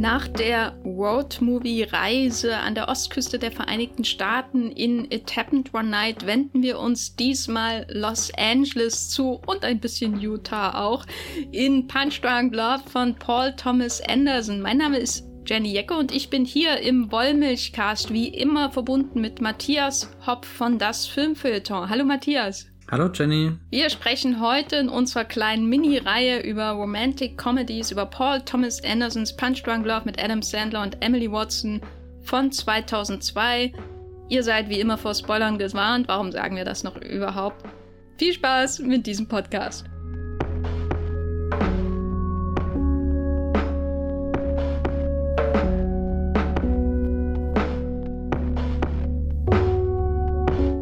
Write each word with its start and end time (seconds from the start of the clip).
Nach 0.00 0.26
der 0.28 0.78
Road-Movie-Reise 0.82 2.56
an 2.56 2.74
der 2.74 2.88
Ostküste 2.88 3.38
der 3.38 3.52
Vereinigten 3.52 4.04
Staaten 4.04 4.70
in 4.70 5.04
It 5.10 5.36
Happened 5.36 5.74
One 5.74 5.90
Night 5.90 6.24
wenden 6.24 6.62
wir 6.62 6.78
uns 6.78 7.16
diesmal 7.16 7.86
Los 7.90 8.32
Angeles 8.34 9.10
zu 9.10 9.42
und 9.46 9.62
ein 9.62 9.78
bisschen 9.78 10.18
Utah 10.18 10.82
auch 10.82 11.04
in 11.52 11.86
Punch 11.86 12.22
Drunk 12.22 12.54
Love 12.54 12.84
von 12.90 13.14
Paul 13.14 13.54
Thomas 13.56 14.00
Anderson. 14.00 14.62
Mein 14.62 14.78
Name 14.78 14.96
ist 14.96 15.26
Jenny 15.46 15.72
Jecke 15.72 15.94
und 15.94 16.12
ich 16.12 16.30
bin 16.30 16.46
hier 16.46 16.78
im 16.78 17.12
Wollmilchcast 17.12 18.10
wie 18.10 18.28
immer 18.28 18.70
verbunden 18.70 19.20
mit 19.20 19.42
Matthias 19.42 20.10
Hopp 20.26 20.46
von 20.46 20.78
Das 20.78 21.06
Filmfilter. 21.06 21.90
Hallo 21.90 22.04
Matthias. 22.04 22.70
Hallo 22.90 23.08
Jenny. 23.08 23.52
Wir 23.70 23.88
sprechen 23.88 24.40
heute 24.40 24.74
in 24.74 24.88
unserer 24.88 25.24
kleinen 25.24 25.68
Mini-Reihe 25.68 26.40
über 26.40 26.70
Romantic 26.70 27.38
Comedies, 27.38 27.92
über 27.92 28.04
Paul 28.04 28.40
Thomas 28.40 28.82
Andersons 28.82 29.36
Punch 29.36 29.62
Drunk 29.62 29.86
Love 29.86 30.02
mit 30.06 30.20
Adam 30.20 30.42
Sandler 30.42 30.82
und 30.82 30.96
Emily 31.00 31.30
Watson 31.30 31.80
von 32.22 32.50
2002. 32.50 33.72
Ihr 34.28 34.42
seid 34.42 34.68
wie 34.68 34.80
immer 34.80 34.98
vor 34.98 35.14
Spoilern 35.14 35.56
gewarnt. 35.56 36.08
Warum 36.08 36.32
sagen 36.32 36.56
wir 36.56 36.64
das 36.64 36.82
noch 36.82 36.96
überhaupt? 36.96 37.64
Viel 38.18 38.32
Spaß 38.32 38.80
mit 38.80 39.06
diesem 39.06 39.28
Podcast. 39.28 39.84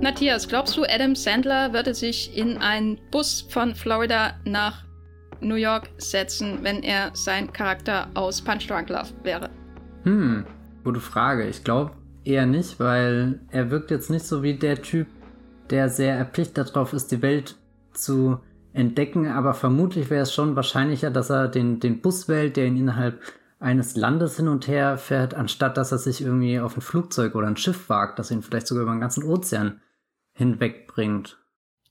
Matthias, 0.09 0.49
glaubst 0.49 0.75
du, 0.75 0.85
Adam 0.85 1.15
Sandler 1.15 1.75
würde 1.75 1.93
sich 1.93 2.35
in 2.35 2.57
einen 2.57 2.99
Bus 3.11 3.47
von 3.51 3.75
Florida 3.75 4.33
nach 4.47 4.87
New 5.43 5.57
York 5.57 5.91
setzen, 5.99 6.61
wenn 6.63 6.83
er 6.83 7.11
sein 7.13 7.53
Charakter 7.53 8.09
aus 8.15 8.41
Punch 8.41 8.67
Drunk 8.69 8.89
Love 8.89 9.11
wäre? 9.23 9.51
Hm, 10.05 10.47
gute 10.83 11.01
Frage. 11.01 11.47
Ich 11.47 11.63
glaube 11.63 11.91
eher 12.25 12.47
nicht, 12.47 12.81
weil 12.81 13.41
er 13.51 13.71
wirkt 13.71 13.91
jetzt 13.91 14.09
nicht 14.09 14.25
so 14.25 14.43
wie 14.43 14.55
der 14.55 14.81
Typ, 14.81 15.09
der 15.69 15.91
sehr 15.91 16.17
erpicht 16.17 16.57
darauf 16.57 16.95
ist, 16.95 17.13
die 17.13 17.21
Welt 17.21 17.57
zu 17.93 18.41
entdecken, 18.73 19.27
aber 19.27 19.53
vermutlich 19.53 20.09
wäre 20.09 20.23
es 20.23 20.33
schon 20.33 20.57
wahrscheinlicher, 20.57 21.11
dass 21.11 21.29
er 21.29 21.49
den, 21.49 21.81
den 21.81 22.01
Bus 22.01 22.29
wählt, 22.29 22.57
der 22.57 22.65
ihn 22.65 22.79
innerhalb 22.79 23.21
eines 23.61 23.95
Landes 23.95 24.39
hin 24.39 24.49
und 24.49 24.69
her 24.69 24.97
fährt, 24.97 25.35
anstatt 25.35 25.77
dass 25.77 25.93
er 25.93 25.99
sich 25.99 26.23
irgendwie 26.23 26.61
auf 26.61 26.79
ein 26.79 26.81
Flugzeug 26.81 27.35
oder 27.35 27.49
ein 27.49 27.59
Schiff 27.59 27.91
wagt, 27.91 28.19
das 28.19 28.31
ihn 28.31 28.41
vielleicht 28.41 28.69
sogar 28.69 28.85
über 28.85 28.93
den 28.93 29.03
ganzen 29.03 29.25
Ozean 29.25 29.83
hinwegbringt. 30.39 31.37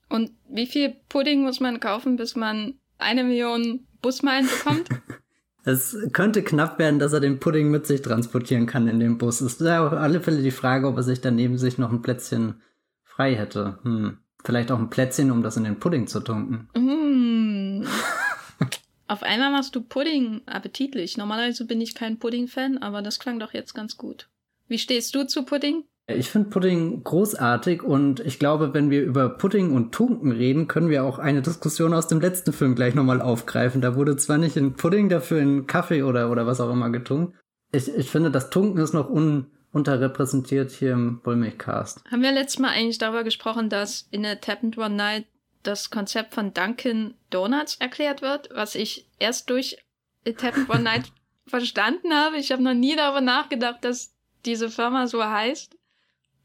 Und 0.08 0.32
wie 0.48 0.66
viel 0.66 0.96
Pudding 1.08 1.42
muss 1.42 1.60
man 1.60 1.80
kaufen, 1.80 2.16
bis 2.16 2.34
man 2.34 2.74
eine 2.96 3.22
Million 3.22 3.86
Busmeilen 4.00 4.46
bekommt? 4.46 4.88
es 5.64 5.96
könnte 6.12 6.42
knapp 6.42 6.78
werden, 6.78 6.98
dass 6.98 7.12
er 7.12 7.20
den 7.20 7.40
Pudding 7.40 7.70
mit 7.70 7.86
sich 7.86 8.00
transportieren 8.00 8.66
kann 8.66 8.88
in 8.88 9.00
dem 9.00 9.18
Bus. 9.18 9.42
Es 9.42 9.54
ist 9.54 9.60
ja 9.60 9.86
auf 9.86 9.92
alle 9.92 10.20
Fälle 10.20 10.42
die 10.42 10.50
Frage, 10.50 10.88
ob 10.88 10.96
er 10.96 11.02
sich 11.02 11.20
daneben 11.20 11.58
sich 11.58 11.76
noch 11.76 11.92
ein 11.92 12.00
Plätzchen 12.00 12.62
frei 13.04 13.34
hätte. 13.34 13.78
Hm. 13.82 14.18
Vielleicht 14.42 14.72
auch 14.72 14.78
ein 14.78 14.90
Plätzchen, 14.90 15.30
um 15.30 15.42
das 15.42 15.58
in 15.58 15.64
den 15.64 15.78
Pudding 15.78 16.06
zu 16.06 16.20
tunken. 16.20 16.68
Mm. 16.74 17.86
auf 19.08 19.22
einmal 19.22 19.50
machst 19.50 19.74
du 19.74 19.82
Pudding 19.82 20.42
appetitlich. 20.46 21.18
Normalerweise 21.18 21.66
bin 21.66 21.80
ich 21.80 21.94
kein 21.94 22.18
Pudding-Fan, 22.18 22.78
aber 22.78 23.02
das 23.02 23.18
klang 23.18 23.40
doch 23.40 23.52
jetzt 23.52 23.74
ganz 23.74 23.96
gut. 23.96 24.28
Wie 24.68 24.78
stehst 24.78 25.14
du 25.14 25.26
zu 25.26 25.44
Pudding? 25.44 25.84
Ich 26.10 26.30
finde 26.30 26.48
Pudding 26.48 27.04
großartig 27.04 27.82
und 27.82 28.20
ich 28.20 28.38
glaube, 28.38 28.72
wenn 28.72 28.88
wir 28.88 29.02
über 29.02 29.28
Pudding 29.28 29.74
und 29.74 29.92
Tunken 29.92 30.32
reden, 30.32 30.66
können 30.66 30.88
wir 30.88 31.04
auch 31.04 31.18
eine 31.18 31.42
Diskussion 31.42 31.92
aus 31.92 32.06
dem 32.06 32.18
letzten 32.18 32.54
Film 32.54 32.74
gleich 32.74 32.94
nochmal 32.94 33.20
aufgreifen. 33.20 33.82
Da 33.82 33.94
wurde 33.94 34.16
zwar 34.16 34.38
nicht 34.38 34.56
in 34.56 34.72
Pudding, 34.72 35.10
dafür 35.10 35.38
in 35.40 35.66
Kaffee 35.66 36.02
oder, 36.02 36.30
oder 36.30 36.46
was 36.46 36.62
auch 36.62 36.72
immer 36.72 36.88
getunkt. 36.88 37.36
Ich, 37.72 37.94
ich 37.94 38.10
finde, 38.10 38.30
das 38.30 38.48
Tunken 38.48 38.80
ist 38.80 38.94
noch 38.94 39.10
un, 39.10 39.50
unterrepräsentiert 39.72 40.70
hier 40.70 40.92
im 40.92 41.20
Wollmilchcast. 41.24 42.02
Haben 42.10 42.22
wir 42.22 42.32
letztes 42.32 42.58
Mal 42.58 42.70
eigentlich 42.70 42.96
darüber 42.96 43.22
gesprochen, 43.22 43.68
dass 43.68 44.08
in 44.10 44.22
der 44.22 44.40
Tap 44.40 44.62
and 44.62 44.78
One 44.78 44.94
Night 44.94 45.26
das 45.62 45.90
Konzept 45.90 46.32
von 46.32 46.54
Dunkin' 46.54 47.16
Donuts 47.28 47.76
erklärt 47.80 48.22
wird, 48.22 48.48
was 48.54 48.76
ich 48.76 49.06
erst 49.18 49.50
durch 49.50 49.76
Tap 50.24 50.56
and 50.56 50.70
One 50.70 50.84
Night 50.84 51.12
verstanden 51.46 52.14
habe. 52.14 52.38
Ich 52.38 52.50
habe 52.50 52.62
noch 52.62 52.72
nie 52.72 52.96
darüber 52.96 53.20
nachgedacht, 53.20 53.84
dass 53.84 54.14
diese 54.46 54.70
Firma 54.70 55.06
so 55.06 55.22
heißt 55.22 55.77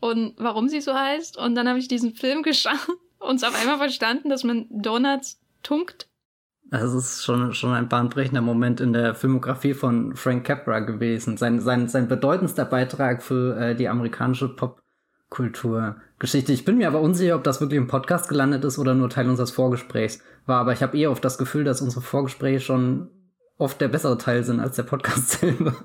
und 0.04 0.34
warum 0.38 0.68
sie 0.68 0.82
so 0.82 0.94
heißt. 0.94 1.38
Und 1.38 1.56
dann 1.56 1.70
habe 1.70 1.80
ich 1.80 1.88
diesen 1.88 2.14
Film 2.14 2.44
geschaut 2.44 2.88
und 3.20 3.44
auf 3.44 3.60
einmal 3.60 3.78
verstanden, 3.78 4.30
dass 4.30 4.44
man 4.44 4.68
Donuts 4.70 5.40
tunkt. 5.64 6.10
Das 6.70 6.94
ist 6.94 7.24
schon, 7.24 7.54
schon 7.54 7.72
ein 7.72 7.88
bahnbrechender 7.88 8.42
Moment 8.42 8.82
in 8.82 8.94
der 8.94 9.16
Filmografie 9.16 9.74
von 9.74 10.16
Frank 10.16 10.46
Capra 10.46 10.80
gewesen. 10.80 11.38
Sein, 11.38 11.62
sein, 11.62 11.88
sein 11.88 12.08
bedeutendster 12.08 12.66
Beitrag 12.66 13.24
für 13.24 13.58
äh, 13.58 13.76
die 13.76 13.88
amerikanische 13.88 14.50
Popkulturgeschichte. 14.50 16.52
Ich 16.52 16.66
bin 16.66 16.78
mir 16.78 16.88
aber 16.88 17.00
unsicher, 17.00 17.36
ob 17.36 17.44
das 17.44 17.62
wirklich 17.62 17.78
im 17.78 17.88
Podcast 17.88 18.28
gelandet 18.28 18.66
ist 18.66 18.80
oder 18.80 18.96
nur 18.96 19.10
Teil 19.10 19.30
unseres 19.30 19.52
Vorgesprächs 19.52 20.20
war. 20.46 20.60
Aber 20.60 20.74
ich 20.74 20.82
habe 20.82 20.98
eher 20.98 21.12
oft 21.12 21.24
das 21.24 21.38
Gefühl, 21.38 21.64
dass 21.64 21.82
unsere 21.82 22.02
Vorgespräche 22.02 22.60
schon 22.60 23.10
oft 23.58 23.80
der 23.80 23.88
bessere 23.88 24.18
Teil 24.18 24.44
sind 24.44 24.60
als 24.60 24.76
der 24.76 24.84
Podcast 24.84 25.30
selber. 25.40 25.76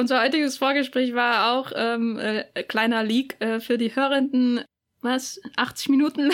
Unser 0.00 0.22
heutiges 0.22 0.56
Vorgespräch 0.56 1.14
war 1.14 1.52
auch 1.52 1.72
ähm, 1.76 2.18
äh, 2.18 2.44
kleiner 2.62 3.04
Leak 3.04 3.36
äh, 3.40 3.60
für 3.60 3.76
die 3.76 3.94
Hörenden. 3.94 4.64
Was? 5.02 5.38
80 5.56 5.90
Minuten 5.90 6.30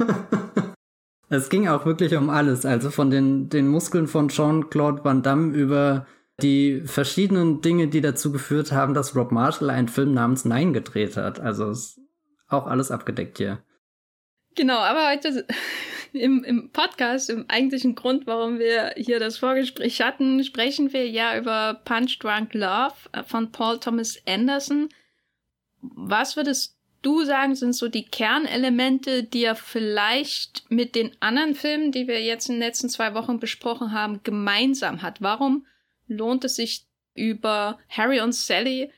es 1.28 1.48
ging 1.48 1.68
auch 1.68 1.86
wirklich 1.86 2.16
um 2.16 2.28
alles. 2.28 2.66
Also 2.66 2.90
von 2.90 3.10
den, 3.10 3.48
den 3.50 3.68
Muskeln 3.68 4.08
von 4.08 4.30
Jean-Claude 4.30 5.04
Van 5.04 5.22
Damme 5.22 5.54
über 5.54 6.08
die 6.42 6.82
verschiedenen 6.84 7.60
Dinge, 7.60 7.86
die 7.86 8.00
dazu 8.00 8.32
geführt 8.32 8.72
haben, 8.72 8.94
dass 8.94 9.14
Rob 9.14 9.30
Marshall 9.30 9.70
einen 9.70 9.88
Film 9.88 10.12
namens 10.12 10.44
Nein 10.44 10.72
gedreht 10.72 11.16
hat. 11.16 11.38
Also 11.38 11.70
ist 11.70 12.00
auch 12.48 12.66
alles 12.66 12.90
abgedeckt 12.90 13.38
hier. 13.38 13.62
Genau, 14.56 14.78
aber 14.78 15.08
heute 15.12 15.46
im, 16.12 16.44
im 16.44 16.70
Podcast, 16.70 17.30
im 17.30 17.48
eigentlichen 17.48 17.94
Grund, 17.94 18.26
warum 18.26 18.58
wir 18.58 18.94
hier 18.96 19.20
das 19.20 19.38
Vorgespräch 19.38 20.00
hatten, 20.00 20.42
sprechen 20.44 20.92
wir 20.92 21.08
ja 21.08 21.36
über 21.38 21.80
Punch 21.84 22.18
Drunk 22.18 22.54
Love 22.54 22.94
von 23.26 23.52
Paul 23.52 23.78
Thomas 23.78 24.20
Anderson. 24.26 24.88
Was 25.80 26.36
würdest 26.36 26.76
du 27.02 27.24
sagen, 27.24 27.54
sind 27.54 27.74
so 27.74 27.88
die 27.88 28.04
Kernelemente, 28.04 29.22
die 29.22 29.44
er 29.44 29.54
vielleicht 29.54 30.70
mit 30.70 30.94
den 30.94 31.12
anderen 31.20 31.54
Filmen, 31.54 31.92
die 31.92 32.08
wir 32.08 32.22
jetzt 32.22 32.48
in 32.48 32.56
den 32.56 32.62
letzten 32.62 32.88
zwei 32.88 33.14
Wochen 33.14 33.38
besprochen 33.38 33.92
haben, 33.92 34.20
gemeinsam 34.22 35.02
hat? 35.02 35.22
Warum 35.22 35.66
lohnt 36.06 36.44
es 36.44 36.56
sich 36.56 36.86
über 37.14 37.78
Harry 37.88 38.20
und 38.20 38.34
Sally, 38.34 38.90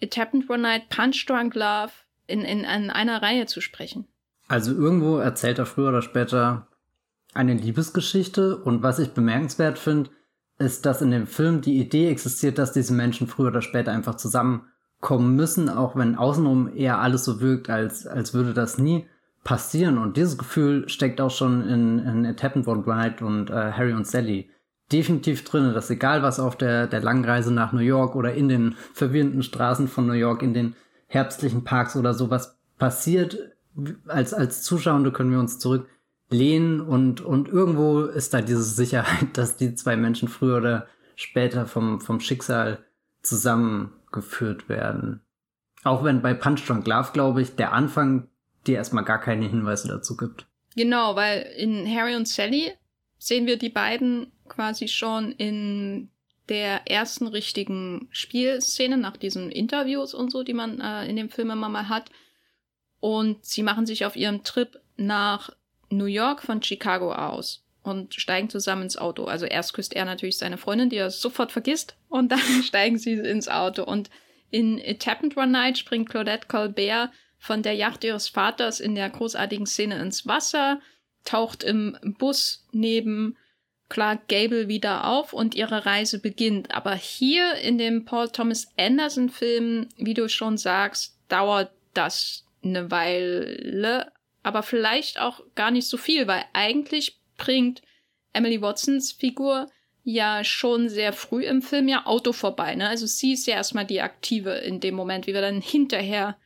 It 0.00 0.16
Happened 0.16 0.48
One 0.48 0.62
Night, 0.62 0.88
Punch 0.88 1.26
Drunk 1.26 1.54
Love 1.54 1.92
in, 2.26 2.42
in, 2.42 2.60
in 2.60 2.90
einer 2.90 3.22
Reihe 3.22 3.46
zu 3.46 3.60
sprechen? 3.60 4.06
Also 4.48 4.72
irgendwo 4.72 5.18
erzählt 5.18 5.58
er 5.58 5.66
früher 5.66 5.88
oder 5.88 6.02
später 6.02 6.66
eine 7.32 7.54
Liebesgeschichte 7.54 8.56
und 8.56 8.82
was 8.82 8.98
ich 8.98 9.12
bemerkenswert 9.12 9.78
finde, 9.78 10.10
ist, 10.58 10.86
dass 10.86 11.02
in 11.02 11.10
dem 11.10 11.26
Film 11.26 11.60
die 11.60 11.80
Idee 11.80 12.08
existiert, 12.08 12.58
dass 12.58 12.72
diese 12.72 12.94
Menschen 12.94 13.26
früher 13.26 13.48
oder 13.48 13.62
später 13.62 13.92
einfach 13.92 14.16
zusammenkommen 14.16 15.34
müssen, 15.34 15.68
auch 15.68 15.96
wenn 15.96 16.14
außenrum 16.14 16.70
eher 16.74 17.00
alles 17.00 17.24
so 17.24 17.40
wirkt, 17.40 17.70
als, 17.70 18.06
als 18.06 18.34
würde 18.34 18.54
das 18.54 18.78
nie 18.78 19.06
passieren. 19.42 19.98
Und 19.98 20.16
dieses 20.16 20.38
Gefühl 20.38 20.88
steckt 20.88 21.20
auch 21.20 21.30
schon 21.30 21.66
in, 21.68 21.98
in 21.98 22.24
It 22.24 22.42
Happened 22.42 22.68
One 22.68 22.84
Night 22.86 23.20
und 23.20 23.50
äh, 23.50 23.72
Harry 23.72 23.92
und 23.92 24.06
Sally 24.06 24.50
definitiv 24.92 25.44
drin, 25.44 25.72
dass 25.74 25.90
egal 25.90 26.22
was 26.22 26.38
auf 26.38 26.56
der, 26.56 26.86
der 26.86 27.00
langen 27.00 27.24
Reise 27.24 27.52
nach 27.52 27.72
New 27.72 27.80
York 27.80 28.14
oder 28.14 28.34
in 28.34 28.48
den 28.48 28.76
verwirrenden 28.92 29.42
Straßen 29.42 29.88
von 29.88 30.06
New 30.06 30.12
York, 30.12 30.42
in 30.42 30.54
den 30.54 30.76
herbstlichen 31.06 31.64
Parks 31.64 31.96
oder 31.96 32.14
sowas 32.14 32.58
passiert, 32.78 33.53
als, 34.06 34.34
als 34.34 34.62
Zuschauende 34.62 35.12
können 35.12 35.30
wir 35.30 35.38
uns 35.38 35.58
zurücklehnen 35.58 36.80
und, 36.80 37.20
und 37.20 37.48
irgendwo 37.48 38.02
ist 38.02 38.34
da 38.34 38.40
diese 38.40 38.62
Sicherheit, 38.62 39.36
dass 39.36 39.56
die 39.56 39.74
zwei 39.74 39.96
Menschen 39.96 40.28
früher 40.28 40.58
oder 40.58 40.86
später 41.16 41.66
vom, 41.66 42.00
vom 42.00 42.20
Schicksal 42.20 42.84
zusammengeführt 43.22 44.68
werden. 44.68 45.20
Auch 45.82 46.04
wenn 46.04 46.22
bei 46.22 46.34
Punch 46.34 46.66
Drunk 46.66 46.86
Love, 46.86 47.10
glaube 47.12 47.42
ich, 47.42 47.56
der 47.56 47.72
Anfang 47.72 48.28
dir 48.66 48.76
erstmal 48.76 49.04
gar 49.04 49.20
keine 49.20 49.46
Hinweise 49.46 49.88
dazu 49.88 50.16
gibt. 50.16 50.46
Genau, 50.76 51.14
weil 51.14 51.42
in 51.56 51.86
Harry 51.86 52.16
und 52.16 52.26
Sally 52.26 52.72
sehen 53.18 53.46
wir 53.46 53.58
die 53.58 53.68
beiden 53.68 54.32
quasi 54.48 54.88
schon 54.88 55.32
in 55.32 56.10
der 56.48 56.90
ersten 56.90 57.26
richtigen 57.26 58.08
Spielszene 58.10 58.96
nach 58.96 59.16
diesen 59.16 59.50
Interviews 59.50 60.14
und 60.14 60.30
so, 60.30 60.42
die 60.42 60.52
man 60.52 60.80
äh, 60.80 61.08
in 61.08 61.16
dem 61.16 61.30
Film 61.30 61.50
immer 61.50 61.68
mal 61.68 61.88
hat. 61.88 62.10
Und 63.04 63.44
sie 63.44 63.62
machen 63.62 63.84
sich 63.84 64.06
auf 64.06 64.16
ihrem 64.16 64.44
Trip 64.44 64.80
nach 64.96 65.50
New 65.90 66.06
York 66.06 66.40
von 66.40 66.62
Chicago 66.62 67.12
aus 67.12 67.62
und 67.82 68.14
steigen 68.14 68.48
zusammen 68.48 68.84
ins 68.84 68.96
Auto. 68.96 69.24
Also 69.26 69.44
erst 69.44 69.74
küsst 69.74 69.92
er 69.92 70.06
natürlich 70.06 70.38
seine 70.38 70.56
Freundin, 70.56 70.88
die 70.88 70.96
er 70.96 71.10
sofort 71.10 71.52
vergisst, 71.52 71.96
und 72.08 72.32
dann 72.32 72.62
steigen 72.62 72.96
sie 72.96 73.12
ins 73.12 73.46
Auto. 73.46 73.84
Und 73.84 74.08
in 74.48 74.78
It 74.78 75.06
Happened 75.06 75.36
One 75.36 75.52
Night 75.52 75.76
springt 75.76 76.08
Claudette 76.08 76.48
Colbert 76.48 77.10
von 77.36 77.62
der 77.62 77.74
Yacht 77.74 78.04
ihres 78.04 78.30
Vaters 78.30 78.80
in 78.80 78.94
der 78.94 79.10
großartigen 79.10 79.66
Szene 79.66 80.00
ins 80.00 80.26
Wasser. 80.26 80.80
taucht 81.24 81.62
im 81.62 81.98
Bus 82.18 82.66
neben 82.72 83.36
Clark 83.90 84.28
Gable 84.28 84.68
wieder 84.68 85.06
auf 85.06 85.34
und 85.34 85.54
ihre 85.54 85.84
Reise 85.84 86.20
beginnt. 86.20 86.74
Aber 86.74 86.94
hier 86.94 87.52
in 87.56 87.76
dem 87.76 88.06
Paul 88.06 88.30
Thomas 88.30 88.68
Anderson 88.78 89.28
Film, 89.28 89.90
wie 89.98 90.14
du 90.14 90.26
schon 90.30 90.56
sagst, 90.56 91.18
dauert 91.28 91.70
das 91.92 92.43
eine 92.64 92.90
Weile, 92.90 94.12
aber 94.42 94.62
vielleicht 94.62 95.20
auch 95.20 95.40
gar 95.54 95.70
nicht 95.70 95.88
so 95.88 95.96
viel, 95.96 96.26
weil 96.26 96.44
eigentlich 96.52 97.20
bringt 97.36 97.82
Emily 98.32 98.60
Watsons 98.60 99.12
Figur 99.12 99.68
ja 100.02 100.44
schon 100.44 100.88
sehr 100.88 101.12
früh 101.12 101.44
im 101.44 101.62
Film 101.62 101.88
ja 101.88 102.04
Auto 102.06 102.32
vorbei. 102.32 102.74
Ne? 102.74 102.88
Also 102.88 103.06
sie 103.06 103.32
ist 103.32 103.46
ja 103.46 103.54
erstmal 103.54 103.86
die 103.86 104.02
Aktive 104.02 104.50
in 104.50 104.80
dem 104.80 104.94
Moment, 104.94 105.26
wie 105.26 105.34
wir 105.34 105.40
dann 105.40 105.60
hinterher 105.60 106.36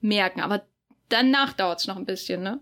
merken. 0.00 0.40
Aber 0.40 0.62
danach 1.08 1.52
dauert 1.52 1.80
es 1.80 1.86
noch 1.86 1.96
ein 1.96 2.06
bisschen, 2.06 2.42
ne? 2.42 2.60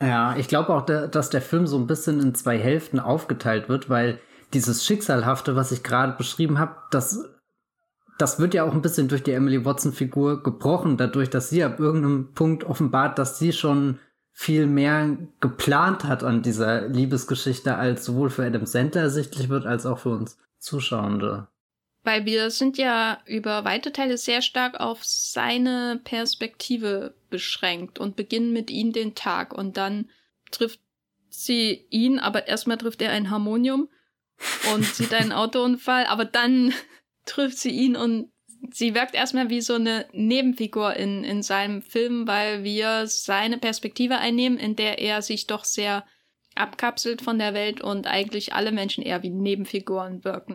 Ja, 0.00 0.36
ich 0.36 0.48
glaube 0.48 0.74
auch, 0.74 0.84
dass 0.84 1.30
der 1.30 1.42
Film 1.42 1.68
so 1.68 1.78
ein 1.78 1.86
bisschen 1.86 2.20
in 2.20 2.34
zwei 2.34 2.58
Hälften 2.58 2.98
aufgeteilt 2.98 3.68
wird, 3.68 3.88
weil 3.88 4.18
dieses 4.52 4.84
Schicksalhafte, 4.84 5.54
was 5.54 5.70
ich 5.70 5.84
gerade 5.84 6.14
beschrieben 6.14 6.58
habe, 6.58 6.74
das, 6.90 7.24
das 8.22 8.38
wird 8.38 8.54
ja 8.54 8.62
auch 8.62 8.72
ein 8.72 8.82
bisschen 8.82 9.08
durch 9.08 9.24
die 9.24 9.32
Emily 9.32 9.64
Watson-Figur 9.64 10.44
gebrochen, 10.44 10.96
dadurch, 10.96 11.28
dass 11.28 11.50
sie 11.50 11.64
ab 11.64 11.80
irgendeinem 11.80 12.32
Punkt 12.34 12.62
offenbart, 12.62 13.18
dass 13.18 13.40
sie 13.40 13.52
schon 13.52 13.98
viel 14.30 14.66
mehr 14.68 15.18
geplant 15.40 16.04
hat 16.04 16.22
an 16.22 16.40
dieser 16.40 16.86
Liebesgeschichte, 16.86 17.74
als 17.74 18.04
sowohl 18.04 18.30
für 18.30 18.46
Adam 18.46 18.64
Sandler 18.64 19.02
ersichtlich 19.02 19.48
wird, 19.48 19.66
als 19.66 19.86
auch 19.86 19.98
für 19.98 20.10
uns 20.10 20.38
Zuschauende. 20.60 21.48
Weil 22.04 22.24
wir 22.24 22.50
sind 22.50 22.78
ja 22.78 23.18
über 23.26 23.64
weite 23.64 23.92
Teile 23.92 24.16
sehr 24.16 24.40
stark 24.40 24.78
auf 24.78 25.04
seine 25.04 26.00
Perspektive 26.04 27.14
beschränkt 27.28 27.98
und 27.98 28.14
beginnen 28.14 28.52
mit 28.52 28.70
ihm 28.70 28.92
den 28.92 29.16
Tag 29.16 29.52
und 29.52 29.76
dann 29.76 30.08
trifft 30.52 30.78
sie 31.28 31.86
ihn, 31.90 32.20
aber 32.20 32.46
erstmal 32.46 32.78
trifft 32.78 33.02
er 33.02 33.10
ein 33.10 33.30
Harmonium 33.30 33.88
und 34.72 34.84
sieht 34.84 35.12
einen 35.12 35.32
Autounfall, 35.32 36.06
aber 36.06 36.24
dann 36.24 36.72
trifft 37.24 37.58
sie 37.58 37.70
ihn 37.70 37.96
und 37.96 38.30
sie 38.72 38.94
wirkt 38.94 39.14
erstmal 39.14 39.50
wie 39.50 39.60
so 39.60 39.74
eine 39.74 40.06
Nebenfigur 40.12 40.94
in, 40.94 41.24
in 41.24 41.42
seinem 41.42 41.82
Film, 41.82 42.26
weil 42.26 42.64
wir 42.64 43.06
seine 43.06 43.58
Perspektive 43.58 44.18
einnehmen, 44.18 44.58
in 44.58 44.76
der 44.76 44.98
er 44.98 45.22
sich 45.22 45.46
doch 45.46 45.64
sehr 45.64 46.04
abkapselt 46.54 47.22
von 47.22 47.38
der 47.38 47.54
Welt 47.54 47.80
und 47.80 48.06
eigentlich 48.06 48.54
alle 48.54 48.72
Menschen 48.72 49.02
eher 49.02 49.22
wie 49.22 49.30
Nebenfiguren 49.30 50.24
wirken. 50.24 50.54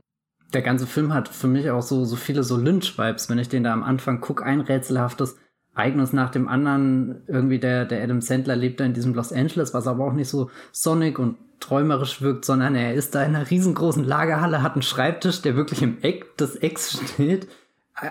Der 0.54 0.62
ganze 0.62 0.88
Film 0.88 1.14
hat 1.14 1.28
für 1.28 1.48
mich 1.48 1.69
auch 1.69 1.81
so, 1.81 2.06
so 2.06 2.16
viele 2.16 2.44
so 2.44 2.56
Lynch-Vibes, 2.56 3.30
wenn 3.30 3.40
ich 3.40 3.50
den 3.50 3.63
da 3.63 3.74
am 3.74 3.84
Anfang 3.84 4.22
gucke, 4.22 4.46
ein 4.46 4.62
rätselhaftes 4.62 5.38
Ereignis 5.77 6.13
nach 6.13 6.29
dem 6.29 6.47
anderen. 6.47 7.21
Irgendwie 7.27 7.59
der, 7.59 7.85
der 7.85 8.03
Adam 8.03 8.21
Sandler 8.21 8.56
lebt 8.56 8.79
da 8.79 8.85
in 8.85 8.94
diesem 8.94 9.13
Los 9.13 9.31
Angeles, 9.31 9.74
was 9.74 9.88
aber 9.88 10.06
auch 10.06 10.13
nicht 10.13 10.29
so 10.29 10.50
sonnig 10.71 11.19
und 11.19 11.38
träumerisch 11.59 12.21
wirkt, 12.21 12.45
sondern 12.45 12.75
er 12.75 12.94
ist 12.94 13.15
da 13.15 13.24
in 13.24 13.35
einer 13.35 13.50
riesengroßen 13.50 14.03
Lagerhalle, 14.03 14.62
hat 14.62 14.74
einen 14.74 14.83
Schreibtisch, 14.83 15.41
der 15.41 15.56
wirklich 15.56 15.81
im 15.81 15.97
Eck 16.01 16.38
des 16.38 16.56
Ecks 16.56 17.00
steht 17.13 17.47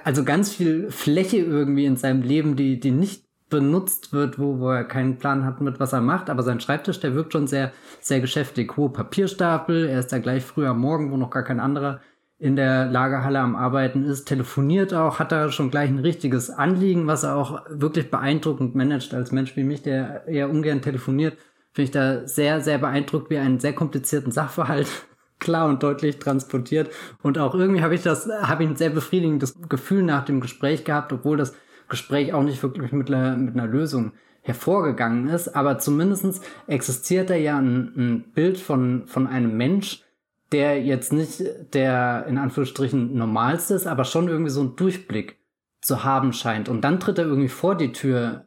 also 0.05 0.25
ganz 0.25 0.53
viel 0.53 0.91
Fläche 0.91 1.39
irgendwie 1.39 1.87
in 1.87 1.97
seinem 1.97 2.23
Leben, 2.23 2.57
die, 2.57 2.81
die 2.81 2.91
nicht 2.91 3.25
benutzt 3.49 4.13
wird, 4.13 4.39
wo, 4.39 4.59
wo 4.59 4.71
er 4.71 4.85
keinen 4.85 5.19
Plan 5.19 5.45
hat, 5.45 5.61
mit 5.61 5.79
was 5.79 5.93
er 5.93 6.01
macht. 6.01 6.29
Aber 6.29 6.43
sein 6.43 6.61
Schreibtisch, 6.61 6.99
der 6.99 7.15
wirkt 7.15 7.33
schon 7.33 7.47
sehr, 7.47 7.73
sehr 8.01 8.21
geschäftig. 8.21 8.77
Hohe 8.77 8.91
Papierstapel, 8.91 9.87
er 9.87 10.01
ist 10.01 10.13
da 10.13 10.19
gleich 10.19 10.45
früh 10.45 10.67
am 10.67 10.81
Morgen, 10.81 11.13
wo 11.13 11.17
noch 11.17 11.31
gar 11.31 11.45
kein 11.45 11.61
anderer 11.61 12.01
in 12.39 12.57
der 12.57 12.87
Lagerhalle 12.87 13.39
am 13.41 13.57
Arbeiten 13.57 14.05
ist, 14.05 14.27
telefoniert 14.27 14.93
auch, 14.93 15.19
hat 15.19 15.33
da 15.33 15.51
schon 15.51 15.71
gleich 15.71 15.89
ein 15.89 15.99
richtiges 15.99 16.51
Anliegen, 16.51 17.07
was 17.07 17.23
er 17.23 17.37
auch 17.37 17.63
wirklich 17.71 18.11
beeindruckend 18.11 18.75
managt 18.75 19.15
als 19.15 19.33
Mensch 19.33 19.57
wie 19.57 19.65
mich, 19.65 19.83
der 19.83 20.29
eher 20.29 20.51
ungern 20.51 20.83
telefoniert. 20.83 21.39
Finde 21.73 21.85
ich 21.85 21.91
da 21.91 22.27
sehr, 22.27 22.61
sehr 22.61 22.79
beeindruckt, 22.79 23.31
wie 23.31 23.39
einen 23.39 23.59
sehr 23.59 23.73
komplizierten 23.73 24.33
Sachverhalt 24.33 24.89
klar 25.39 25.69
und 25.69 25.83
deutlich 25.83 26.19
transportiert. 26.19 26.91
Und 27.23 27.39
auch 27.39 27.55
irgendwie 27.55 27.83
habe 27.83 27.95
ich 27.95 28.03
das, 28.03 28.29
habe 28.29 28.65
ich 28.65 28.71
ein 28.71 28.77
sehr 28.77 28.91
befriedigendes 28.91 29.57
Gefühl 29.69 30.03
nach 30.03 30.25
dem 30.25 30.41
Gespräch 30.41 30.85
gehabt, 30.85 31.13
obwohl 31.13 31.39
das 31.39 31.55
Gespräch 31.89 32.35
auch 32.35 32.43
nicht 32.43 32.63
wirklich 32.63 32.93
mit, 32.93 33.09
einer, 33.09 33.37
mit 33.37 33.55
einer 33.55 33.67
Lösung 33.67 34.13
hervorgegangen 34.43 35.29
ist. 35.29 35.55
Aber 35.57 35.79
zumindestens 35.79 36.41
existiert 36.67 37.31
da 37.31 37.35
ja 37.35 37.59
ein, 37.59 37.93
ein 37.97 38.25
Bild 38.35 38.59
von, 38.59 39.07
von 39.07 39.27
einem 39.27 39.57
Mensch, 39.57 40.06
der 40.53 40.83
jetzt 40.83 41.13
nicht 41.13 41.43
der 41.75 42.27
in 42.29 42.39
Anführungsstrichen 42.39 43.17
normalste 43.17 43.75
ist, 43.75 43.87
aber 43.87 44.05
schon 44.05 44.29
irgendwie 44.29 44.51
so 44.51 44.61
einen 44.61 44.77
Durchblick 44.77 45.39
zu 45.81 46.05
haben 46.05 46.33
scheint. 46.33 46.69
Und 46.69 46.83
dann 46.83 47.01
tritt 47.01 47.19
er 47.19 47.27
irgendwie 47.27 47.49
vor 47.49 47.77
die 47.77 47.93
Tür, 47.93 48.47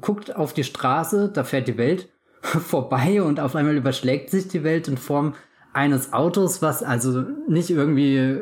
guckt 0.00 0.34
auf 0.34 0.52
die 0.52 0.64
Straße, 0.64 1.30
da 1.32 1.44
fährt 1.44 1.68
die 1.68 1.78
Welt 1.78 2.08
vorbei 2.40 3.22
und 3.22 3.40
auf 3.40 3.56
einmal 3.56 3.76
überschlägt 3.76 4.30
sich 4.30 4.48
die 4.48 4.64
Welt 4.64 4.88
in 4.88 4.96
Form 4.96 5.34
eines 5.72 6.12
Autos, 6.12 6.62
was 6.62 6.82
also 6.82 7.24
nicht 7.48 7.70
irgendwie 7.70 8.40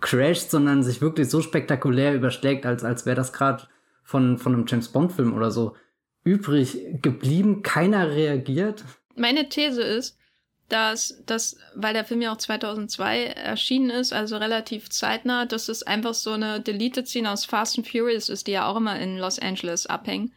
crasht, 0.00 0.50
sondern 0.50 0.82
sich 0.82 1.00
wirklich 1.00 1.28
so 1.30 1.40
spektakulär 1.40 2.14
überschlägt, 2.14 2.66
als, 2.66 2.84
als 2.84 3.06
wäre 3.06 3.16
das 3.16 3.32
gerade 3.32 3.64
von, 4.02 4.38
von 4.38 4.54
einem 4.54 4.64
James 4.66 4.88
Bond-Film 4.88 5.34
oder 5.34 5.50
so 5.50 5.74
übrig 6.24 6.78
geblieben. 7.02 7.62
Keiner 7.62 8.10
reagiert. 8.10 8.84
Meine 9.16 9.48
These 9.48 9.82
ist, 9.82 10.17
dass 10.68 11.22
das, 11.24 11.56
weil 11.74 11.94
der 11.94 12.04
Film 12.04 12.20
ja 12.20 12.32
auch 12.32 12.38
2002 12.38 13.24
erschienen 13.24 13.90
ist, 13.90 14.12
also 14.12 14.36
relativ 14.36 14.90
zeitnah, 14.90 15.46
dass 15.46 15.68
es 15.68 15.82
einfach 15.82 16.14
so 16.14 16.32
eine 16.32 16.60
Deleted 16.60 17.08
Scene 17.08 17.30
aus 17.30 17.46
Fast 17.46 17.78
and 17.78 17.88
Furious 17.88 18.28
ist, 18.28 18.46
die 18.46 18.52
ja 18.52 18.66
auch 18.66 18.76
immer 18.76 18.98
in 18.98 19.18
Los 19.18 19.38
Angeles 19.38 19.86
abhängen. 19.86 20.32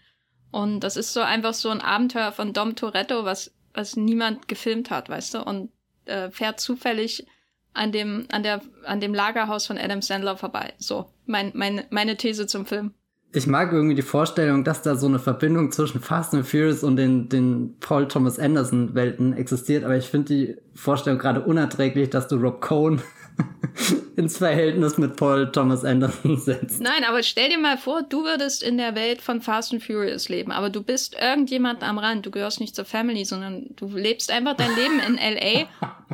Und 0.51 0.81
das 0.81 0.97
ist 0.97 1.13
so 1.13 1.21
einfach 1.21 1.53
so 1.53 1.69
ein 1.69 1.81
Abenteuer 1.81 2.31
von 2.31 2.53
Dom 2.53 2.75
Toretto, 2.75 3.25
was, 3.25 3.51
was 3.73 3.95
niemand 3.95 4.47
gefilmt 4.47 4.89
hat, 4.89 5.09
weißt 5.09 5.33
du? 5.33 5.43
Und 5.43 5.71
äh, 6.05 6.29
fährt 6.29 6.59
zufällig 6.59 7.25
an 7.73 7.91
dem, 7.91 8.27
an 8.31 8.43
der, 8.43 8.61
an 8.85 8.99
dem 8.99 9.13
Lagerhaus 9.13 9.67
von 9.67 9.77
Adam 9.77 10.01
Sandler 10.01 10.37
vorbei. 10.37 10.73
So, 10.77 11.09
mein, 11.25 11.51
mein, 11.55 11.85
meine 11.89 12.17
These 12.17 12.47
zum 12.47 12.65
Film. 12.65 12.93
Ich 13.33 13.47
mag 13.47 13.71
irgendwie 13.71 13.95
die 13.95 14.01
Vorstellung, 14.01 14.65
dass 14.65 14.81
da 14.81 14.95
so 14.95 15.07
eine 15.07 15.19
Verbindung 15.19 15.71
zwischen 15.71 16.01
Fast 16.01 16.33
and 16.33 16.45
Furious 16.45 16.83
und 16.83 16.97
den, 16.97 17.29
den 17.29 17.77
Paul 17.79 18.07
Thomas 18.07 18.37
Anderson 18.37 18.93
Welten 18.93 19.31
existiert, 19.33 19.85
aber 19.85 19.95
ich 19.95 20.07
finde 20.07 20.33
die 20.33 20.57
Vorstellung 20.75 21.17
gerade 21.17 21.41
unerträglich, 21.41 22.09
dass 22.09 22.27
du 22.27 22.35
Rob 22.35 22.59
Cohn 22.59 23.01
ins 24.17 24.37
Verhältnis 24.37 24.97
mit 24.97 25.15
Paul 25.15 25.49
Thomas 25.49 25.85
Anderson 25.85 26.37
setzt. 26.37 26.81
Nein, 26.81 27.05
aber 27.07 27.23
stell 27.23 27.47
dir 27.47 27.57
mal 27.57 27.77
vor, 27.77 28.03
du 28.03 28.25
würdest 28.25 28.63
in 28.63 28.77
der 28.77 28.95
Welt 28.95 29.21
von 29.21 29.39
Fast 29.39 29.71
and 29.71 29.81
Furious 29.81 30.27
leben, 30.27 30.51
aber 30.51 30.69
du 30.69 30.83
bist 30.83 31.15
irgendjemand 31.15 31.83
am 31.83 31.99
Rand. 31.99 32.25
Du 32.25 32.31
gehörst 32.31 32.59
nicht 32.59 32.75
zur 32.75 32.85
Family, 32.85 33.23
sondern 33.23 33.67
du 33.77 33.87
lebst 33.87 34.29
einfach 34.29 34.57
dein 34.57 34.75
Leben 34.75 34.99
in 34.99 35.15
LA 35.15 35.69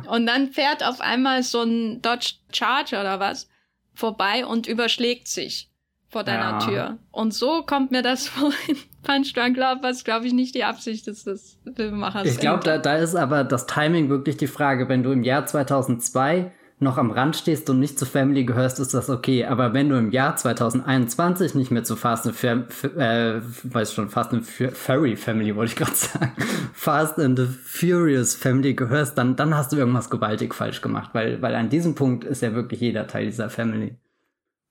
und 0.14 0.26
dann 0.26 0.52
fährt 0.52 0.84
auf 0.84 1.00
einmal 1.00 1.42
so 1.42 1.62
ein 1.62 2.00
Dodge 2.00 2.34
Charger 2.52 3.00
oder 3.00 3.18
was 3.18 3.48
vorbei 3.92 4.46
und 4.46 4.68
überschlägt 4.68 5.26
sich 5.26 5.67
vor 6.08 6.24
deiner 6.24 6.52
ja. 6.52 6.58
Tür. 6.58 6.98
Und 7.10 7.34
so 7.34 7.62
kommt 7.62 7.90
mir 7.90 8.02
das 8.02 8.28
vor 8.28 8.50
in 8.66 8.76
Punch 9.02 9.34
Drunk 9.34 9.56
Love, 9.56 9.78
was 9.82 10.04
glaube 10.04 10.26
ich 10.26 10.32
nicht 10.32 10.54
die 10.54 10.64
Absicht 10.64 11.06
ist 11.06 11.26
des 11.26 11.58
Filmemachers. 11.74 12.26
Ich 12.26 12.38
glaube, 12.38 12.64
da, 12.64 12.78
da 12.78 12.96
ist 12.96 13.14
aber 13.14 13.44
das 13.44 13.66
Timing 13.66 14.08
wirklich 14.08 14.36
die 14.36 14.46
Frage, 14.46 14.88
wenn 14.88 15.02
du 15.02 15.12
im 15.12 15.22
Jahr 15.22 15.46
2002 15.46 16.52
noch 16.80 16.96
am 16.96 17.10
Rand 17.10 17.34
stehst 17.34 17.68
und 17.70 17.80
nicht 17.80 17.98
zur 17.98 18.06
Family 18.06 18.44
gehörst, 18.44 18.78
ist 18.78 18.94
das 18.94 19.10
okay. 19.10 19.44
Aber 19.44 19.74
wenn 19.74 19.88
du 19.88 19.98
im 19.98 20.12
Jahr 20.12 20.36
2021 20.36 21.54
nicht 21.56 21.70
mehr 21.72 21.82
zu 21.82 21.96
Fast 21.96 22.26
and 22.26 22.36
Fur 22.36 22.66
äh, 22.96 23.40
weiß 23.64 23.92
schon, 23.92 24.08
Fast 24.08 24.32
and 24.32 24.46
Fur 24.46 24.70
Furry 24.70 25.16
Family 25.16 25.56
wollte 25.56 25.72
ich 25.72 25.76
gerade 25.76 25.94
sagen, 25.94 26.32
Fast 26.72 27.18
and 27.18 27.38
the 27.38 27.46
Furious 27.46 28.36
Family 28.36 28.74
gehörst, 28.74 29.18
dann, 29.18 29.34
dann 29.34 29.56
hast 29.56 29.72
du 29.72 29.76
irgendwas 29.76 30.08
gewaltig 30.08 30.54
falsch 30.54 30.80
gemacht, 30.80 31.10
weil, 31.14 31.42
weil 31.42 31.56
an 31.56 31.68
diesem 31.68 31.96
Punkt 31.96 32.24
ist 32.24 32.42
ja 32.42 32.54
wirklich 32.54 32.80
jeder 32.80 33.08
Teil 33.08 33.26
dieser 33.26 33.50
Family. 33.50 33.96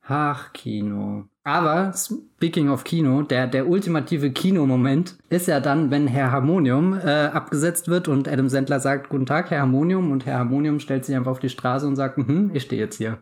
Ach, 0.09 0.53
Kino. 0.53 1.25
Aber, 1.43 1.93
speaking 1.93 2.69
of 2.69 2.85
Kino, 2.85 3.23
der, 3.23 3.47
der 3.47 3.67
ultimative 3.67 4.31
Kinomoment 4.31 5.17
ist 5.29 5.47
ja 5.47 5.59
dann, 5.59 5.91
wenn 5.91 6.07
Herr 6.07 6.31
Harmonium 6.31 6.97
äh, 6.97 7.25
abgesetzt 7.25 7.89
wird 7.89 8.07
und 8.07 8.27
Adam 8.27 8.47
Sandler 8.47 8.79
sagt, 8.79 9.09
guten 9.09 9.25
Tag, 9.25 9.51
Herr 9.51 9.61
Harmonium, 9.61 10.11
und 10.11 10.25
Herr 10.25 10.39
Harmonium 10.39 10.79
stellt 10.79 11.03
sich 11.05 11.15
einfach 11.15 11.31
auf 11.31 11.39
die 11.39 11.49
Straße 11.49 11.85
und 11.85 11.97
sagt, 11.97 12.17
hm, 12.17 12.51
ich 12.53 12.63
stehe 12.63 12.81
jetzt 12.81 12.97
hier. 12.97 13.21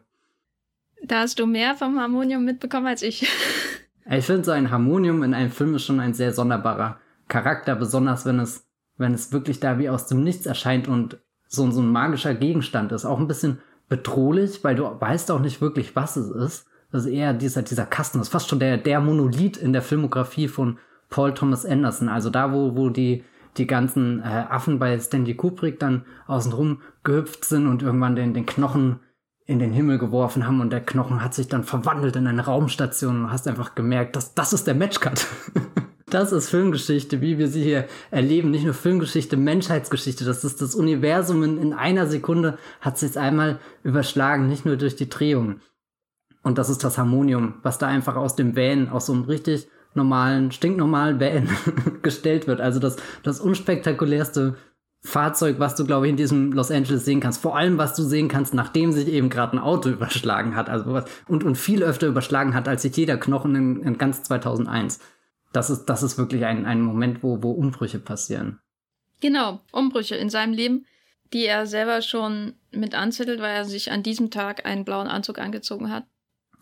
Da 1.03 1.21
hast 1.21 1.39
du 1.39 1.47
mehr 1.47 1.75
vom 1.75 1.99
Harmonium 1.99 2.45
mitbekommen 2.45 2.87
als 2.87 3.01
ich. 3.01 3.27
ich 4.09 4.25
finde, 4.25 4.43
so 4.43 4.51
ein 4.51 4.69
Harmonium 4.69 5.23
in 5.23 5.33
einem 5.33 5.51
Film 5.51 5.75
ist 5.75 5.85
schon 5.85 5.99
ein 5.99 6.13
sehr 6.13 6.33
sonderbarer 6.33 6.99
Charakter, 7.27 7.75
besonders 7.75 8.25
wenn 8.25 8.39
es, 8.39 8.67
wenn 8.97 9.13
es 9.13 9.31
wirklich 9.31 9.59
da 9.59 9.79
wie 9.79 9.89
aus 9.89 10.05
dem 10.05 10.23
Nichts 10.23 10.45
erscheint 10.45 10.87
und 10.87 11.17
so, 11.47 11.69
so 11.71 11.81
ein 11.81 11.91
magischer 11.91 12.35
Gegenstand 12.35 12.91
ist. 12.91 13.05
Auch 13.05 13.19
ein 13.19 13.27
bisschen 13.27 13.59
bedrohlich, 13.87 14.63
weil 14.63 14.75
du 14.75 14.83
weißt 14.83 15.31
auch 15.31 15.39
nicht 15.39 15.61
wirklich, 15.61 15.95
was 15.95 16.15
es 16.15 16.29
ist. 16.29 16.67
Ist 16.91 17.07
eher 17.07 17.33
dieser, 17.33 17.61
dieser 17.61 17.85
Kasten, 17.85 18.19
das 18.19 18.27
ist 18.27 18.31
fast 18.31 18.49
schon 18.49 18.59
der, 18.59 18.77
der 18.77 19.01
Monolith 19.01 19.57
in 19.57 19.73
der 19.73 19.81
Filmografie 19.81 20.47
von 20.47 20.77
Paul 21.09 21.33
Thomas 21.33 21.65
Anderson. 21.65 22.09
Also 22.09 22.29
da, 22.29 22.53
wo, 22.53 22.75
wo 22.75 22.89
die, 22.89 23.23
die 23.57 23.67
ganzen 23.67 24.21
äh, 24.21 24.45
Affen 24.49 24.79
bei 24.79 24.97
Stanley 24.99 25.35
Kubrick 25.35 25.79
dann 25.79 26.05
außenrum 26.27 26.81
gehüpft 27.03 27.45
sind 27.45 27.67
und 27.67 27.83
irgendwann 27.83 28.15
den, 28.15 28.33
den 28.33 28.45
Knochen 28.45 28.99
in 29.45 29.59
den 29.59 29.71
Himmel 29.71 29.99
geworfen 29.99 30.47
haben 30.47 30.59
und 30.59 30.71
der 30.71 30.81
Knochen 30.81 31.23
hat 31.23 31.33
sich 31.33 31.47
dann 31.47 31.63
verwandelt 31.63 32.15
in 32.15 32.27
eine 32.27 32.45
Raumstation 32.45 33.25
und 33.25 33.31
hast 33.31 33.47
einfach 33.47 33.75
gemerkt, 33.75 34.15
dass 34.15 34.33
das 34.33 34.53
ist 34.53 34.67
der 34.67 34.75
Matchcut. 34.75 35.25
Das 36.07 36.31
ist 36.31 36.49
Filmgeschichte, 36.49 37.19
wie 37.19 37.39
wir 37.39 37.47
sie 37.47 37.63
hier 37.63 37.87
erleben. 38.11 38.51
Nicht 38.51 38.63
nur 38.63 38.75
Filmgeschichte, 38.75 39.37
Menschheitsgeschichte. 39.37 40.23
Das 40.23 40.43
ist 40.43 40.61
das 40.61 40.75
Universum 40.75 41.43
in, 41.43 41.57
in 41.57 41.73
einer 41.73 42.05
Sekunde 42.05 42.59
hat 42.79 42.99
sich 42.99 43.17
einmal 43.17 43.59
überschlagen, 43.83 44.47
nicht 44.47 44.65
nur 44.65 44.77
durch 44.77 44.95
die 44.95 45.09
Drehung. 45.09 45.61
Und 46.45 46.59
das 46.59 46.69
ist 46.69 46.83
das 46.83 46.99
Harmonium, 46.99 47.55
was 47.63 47.79
da 47.79 47.87
einfach 47.87 48.15
aus 48.15 48.35
dem 48.35 48.55
Van, 48.55 48.89
aus 48.89 49.07
so 49.07 49.13
einem 49.13 49.23
richtig 49.23 49.67
normalen, 49.95 50.51
stinknormalen 50.51 51.19
Van 51.19 51.49
gestellt 52.03 52.45
wird. 52.45 52.61
Also 52.61 52.79
das, 52.79 52.97
das 53.23 53.39
unspektakulärste 53.39 54.55
Fahrzeug, 55.01 55.57
was 55.57 55.73
du, 55.73 55.85
glaube 55.85 56.05
ich, 56.05 56.11
in 56.11 56.17
diesem 56.17 56.51
Los 56.51 56.69
Angeles 56.69 57.03
sehen 57.03 57.19
kannst. 57.19 57.41
Vor 57.41 57.57
allem, 57.57 57.79
was 57.79 57.95
du 57.95 58.03
sehen 58.03 58.27
kannst, 58.27 58.53
nachdem 58.53 58.91
sich 58.91 59.07
eben 59.07 59.31
gerade 59.31 59.57
ein 59.57 59.59
Auto 59.59 59.89
überschlagen 59.89 60.55
hat. 60.55 60.69
Also 60.69 60.93
was, 60.93 61.05
und, 61.27 61.43
und 61.43 61.55
viel 61.55 61.81
öfter 61.81 62.05
überschlagen 62.05 62.53
hat, 62.53 62.67
als 62.67 62.83
sich 62.83 62.95
jeder 62.95 63.17
Knochen 63.17 63.55
in, 63.55 63.81
in 63.81 63.97
ganz 63.97 64.21
2001. 64.21 64.99
Das 65.51 65.71
ist, 65.71 65.85
das 65.85 66.03
ist 66.03 66.19
wirklich 66.19 66.45
ein, 66.45 66.67
ein 66.67 66.79
Moment, 66.79 67.23
wo, 67.23 67.41
wo 67.41 67.53
Umbrüche 67.53 67.97
passieren. 67.97 68.59
Genau, 69.19 69.61
Umbrüche 69.71 70.15
in 70.15 70.29
seinem 70.29 70.53
Leben, 70.53 70.85
die 71.33 71.47
er 71.47 71.65
selber 71.65 72.03
schon 72.03 72.53
mit 72.69 72.93
anzettelt, 72.93 73.41
weil 73.41 73.55
er 73.55 73.65
sich 73.65 73.91
an 73.91 74.03
diesem 74.03 74.29
Tag 74.29 74.67
einen 74.67 74.85
blauen 74.85 75.07
Anzug 75.07 75.39
angezogen 75.39 75.89
hat. 75.89 76.03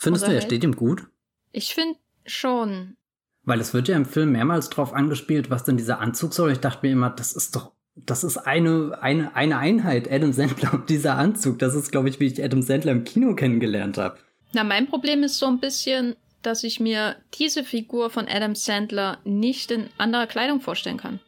Findest 0.03 0.27
du, 0.27 0.33
er 0.33 0.41
steht 0.41 0.63
ihm 0.63 0.75
gut? 0.75 1.07
Ich 1.51 1.73
finde 1.73 1.97
schon. 2.25 2.95
Weil 3.43 3.59
es 3.59 3.73
wird 3.73 3.87
ja 3.87 3.95
im 3.95 4.05
Film 4.05 4.31
mehrmals 4.31 4.69
drauf 4.69 4.93
angespielt, 4.93 5.49
was 5.49 5.63
denn 5.63 5.77
dieser 5.77 5.99
Anzug 5.99 6.33
soll. 6.33 6.51
Ich 6.51 6.59
dachte 6.59 6.85
mir 6.85 6.93
immer, 6.93 7.09
das 7.09 7.33
ist 7.33 7.55
doch 7.55 7.73
das 7.95 8.23
ist 8.23 8.37
eine, 8.37 8.97
eine, 9.01 9.35
eine 9.35 9.57
Einheit, 9.57 10.11
Adam 10.11 10.33
Sandler 10.33 10.73
und 10.73 10.89
dieser 10.89 11.15
Anzug. 11.15 11.59
Das 11.59 11.75
ist, 11.75 11.91
glaube 11.91 12.09
ich, 12.09 12.19
wie 12.19 12.25
ich 12.25 12.43
Adam 12.43 12.61
Sandler 12.61 12.91
im 12.91 13.03
Kino 13.03 13.35
kennengelernt 13.35 13.97
habe. 13.97 14.17
Na, 14.53 14.63
mein 14.63 14.87
Problem 14.87 15.23
ist 15.23 15.37
so 15.37 15.45
ein 15.45 15.59
bisschen, 15.59 16.15
dass 16.41 16.63
ich 16.63 16.79
mir 16.79 17.15
diese 17.35 17.63
Figur 17.63 18.09
von 18.09 18.27
Adam 18.27 18.55
Sandler 18.55 19.19
nicht 19.23 19.71
in 19.71 19.89
anderer 19.97 20.27
Kleidung 20.27 20.59
vorstellen 20.59 20.97
kann. 20.97 21.19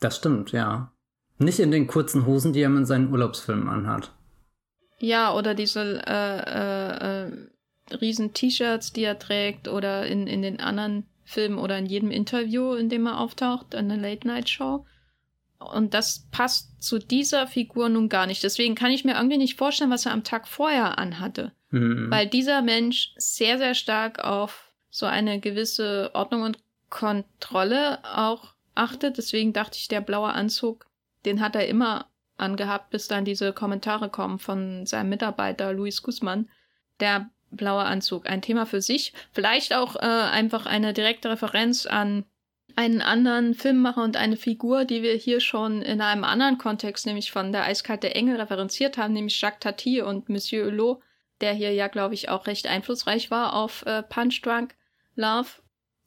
Das 0.00 0.16
stimmt, 0.16 0.52
ja. 0.52 0.92
Nicht 1.38 1.58
in 1.58 1.70
den 1.70 1.86
kurzen 1.86 2.26
Hosen, 2.26 2.52
die 2.52 2.60
er 2.60 2.68
in 2.68 2.86
seinen 2.86 3.10
Urlaubsfilmen 3.10 3.68
anhat. 3.68 4.12
Ja, 4.98 5.34
oder 5.34 5.54
diese 5.54 6.02
äh, 6.06 6.38
äh, 6.38 7.26
äh, 7.26 7.32
riesen 8.00 8.32
T-Shirts, 8.32 8.92
die 8.92 9.04
er 9.04 9.18
trägt, 9.18 9.68
oder 9.68 10.06
in, 10.06 10.26
in 10.26 10.42
den 10.42 10.60
anderen 10.60 11.06
Filmen 11.24 11.58
oder 11.58 11.78
in 11.78 11.86
jedem 11.86 12.10
Interview, 12.10 12.74
in 12.74 12.88
dem 12.88 13.06
er 13.06 13.20
auftaucht, 13.20 13.74
in 13.74 13.88
der 13.88 13.98
Late-Night-Show. 13.98 14.84
Und 15.58 15.94
das 15.94 16.26
passt 16.30 16.82
zu 16.82 16.98
dieser 16.98 17.46
Figur 17.46 17.88
nun 17.88 18.08
gar 18.08 18.26
nicht. 18.26 18.42
Deswegen 18.42 18.74
kann 18.74 18.90
ich 18.90 19.04
mir 19.04 19.14
irgendwie 19.14 19.38
nicht 19.38 19.56
vorstellen, 19.56 19.90
was 19.90 20.06
er 20.06 20.12
am 20.12 20.24
Tag 20.24 20.48
vorher 20.48 20.98
anhatte. 20.98 21.52
Mhm. 21.70 22.10
Weil 22.10 22.26
dieser 22.26 22.62
Mensch 22.62 23.12
sehr, 23.16 23.58
sehr 23.58 23.74
stark 23.74 24.18
auf 24.18 24.72
so 24.90 25.06
eine 25.06 25.40
gewisse 25.40 26.10
Ordnung 26.14 26.42
und 26.42 26.58
Kontrolle 26.90 28.00
auch 28.04 28.54
achtet. 28.74 29.18
Deswegen 29.18 29.52
dachte 29.52 29.78
ich, 29.78 29.88
der 29.88 30.00
blaue 30.00 30.32
Anzug, 30.32 30.86
den 31.24 31.40
hat 31.40 31.54
er 31.54 31.68
immer 31.68 32.06
angehabt, 32.36 32.90
bis 32.90 33.08
dann 33.08 33.24
diese 33.24 33.52
Kommentare 33.52 34.08
kommen 34.08 34.38
von 34.38 34.84
seinem 34.86 35.08
Mitarbeiter 35.10 35.72
Luis 35.72 36.02
Guzman. 36.02 36.48
Der 37.00 37.30
blaue 37.52 37.82
Anzug, 37.82 38.28
ein 38.28 38.42
Thema 38.42 38.66
für 38.66 38.80
sich. 38.80 39.12
Vielleicht 39.32 39.74
auch 39.74 39.96
äh, 39.96 40.00
einfach 40.00 40.66
eine 40.66 40.92
direkte 40.92 41.30
Referenz 41.30 41.86
an 41.86 42.24
einen 42.74 43.02
anderen 43.02 43.54
Filmemacher 43.54 44.02
und 44.02 44.16
eine 44.16 44.36
Figur, 44.36 44.84
die 44.84 45.02
wir 45.02 45.14
hier 45.14 45.40
schon 45.40 45.82
in 45.82 46.00
einem 46.00 46.24
anderen 46.24 46.58
Kontext, 46.58 47.06
nämlich 47.06 47.30
von 47.30 47.52
der 47.52 47.64
Eiskalte 47.64 48.14
Engel 48.14 48.36
referenziert 48.36 48.96
haben, 48.96 49.12
nämlich 49.12 49.40
Jacques 49.40 49.60
Tati 49.60 50.00
und 50.00 50.28
Monsieur 50.28 50.66
Hulot, 50.66 51.00
der 51.40 51.52
hier 51.52 51.72
ja, 51.72 51.88
glaube 51.88 52.14
ich, 52.14 52.28
auch 52.28 52.46
recht 52.46 52.66
einflussreich 52.66 53.30
war 53.30 53.54
auf 53.54 53.84
äh, 53.86 54.02
Punch 54.02 54.40
Drunk 54.42 54.74
Love. 55.14 55.48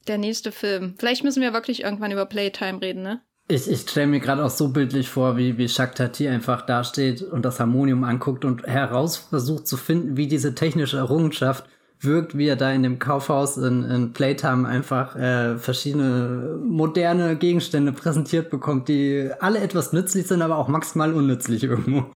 Der 0.07 0.17
nächste 0.17 0.51
Film. 0.51 0.95
Vielleicht 0.99 1.23
müssen 1.23 1.41
wir 1.41 1.53
wirklich 1.53 1.81
irgendwann 1.81 2.11
über 2.11 2.25
Playtime 2.25 2.79
reden, 2.81 3.01
ne? 3.01 3.21
Ich, 3.47 3.69
ich 3.69 3.81
stelle 3.81 4.07
mir 4.07 4.19
gerade 4.19 4.43
auch 4.43 4.49
so 4.49 4.69
bildlich 4.69 5.07
vor, 5.07 5.37
wie, 5.37 5.57
wie 5.59 5.65
Jacques 5.65 5.95
Tati 5.95 6.27
einfach 6.27 6.65
dasteht 6.65 7.21
und 7.21 7.45
das 7.45 7.59
Harmonium 7.59 8.03
anguckt 8.03 8.43
und 8.43 8.65
heraus 8.65 9.17
versucht 9.17 9.67
zu 9.67 9.77
finden, 9.77 10.17
wie 10.17 10.27
diese 10.27 10.55
technische 10.55 10.97
Errungenschaft 10.97 11.65
wirkt, 11.99 12.37
wie 12.37 12.47
er 12.47 12.55
da 12.55 12.71
in 12.71 12.81
dem 12.81 12.97
Kaufhaus 12.97 13.57
in, 13.57 13.83
in 13.83 14.13
Playtime 14.13 14.67
einfach 14.67 15.15
äh, 15.15 15.57
verschiedene 15.59 16.59
moderne 16.63 17.35
Gegenstände 17.35 17.91
präsentiert 17.91 18.49
bekommt, 18.49 18.89
die 18.89 19.29
alle 19.39 19.59
etwas 19.59 19.93
nützlich 19.93 20.25
sind, 20.27 20.41
aber 20.41 20.57
auch 20.57 20.67
maximal 20.67 21.13
unnützlich 21.13 21.63
irgendwo. 21.63 22.11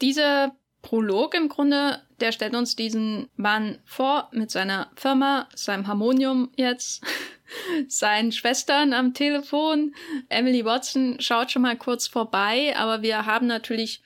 Dieser 0.00 0.52
Prolog 0.82 1.34
im 1.34 1.48
Grunde, 1.48 1.98
der 2.20 2.32
stellt 2.32 2.54
uns 2.54 2.76
diesen 2.76 3.28
Mann 3.36 3.78
vor 3.84 4.28
mit 4.32 4.50
seiner 4.50 4.90
Firma, 4.94 5.48
seinem 5.54 5.86
Harmonium 5.86 6.50
jetzt, 6.56 7.04
seinen 7.88 8.32
Schwestern 8.32 8.92
am 8.92 9.14
Telefon. 9.14 9.94
Emily 10.28 10.64
Watson 10.64 11.16
schaut 11.20 11.50
schon 11.50 11.62
mal 11.62 11.76
kurz 11.76 12.06
vorbei, 12.06 12.74
aber 12.76 13.02
wir 13.02 13.26
haben 13.26 13.46
natürlich 13.46 14.02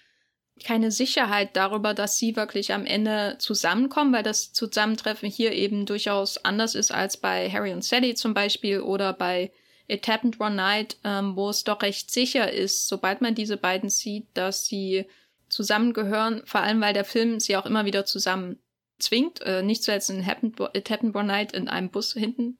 keine 0.62 0.90
Sicherheit 0.92 1.56
darüber, 1.56 1.94
dass 1.94 2.16
sie 2.16 2.36
wirklich 2.36 2.72
am 2.72 2.86
Ende 2.86 3.36
zusammenkommen, 3.38 4.12
weil 4.12 4.22
das 4.22 4.52
Zusammentreffen 4.52 5.28
hier 5.28 5.52
eben 5.52 5.84
durchaus 5.84 6.44
anders 6.44 6.74
ist 6.74 6.92
als 6.92 7.16
bei 7.16 7.50
Harry 7.50 7.72
und 7.72 7.84
Sally 7.84 8.14
zum 8.14 8.34
Beispiel 8.34 8.80
oder 8.80 9.12
bei 9.12 9.50
It 9.88 10.06
Happened 10.06 10.40
One 10.40 10.54
Night, 10.54 10.96
ähm, 11.04 11.36
wo 11.36 11.50
es 11.50 11.64
doch 11.64 11.82
recht 11.82 12.10
sicher 12.10 12.50
ist, 12.50 12.88
sobald 12.88 13.20
man 13.20 13.34
diese 13.34 13.56
beiden 13.56 13.90
sieht, 13.90 14.28
dass 14.34 14.64
sie 14.64 15.06
zusammengehören, 15.48 16.42
vor 16.46 16.60
allem 16.60 16.80
weil 16.80 16.94
der 16.94 17.04
Film 17.04 17.40
sie 17.40 17.56
auch 17.56 17.66
immer 17.66 17.84
wieder 17.84 18.04
zusammen 18.06 18.58
zwingt, 19.04 19.40
äh, 19.42 19.62
nicht 19.62 19.84
zuletzt 19.84 20.10
in 20.10 20.26
Happened, 20.26 20.58
It 20.72 20.90
Happened 20.90 21.14
One 21.14 21.26
Night 21.26 21.52
in 21.52 21.68
einem 21.68 21.90
Bus 21.90 22.12
hinten 22.12 22.58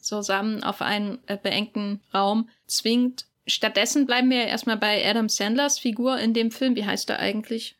zusammen 0.00 0.62
auf 0.62 0.82
einen 0.82 1.18
äh, 1.26 1.36
beengten 1.36 2.00
Raum 2.14 2.48
zwingt, 2.66 3.26
Stattdessen 3.46 4.06
bleiben 4.06 4.28
wir 4.28 4.38
ja 4.38 4.46
erstmal 4.46 4.76
bei 4.76 5.08
Adam 5.08 5.28
Sandlers 5.28 5.78
Figur 5.78 6.18
in 6.18 6.34
dem 6.34 6.50
Film. 6.50 6.74
Wie 6.74 6.84
heißt 6.84 7.08
er 7.10 7.20
eigentlich? 7.20 7.78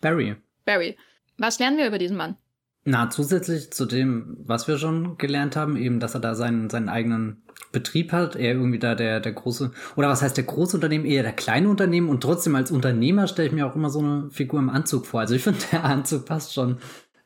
Barry. 0.00 0.34
Barry. 0.64 0.96
Was 1.36 1.60
lernen 1.60 1.78
wir 1.78 1.86
über 1.86 1.98
diesen 1.98 2.16
Mann? 2.16 2.36
Na, 2.84 3.10
zusätzlich 3.10 3.70
zu 3.70 3.86
dem, 3.86 4.38
was 4.40 4.66
wir 4.66 4.78
schon 4.78 5.16
gelernt 5.18 5.56
haben, 5.56 5.76
eben, 5.76 6.00
dass 6.00 6.14
er 6.14 6.20
da 6.20 6.34
seinen, 6.34 6.68
seinen 6.70 6.88
eigenen 6.88 7.42
Betrieb 7.70 8.12
hat, 8.12 8.34
er 8.34 8.54
irgendwie 8.54 8.78
da 8.78 8.94
der, 8.94 9.20
der 9.20 9.32
große, 9.32 9.72
oder 9.94 10.08
was 10.08 10.22
heißt 10.22 10.36
der 10.36 10.44
große 10.44 10.76
Unternehmen, 10.76 11.04
eher 11.04 11.22
der 11.22 11.32
kleine 11.32 11.68
Unternehmen 11.68 12.08
und 12.08 12.22
trotzdem 12.22 12.54
als 12.54 12.70
Unternehmer 12.70 13.28
stelle 13.28 13.48
ich 13.48 13.54
mir 13.54 13.66
auch 13.66 13.76
immer 13.76 13.90
so 13.90 13.98
eine 13.98 14.30
Figur 14.30 14.58
im 14.58 14.70
Anzug 14.70 15.06
vor. 15.06 15.20
Also 15.20 15.34
ich 15.34 15.42
finde, 15.42 15.60
der 15.70 15.84
Anzug 15.84 16.24
passt 16.24 16.54
schon 16.54 16.78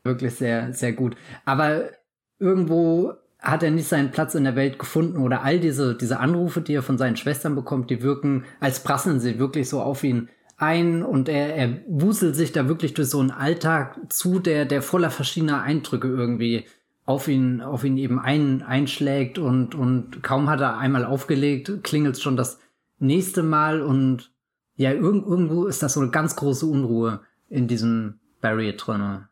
wirklich 0.04 0.34
sehr, 0.34 0.72
sehr 0.72 0.92
gut. 0.92 1.16
Aber 1.44 1.90
irgendwo 2.38 3.14
hat 3.38 3.62
er 3.62 3.70
nicht 3.70 3.88
seinen 3.88 4.12
Platz 4.12 4.34
in 4.34 4.44
der 4.44 4.56
Welt 4.56 4.78
gefunden 4.78 5.18
oder 5.18 5.42
all 5.42 5.58
diese, 5.58 5.96
diese 5.96 6.20
Anrufe, 6.20 6.60
die 6.60 6.74
er 6.74 6.82
von 6.82 6.98
seinen 6.98 7.16
Schwestern 7.16 7.54
bekommt, 7.54 7.90
die 7.90 8.02
wirken, 8.02 8.44
als 8.60 8.82
prasseln 8.82 9.20
sie 9.20 9.38
wirklich 9.38 9.68
so 9.68 9.80
auf 9.80 10.04
ihn 10.04 10.28
ein 10.56 11.02
und 11.02 11.28
er, 11.28 11.56
er 11.56 11.80
wuselt 11.88 12.36
sich 12.36 12.52
da 12.52 12.68
wirklich 12.68 12.94
durch 12.94 13.10
so 13.10 13.18
einen 13.18 13.32
Alltag 13.32 13.98
zu, 14.08 14.38
der, 14.38 14.64
der 14.64 14.80
voller 14.80 15.10
verschiedener 15.10 15.62
Eindrücke 15.62 16.06
irgendwie 16.06 16.66
auf 17.04 17.26
ihn, 17.26 17.60
auf 17.60 17.82
ihn 17.82 17.98
eben 17.98 18.20
ein, 18.20 18.62
einschlägt 18.62 19.38
und, 19.38 19.74
und 19.74 20.22
kaum 20.22 20.48
hat 20.48 20.60
er 20.60 20.78
einmal 20.78 21.04
aufgelegt, 21.04 21.82
klingelt 21.82 22.20
schon 22.20 22.36
das 22.36 22.60
nächste 23.00 23.42
Mal 23.42 23.82
und 23.82 24.30
ja, 24.76 24.92
irg 24.92 25.26
irgendwo 25.26 25.66
ist 25.66 25.82
das 25.82 25.94
so 25.94 26.00
eine 26.00 26.10
ganz 26.10 26.36
große 26.36 26.64
Unruhe 26.64 27.20
in 27.48 27.66
diesem 27.66 28.20
Barry 28.40 28.76
drinne. 28.76 29.28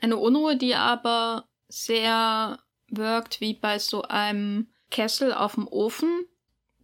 Eine 0.00 0.16
Unruhe, 0.16 0.56
die 0.56 0.74
aber 0.74 1.48
sehr 1.68 2.58
wirkt 2.88 3.40
wie 3.40 3.54
bei 3.54 3.78
so 3.78 4.02
einem 4.02 4.68
Kessel 4.90 5.32
auf 5.32 5.54
dem 5.54 5.66
Ofen. 5.68 6.26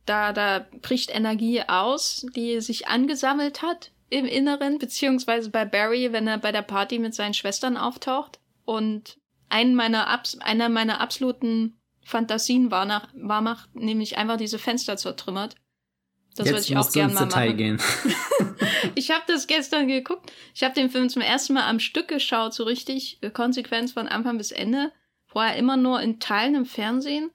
Da, 0.07 0.33
da 0.33 0.67
bricht 0.81 1.15
Energie 1.15 1.63
aus, 1.63 2.27
die 2.35 2.61
sich 2.61 2.89
angesammelt 2.89 3.63
hat 3.63 3.93
im 4.11 4.27
Inneren, 4.27 4.79
beziehungsweise 4.79 5.51
bei 5.51 5.65
Barry, 5.65 6.13
wenn 6.13 6.27
er 6.27 6.39
bei 6.39 6.53
der 6.53 6.63
Party 6.63 6.99
mit 6.99 7.15
seinen 7.15 7.35
Schwestern 7.35 7.77
auftaucht. 7.77 8.41
Und 8.65 9.19
einen 9.49 9.75
meiner 9.75 10.09
Abs 10.09 10.39
einer 10.39 10.69
meiner 10.69 11.01
absoluten 11.01 11.79
Fantasien 12.05 12.71
war, 12.71 12.85
nach, 12.85 13.09
war 13.15 13.41
macht, 13.41 13.75
nämlich 13.75 14.19
einfach 14.19 14.37
diese 14.37 14.59
Fenster 14.59 14.97
zertrümmert. 14.97 15.55
Das 16.37 16.47
würde 16.47 16.61
ich 16.61 16.77
auch 16.77 16.91
gerne 16.91 17.13
mal 17.13 17.25
Detail 17.25 17.47
machen. 17.47 17.57
Gehen. 17.57 17.79
ich 18.95 19.11
habe 19.11 19.23
das 19.27 19.47
gestern 19.47 19.89
geguckt. 19.89 20.33
Ich 20.55 20.63
habe 20.63 20.75
den 20.75 20.91
Film 20.91 21.09
zum 21.09 21.23
ersten 21.23 21.55
Mal 21.55 21.69
am 21.69 21.81
Stück 21.81 22.09
geschaut, 22.09 22.55
so 22.55 22.65
richtig 22.65 23.21
konsequent 23.35 23.91
von 23.91 24.09
Anfang 24.09 24.39
bis 24.39 24.51
Ende 24.51 24.93
vorher 25.33 25.57
immer 25.57 25.77
nur 25.77 26.01
in 26.01 26.21
Teilen 26.21 26.55
im 26.55 26.67
Fernsehen. 26.67 27.31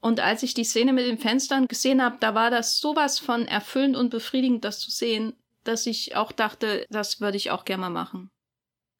Und 0.00 0.18
als 0.18 0.42
ich 0.42 0.54
die 0.54 0.64
Szene 0.64 0.92
mit 0.92 1.06
den 1.06 1.18
Fenstern 1.18 1.68
gesehen 1.68 2.02
habe, 2.02 2.16
da 2.18 2.34
war 2.34 2.50
das 2.50 2.78
sowas 2.78 3.18
von 3.18 3.46
erfüllend 3.46 3.96
und 3.96 4.10
befriedigend, 4.10 4.64
das 4.64 4.80
zu 4.80 4.90
sehen, 4.90 5.34
dass 5.64 5.86
ich 5.86 6.16
auch 6.16 6.32
dachte, 6.32 6.86
das 6.90 7.20
würde 7.20 7.36
ich 7.36 7.52
auch 7.52 7.64
gerne 7.64 7.82
mal 7.82 7.90
machen. 7.90 8.30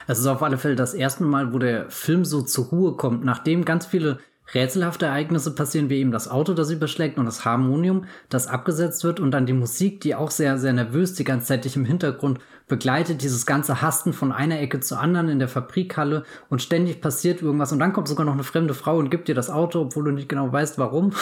Es 0.07 0.19
ist 0.19 0.27
auf 0.27 0.41
alle 0.43 0.57
Fälle 0.57 0.75
das 0.75 0.93
erste 0.93 1.23
Mal, 1.23 1.53
wo 1.53 1.59
der 1.59 1.89
Film 1.89 2.23
so 2.23 2.41
zur 2.41 2.65
Ruhe 2.65 2.95
kommt, 2.95 3.25
nachdem 3.25 3.65
ganz 3.65 3.85
viele 3.85 4.19
rätselhafte 4.53 5.05
Ereignisse 5.05 5.55
passieren, 5.55 5.89
wie 5.89 5.97
eben 5.97 6.11
das 6.11 6.29
Auto, 6.29 6.53
das 6.53 6.69
überschlägt 6.69 7.17
und 7.17 7.25
das 7.25 7.45
Harmonium, 7.45 8.05
das 8.29 8.47
abgesetzt 8.47 9.03
wird 9.03 9.19
und 9.19 9.31
dann 9.31 9.45
die 9.45 9.53
Musik, 9.53 10.01
die 10.01 10.15
auch 10.15 10.31
sehr, 10.31 10.57
sehr 10.57 10.73
nervös 10.73 11.13
die 11.13 11.23
ganze 11.23 11.47
Zeit 11.47 11.75
im 11.75 11.85
Hintergrund 11.85 12.39
begleitet, 12.67 13.21
dieses 13.21 13.45
ganze 13.45 13.81
Hasten 13.81 14.13
von 14.13 14.31
einer 14.31 14.59
Ecke 14.59 14.79
zur 14.79 14.99
anderen 14.99 15.29
in 15.29 15.39
der 15.39 15.47
Fabrikhalle 15.47 16.23
und 16.49 16.61
ständig 16.61 17.01
passiert 17.01 17.41
irgendwas 17.41 17.71
und 17.71 17.79
dann 17.79 17.93
kommt 17.93 18.07
sogar 18.07 18.25
noch 18.25 18.33
eine 18.33 18.43
fremde 18.43 18.73
Frau 18.73 18.97
und 18.97 19.09
gibt 19.09 19.27
dir 19.27 19.35
das 19.35 19.49
Auto, 19.49 19.81
obwohl 19.81 20.05
du 20.05 20.11
nicht 20.11 20.29
genau 20.29 20.51
weißt, 20.51 20.77
warum. 20.77 21.13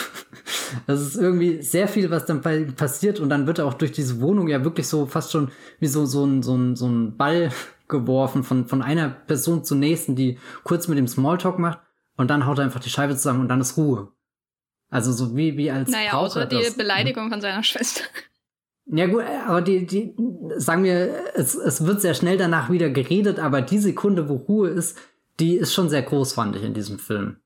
Das 0.87 1.01
ist 1.01 1.17
irgendwie 1.17 1.61
sehr 1.61 1.89
viel, 1.89 2.11
was 2.11 2.25
dann 2.25 2.39
passiert 2.77 3.19
und 3.19 3.27
dann 3.27 3.45
wird 3.45 3.59
auch 3.59 3.73
durch 3.73 3.91
diese 3.91 4.21
Wohnung 4.21 4.47
ja 4.47 4.63
wirklich 4.63 4.87
so 4.87 5.05
fast 5.05 5.33
schon 5.33 5.51
wie 5.81 5.87
so, 5.87 6.05
so 6.05 6.23
ein, 6.25 6.43
so 6.43 6.55
ein, 6.55 6.77
so 6.77 6.87
ein 6.87 7.17
Ball 7.17 7.51
geworfen 7.89 8.45
von, 8.45 8.67
von 8.67 8.81
einer 8.81 9.09
Person 9.09 9.65
zur 9.65 9.75
nächsten, 9.75 10.15
die 10.15 10.39
kurz 10.63 10.87
mit 10.87 10.97
dem 10.97 11.09
Smalltalk 11.09 11.59
macht 11.59 11.79
und 12.21 12.29
dann 12.29 12.45
haut 12.45 12.59
er 12.59 12.63
einfach 12.63 12.79
die 12.79 12.89
Scheibe 12.89 13.15
zusammen 13.15 13.41
und 13.41 13.49
dann 13.49 13.59
ist 13.59 13.75
Ruhe. 13.77 14.13
Also 14.89 15.11
so 15.11 15.35
wie, 15.35 15.57
wie 15.57 15.71
als 15.71 15.89
Naja, 15.89 16.13
außer 16.13 16.45
die 16.45 16.61
das, 16.61 16.75
Beleidigung 16.75 17.29
von 17.29 17.41
seiner 17.41 17.63
Schwester. 17.63 18.03
Ja 18.85 19.07
gut, 19.07 19.23
aber 19.47 19.61
die, 19.61 19.85
die, 19.85 20.13
sagen 20.57 20.83
wir, 20.83 21.33
es, 21.33 21.55
es 21.55 21.85
wird 21.85 22.01
sehr 22.01 22.13
schnell 22.13 22.37
danach 22.37 22.69
wieder 22.69 22.89
geredet, 22.89 23.39
aber 23.39 23.61
die 23.61 23.79
Sekunde, 23.79 24.27
wo 24.27 24.35
Ruhe 24.35 24.69
ist, 24.69 24.97
die 25.39 25.55
ist 25.55 25.73
schon 25.73 25.89
sehr 25.89 26.01
groß, 26.01 26.33
fand 26.33 26.55
ich 26.55 26.63
in 26.63 26.73
diesem 26.73 26.99
Film. 26.99 27.37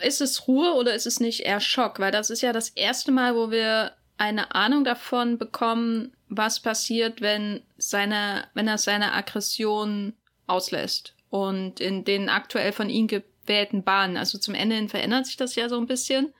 Ist 0.00 0.20
es 0.20 0.46
Ruhe 0.46 0.74
oder 0.74 0.94
ist 0.94 1.06
es 1.06 1.20
nicht 1.20 1.40
eher 1.40 1.60
Schock? 1.60 1.98
Weil 1.98 2.12
das 2.12 2.30
ist 2.30 2.42
ja 2.42 2.52
das 2.52 2.68
erste 2.70 3.10
Mal, 3.10 3.34
wo 3.34 3.50
wir 3.50 3.92
eine 4.18 4.54
Ahnung 4.54 4.84
davon 4.84 5.38
bekommen, 5.38 6.12
was 6.28 6.60
passiert, 6.60 7.20
wenn 7.20 7.62
seine, 7.78 8.44
wenn 8.54 8.68
er 8.68 8.78
seine 8.78 9.12
Aggression 9.12 10.14
auslässt 10.46 11.14
und 11.30 11.80
in 11.80 12.04
den 12.04 12.28
aktuell 12.28 12.72
von 12.72 12.90
ihm 12.90 13.08
gewählten 13.44 13.84
Bahnen. 13.84 14.16
Also 14.16 14.38
zum 14.38 14.54
Ende 14.54 14.76
hin 14.76 14.88
verändert 14.88 15.26
sich 15.26 15.36
das 15.36 15.54
ja 15.54 15.68
so 15.68 15.78
ein 15.78 15.86
bisschen, 15.86 16.32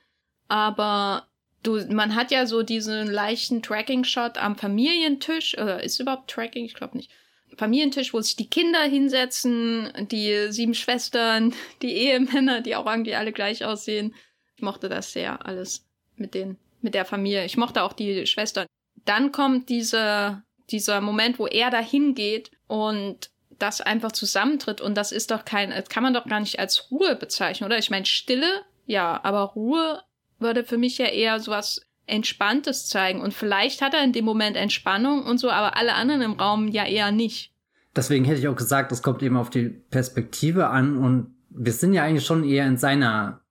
aber 0.47 1.27
du, 1.65 1.85
man 1.93 2.15
hat 2.15 2.31
ja 2.31 2.45
so 2.45 2.63
diesen 2.63 3.07
leichten 3.07 3.61
Tracking-Shot 3.61 4.37
am 4.37 4.55
Familientisch. 4.55 5.57
Oder 5.57 5.83
ist 5.83 5.99
überhaupt 5.99 6.29
Tracking? 6.29 6.65
Ich 6.65 6.75
glaube 6.75 6.97
nicht. 6.97 7.11
Familientisch, 7.57 8.13
wo 8.13 8.19
sich 8.19 8.35
die 8.35 8.49
Kinder 8.49 8.83
hinsetzen, 8.83 9.91
die 10.11 10.51
sieben 10.51 10.73
Schwestern, 10.73 11.53
die 11.81 11.93
Ehemänner, 11.93 12.61
die 12.61 12.75
auch 12.75 12.85
irgendwie 12.85 13.15
alle 13.15 13.31
gleich 13.31 13.63
aussehen. 13.63 14.13
Ich 14.55 14.61
mochte 14.61 14.89
das 14.89 15.11
sehr 15.11 15.45
alles 15.45 15.85
mit 16.15 16.33
den, 16.33 16.57
mit 16.81 16.93
der 16.93 17.05
Familie. 17.05 17.45
Ich 17.45 17.57
mochte 17.57 17.83
auch 17.83 17.93
die 17.93 18.25
Schwestern. 18.25 18.67
Dann 19.05 19.31
kommt 19.31 19.69
dieser, 19.69 20.43
dieser 20.69 21.01
Moment, 21.01 21.39
wo 21.39 21.47
er 21.47 21.69
da 21.69 21.79
hingeht 21.79 22.51
und 22.67 23.29
das 23.59 23.81
einfach 23.81 24.11
zusammentritt 24.11 24.81
und 24.81 24.95
das 24.95 25.11
ist 25.11 25.31
doch 25.31 25.45
kein, 25.45 25.71
das 25.71 25.89
kann 25.89 26.03
man 26.03 26.13
doch 26.13 26.25
gar 26.25 26.39
nicht 26.39 26.59
als 26.59 26.91
Ruhe 26.91 27.15
bezeichnen, 27.15 27.65
oder? 27.65 27.77
Ich 27.77 27.89
meine, 27.89 28.05
Stille, 28.05 28.63
ja, 28.85 29.19
aber 29.23 29.41
Ruhe 29.41 30.01
würde 30.39 30.63
für 30.63 30.77
mich 30.77 30.97
ja 30.97 31.07
eher 31.07 31.39
sowas 31.39 31.81
Entspanntes 32.07 32.87
zeigen. 32.87 33.21
Und 33.21 33.33
vielleicht 33.33 33.81
hat 33.81 33.93
er 33.93 34.03
in 34.03 34.13
dem 34.13 34.25
Moment 34.25 34.57
Entspannung 34.57 35.23
und 35.23 35.39
so, 35.39 35.49
aber 35.49 35.77
alle 35.77 35.93
anderen 35.93 36.21
im 36.21 36.33
Raum 36.33 36.67
ja 36.67 36.85
eher 36.85 37.11
nicht. 37.11 37.51
Deswegen 37.95 38.25
hätte 38.25 38.39
ich 38.39 38.47
auch 38.47 38.55
gesagt, 38.55 38.91
es 38.91 39.01
kommt 39.01 39.23
eben 39.23 39.37
auf 39.37 39.49
die 39.49 39.69
Perspektive 39.69 40.67
an 40.67 40.97
und 40.97 41.33
wir 41.49 41.71
sind 41.71 41.93
ja 41.93 42.03
eigentlich 42.03 42.25
schon 42.25 42.43
eher 42.43 42.67
in 42.67 42.77
seiner 42.77 43.41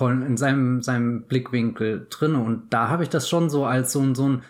in 0.00 0.36
seinem, 0.36 0.80
seinem 0.80 1.26
Blickwinkel 1.26 2.06
drin 2.08 2.36
und 2.36 2.72
da 2.72 2.88
habe 2.88 3.02
ich 3.02 3.08
das 3.08 3.28
schon 3.28 3.50
so 3.50 3.64
als 3.64 3.90
so, 3.90 4.14
so 4.14 4.28
ein 4.28 4.44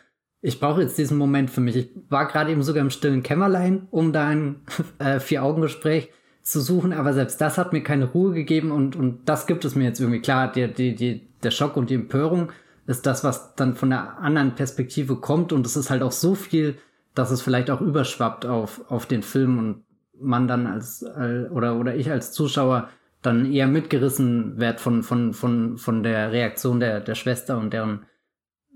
ich 0.49 0.61
brauche 0.61 0.81
jetzt 0.83 0.97
diesen 0.97 1.19
Moment 1.19 1.51
für 1.51 1.61
mich. 1.61 1.77
Ich 1.77 1.91
war 2.09 2.27
gerade 2.27 2.51
eben 2.51 2.63
sogar 2.63 2.83
im 2.83 2.91
stillen 2.91 3.23
Kämmerlein, 3.23 3.87
um 3.91 4.13
da 4.13 4.27
ein 4.27 4.63
äh, 4.99 5.21
Vier-Augen-Gespräch 5.21 6.11
zu 6.43 6.61
suchen, 6.61 6.95
aber 6.95 7.13
selbst 7.13 7.41
das 7.41 7.59
hat 7.59 7.75
mir 7.75 7.83
keine 7.83 8.07
Ruhe 8.07 8.33
gegeben 8.33 8.73
und, 8.73 8.97
und 8.97 9.29
das 9.29 9.47
gibt 9.47 9.67
es 9.67 9.75
mir 9.75 9.85
jetzt 9.85 10.01
irgendwie. 10.01 10.23
Klar, 10.23 10.51
die, 10.51 10.73
die, 10.73 10.95
die, 10.95 11.29
der 11.43 11.51
Schock 11.51 11.77
und 11.77 11.91
die 11.91 11.95
Empörung 11.95 12.51
ist 12.87 13.05
das, 13.05 13.23
was 13.23 13.55
dann 13.55 13.75
von 13.75 13.91
der 13.91 14.19
anderen 14.19 14.55
Perspektive 14.55 15.17
kommt 15.17 15.53
und 15.53 15.67
es 15.67 15.77
ist 15.77 15.91
halt 15.91 16.03
auch 16.03 16.13
so 16.13 16.35
viel, 16.35 16.79
dass 17.15 17.31
es 17.31 17.43
vielleicht 17.43 17.71
auch 17.71 17.83
überschwappt 17.83 18.47
auf, 18.47 18.91
auf 18.91 19.05
den 19.05 19.23
Film 19.23 19.59
und 19.59 19.85
man 20.19 20.49
dann 20.49 20.67
als, 20.67 21.05
oder, 21.05 21.77
oder 21.77 21.95
ich 21.95 22.11
als 22.11 22.33
Zuschauer 22.33 22.89
dann 23.21 23.53
eher 23.53 23.67
mitgerissen 23.67 24.59
wird 24.59 24.81
von, 24.81 25.03
von, 25.03 25.35
von, 25.35 25.77
von 25.77 26.03
der 26.03 26.33
Reaktion 26.33 26.81
der, 26.81 27.01
der 27.01 27.15
Schwester 27.15 27.59
und 27.59 27.75
deren 27.75 28.07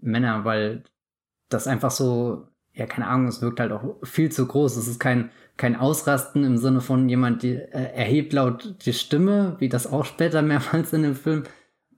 Männer, 0.03 0.45
weil 0.45 0.83
das 1.53 1.67
einfach 1.67 1.91
so, 1.91 2.49
ja, 2.75 2.87
keine 2.87 3.07
Ahnung, 3.07 3.29
es 3.29 3.43
wirkt 3.43 3.61
halt 3.61 3.73
auch 3.73 3.97
viel 4.03 4.33
zu 4.33 4.47
groß. 4.47 4.77
Es 4.77 4.89
ist 4.89 4.99
kein, 4.99 5.31
kein 5.57 5.77
Ausrasten 5.77 6.45
im 6.45 6.57
Sinne 6.57 6.81
von 6.81 7.09
jemand, 7.09 7.43
die 7.43 7.55
äh, 7.55 7.95
erhebt 7.95 8.33
laut 8.33 8.77
die 8.87 8.93
Stimme, 8.93 9.57
wie 9.59 9.69
das 9.69 9.91
auch 9.91 10.05
später 10.05 10.43
mehrmals 10.43 10.93
in 10.93 11.03
dem 11.03 11.15
Film 11.15 11.45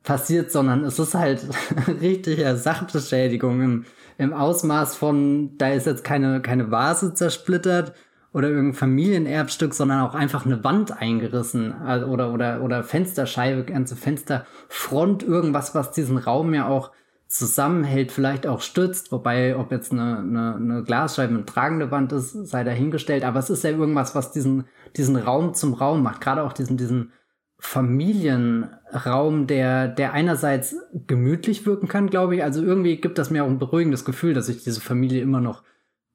passiert, 0.02 0.52
sondern 0.52 0.84
es 0.84 0.98
ist 0.98 1.14
halt 1.14 1.46
richtige 2.00 2.56
Sachbeschädigung 2.56 3.62
im, 3.62 3.84
im 4.18 4.32
Ausmaß 4.32 4.96
von, 4.96 5.56
da 5.58 5.70
ist 5.70 5.86
jetzt 5.86 6.04
keine, 6.04 6.42
keine 6.42 6.70
Vase 6.70 7.14
zersplittert 7.14 7.94
oder 8.32 8.48
irgendein 8.48 8.74
Familienerbstück, 8.74 9.72
sondern 9.72 10.00
auch 10.00 10.14
einfach 10.14 10.44
eine 10.44 10.62
Wand 10.64 11.00
eingerissen 11.00 11.72
also, 11.72 12.06
oder, 12.06 12.32
oder, 12.32 12.62
oder 12.62 12.82
Fensterscheibe, 12.82 13.64
ganze 13.64 13.96
Fensterfront, 13.96 15.22
irgendwas, 15.22 15.74
was 15.74 15.92
diesen 15.92 16.18
Raum 16.18 16.52
ja 16.52 16.68
auch 16.68 16.90
zusammenhält, 17.26 18.12
vielleicht 18.12 18.46
auch 18.46 18.60
stützt, 18.60 19.10
wobei 19.10 19.56
ob 19.56 19.72
jetzt 19.72 19.92
eine, 19.92 20.18
eine, 20.18 20.54
eine 20.56 20.82
Glasscheibe 20.84 21.34
eine 21.34 21.44
tragende 21.44 21.90
Wand 21.90 22.12
ist, 22.12 22.32
sei 22.46 22.64
dahingestellt, 22.64 23.24
aber 23.24 23.40
es 23.40 23.50
ist 23.50 23.64
ja 23.64 23.70
irgendwas, 23.70 24.14
was 24.14 24.32
diesen, 24.32 24.64
diesen 24.96 25.16
Raum 25.16 25.54
zum 25.54 25.74
Raum 25.74 26.02
macht, 26.02 26.20
gerade 26.20 26.42
auch 26.42 26.52
diesen, 26.52 26.76
diesen 26.76 27.12
Familienraum, 27.58 29.46
der, 29.46 29.88
der 29.88 30.12
einerseits 30.12 30.76
gemütlich 31.06 31.66
wirken 31.66 31.88
kann, 31.88 32.10
glaube 32.10 32.36
ich, 32.36 32.44
also 32.44 32.62
irgendwie 32.62 33.00
gibt 33.00 33.18
das 33.18 33.30
mir 33.30 33.42
auch 33.42 33.48
ein 33.48 33.58
beruhigendes 33.58 34.04
Gefühl, 34.04 34.34
dass 34.34 34.46
sich 34.46 34.62
diese 34.62 34.80
Familie 34.80 35.22
immer 35.22 35.40
noch 35.40 35.62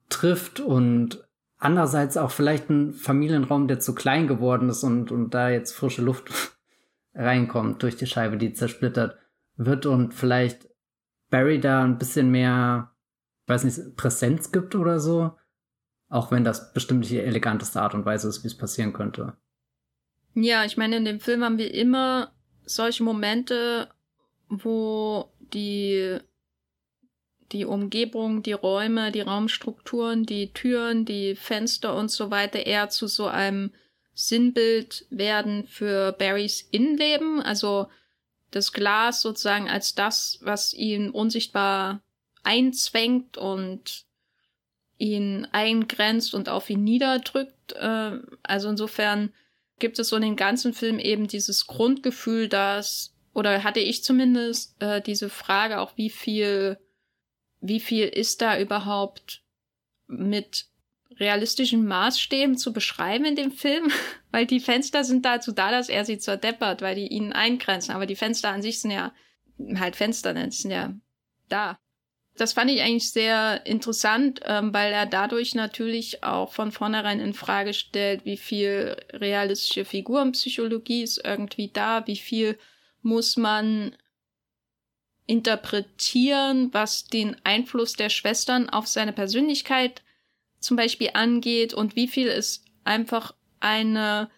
trifft 0.10 0.60
und 0.60 1.28
andererseits 1.58 2.18
auch 2.18 2.32
vielleicht 2.32 2.70
ein 2.70 2.94
Familienraum, 2.94 3.68
der 3.68 3.80
zu 3.80 3.96
klein 3.96 4.28
geworden 4.28 4.70
ist 4.70 4.84
und, 4.84 5.12
und 5.12 5.34
da 5.34 5.50
jetzt 5.50 5.74
frische 5.74 6.02
Luft 6.02 6.32
reinkommt 7.16 7.84
durch 7.84 7.98
die 7.98 8.08
Scheibe, 8.08 8.38
die 8.38 8.54
zersplittert 8.54 9.18
wird 9.58 9.86
und 9.86 10.14
vielleicht 10.14 10.69
Barry 11.30 11.60
da 11.60 11.84
ein 11.84 11.98
bisschen 11.98 12.32
mehr, 12.32 12.92
weiß 13.48 13.64
nicht, 13.64 13.96
Präsenz 13.96 14.52
gibt 14.52 14.76
oder 14.76 15.00
so. 15.00 15.32
Auch 16.10 16.32
wenn 16.32 16.44
das 16.44 16.74
bestimmt 16.74 17.08
die 17.10 17.20
eleganteste 17.20 17.82
Art 17.82 17.94
und 17.94 18.06
Weise 18.06 18.28
ist, 18.28 18.44
wie 18.44 18.48
es 18.48 18.58
passieren 18.58 18.94
könnte. 18.94 19.38
Ja, 20.34 20.66
ich 20.66 20.78
meine, 20.78 20.98
in 20.98 21.06
dem 21.06 21.20
Film 21.20 21.44
haben 21.44 21.58
wir 21.58 21.74
immer 21.74 22.32
solche 22.66 23.04
Momente, 23.04 23.90
wo 24.48 25.32
die, 25.54 26.18
die 27.52 27.66
Umgebung, 27.66 28.42
die 28.42 28.54
Räume, 28.54 29.12
die 29.12 29.22
Raumstrukturen, 29.22 30.26
die 30.26 30.52
Türen, 30.54 31.06
die 31.06 31.36
Fenster 31.36 31.96
und 31.96 32.10
so 32.10 32.32
weiter 32.32 32.66
eher 32.66 32.90
zu 32.90 33.08
so 33.08 33.28
einem 33.28 33.72
Sinnbild 34.14 35.06
werden 35.10 35.66
für 35.66 36.12
Barrys 36.14 36.62
Innenleben. 36.72 37.42
Also 37.42 37.88
das 38.52 38.74
Glas 38.74 39.22
sozusagen 39.22 39.70
als 39.70 39.96
das, 39.96 40.40
was 40.42 40.74
ihn 40.74 41.10
unsichtbar 41.10 42.02
einzwängt 42.44 43.38
und 43.38 44.06
ihn 44.98 45.48
eingrenzt 45.52 46.34
und 46.34 46.50
auf 46.50 46.70
ihn 46.70 46.84
niederdrückt. 46.84 47.74
Äh, 47.74 48.20
also 48.44 48.70
insofern 48.70 49.34
gibt 49.80 49.98
es 50.00 50.10
so 50.10 50.18
in 50.18 50.22
dem 50.22 50.36
ganzen 50.36 50.74
Film 50.74 51.00
eben 51.00 51.28
dieses 51.28 51.68
Grundgefühl, 51.68 52.50
dass, 52.50 53.14
oder 53.34 53.64
hatte 53.64 53.80
ich 53.80 54.04
zumindest 54.04 54.82
äh, 54.82 55.02
diese 55.02 55.30
Frage 55.30 55.80
auch, 55.80 55.96
wie 55.96 56.10
viel, 56.10 56.78
wie 57.62 57.80
viel 57.80 58.08
ist 58.08 58.42
da 58.42 58.60
überhaupt 58.60 59.42
mit 60.08 60.69
realistischen 61.20 61.86
Maßstäben 61.86 62.58
zu 62.58 62.74
beschreiben 62.74 63.26
in 63.26 63.36
dem 63.36 63.52
Film, 63.52 63.92
weil 64.32 64.46
die 64.46 64.60
Fenster 64.60 65.04
sind 65.04 65.26
dazu 65.26 65.52
da, 65.52 65.72
dass 65.72 65.90
er 65.90 66.06
sie 66.06 66.18
zerdeppert, 66.18 66.82
weil 66.82 66.96
die 66.96 67.08
ihn 67.08 67.34
eingrenzen. 67.34 67.94
Aber 67.94 68.06
die 68.06 68.16
Fenster 68.16 68.50
an 68.50 68.62
sich 68.62 68.80
sind 68.80 68.92
ja 68.92 69.14
halt 69.76 69.96
Fenster, 69.96 70.34
ne? 70.34 70.52
sind 70.52 70.72
ja 70.72 70.94
da. 71.50 71.78
Das 72.38 72.54
fand 72.54 72.72
ich 72.72 72.82
eigentlich 72.82 73.12
sehr 73.12 73.66
interessant, 73.66 74.40
ähm, 74.46 74.74
weil 74.74 74.94
er 74.94 75.06
dadurch 75.06 75.56
natürlich 75.56 76.24
auch 76.24 76.54
von 76.54 76.72
vornherein 76.72 77.20
in 77.20 77.34
Frage 77.34 77.74
stellt, 77.74 78.24
wie 78.24 78.38
viel 78.38 78.96
realistische 79.12 79.84
Figurenpsychologie 79.84 81.04
ist 81.04 81.22
irgendwie 81.26 81.70
da, 81.70 82.08
wie 82.08 82.16
viel 82.16 82.58
muss 83.02 83.36
man 83.36 83.94
interpretieren, 85.26 86.74
was 86.74 87.08
den 87.08 87.36
Einfluss 87.44 87.94
der 87.94 88.10
Schwestern 88.10 88.70
auf 88.70 88.88
seine 88.88 89.14
Persönlichkeit 89.14 90.02
zum 90.60 90.78
Beispiel 90.78 91.12
angeht 91.14 91.74
und 91.74 91.96
wie 91.96 92.08
viel 92.08 92.28
ist 92.28 92.66
einfach 92.84 93.34
eine 93.60 94.30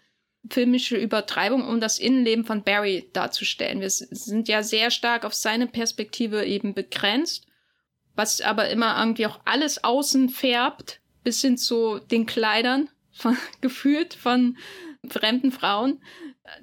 filmische 0.50 0.96
Übertreibung, 0.96 1.66
um 1.66 1.80
das 1.80 1.98
Innenleben 1.98 2.44
von 2.44 2.64
Barry 2.64 3.08
darzustellen. 3.12 3.80
Wir 3.80 3.90
sind 3.90 4.48
ja 4.48 4.62
sehr 4.62 4.90
stark 4.90 5.24
auf 5.24 5.34
seine 5.34 5.66
Perspektive 5.66 6.44
eben 6.44 6.74
begrenzt, 6.74 7.46
was 8.14 8.40
aber 8.40 8.68
immer 8.68 8.98
irgendwie 8.98 9.26
auch 9.26 9.40
alles 9.44 9.84
außen 9.84 10.28
färbt, 10.28 11.00
bis 11.22 11.40
hin 11.40 11.56
zu 11.56 11.98
den 11.98 12.26
Kleidern, 12.26 12.88
von, 13.12 13.36
gefühlt 13.60 14.14
von 14.14 14.56
fremden 15.08 15.52
Frauen. 15.52 16.00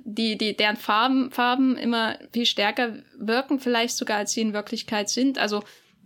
die, 0.03 0.37
die, 0.37 0.55
deren 0.55 0.75
Farben, 0.75 1.31
Farben 1.31 1.77
immer 1.77 2.19
viel 2.33 2.45
stärker 2.45 2.97
wirken, 3.17 3.59
vielleicht 3.59 3.95
sogar 3.95 4.17
als 4.17 4.33
sie 4.33 4.41
in 4.41 4.53
Wirklichkeit 4.53 5.09
sind. 5.09 5.37
Also 5.37 5.63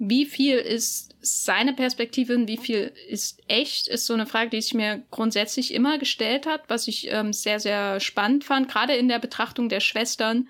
wie 0.10 0.26
viel 0.26 0.58
ist 0.58 1.16
seine 1.22 1.74
Perspektive 1.74 2.36
und 2.36 2.48
wie 2.48 2.58
viel 2.58 2.92
ist 3.08 3.42
echt, 3.48 3.88
ist 3.88 4.06
so 4.06 4.14
eine 4.14 4.26
Frage, 4.26 4.50
die 4.50 4.62
sich 4.62 4.74
mir 4.74 5.04
grundsätzlich 5.12 5.74
immer 5.74 5.98
gestellt 5.98 6.46
hat, 6.46 6.64
was 6.68 6.88
ich 6.88 7.10
ähm, 7.10 7.32
sehr, 7.32 7.60
sehr 7.60 8.00
spannend 8.00 8.44
fand, 8.44 8.70
gerade 8.70 8.94
in 8.96 9.08
der 9.08 9.20
Betrachtung 9.20 9.70
der 9.70 9.80
Schwestern, 9.80 10.50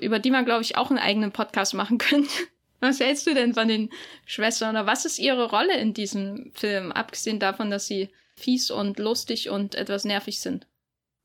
über 0.00 0.18
die 0.18 0.30
man, 0.30 0.46
glaube 0.46 0.62
ich, 0.62 0.76
auch 0.76 0.90
einen 0.90 0.98
eigenen 0.98 1.32
Podcast 1.32 1.74
machen 1.74 1.98
könnte. 1.98 2.30
Was 2.80 3.00
hältst 3.00 3.26
du 3.26 3.34
denn 3.34 3.54
von 3.54 3.68
den 3.68 3.90
Schwestern 4.26 4.70
oder 4.70 4.86
was 4.86 5.04
ist 5.04 5.18
ihre 5.18 5.50
Rolle 5.50 5.78
in 5.78 5.94
diesem 5.94 6.50
Film, 6.54 6.90
abgesehen 6.92 7.38
davon, 7.38 7.70
dass 7.70 7.86
sie 7.86 8.08
fies 8.36 8.70
und 8.70 8.98
lustig 8.98 9.50
und 9.50 9.74
etwas 9.74 10.04
nervig 10.04 10.40
sind? 10.40 10.66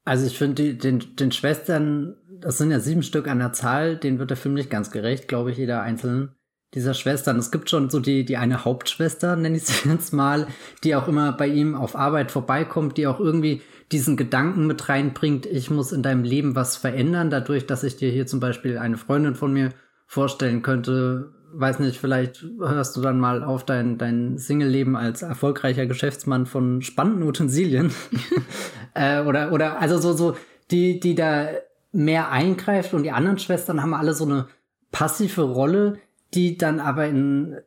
Also 0.06 0.26
ich 0.26 0.38
finde 0.38 0.74
den, 0.76 1.16
den 1.16 1.32
Schwestern, 1.32 2.16
das 2.30 2.58
sind 2.58 2.72
ja 2.72 2.80
sieben 2.80 3.04
Stück 3.04 3.28
an 3.28 3.40
der 3.40 3.54
Zahl, 3.54 3.98
denen 3.98 4.20
wird 4.20 4.30
der 4.30 4.38
Film 4.38 4.56
nicht 4.56 4.70
ganz 4.70 4.92
gerecht, 4.92 5.28
glaube 5.28 5.52
ich, 5.52 5.58
jeder 5.58 5.82
einzelnen 5.82 6.36
dieser 6.74 6.94
Schwestern. 6.94 7.38
Es 7.38 7.52
gibt 7.52 7.70
schon 7.70 7.90
so 7.90 8.00
die, 8.00 8.26
die 8.26 8.38
eine 8.38 8.66
Hauptschwester, 8.66 9.36
nenne 9.36 9.58
ich 9.58 9.66
sie 9.66 9.90
jetzt 9.90 10.14
mal, 10.14 10.48
die 10.84 10.96
auch 10.96 11.08
immer 11.08 11.32
bei 11.32 11.48
ihm 11.48 11.76
auf 11.76 11.96
Arbeit 11.96 12.32
vorbeikommt, 12.32 12.98
die 12.98 13.08
auch 13.08 13.20
irgendwie 13.20 13.62
diesen 13.92 14.18
Gedanken 14.18 14.68
mit 14.68 14.88
reinbringt, 14.88 15.48
ich 15.48 15.72
muss 15.72 15.92
in 15.92 16.04
deinem 16.04 16.24
Leben 16.24 16.56
was 16.56 16.76
verändern, 16.76 17.32
dadurch, 17.32 17.66
dass 17.66 17.84
ich 17.84 17.98
dir 17.98 18.12
hier 18.12 18.28
zum 18.28 18.40
Beispiel 18.40 18.78
eine 18.78 18.98
Freundin 18.98 19.34
von 19.34 19.52
mir 19.52 19.70
vorstellen 20.06 20.62
könnte. 20.62 21.34
Weiß 21.52 21.80
nicht, 21.80 21.98
vielleicht 21.98 22.46
hörst 22.60 22.96
du 22.96 23.02
dann 23.02 23.20
mal 23.20 23.44
auf 23.44 23.66
dein, 23.66 23.98
dein 23.98 24.38
Single-Leben 24.38 24.96
als 24.96 25.24
erfolgreicher 25.24 25.88
Geschäftsmann 25.88 26.46
von 26.46 26.84
spannenden 26.84 27.28
Utensilien. 27.28 27.92
äh, 28.94 29.22
oder, 29.22 29.52
oder, 29.52 29.80
also 29.80 29.98
so, 29.98 30.14
so, 30.14 30.36
die, 30.70 31.00
die 31.00 31.16
da 31.16 31.48
mehr 31.92 32.30
eingreift 32.30 32.94
und 32.94 33.02
die 33.02 33.12
anderen 33.12 33.40
Schwestern 33.40 33.82
haben 33.82 33.96
alle 33.96 34.14
so 34.14 34.26
eine 34.26 34.48
passive 34.92 35.42
Rolle, 35.42 35.98
die 36.34 36.58
dann 36.58 36.80
aber 36.80 37.08
in 37.08 37.58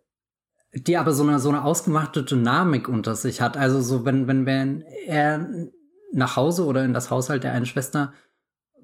die 0.75 0.96
aber 0.96 1.12
so 1.12 1.22
eine 1.22 1.38
so 1.38 1.51
eine 1.51 1.64
ausgemachte 1.64 2.22
Dynamik 2.22 2.88
unter 2.88 3.14
sich 3.14 3.40
hat. 3.40 3.57
Also 3.57 3.81
so 3.81 4.05
wenn 4.05 4.27
wenn 4.27 4.46
wenn 4.46 4.83
er 5.07 5.46
nach 6.12 6.37
Hause 6.37 6.64
oder 6.64 6.85
in 6.85 6.94
das 6.94 7.11
Haushalt 7.11 7.44
der 7.44 7.53
einen 7.53 7.66
Schwester 7.66 8.12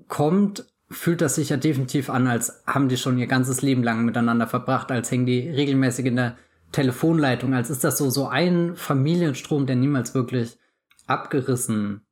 kommt, 0.09 0.67
fühlt 0.91 1.21
das 1.21 1.35
sich 1.35 1.51
ja 1.51 1.57
definitiv 1.57 2.11
an, 2.11 2.27
als 2.27 2.63
haben 2.67 2.89
die 2.89 2.97
schon 2.97 3.19
ihr 3.19 3.27
ganzes 3.27 3.63
Leben 3.63 3.83
lang 3.83 4.05
miteinander 4.05 4.47
verbracht, 4.47 4.91
als 4.91 5.11
hängen 5.11 5.27
die 5.27 5.49
regelmäßig 5.49 6.07
in 6.07 6.17
der 6.17 6.37
Telefonleitung, 6.73 7.55
als 7.55 7.71
ist 7.71 7.85
das 7.85 7.99
so 7.99 8.11
so 8.11 8.29
ein 8.29 8.77
Familienstrom, 8.77 9.67
der 9.67 9.77
niemals 9.77 10.15
wirklich 10.15 10.59
abgerissen 11.07 12.03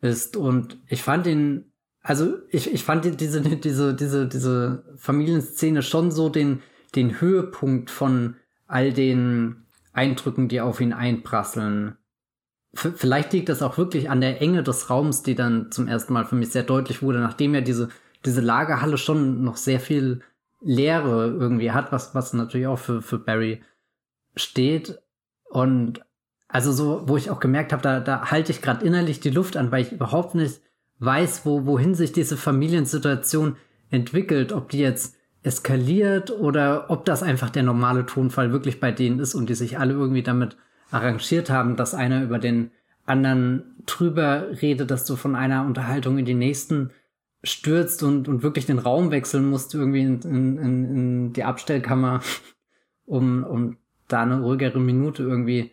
ist. 0.00 0.36
Und 0.36 0.78
ich 0.88 1.02
fand 1.02 1.26
ihn, 1.26 1.72
also 2.02 2.38
ich, 2.48 2.72
ich 2.72 2.84
fand 2.84 3.20
diese, 3.20 3.42
diese, 3.42 3.94
diese, 3.94 4.28
diese 4.28 4.84
Familienszene 4.96 5.82
schon 5.82 6.10
so 6.10 6.28
den, 6.28 6.62
den 6.92 7.20
Höhepunkt 7.20 7.90
von 7.90 8.36
all 8.66 8.92
den 8.92 9.66
Eindrücken, 9.92 10.48
die 10.48 10.60
auf 10.60 10.80
ihn 10.80 10.92
einprasseln. 10.92 11.96
V 12.72 12.90
vielleicht 12.94 13.32
liegt 13.32 13.48
das 13.48 13.62
auch 13.62 13.78
wirklich 13.78 14.10
an 14.10 14.20
der 14.20 14.40
Enge 14.40 14.62
des 14.62 14.90
Raums, 14.90 15.22
die 15.22 15.34
dann 15.34 15.72
zum 15.72 15.88
ersten 15.88 16.12
Mal 16.12 16.24
für 16.24 16.36
mich 16.36 16.50
sehr 16.50 16.62
deutlich 16.62 17.02
wurde, 17.02 17.18
nachdem 17.18 17.54
ja 17.54 17.60
diese, 17.60 17.88
diese 18.24 18.40
Lagerhalle 18.40 18.96
schon 18.96 19.42
noch 19.42 19.56
sehr 19.56 19.80
viel 19.80 20.22
Leere 20.60 21.26
irgendwie 21.26 21.72
hat, 21.72 21.90
was, 21.90 22.14
was 22.14 22.32
natürlich 22.32 22.66
auch 22.66 22.78
für, 22.78 23.02
für 23.02 23.18
Barry 23.18 23.62
steht. 24.36 25.00
Und 25.48 26.00
also 26.48 26.72
so, 26.72 27.08
wo 27.08 27.16
ich 27.16 27.30
auch 27.30 27.40
gemerkt 27.40 27.72
habe, 27.72 27.82
da, 27.82 28.00
da 28.00 28.30
halte 28.30 28.52
ich 28.52 28.62
gerade 28.62 28.84
innerlich 28.84 29.20
die 29.20 29.30
Luft 29.30 29.56
an, 29.56 29.72
weil 29.72 29.82
ich 29.82 29.92
überhaupt 29.92 30.34
nicht 30.34 30.60
weiß, 30.98 31.46
wo, 31.46 31.66
wohin 31.66 31.94
sich 31.94 32.12
diese 32.12 32.36
Familiensituation 32.36 33.56
entwickelt, 33.90 34.52
ob 34.52 34.68
die 34.68 34.78
jetzt 34.78 35.16
eskaliert 35.42 36.30
oder 36.30 36.90
ob 36.90 37.04
das 37.04 37.22
einfach 37.22 37.50
der 37.50 37.62
normale 37.62 38.06
Tonfall 38.06 38.52
wirklich 38.52 38.80
bei 38.80 38.92
denen 38.92 39.20
ist 39.20 39.34
und 39.34 39.48
die 39.48 39.54
sich 39.54 39.78
alle 39.78 39.94
irgendwie 39.94 40.22
damit 40.22 40.56
arrangiert 40.90 41.50
haben, 41.50 41.76
dass 41.76 41.94
einer 41.94 42.22
über 42.22 42.38
den 42.38 42.70
anderen 43.06 43.76
drüber 43.86 44.48
redet, 44.60 44.90
dass 44.90 45.04
du 45.04 45.16
von 45.16 45.34
einer 45.34 45.64
Unterhaltung 45.64 46.18
in 46.18 46.24
die 46.24 46.34
nächsten 46.34 46.90
stürzt 47.42 48.02
und, 48.02 48.28
und 48.28 48.42
wirklich 48.42 48.66
den 48.66 48.78
Raum 48.78 49.10
wechseln 49.10 49.48
musst, 49.48 49.74
irgendwie 49.74 50.02
in, 50.02 50.20
in, 50.22 50.58
in 50.58 51.32
die 51.32 51.44
Abstellkammer, 51.44 52.20
um, 53.06 53.44
um 53.44 53.76
da 54.08 54.22
eine 54.22 54.40
ruhigere 54.40 54.78
Minute 54.78 55.22
irgendwie 55.22 55.72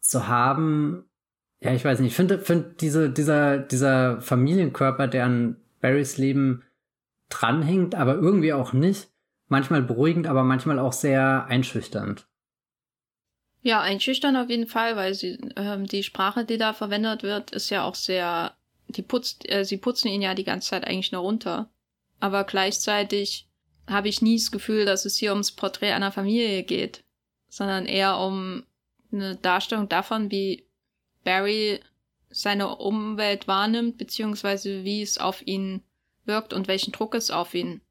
zu 0.00 0.28
haben. 0.28 1.04
Ja, 1.60 1.72
ich 1.72 1.84
weiß 1.84 2.00
nicht, 2.00 2.10
ich 2.10 2.16
finde, 2.16 2.38
finde 2.38 2.74
diese, 2.80 3.10
dieser, 3.10 3.58
dieser 3.58 4.20
Familienkörper, 4.20 5.08
der 5.08 5.24
an 5.24 5.56
Barrys 5.80 6.18
Leben 6.18 6.62
dranhängt, 7.30 7.94
aber 7.94 8.14
irgendwie 8.14 8.52
auch 8.52 8.72
nicht. 8.72 9.08
Manchmal 9.48 9.82
beruhigend, 9.82 10.26
aber 10.26 10.44
manchmal 10.44 10.78
auch 10.78 10.92
sehr 10.92 11.46
einschüchternd. 11.46 12.28
Ja, 13.62 13.80
einschüchtern 13.80 14.36
auf 14.36 14.48
jeden 14.48 14.66
Fall, 14.66 14.96
weil 14.96 15.14
sie, 15.14 15.38
ähm, 15.56 15.86
die 15.86 16.02
Sprache, 16.02 16.44
die 16.44 16.56
da 16.56 16.72
verwendet 16.72 17.22
wird, 17.22 17.50
ist 17.50 17.68
ja 17.70 17.84
auch 17.84 17.94
sehr, 17.94 18.54
die 18.88 19.02
putzt, 19.02 19.50
äh, 19.50 19.64
sie 19.64 19.76
putzen 19.76 20.08
ihn 20.08 20.22
ja 20.22 20.34
die 20.34 20.44
ganze 20.44 20.70
Zeit 20.70 20.86
eigentlich 20.86 21.12
nur 21.12 21.22
runter. 21.22 21.68
Aber 22.20 22.44
gleichzeitig 22.44 23.48
habe 23.86 24.08
ich 24.08 24.22
nie 24.22 24.36
das 24.36 24.50
Gefühl, 24.50 24.84
dass 24.84 25.04
es 25.04 25.16
hier 25.16 25.32
ums 25.32 25.52
Porträt 25.52 25.92
einer 25.92 26.12
Familie 26.12 26.62
geht, 26.62 27.02
sondern 27.48 27.86
eher 27.86 28.18
um 28.18 28.64
eine 29.12 29.36
Darstellung 29.36 29.88
davon, 29.88 30.30
wie 30.30 30.64
Barry 31.24 31.80
seine 32.30 32.76
Umwelt 32.76 33.48
wahrnimmt, 33.48 33.98
beziehungsweise 33.98 34.84
wie 34.84 35.02
es 35.02 35.18
auf 35.18 35.44
ihn 35.46 35.82
wirkt 36.30 36.54
und 36.54 36.68
welchen 36.68 36.92
Druck 36.92 37.14
es 37.14 37.30
auf 37.30 37.52
ihn 37.52 37.82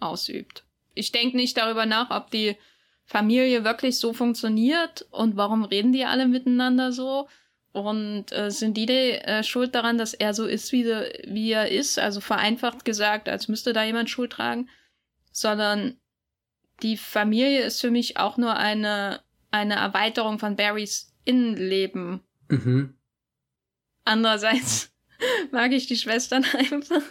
ausübt. 0.00 0.64
Ich 0.94 1.12
denke 1.12 1.36
nicht 1.36 1.56
darüber 1.56 1.86
nach, 1.86 2.10
ob 2.10 2.30
die 2.30 2.56
Familie 3.04 3.64
wirklich 3.64 3.98
so 3.98 4.12
funktioniert 4.12 5.06
und 5.10 5.36
warum 5.36 5.64
reden 5.64 5.92
die 5.92 6.04
alle 6.04 6.26
miteinander 6.26 6.92
so 6.92 7.28
und 7.72 8.32
äh, 8.32 8.50
sind 8.50 8.76
die, 8.76 8.86
die 8.86 9.12
äh, 9.12 9.42
schuld 9.42 9.74
daran, 9.74 9.98
dass 9.98 10.14
er 10.14 10.34
so 10.34 10.46
ist, 10.46 10.72
wie, 10.72 10.82
de, 10.82 11.32
wie 11.32 11.52
er 11.52 11.70
ist, 11.70 11.98
also 11.98 12.20
vereinfacht 12.20 12.84
gesagt, 12.84 13.28
als 13.28 13.48
müsste 13.48 13.72
da 13.72 13.82
jemand 13.84 14.10
Schuld 14.10 14.32
tragen, 14.32 14.68
sondern 15.30 15.96
die 16.82 16.96
Familie 16.96 17.62
ist 17.62 17.80
für 17.80 17.90
mich 17.90 18.18
auch 18.18 18.36
nur 18.36 18.56
eine, 18.56 19.20
eine 19.50 19.74
Erweiterung 19.74 20.38
von 20.38 20.56
Barrys 20.56 21.14
Innenleben. 21.24 22.20
Mhm. 22.48 22.94
Andererseits 24.04 24.92
mag 25.52 25.72
ich 25.72 25.86
die 25.86 25.96
Schwestern 25.96 26.44
einfach 26.58 27.02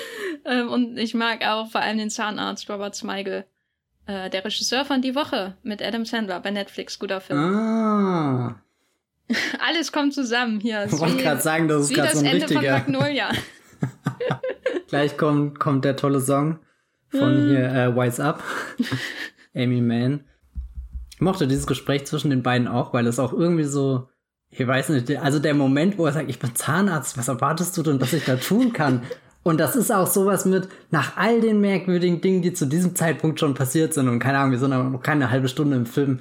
ähm, 0.44 0.68
und 0.68 0.96
ich 0.98 1.14
mag 1.14 1.44
auch 1.46 1.70
vor 1.70 1.80
allem 1.80 1.98
den 1.98 2.10
Zahnarzt 2.10 2.68
Robert 2.70 2.94
Smigel. 2.94 3.44
Äh, 4.06 4.30
der 4.30 4.44
Regisseur 4.44 4.84
von 4.84 5.02
Die 5.02 5.14
Woche 5.14 5.56
mit 5.62 5.82
Adam 5.82 6.04
Sandler 6.04 6.40
bei 6.40 6.50
Netflix. 6.50 6.98
Guter 6.98 7.20
Film. 7.20 7.38
Ah. 7.38 8.62
Alles 9.66 9.90
kommt 9.90 10.14
zusammen 10.14 10.60
hier. 10.60 10.84
Ich 10.84 10.98
wollte 10.98 11.16
gerade 11.16 11.40
sagen, 11.40 11.66
das 11.68 11.82
ist 11.82 11.94
gerade 11.94 12.12
so 12.12 12.20
ein 12.20 12.26
Ende 12.26 12.48
richtiger. 12.48 12.80
Von 12.80 12.92
Magnolia. 12.92 13.30
Gleich 14.88 15.16
kommt, 15.16 15.58
kommt 15.58 15.84
der 15.84 15.96
tolle 15.96 16.20
Song 16.20 16.60
von 17.10 17.48
hier 17.48 17.72
äh, 17.72 17.96
Wise 17.96 18.22
Up. 18.24 18.42
Amy 19.54 19.80
Mann. 19.80 20.24
Ich 21.14 21.20
mochte 21.20 21.48
dieses 21.48 21.66
Gespräch 21.66 22.06
zwischen 22.06 22.30
den 22.30 22.42
beiden 22.42 22.68
auch, 22.68 22.92
weil 22.92 23.06
es 23.06 23.18
auch 23.18 23.32
irgendwie 23.32 23.64
so, 23.64 24.08
ich 24.50 24.64
weiß 24.66 24.90
nicht, 24.90 25.16
also 25.16 25.38
der 25.38 25.54
Moment, 25.54 25.98
wo 25.98 26.06
er 26.06 26.12
sagt, 26.12 26.28
ich 26.28 26.38
bin 26.38 26.54
Zahnarzt, 26.54 27.16
was 27.16 27.28
erwartest 27.28 27.76
du 27.76 27.82
denn, 27.82 27.98
dass 27.98 28.12
ich 28.12 28.24
da 28.24 28.36
tun 28.36 28.72
kann? 28.72 29.02
Und 29.46 29.60
das 29.60 29.76
ist 29.76 29.92
auch 29.92 30.08
sowas 30.08 30.44
mit, 30.44 30.66
nach 30.90 31.16
all 31.16 31.40
den 31.40 31.60
merkwürdigen 31.60 32.20
Dingen, 32.20 32.42
die 32.42 32.52
zu 32.52 32.66
diesem 32.66 32.96
Zeitpunkt 32.96 33.38
schon 33.38 33.54
passiert 33.54 33.94
sind, 33.94 34.08
und 34.08 34.18
keine 34.18 34.38
Ahnung, 34.38 34.50
wir 34.50 34.58
sind 34.58 34.72
aber 34.72 34.90
noch 34.90 35.04
keine 35.04 35.30
halbe 35.30 35.46
Stunde 35.46 35.76
im 35.76 35.86
Film 35.86 36.18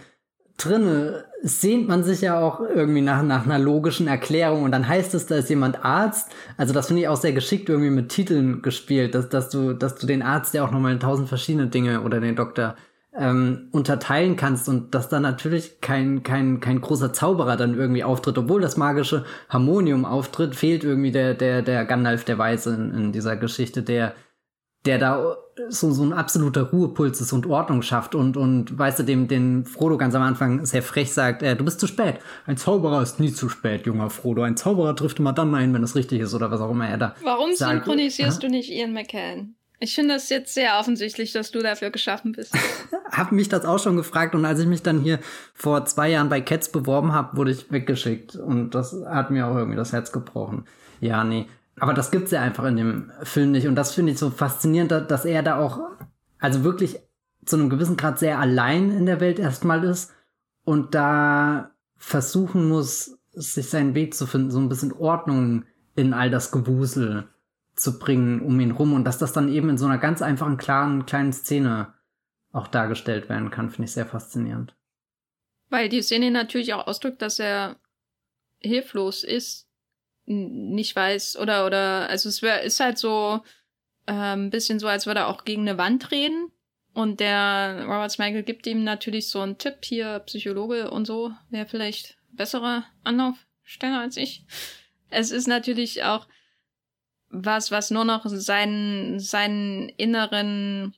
drinne, 0.57 1.25
sehnt 1.41 1.87
man 1.87 2.03
sich 2.03 2.21
ja 2.21 2.39
auch 2.39 2.59
irgendwie 2.59 3.01
nach, 3.01 3.23
nach 3.23 3.45
einer 3.45 3.57
logischen 3.57 4.07
Erklärung 4.07 4.61
und 4.61 4.71
dann 4.71 4.87
heißt 4.87 5.15
es, 5.15 5.25
da 5.25 5.37
ist 5.37 5.49
jemand 5.49 5.83
Arzt. 5.83 6.31
Also 6.55 6.71
das 6.71 6.85
finde 6.85 7.01
ich 7.01 7.07
auch 7.07 7.17
sehr 7.17 7.33
geschickt 7.33 7.67
irgendwie 7.67 7.89
mit 7.89 8.09
Titeln 8.09 8.61
gespielt, 8.61 9.15
dass, 9.15 9.27
dass 9.27 9.49
du, 9.49 9.73
dass 9.73 9.95
du 9.95 10.05
den 10.05 10.21
Arzt 10.21 10.53
ja 10.53 10.63
auch 10.63 10.69
nochmal 10.69 10.93
in 10.93 10.99
tausend 10.99 11.27
verschiedene 11.27 11.65
Dinge 11.65 12.01
oder 12.01 12.19
den 12.19 12.35
Doktor 12.35 12.75
ähm, 13.17 13.69
unterteilen 13.71 14.35
kannst 14.35 14.67
und 14.67 14.93
dass 14.93 15.09
da 15.09 15.19
natürlich 15.19 15.79
kein, 15.81 16.23
kein, 16.23 16.59
kein 16.59 16.81
großer 16.81 17.13
Zauberer 17.13 17.55
dann 17.55 17.77
irgendwie 17.77 18.03
auftritt, 18.03 18.37
obwohl 18.37 18.61
das 18.61 18.77
magische 18.77 19.25
Harmonium 19.49 20.05
auftritt, 20.05 20.55
fehlt 20.55 20.83
irgendwie 20.83 21.11
der, 21.11 21.33
der, 21.33 21.61
der 21.61 21.85
Gandalf 21.85 22.25
der 22.25 22.37
Weise 22.37 22.73
in, 22.75 22.93
in 22.93 23.11
dieser 23.11 23.37
Geschichte, 23.37 23.83
der, 23.83 24.13
der 24.85 24.99
da 24.99 25.37
so, 25.69 25.91
so 25.91 26.03
ein 26.03 26.11
absoluter 26.11 26.63
Ruhepuls 26.63 27.21
ist 27.21 27.31
und 27.31 27.45
Ordnung 27.45 27.81
schafft 27.81 28.13
und, 28.15 28.35
und 28.35 28.77
weißt 28.77 28.99
du, 28.99 29.03
dem, 29.03 29.29
den 29.29 29.63
Frodo 29.63 29.97
ganz 29.97 30.13
am 30.13 30.21
Anfang 30.21 30.65
sehr 30.65 30.83
frech 30.83 31.13
sagt, 31.13 31.41
äh, 31.41 31.55
du 31.55 31.63
bist 31.63 31.79
zu 31.79 31.87
spät. 31.87 32.19
Ein 32.45 32.57
Zauberer 32.57 33.01
ist 33.01 33.21
nie 33.21 33.31
zu 33.31 33.47
spät, 33.47 33.85
junger 33.85 34.09
Frodo. 34.09 34.43
Ein 34.43 34.57
Zauberer 34.57 34.95
trifft 34.95 35.19
immer 35.19 35.31
dann 35.31 35.55
ein, 35.55 35.73
wenn 35.73 35.83
es 35.83 35.95
richtig 35.95 36.19
ist 36.19 36.33
oder 36.33 36.51
was 36.51 36.59
auch 36.59 36.71
immer 36.71 36.89
er 36.89 36.97
da 36.97 37.15
Warum 37.23 37.53
sagt. 37.55 37.85
synchronisierst 37.85 38.43
ja? 38.43 38.49
du 38.49 38.53
nicht 38.53 38.69
Ian 38.69 38.91
McKellen? 38.91 39.55
Ich 39.79 39.95
finde 39.95 40.13
das 40.13 40.29
jetzt 40.29 40.53
sehr 40.53 40.79
offensichtlich, 40.79 41.31
dass 41.33 41.51
du 41.51 41.59
dafür 41.59 41.89
geschaffen 41.89 42.31
bist. 42.31 42.53
hab 43.11 43.31
mich 43.31 43.49
das 43.49 43.65
auch 43.65 43.79
schon 43.79 43.97
gefragt 43.97 44.35
und 44.35 44.45
als 44.45 44.59
ich 44.59 44.67
mich 44.67 44.83
dann 44.83 45.01
hier 45.01 45.19
vor 45.53 45.85
zwei 45.85 46.09
Jahren 46.09 46.29
bei 46.29 46.41
Cats 46.41 46.71
beworben 46.71 47.13
habe, 47.13 47.37
wurde 47.37 47.51
ich 47.51 47.71
weggeschickt 47.71 48.35
und 48.35 48.71
das 48.71 48.95
hat 49.05 49.31
mir 49.31 49.47
auch 49.47 49.55
irgendwie 49.55 49.77
das 49.77 49.93
Herz 49.93 50.11
gebrochen. 50.11 50.65
Ja, 51.01 51.23
nee. 51.23 51.47
Aber 51.77 51.93
das 51.93 52.11
gibt's 52.11 52.31
ja 52.31 52.41
einfach 52.41 52.63
in 52.65 52.77
dem 52.77 53.11
Film 53.23 53.51
nicht. 53.51 53.67
Und 53.67 53.75
das 53.75 53.93
finde 53.93 54.13
ich 54.13 54.17
so 54.17 54.29
faszinierend, 54.29 54.91
dass 54.91 55.25
er 55.25 55.43
da 55.43 55.57
auch, 55.57 55.79
also 56.39 56.63
wirklich 56.63 56.99
zu 57.45 57.57
einem 57.57 57.69
gewissen 57.69 57.97
Grad 57.97 58.17
sehr 58.17 58.39
allein 58.39 58.91
in 58.91 59.05
der 59.05 59.19
Welt 59.19 59.39
erstmal 59.39 59.83
ist 59.83 60.11
und 60.63 60.95
da 60.95 61.71
versuchen 61.97 62.67
muss, 62.69 63.17
sich 63.31 63.69
seinen 63.69 63.93
Weg 63.93 64.13
zu 64.13 64.25
finden, 64.25 64.51
so 64.51 64.59
ein 64.59 64.69
bisschen 64.69 64.93
Ordnung 64.93 65.65
in 65.95 66.13
all 66.13 66.29
das 66.29 66.51
Gewusel 66.51 67.27
zu 67.75 67.99
bringen 67.99 68.41
um 68.41 68.59
ihn 68.59 68.71
rum 68.71 68.93
und 68.93 69.03
dass 69.03 69.17
das 69.17 69.33
dann 69.33 69.49
eben 69.49 69.69
in 69.69 69.77
so 69.77 69.85
einer 69.85 69.97
ganz 69.97 70.21
einfachen, 70.21 70.57
klaren, 70.57 71.05
kleinen 71.05 71.33
Szene 71.33 71.93
auch 72.51 72.67
dargestellt 72.67 73.27
werden 73.27 73.51
kann, 73.51 73.69
finde 73.69 73.85
ich 73.85 73.91
sehr 73.91 74.05
faszinierend. 74.05 74.75
Weil 75.69 75.89
die 75.89 76.01
Szene 76.01 76.31
natürlich 76.31 76.73
auch 76.73 76.87
ausdrückt, 76.87 77.21
dass 77.21 77.39
er 77.39 77.75
hilflos 78.59 79.23
ist, 79.23 79.67
nicht 80.25 80.95
weiß 80.95 81.37
oder 81.37 81.65
oder 81.65 82.09
also 82.09 82.29
es 82.29 82.41
wär, 82.41 82.61
ist 82.63 82.79
halt 82.79 82.97
so 82.97 83.43
äh, 84.07 84.13
ein 84.13 84.49
bisschen 84.49 84.79
so, 84.79 84.87
als 84.87 85.05
würde 85.05 85.21
er 85.21 85.27
auch 85.27 85.43
gegen 85.43 85.67
eine 85.67 85.77
Wand 85.77 86.11
reden 86.11 86.51
und 86.93 87.19
der 87.19 87.83
Robert 87.83 88.11
Smigel 88.11 88.43
gibt 88.43 88.65
ihm 88.67 88.83
natürlich 88.83 89.29
so 89.29 89.41
einen 89.41 89.57
Tipp 89.57 89.83
hier 89.83 90.19
Psychologe 90.19 90.89
und 90.89 91.05
so 91.05 91.33
wäre 91.49 91.67
vielleicht 91.67 92.17
besserer 92.31 92.85
Anlaufstelle 93.03 93.99
als 93.99 94.17
ich. 94.17 94.45
Es 95.09 95.31
ist 95.31 95.47
natürlich 95.47 96.03
auch 96.03 96.27
was, 97.43 97.71
was 97.71 97.91
nur 97.91 98.05
noch 98.05 98.25
seinen, 98.25 99.19
seinen 99.19 99.89
inneren 99.89 100.95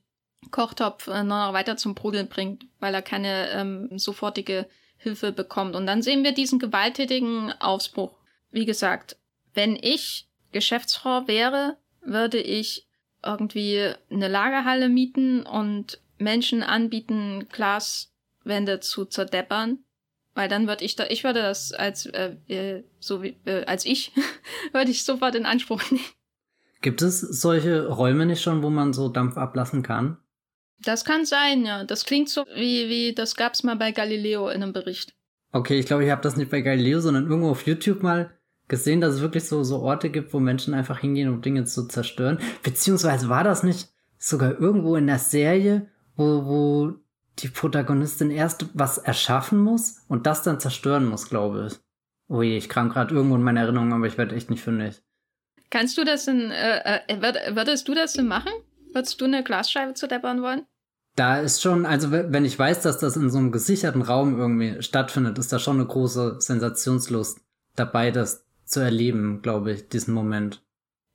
Kochtopf 0.51 1.07
äh, 1.07 1.23
nur 1.23 1.47
noch 1.47 1.53
weiter 1.53 1.77
zum 1.77 1.95
Brodeln 1.95 2.27
bringt, 2.27 2.65
weil 2.79 2.93
er 2.93 3.01
keine 3.01 3.49
ähm, 3.49 3.89
sofortige 3.97 4.67
Hilfe 4.97 5.31
bekommt. 5.31 5.75
Und 5.75 5.85
dann 5.85 6.01
sehen 6.01 6.23
wir 6.23 6.31
diesen 6.31 6.59
gewalttätigen 6.59 7.51
Aufbruch. 7.59 8.17
Wie 8.51 8.65
gesagt, 8.65 9.17
wenn 9.53 9.75
ich 9.75 10.27
Geschäftsfrau 10.51 11.27
wäre, 11.27 11.77
würde 12.01 12.39
ich 12.39 12.87
irgendwie 13.23 13.93
eine 14.09 14.27
Lagerhalle 14.27 14.89
mieten 14.89 15.43
und 15.43 15.99
Menschen 16.17 16.63
anbieten, 16.63 17.47
Glaswände 17.49 18.79
zu 18.79 19.05
zerdeppern 19.05 19.79
weil 20.37 20.47
dann 20.47 20.67
würde 20.67 20.85
ich 20.85 20.95
da, 20.95 21.07
ich 21.09 21.23
würde 21.23 21.41
das 21.41 21.73
als, 21.73 22.05
äh, 22.05 22.35
äh, 22.47 22.83
so 22.99 23.23
wie, 23.23 23.35
äh, 23.45 23.65
als 23.65 23.85
ich, 23.85 24.11
würde 24.71 24.91
ich 24.91 25.03
sofort 25.03 25.33
in 25.33 25.47
Anspruch 25.47 25.81
nehmen. 25.89 26.05
Gibt 26.81 27.01
es 27.01 27.19
solche 27.19 27.87
Räume 27.87 28.25
nicht 28.25 28.41
schon, 28.41 28.63
wo 28.63 28.69
man 28.69 28.93
so 28.93 29.09
Dampf 29.09 29.37
ablassen 29.37 29.83
kann? 29.83 30.17
Das 30.79 31.05
kann 31.05 31.25
sein, 31.25 31.65
ja. 31.65 31.83
Das 31.83 32.05
klingt 32.05 32.29
so 32.29 32.45
wie, 32.55 32.89
wie, 32.89 33.13
das 33.13 33.35
gab's 33.35 33.63
mal 33.63 33.75
bei 33.75 33.91
Galileo 33.91 34.49
in 34.49 34.61
einem 34.61 34.73
Bericht. 34.73 35.15
Okay, 35.51 35.79
ich 35.79 35.85
glaube, 35.85 36.05
ich 36.05 36.11
habe 36.11 36.21
das 36.21 36.37
nicht 36.37 36.51
bei 36.51 36.61
Galileo, 36.61 36.99
sondern 36.99 37.27
irgendwo 37.27 37.49
auf 37.49 37.65
YouTube 37.65 38.03
mal 38.03 38.31
gesehen, 38.67 39.01
dass 39.01 39.15
es 39.15 39.21
wirklich 39.21 39.45
so, 39.45 39.63
so 39.63 39.79
Orte 39.79 40.09
gibt, 40.09 40.33
wo 40.33 40.39
Menschen 40.39 40.73
einfach 40.73 40.99
hingehen, 40.99 41.29
um 41.29 41.41
Dinge 41.41 41.63
zu 41.65 41.87
zerstören. 41.87 42.39
Beziehungsweise 42.63 43.29
war 43.29 43.43
das 43.43 43.63
nicht 43.63 43.89
sogar 44.17 44.59
irgendwo 44.59 44.95
in 44.95 45.07
der 45.07 45.19
Serie, 45.19 45.87
wo, 46.15 46.45
wo 46.45 46.93
die 47.39 47.49
Protagonistin 47.49 48.31
erst 48.31 48.65
was 48.73 48.97
erschaffen 48.97 49.59
muss 49.59 50.03
und 50.07 50.25
das 50.25 50.43
dann 50.43 50.59
zerstören 50.59 51.05
muss, 51.05 51.29
glaube 51.29 51.69
ich. 51.71 51.79
Oh 52.27 52.41
je, 52.41 52.57
ich 52.57 52.67
kram 52.67 52.89
gerade 52.89 53.15
irgendwo 53.15 53.35
in 53.35 53.43
meiner 53.43 53.61
Erinnerung, 53.61 53.93
aber 53.93 54.07
ich 54.07 54.17
werde 54.17 54.35
echt 54.35 54.49
nicht 54.49 54.63
fündig. 54.63 55.01
Kannst 55.69 55.97
du 55.97 56.03
das 56.03 56.25
denn, 56.25 56.51
äh, 56.51 57.01
äh, 57.07 57.55
würdest 57.55 57.87
du 57.87 57.93
das 57.93 58.13
denn 58.13 58.27
machen? 58.27 58.51
Würdest 58.93 59.19
du 59.19 59.25
eine 59.25 59.43
Glasscheibe 59.43 59.93
zu 59.93 60.07
deppern 60.07 60.41
wollen? 60.41 60.65
Da 61.15 61.39
ist 61.39 61.61
schon, 61.61 61.85
also 61.85 62.11
wenn 62.11 62.45
ich 62.45 62.57
weiß, 62.57 62.81
dass 62.81 62.99
das 62.99 63.15
in 63.15 63.29
so 63.31 63.39
einem 63.39 63.51
gesicherten 63.51 64.03
Raum 64.03 64.37
irgendwie 64.37 64.81
stattfindet, 64.83 65.39
ist 65.39 65.51
da 65.51 65.57
schon 65.57 65.77
eine 65.77 65.87
große 65.87 66.39
Sensationslust 66.39 67.39
dabei, 67.75 68.11
das 68.11 68.45
zu 68.65 68.81
erleben, 68.81 69.41
glaube 69.41 69.73
ich, 69.73 69.89
diesen 69.89 70.13
Moment. 70.13 70.61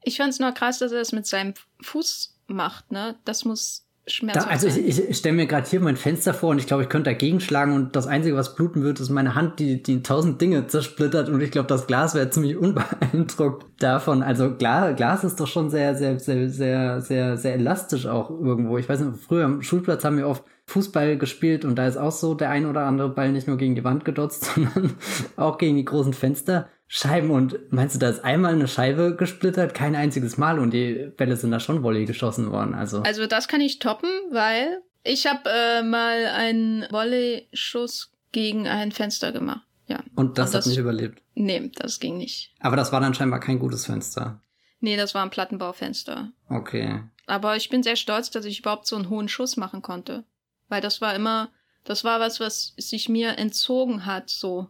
Ich 0.03 0.17
fand's 0.17 0.41
nur 0.41 0.53
krass, 0.53 0.81
dass 0.81 0.91
er 0.91 0.99
das 0.99 1.13
mit 1.13 1.27
seinem 1.27 1.55
Fuß 1.81 2.37
macht, 2.49 2.91
ne? 2.91 3.17
Das 3.25 3.45
muss 3.45 3.82
schmerzhaft. 4.07 4.47
Da, 4.47 4.51
also 4.51 4.67
ich, 4.67 5.09
ich 5.09 5.17
stelle 5.17 5.37
mir 5.37 5.47
gerade 5.47 5.69
hier 5.69 5.81
mein 5.81 5.97
Fenster 5.97 6.35
vor 6.35 6.51
und 6.51 6.59
ich 6.59 6.67
glaube, 6.67 6.83
ich 6.83 6.89
könnte 6.89 7.11
dagegen 7.11 7.41
schlagen 7.41 7.75
und 7.75 7.95
das 7.97 8.07
Einzige, 8.07 8.37
was 8.37 8.55
bluten 8.55 8.83
wird, 8.83 9.01
ist 9.01 9.11
meine 9.11 9.35
Hand, 9.35 9.59
die, 9.59 9.83
die 9.83 10.03
tausend 10.03 10.41
Dinge 10.41 10.67
zersplittert 10.67 11.29
und 11.29 11.41
ich 11.41 11.51
glaube, 11.51 11.69
das 11.69 11.87
Glas 11.87 12.15
wäre 12.15 12.31
ziemlich 12.31 12.57
unbeeindruckt 12.57 13.67
davon. 13.83 14.23
Also 14.23 14.55
Glas, 14.57 14.97
Glas 14.97 15.25
ist 15.25 15.39
doch 15.39 15.47
schon 15.47 15.71
sehr, 15.71 15.95
sehr, 15.95 16.19
sehr, 16.19 16.49
sehr, 16.49 17.01
sehr, 17.01 17.37
sehr 17.37 17.55
elastisch 17.55 18.07
auch 18.07 18.31
irgendwo. 18.31 18.79
Ich 18.79 18.89
weiß 18.89 19.01
nicht, 19.01 19.23
früher 19.23 19.45
am 19.45 19.63
Schulplatz 19.63 20.05
haben 20.05 20.17
wir 20.17 20.29
oft 20.29 20.45
Fußball 20.67 21.19
gespielt 21.19 21.65
und 21.65 21.77
da 21.77 21.87
ist 21.87 21.97
auch 21.97 22.13
so 22.13 22.35
der 22.35 22.51
ein 22.51 22.67
oder 22.67 22.87
andere 22.87 23.11
Ball 23.11 23.33
nicht 23.33 23.47
nur 23.47 23.57
gegen 23.57 23.75
die 23.75 23.85
Wand 23.85 24.05
gedotzt, 24.05 24.45
sondern 24.55 24.95
auch 25.37 25.59
gegen 25.59 25.77
die 25.77 25.85
großen 25.85 26.13
Fenster. 26.13 26.69
Scheiben 26.95 27.31
und 27.31 27.73
meinst 27.73 27.95
du, 27.95 27.99
da 27.99 28.11
ist 28.11 28.23
einmal 28.23 28.53
eine 28.53 28.69
Scheibe 28.69 29.17
gesplittert? 29.17 29.73
Kein 29.73 29.97
einziges 29.97 30.37
Mal 30.37 30.59
und 30.59 30.73
die 30.73 31.11
Bälle 31.17 31.37
sind 31.37 31.51
da 31.51 31.59
schon 31.59 31.83
Volley 31.83 32.05
geschossen 32.05 32.53
worden. 32.53 32.75
Also, 32.75 33.01
also 33.01 33.27
das 33.27 33.49
kann 33.49 33.63
ich 33.63 33.79
toppen, 33.79 34.11
weil 34.31 34.83
ich 35.03 35.27
habe 35.27 35.49
äh, 35.49 35.83
mal 35.83 36.27
einen 36.27 36.83
Volley-Schuss 36.91 38.13
gegen 38.31 38.69
ein 38.69 38.93
Fenster 38.93 39.33
gemacht. 39.33 39.63
Ja. 39.87 40.01
Und 40.17 40.37
das, 40.37 40.49
und 40.51 40.55
das 40.55 40.55
hat 40.55 40.67
nicht 40.67 40.77
überlebt? 40.77 41.23
Nee, 41.35 41.71
das 41.75 41.99
ging 41.99 42.19
nicht. 42.19 42.53
Aber 42.61 42.77
das 42.77 42.93
war 42.93 43.01
dann 43.01 43.15
scheinbar 43.15 43.41
kein 43.41 43.59
gutes 43.59 43.87
Fenster. 43.87 44.43
Nee, 44.81 44.99
das 44.99 45.15
war 45.15 45.23
ein 45.23 45.31
Plattenbaufenster. 45.31 46.31
Okay. 46.51 47.05
Aber 47.25 47.57
ich 47.57 47.71
bin 47.71 47.83
sehr 47.83 47.97
stolz, 47.97 48.29
dass 48.29 48.45
ich 48.45 48.61
überhaupt 48.61 48.87
so 48.87 48.97
einen 48.97 49.09
hohen 49.09 49.31
Schuss 49.31 49.57
machen 49.57 49.81
konnte. 49.81 50.25
Weil 50.69 50.83
das 50.83 51.01
war 51.01 51.15
immer, 51.15 51.49
das 51.85 52.05
war 52.05 52.21
was, 52.21 52.39
was 52.39 52.75
sich 52.77 53.09
mir 53.09 53.39
entzogen 53.39 54.05
hat, 54.05 54.29
so. 54.29 54.69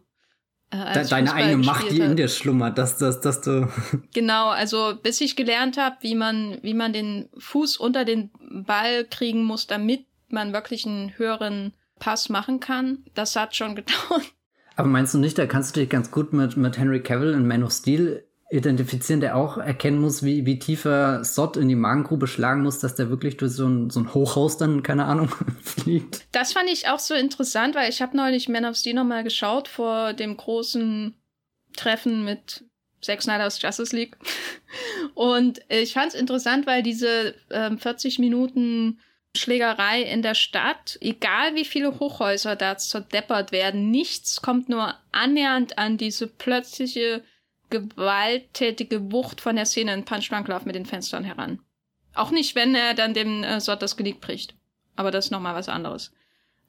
Äh, 0.73 1.05
Deine 1.07 1.33
eigene 1.33 1.57
Macht, 1.57 1.91
die 1.91 1.99
in 1.99 2.15
dir 2.15 2.27
schlummert, 2.27 2.77
dass, 2.77 2.97
dass, 2.97 3.21
dass 3.21 3.41
du. 3.41 3.67
Genau, 4.13 4.49
also 4.49 4.93
bis 5.01 5.21
ich 5.21 5.35
gelernt 5.35 5.77
habe, 5.77 5.97
wie 6.01 6.15
man, 6.15 6.57
wie 6.63 6.73
man 6.73 6.93
den 6.93 7.29
Fuß 7.37 7.77
unter 7.77 8.05
den 8.05 8.31
Ball 8.49 9.05
kriegen 9.05 9.43
muss, 9.43 9.67
damit 9.67 10.05
man 10.29 10.51
wirklich 10.51 10.85
einen 10.85 11.17
höheren 11.17 11.73
Pass 11.99 12.29
machen 12.29 12.59
kann, 12.59 13.05
das 13.13 13.35
hat 13.35 13.55
schon 13.55 13.75
gedauert. 13.75 14.33
Aber 14.75 14.87
meinst 14.87 15.13
du 15.13 15.19
nicht, 15.19 15.37
da 15.37 15.45
kannst 15.45 15.75
du 15.75 15.79
dich 15.79 15.89
ganz 15.89 16.09
gut 16.09 16.33
mit, 16.33 16.57
mit 16.57 16.77
Henry 16.79 17.01
Cavill 17.01 17.33
in 17.33 17.47
Man 17.47 17.63
of 17.63 17.71
Steel 17.71 18.25
identifizieren, 18.53 19.19
der 19.19 19.35
auch 19.35 19.57
erkennen 19.57 19.99
muss, 19.99 20.21
wie, 20.21 20.45
wie 20.45 20.59
tiefer 20.59 21.23
Sod 21.23 21.57
in 21.57 21.69
die 21.69 21.75
Magengrube 21.75 22.27
schlagen 22.27 22.61
muss, 22.61 22.77
dass 22.77 22.93
der 22.93 23.09
wirklich 23.09 23.37
durch 23.37 23.53
so 23.53 23.67
ein, 23.67 23.89
so 23.89 23.99
ein 23.99 24.13
Hochhaus 24.13 24.57
dann, 24.57 24.83
keine 24.83 25.05
Ahnung, 25.05 25.29
fliegt. 25.63 26.25
Das 26.31 26.53
fand 26.53 26.69
ich 26.69 26.87
auch 26.87 26.99
so 26.99 27.15
interessant, 27.15 27.73
weil 27.73 27.89
ich 27.89 28.01
habe 28.01 28.15
neulich 28.15 28.49
Man 28.49 28.65
of 28.65 28.75
Steel 28.75 28.93
nochmal 28.93 29.23
geschaut 29.23 29.67
vor 29.67 30.13
dem 30.13 30.37
großen 30.37 31.15
Treffen 31.75 32.23
mit 32.25 32.63
Zack 33.01 33.23
Snyder's 33.23 33.59
Justice 33.59 33.95
League. 33.95 34.17
Und 35.15 35.61
ich 35.67 35.93
fand 35.93 36.13
es 36.13 36.19
interessant, 36.19 36.67
weil 36.67 36.83
diese 36.83 37.33
äh, 37.49 37.75
40 37.75 38.19
Minuten 38.19 38.99
Schlägerei 39.35 40.03
in 40.03 40.21
der 40.21 40.35
Stadt, 40.35 40.99
egal 41.01 41.55
wie 41.55 41.65
viele 41.65 41.99
Hochhäuser 41.99 42.55
da 42.55 42.77
zerdeppert 42.77 43.51
werden, 43.51 43.89
nichts 43.89 44.43
kommt 44.43 44.69
nur 44.69 44.93
annähernd 45.11 45.79
an 45.79 45.97
diese 45.97 46.27
plötzliche 46.27 47.23
gewalttätige 47.73 49.11
Wucht 49.11 49.41
von 49.41 49.55
der 49.55 49.65
Szene 49.65 49.93
in 49.93 50.05
Punch 50.05 50.29
Drunk 50.29 50.47
Love 50.47 50.65
mit 50.65 50.75
den 50.75 50.85
Fenstern 50.85 51.23
heran. 51.23 51.59
Auch 52.13 52.29
nicht, 52.29 52.55
wenn 52.55 52.75
er 52.75 52.93
dann 52.93 53.15
dem 53.15 53.43
äh, 53.43 53.59
Sort 53.59 53.81
das 53.81 53.97
Genick 53.97 54.21
bricht. 54.21 54.53
Aber 54.95 55.09
das 55.09 55.25
ist 55.25 55.31
nochmal 55.31 55.55
was 55.55 55.69
anderes. 55.69 56.13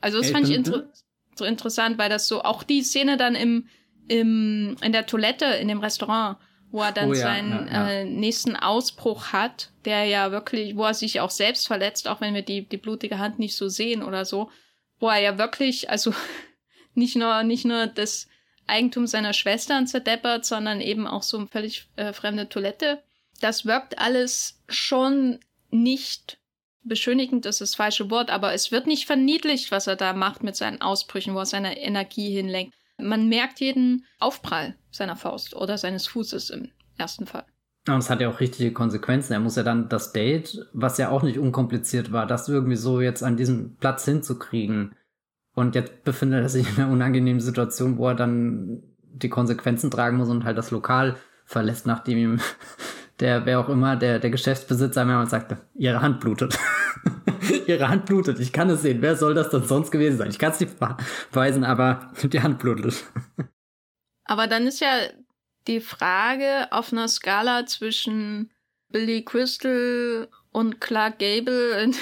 Also 0.00 0.18
das 0.18 0.28
hey, 0.28 0.34
fand 0.34 0.48
ich 0.48 0.54
inter 0.56 0.88
so 1.36 1.44
interessant, 1.44 1.98
weil 1.98 2.08
das 2.08 2.28
so 2.28 2.42
auch 2.42 2.62
die 2.62 2.82
Szene 2.82 3.16
dann 3.16 3.34
im, 3.34 3.66
im 4.06 4.76
in 4.80 4.92
der 4.92 5.04
Toilette 5.06 5.46
in 5.46 5.68
dem 5.68 5.80
Restaurant, 5.80 6.38
wo 6.70 6.80
er 6.80 6.92
dann 6.92 7.10
oh, 7.10 7.14
ja, 7.14 7.20
seinen 7.20 7.66
ja, 7.66 7.72
ja. 7.72 7.90
Äh, 7.90 8.04
nächsten 8.04 8.56
Ausbruch 8.56 9.32
hat, 9.32 9.72
der 9.84 10.04
ja 10.04 10.30
wirklich, 10.30 10.76
wo 10.76 10.84
er 10.84 10.94
sich 10.94 11.20
auch 11.20 11.30
selbst 11.30 11.66
verletzt, 11.66 12.06
auch 12.06 12.20
wenn 12.20 12.34
wir 12.34 12.42
die 12.42 12.68
die 12.68 12.76
blutige 12.76 13.18
Hand 13.18 13.40
nicht 13.40 13.56
so 13.56 13.68
sehen 13.68 14.02
oder 14.02 14.24
so, 14.24 14.48
wo 15.00 15.08
er 15.08 15.18
ja 15.18 15.36
wirklich, 15.36 15.90
also 15.90 16.14
nicht 16.94 17.16
nur 17.16 17.42
nicht 17.42 17.64
nur 17.64 17.88
das 17.88 18.28
Eigentum 18.66 19.06
seiner 19.06 19.32
Schwestern 19.32 19.86
zerdeppert, 19.86 20.44
sondern 20.44 20.80
eben 20.80 21.06
auch 21.06 21.22
so 21.22 21.36
eine 21.38 21.46
völlig 21.46 21.88
äh, 21.96 22.12
fremde 22.12 22.48
Toilette. 22.48 23.02
Das 23.40 23.66
wirkt 23.66 23.98
alles 23.98 24.62
schon 24.68 25.40
nicht 25.70 26.38
beschönigend, 26.82 27.44
das 27.44 27.60
ist 27.60 27.72
das 27.72 27.74
falsche 27.74 28.10
Wort, 28.10 28.30
aber 28.30 28.52
es 28.52 28.70
wird 28.70 28.86
nicht 28.86 29.06
verniedlicht, 29.06 29.70
was 29.70 29.86
er 29.86 29.96
da 29.96 30.12
macht 30.12 30.42
mit 30.42 30.56
seinen 30.56 30.82
Ausbrüchen, 30.82 31.34
wo 31.34 31.40
er 31.40 31.46
seine 31.46 31.80
Energie 31.80 32.30
hinlenkt. 32.30 32.74
Man 32.98 33.28
merkt 33.28 33.60
jeden 33.60 34.04
Aufprall 34.20 34.76
seiner 34.90 35.16
Faust 35.16 35.56
oder 35.56 35.78
seines 35.78 36.06
Fußes 36.06 36.50
im 36.50 36.70
ersten 36.96 37.26
Fall. 37.26 37.44
Und 37.88 37.98
es 37.98 38.08
hat 38.08 38.20
ja 38.20 38.30
auch 38.30 38.40
richtige 38.40 38.72
Konsequenzen. 38.72 39.32
Er 39.32 39.40
muss 39.40 39.56
ja 39.56 39.62
dann 39.62 39.88
das 39.88 40.12
Date, 40.12 40.66
was 40.72 40.96
ja 40.96 41.10
auch 41.10 41.22
nicht 41.22 41.38
unkompliziert 41.38 42.12
war, 42.12 42.26
das 42.26 42.48
irgendwie 42.48 42.76
so 42.76 43.00
jetzt 43.00 43.22
an 43.22 43.36
diesem 43.36 43.76
Platz 43.76 44.04
hinzukriegen, 44.04 44.94
und 45.54 45.74
jetzt 45.74 46.04
befindet 46.04 46.42
er 46.42 46.48
sich 46.48 46.68
in 46.68 46.82
einer 46.82 46.92
unangenehmen 46.92 47.40
Situation, 47.40 47.96
wo 47.96 48.08
er 48.08 48.14
dann 48.14 48.82
die 49.12 49.28
Konsequenzen 49.28 49.90
tragen 49.90 50.16
muss 50.16 50.28
und 50.28 50.44
halt 50.44 50.58
das 50.58 50.70
Lokal 50.70 51.16
verlässt, 51.44 51.86
nachdem 51.86 52.18
ihm 52.18 52.40
der, 53.20 53.46
wer 53.46 53.60
auch 53.60 53.68
immer, 53.68 53.96
der, 53.96 54.18
der 54.18 54.30
Geschäftsbesitzer 54.30 55.04
mehrmals 55.04 55.30
sagte, 55.30 55.58
ihre 55.74 56.02
Hand 56.02 56.20
blutet. 56.20 56.58
ihre 57.66 57.88
Hand 57.88 58.06
blutet, 58.06 58.40
ich 58.40 58.52
kann 58.52 58.70
es 58.70 58.82
sehen. 58.82 59.00
Wer 59.00 59.16
soll 59.16 59.34
das 59.34 59.50
denn 59.50 59.62
sonst 59.62 59.90
gewesen 59.90 60.18
sein? 60.18 60.30
Ich 60.30 60.38
kann 60.38 60.52
es 60.52 60.60
nicht 60.60 60.74
beweisen, 61.30 61.64
aber 61.64 62.10
die 62.22 62.42
Hand 62.42 62.58
blutet. 62.58 63.04
aber 64.24 64.48
dann 64.48 64.66
ist 64.66 64.80
ja 64.80 64.88
die 65.68 65.80
Frage 65.80 66.72
auf 66.72 66.92
einer 66.92 67.08
Skala 67.08 67.66
zwischen 67.66 68.50
Billy 68.88 69.24
Crystal 69.24 70.28
und 70.50 70.80
Clark 70.80 71.18
Gable, 71.18 71.92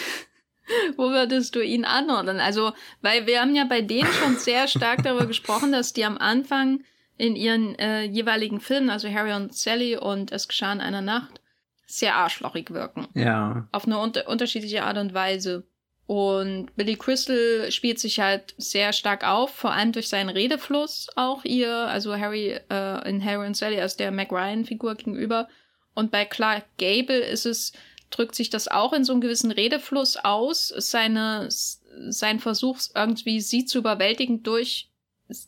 wo 0.96 1.11
würdest 1.11 1.55
du 1.55 1.61
ihn 1.61 1.85
anordnen? 1.85 2.40
Also, 2.40 2.72
weil 3.01 3.27
wir 3.27 3.40
haben 3.40 3.55
ja 3.55 3.64
bei 3.64 3.81
denen 3.81 4.12
schon 4.12 4.37
sehr 4.37 4.68
stark 4.68 5.03
darüber 5.03 5.27
gesprochen, 5.27 5.72
dass 5.72 5.92
die 5.92 6.05
am 6.05 6.18
Anfang 6.18 6.85
in 7.18 7.37
ihren 7.37 7.79
äh, 7.79 8.03
jeweiligen 8.03 8.61
Filmen, 8.61 8.90
also 8.90 9.09
Harry 9.09 9.33
und 9.33 9.55
Sally 9.55 9.96
und 9.96 10.33
Es 10.33 10.48
geschah 10.48 10.72
in 10.72 10.81
einer 10.81 11.03
Nacht, 11.03 11.40
sehr 11.87 12.16
arschlochig 12.16 12.70
wirken. 12.70 13.07
Ja. 13.14 13.68
Auf 13.70 13.87
eine 13.87 13.98
unter 13.98 14.29
unterschiedliche 14.29 14.83
Art 14.85 14.96
und 14.96 15.14
Weise. 15.14 15.64
Und 16.07 16.75
Billy 16.75 16.96
Crystal 16.96 17.70
spielt 17.70 17.98
sich 18.01 18.18
halt 18.18 18.55
sehr 18.59 18.92
stark 18.92 19.27
auf, 19.27 19.55
vor 19.55 19.72
allem 19.72 19.92
durch 19.92 20.09
seinen 20.09 20.31
Redefluss 20.31 21.09
auch 21.16 21.44
ihr, 21.44 21.72
also 21.72 22.16
Harry 22.18 22.59
äh, 22.70 23.09
in 23.09 23.25
Harry 23.25 23.46
und 23.46 23.57
Sally 23.57 23.81
als 23.81 23.96
der 23.96 24.11
Mac 24.11 24.33
Ryan-Figur 24.33 24.96
gegenüber. 24.96 25.48
Und 25.94 26.11
bei 26.11 26.25
Clark 26.25 26.64
Gable 26.79 27.20
ist 27.20 27.46
es, 27.46 27.72
drückt 28.12 28.35
sich 28.35 28.51
das 28.51 28.68
auch 28.68 28.92
in 28.92 29.05
so 29.05 29.12
einem 29.12 29.20
gewissen 29.20 29.51
Redefluss 29.51 30.16
aus, 30.16 30.68
seine, 30.68 31.48
sein 31.48 32.40
Versuch 32.40 32.79
irgendwie 32.94 33.40
sie 33.40 33.64
zu 33.64 33.79
überwältigen 33.79 34.42
durch 34.42 34.88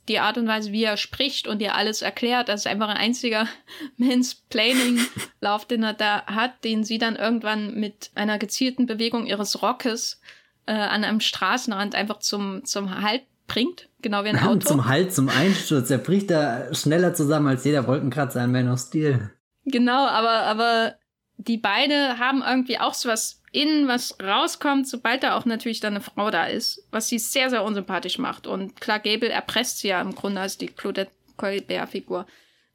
die 0.09 0.19
Art 0.19 0.39
und 0.39 0.47
Weise, 0.47 0.73
wie 0.73 0.85
er 0.85 0.97
spricht 0.97 1.47
und 1.47 1.61
ihr 1.61 1.75
alles 1.75 2.03
erklärt. 2.03 2.49
Das 2.49 2.61
ist 2.61 2.67
einfach 2.67 2.89
ein 2.89 2.97
einziger 2.97 3.47
Mansplaining-Lauf, 3.97 5.67
den 5.67 5.83
er 5.83 5.95
da 5.95 6.25
hat, 6.27 6.65
den 6.65 6.85
sie 6.85 6.99
dann 6.99 7.17
irgendwann 7.17 7.75
mit 7.79 8.11
einer 8.15 8.39
gezielten 8.39 8.87
Bewegung 8.87 9.27
ihres 9.27 9.63
Rockes 9.63 10.21
äh, 10.67 10.73
an 10.73 11.05
einem 11.05 11.21
Straßenrand 11.21 11.95
einfach 11.95 12.21
zum, 12.21 12.65
zum 12.65 13.03
Halt 13.03 13.23
bringt. 13.47 13.89
Genau 14.01 14.25
wie 14.25 14.29
ein 14.29 14.39
Auto. 14.43 14.67
zum 14.67 14.87
Halt, 14.87 15.13
zum 15.13 15.29
Einsturz. 15.29 15.91
Er 15.91 15.99
bricht 15.99 16.31
da 16.31 16.73
schneller 16.75 17.15
zusammen 17.15 17.49
als 17.49 17.65
jeder 17.65 17.87
Wolkenkratzer 17.87 18.41
an 18.41 18.53
Man 18.53 18.71
of 18.71 18.81
Steel. 18.81 19.31
Genau, 19.67 20.07
aber, 20.07 20.43
aber 20.43 20.95
die 21.37 21.59
beide 21.59 22.19
haben 22.19 22.43
irgendwie 22.43 22.79
auch 22.79 22.95
so 22.95 23.09
was 23.09 23.43
innen, 23.53 23.87
was 23.87 24.19
rauskommt, 24.21 24.89
sobald 24.89 25.23
da 25.23 25.37
auch 25.37 25.45
natürlich 25.45 25.81
dann 25.81 25.95
eine 25.95 26.01
Frau 26.01 26.31
da 26.31 26.47
ist, 26.47 26.87
was 26.91 27.09
sie 27.09 27.19
sehr, 27.19 27.51
sehr 27.51 27.65
unsympathisch 27.65 28.19
macht. 28.19 28.47
Und 28.47 28.81
klar, 28.81 28.99
Gable 28.99 29.29
erpresst 29.29 29.79
sie 29.79 29.89
ja 29.89 30.01
im 30.01 30.15
Grunde 30.15 30.41
als 30.41 30.59
die 30.59 30.67
Claudette 30.67 31.13
Colbert-Figur. 31.37 32.27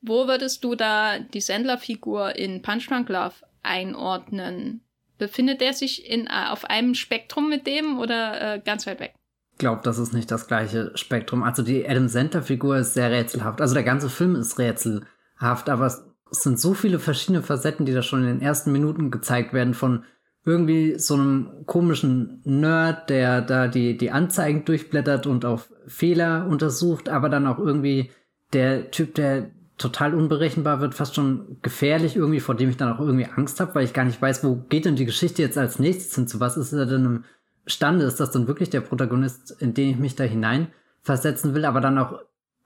Wo 0.01 0.27
würdest 0.27 0.63
du 0.63 0.75
da 0.75 1.19
die 1.19 1.41
Sandler-Figur 1.41 2.35
in 2.35 2.61
Punch 2.61 2.87
Drunk 2.87 3.09
Love 3.09 3.35
einordnen? 3.63 4.81
Befindet 5.17 5.61
er 5.61 5.73
sich 5.73 6.09
in, 6.09 6.27
äh, 6.27 6.47
auf 6.49 6.65
einem 6.65 6.95
Spektrum 6.95 7.49
mit 7.49 7.67
dem 7.67 7.99
oder 7.99 8.55
äh, 8.55 8.59
ganz 8.59 8.87
weit 8.87 9.01
weg? 9.01 9.13
Ich 9.51 9.57
glaube, 9.57 9.81
das 9.83 9.97
ist 9.97 10.13
nicht 10.13 10.31
das 10.31 10.47
gleiche 10.47 10.91
Spektrum. 10.95 11.43
Also 11.43 11.63
die 11.63 11.85
Adam 11.87 12.07
Sandler-Figur 12.07 12.77
ist 12.77 12.93
sehr 12.93 13.11
rätselhaft. 13.11 13.59
Also 13.59 13.73
der 13.73 13.83
ganze 13.83 14.09
Film 14.09 14.35
ist 14.35 14.57
rätselhaft, 14.57 15.67
aber 15.67 16.08
es 16.31 16.43
sind 16.43 16.59
so 16.59 16.73
viele 16.73 16.99
verschiedene 16.99 17.41
Facetten, 17.41 17.85
die 17.85 17.93
da 17.93 18.01
schon 18.01 18.21
in 18.21 18.27
den 18.27 18.41
ersten 18.41 18.71
Minuten 18.71 19.11
gezeigt 19.11 19.53
werden 19.53 19.73
von 19.73 20.03
irgendwie 20.45 20.97
so 20.97 21.15
einem 21.15 21.65
komischen 21.65 22.41
Nerd, 22.43 23.09
der 23.09 23.41
da 23.41 23.67
die, 23.67 23.97
die 23.97 24.11
Anzeigen 24.11 24.65
durchblättert 24.65 25.27
und 25.27 25.45
auf 25.45 25.71
Fehler 25.87 26.47
untersucht, 26.47 27.09
aber 27.09 27.29
dann 27.29 27.47
auch 27.47 27.59
irgendwie 27.59 28.11
der 28.53 28.91
Typ, 28.91 29.15
der 29.15 29.51
total 29.77 30.13
unberechenbar 30.13 30.81
wird, 30.81 30.93
fast 30.93 31.15
schon 31.15 31.57
gefährlich 31.61 32.15
irgendwie, 32.15 32.39
vor 32.39 32.55
dem 32.55 32.69
ich 32.69 32.77
dann 32.77 32.91
auch 32.91 32.99
irgendwie 32.99 33.27
Angst 33.27 33.59
habe, 33.59 33.75
weil 33.75 33.85
ich 33.85 33.93
gar 33.93 34.05
nicht 34.05 34.21
weiß, 34.21 34.43
wo 34.43 34.55
geht 34.55 34.85
denn 34.85 34.95
die 34.95 35.05
Geschichte 35.05 35.41
jetzt 35.41 35.57
als 35.57 35.79
nächstes 35.79 36.15
hin, 36.15 36.27
zu 36.27 36.39
was 36.39 36.57
ist 36.57 36.73
er 36.73 36.85
denn 36.85 37.23
imstande? 37.63 38.05
Ist 38.05 38.19
das 38.19 38.31
dann 38.31 38.47
wirklich 38.47 38.69
der 38.69 38.81
Protagonist, 38.81 39.55
in 39.59 39.73
den 39.73 39.89
ich 39.89 39.97
mich 39.97 40.15
da 40.15 40.23
hinein 40.23 40.67
versetzen 41.01 41.53
will, 41.53 41.65
aber 41.65 41.79
dann 41.79 41.97
auch 41.97 42.19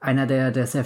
einer, 0.04 0.26
der, 0.26 0.50
der 0.50 0.66
sehr 0.66 0.84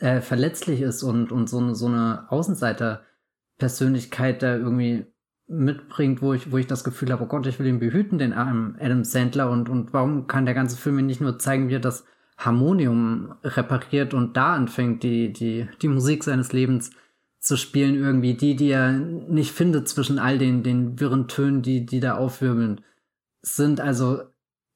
äh, 0.00 0.20
verletzlich 0.20 0.80
ist 0.80 1.04
und, 1.04 1.30
und 1.30 1.48
so 1.48 1.58
eine, 1.58 1.76
so 1.76 1.86
eine 1.86 2.26
Außenseiter-Persönlichkeit 2.30 4.42
da 4.42 4.56
irgendwie 4.56 5.06
mitbringt, 5.46 6.20
wo 6.20 6.32
ich, 6.32 6.50
wo 6.50 6.58
ich 6.58 6.66
das 6.66 6.82
Gefühl 6.82 7.12
habe, 7.12 7.22
oh 7.24 7.28
Gott, 7.28 7.46
ich 7.46 7.60
will 7.60 7.68
ihn 7.68 7.78
behüten, 7.78 8.18
den 8.18 8.32
Adam 8.32 9.04
Sandler, 9.04 9.50
und, 9.50 9.68
und 9.68 9.92
warum 9.92 10.26
kann 10.26 10.46
der 10.46 10.54
ganze 10.54 10.76
Film 10.76 10.96
mir 10.96 11.02
nicht 11.02 11.20
nur 11.20 11.38
zeigen, 11.38 11.68
wie 11.68 11.76
er 11.76 11.80
das 11.80 12.04
Harmonium 12.36 13.36
repariert 13.44 14.12
und 14.12 14.36
da 14.36 14.54
anfängt, 14.54 15.04
die, 15.04 15.32
die, 15.32 15.68
die 15.80 15.88
Musik 15.88 16.24
seines 16.24 16.52
Lebens 16.52 16.90
zu 17.38 17.56
spielen, 17.56 17.94
irgendwie, 17.94 18.34
die, 18.34 18.56
die 18.56 18.70
er 18.70 18.90
nicht 18.90 19.52
findet 19.52 19.88
zwischen 19.88 20.18
all 20.18 20.38
den, 20.38 20.64
den 20.64 20.98
wirren 20.98 21.28
Tönen, 21.28 21.62
die, 21.62 21.86
die 21.86 22.00
da 22.00 22.16
aufwirbeln, 22.16 22.80
sind. 23.42 23.80
Also 23.80 24.22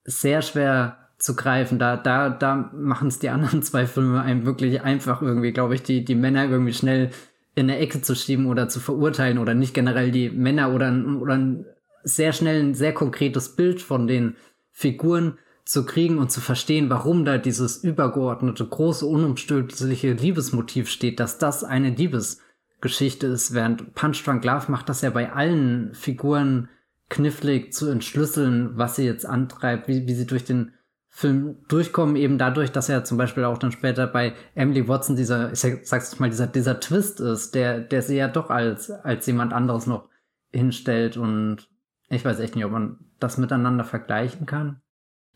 sehr 0.05 0.41
schwer 0.41 1.00
zu 1.21 1.35
greifen. 1.35 1.79
Da, 1.79 1.97
da, 1.97 2.29
da 2.29 2.71
machen 2.73 3.07
es 3.07 3.19
die 3.19 3.29
anderen 3.29 3.61
zwei 3.63 3.85
Filme 3.85 4.21
einem 4.21 4.45
wirklich 4.45 4.81
einfach 4.81 5.21
irgendwie, 5.21 5.51
glaube 5.51 5.75
ich, 5.75 5.83
die, 5.83 6.03
die 6.03 6.15
Männer 6.15 6.49
irgendwie 6.49 6.73
schnell 6.73 7.11
in 7.53 7.69
eine 7.69 7.79
Ecke 7.79 8.01
zu 8.01 8.15
schieben 8.15 8.47
oder 8.47 8.69
zu 8.69 8.79
verurteilen 8.79 9.37
oder 9.37 9.53
nicht 9.53 9.73
generell 9.73 10.11
die 10.11 10.29
Männer 10.29 10.73
oder, 10.73 10.91
oder 11.19 11.35
ein 11.35 11.65
sehr 12.03 12.33
schnell 12.33 12.61
ein 12.61 12.73
sehr 12.73 12.93
konkretes 12.93 13.55
Bild 13.55 13.81
von 13.81 14.07
den 14.07 14.35
Figuren 14.71 15.37
zu 15.65 15.85
kriegen 15.85 16.17
und 16.17 16.31
zu 16.31 16.41
verstehen, 16.41 16.89
warum 16.89 17.23
da 17.23 17.37
dieses 17.37 17.83
übergeordnete, 17.83 18.65
große, 18.65 19.05
unumstößliche 19.05 20.13
Liebesmotiv 20.13 20.89
steht, 20.89 21.19
dass 21.19 21.37
das 21.37 21.63
eine 21.63 21.91
Liebesgeschichte 21.91 23.27
ist, 23.27 23.53
während 23.53 23.93
Punch 23.93 24.23
Drunk 24.23 24.43
Love 24.43 24.71
macht 24.71 24.89
das 24.89 25.01
ja 25.01 25.11
bei 25.11 25.31
allen 25.31 25.93
Figuren 25.93 26.69
knifflig 27.09 27.73
zu 27.73 27.89
entschlüsseln, 27.89 28.77
was 28.77 28.95
sie 28.95 29.05
jetzt 29.05 29.25
antreibt, 29.25 29.87
wie, 29.87 30.07
wie 30.07 30.13
sie 30.15 30.25
durch 30.25 30.45
den 30.45 30.71
Film 31.13 31.57
durchkommen, 31.67 32.15
eben 32.15 32.37
dadurch, 32.37 32.71
dass 32.71 32.87
er 32.87 33.03
zum 33.03 33.17
Beispiel 33.17 33.43
auch 33.43 33.57
dann 33.57 33.73
später 33.73 34.07
bei 34.07 34.33
Emily 34.55 34.87
Watson 34.87 35.17
dieser, 35.17 35.51
ich 35.51 35.59
sag's 35.59 36.17
mal, 36.19 36.29
dieser, 36.29 36.47
dieser 36.47 36.79
Twist 36.79 37.19
ist, 37.19 37.53
der, 37.53 37.81
der 37.81 38.01
sie 38.01 38.15
ja 38.15 38.29
doch 38.29 38.49
als, 38.49 38.89
als 38.89 39.27
jemand 39.27 39.51
anderes 39.51 39.87
noch 39.87 40.07
hinstellt 40.53 41.17
und 41.17 41.67
ich 42.09 42.23
weiß 42.23 42.39
echt 42.39 42.55
nicht, 42.55 42.63
ob 42.63 42.71
man 42.71 42.97
das 43.19 43.37
miteinander 43.37 43.83
vergleichen 43.83 44.45
kann. 44.45 44.81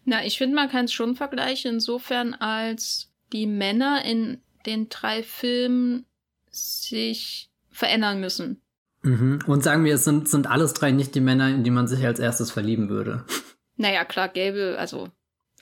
Na, 0.06 0.26
ich 0.26 0.38
finde, 0.38 0.56
man 0.56 0.70
kann 0.70 0.86
es 0.86 0.94
schon 0.94 1.16
vergleichen, 1.16 1.76
insofern 1.76 2.34
als 2.34 3.12
die 3.34 3.46
Männer 3.46 4.04
in 4.06 4.42
den 4.66 4.88
drei 4.88 5.24
Filmen 5.24 6.06
sich 6.50 7.52
verändern 7.70 8.22
müssen. 8.22 8.62
Mhm. 9.02 9.40
Und 9.46 9.64
sagen 9.64 9.84
wir, 9.84 9.96
es 9.96 10.06
sind, 10.06 10.30
sind 10.30 10.48
alles 10.48 10.74
drei 10.74 10.92
nicht 10.92 11.16
die 11.16 11.22
Männer, 11.22 11.50
in 11.50 11.64
die 11.64 11.72
man 11.72 11.88
sich 11.88 12.06
als 12.06 12.20
erstes 12.20 12.50
verlieben 12.50 12.90
würde. 12.90 13.26
Naja, 13.76 14.06
klar, 14.06 14.30
Gable, 14.30 14.78
also 14.80 15.10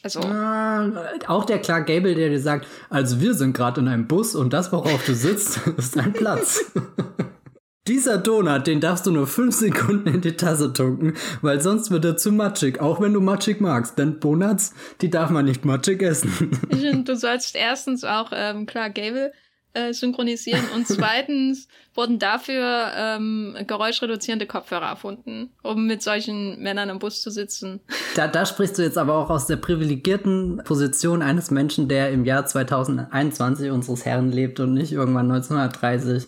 also. 0.03 0.19
Äh, 0.19 1.25
auch 1.27 1.45
der 1.45 1.59
Clark 1.59 1.87
Gable, 1.87 2.15
der 2.15 2.29
dir 2.29 2.39
sagt, 2.39 2.67
also 2.89 3.21
wir 3.21 3.33
sind 3.33 3.55
gerade 3.55 3.81
in 3.81 3.87
einem 3.87 4.07
Bus 4.07 4.35
und 4.35 4.53
das, 4.53 4.71
worauf 4.71 5.05
du 5.05 5.15
sitzt, 5.15 5.59
ist 5.77 5.97
ein 5.97 6.13
Platz. 6.13 6.65
Dieser 7.87 8.17
Donut, 8.17 8.65
den 8.65 8.79
darfst 8.79 9.05
du 9.05 9.11
nur 9.11 9.27
fünf 9.27 9.55
Sekunden 9.55 10.07
in 10.07 10.21
die 10.21 10.37
Tasse 10.37 10.71
tunken, 10.71 11.15
weil 11.41 11.59
sonst 11.59 11.91
wird 11.91 12.05
er 12.05 12.15
zu 12.15 12.31
matschig, 12.31 12.79
auch 12.79 13.01
wenn 13.01 13.11
du 13.11 13.19
matschig 13.19 13.59
magst. 13.59 13.97
Denn 13.97 14.21
Donuts, 14.21 14.73
die 15.01 15.09
darf 15.09 15.29
man 15.29 15.43
nicht 15.43 15.65
matschig 15.65 16.01
essen. 16.01 16.57
Ich 16.69 16.79
finde, 16.79 17.03
du 17.03 17.15
sollst 17.17 17.57
erstens 17.57 18.05
auch 18.05 18.31
ähm, 18.33 18.67
Clark 18.67 18.95
Gable 18.95 19.33
äh, 19.73 19.93
synchronisieren 19.93 20.63
und 20.75 20.87
zweitens 20.87 21.67
wurden 21.93 22.19
dafür 22.19 22.91
ähm, 22.95 23.55
geräuschreduzierende 23.67 24.45
Kopfhörer 24.45 24.87
erfunden, 24.87 25.51
um 25.63 25.87
mit 25.87 26.01
solchen 26.01 26.61
Männern 26.61 26.89
im 26.89 26.99
Bus 26.99 27.21
zu 27.21 27.29
sitzen. 27.29 27.81
Da, 28.15 28.27
da 28.27 28.45
sprichst 28.45 28.77
du 28.77 28.83
jetzt 28.83 28.97
aber 28.97 29.15
auch 29.15 29.29
aus 29.29 29.47
der 29.47 29.57
privilegierten 29.57 30.61
Position 30.63 31.21
eines 31.21 31.51
Menschen, 31.51 31.87
der 31.87 32.11
im 32.11 32.25
Jahr 32.25 32.45
2021 32.45 33.71
unseres 33.71 34.05
Herren 34.05 34.31
lebt 34.31 34.59
und 34.59 34.73
nicht 34.73 34.91
irgendwann 34.91 35.31
1930 35.31 36.27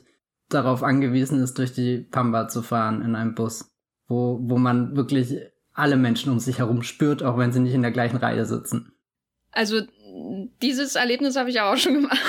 darauf 0.50 0.84
angewiesen 0.84 1.42
ist, 1.42 1.58
durch 1.58 1.74
die 1.74 2.00
Pampa 2.00 2.48
zu 2.48 2.62
fahren 2.62 3.02
in 3.02 3.16
einem 3.16 3.36
Bus, 3.36 3.72
wo, 4.08 4.40
wo 4.42 4.58
man 4.58 4.96
wirklich 4.96 5.36
alle 5.74 5.98
Menschen 5.98 6.32
um 6.32 6.40
sich 6.40 6.60
herum 6.60 6.84
spürt, 6.84 7.24
auch 7.24 7.38
wenn 7.38 7.52
sie 7.52 7.60
nicht 7.60 7.74
in 7.74 7.82
der 7.82 7.92
gleichen 7.92 8.18
Reihe 8.18 8.46
sitzen. 8.46 8.92
Also 9.52 9.82
dieses 10.62 10.96
Erlebnis 10.96 11.36
habe 11.36 11.50
ich 11.50 11.60
auch 11.60 11.78
schon 11.78 11.96
gemacht. 11.96 12.20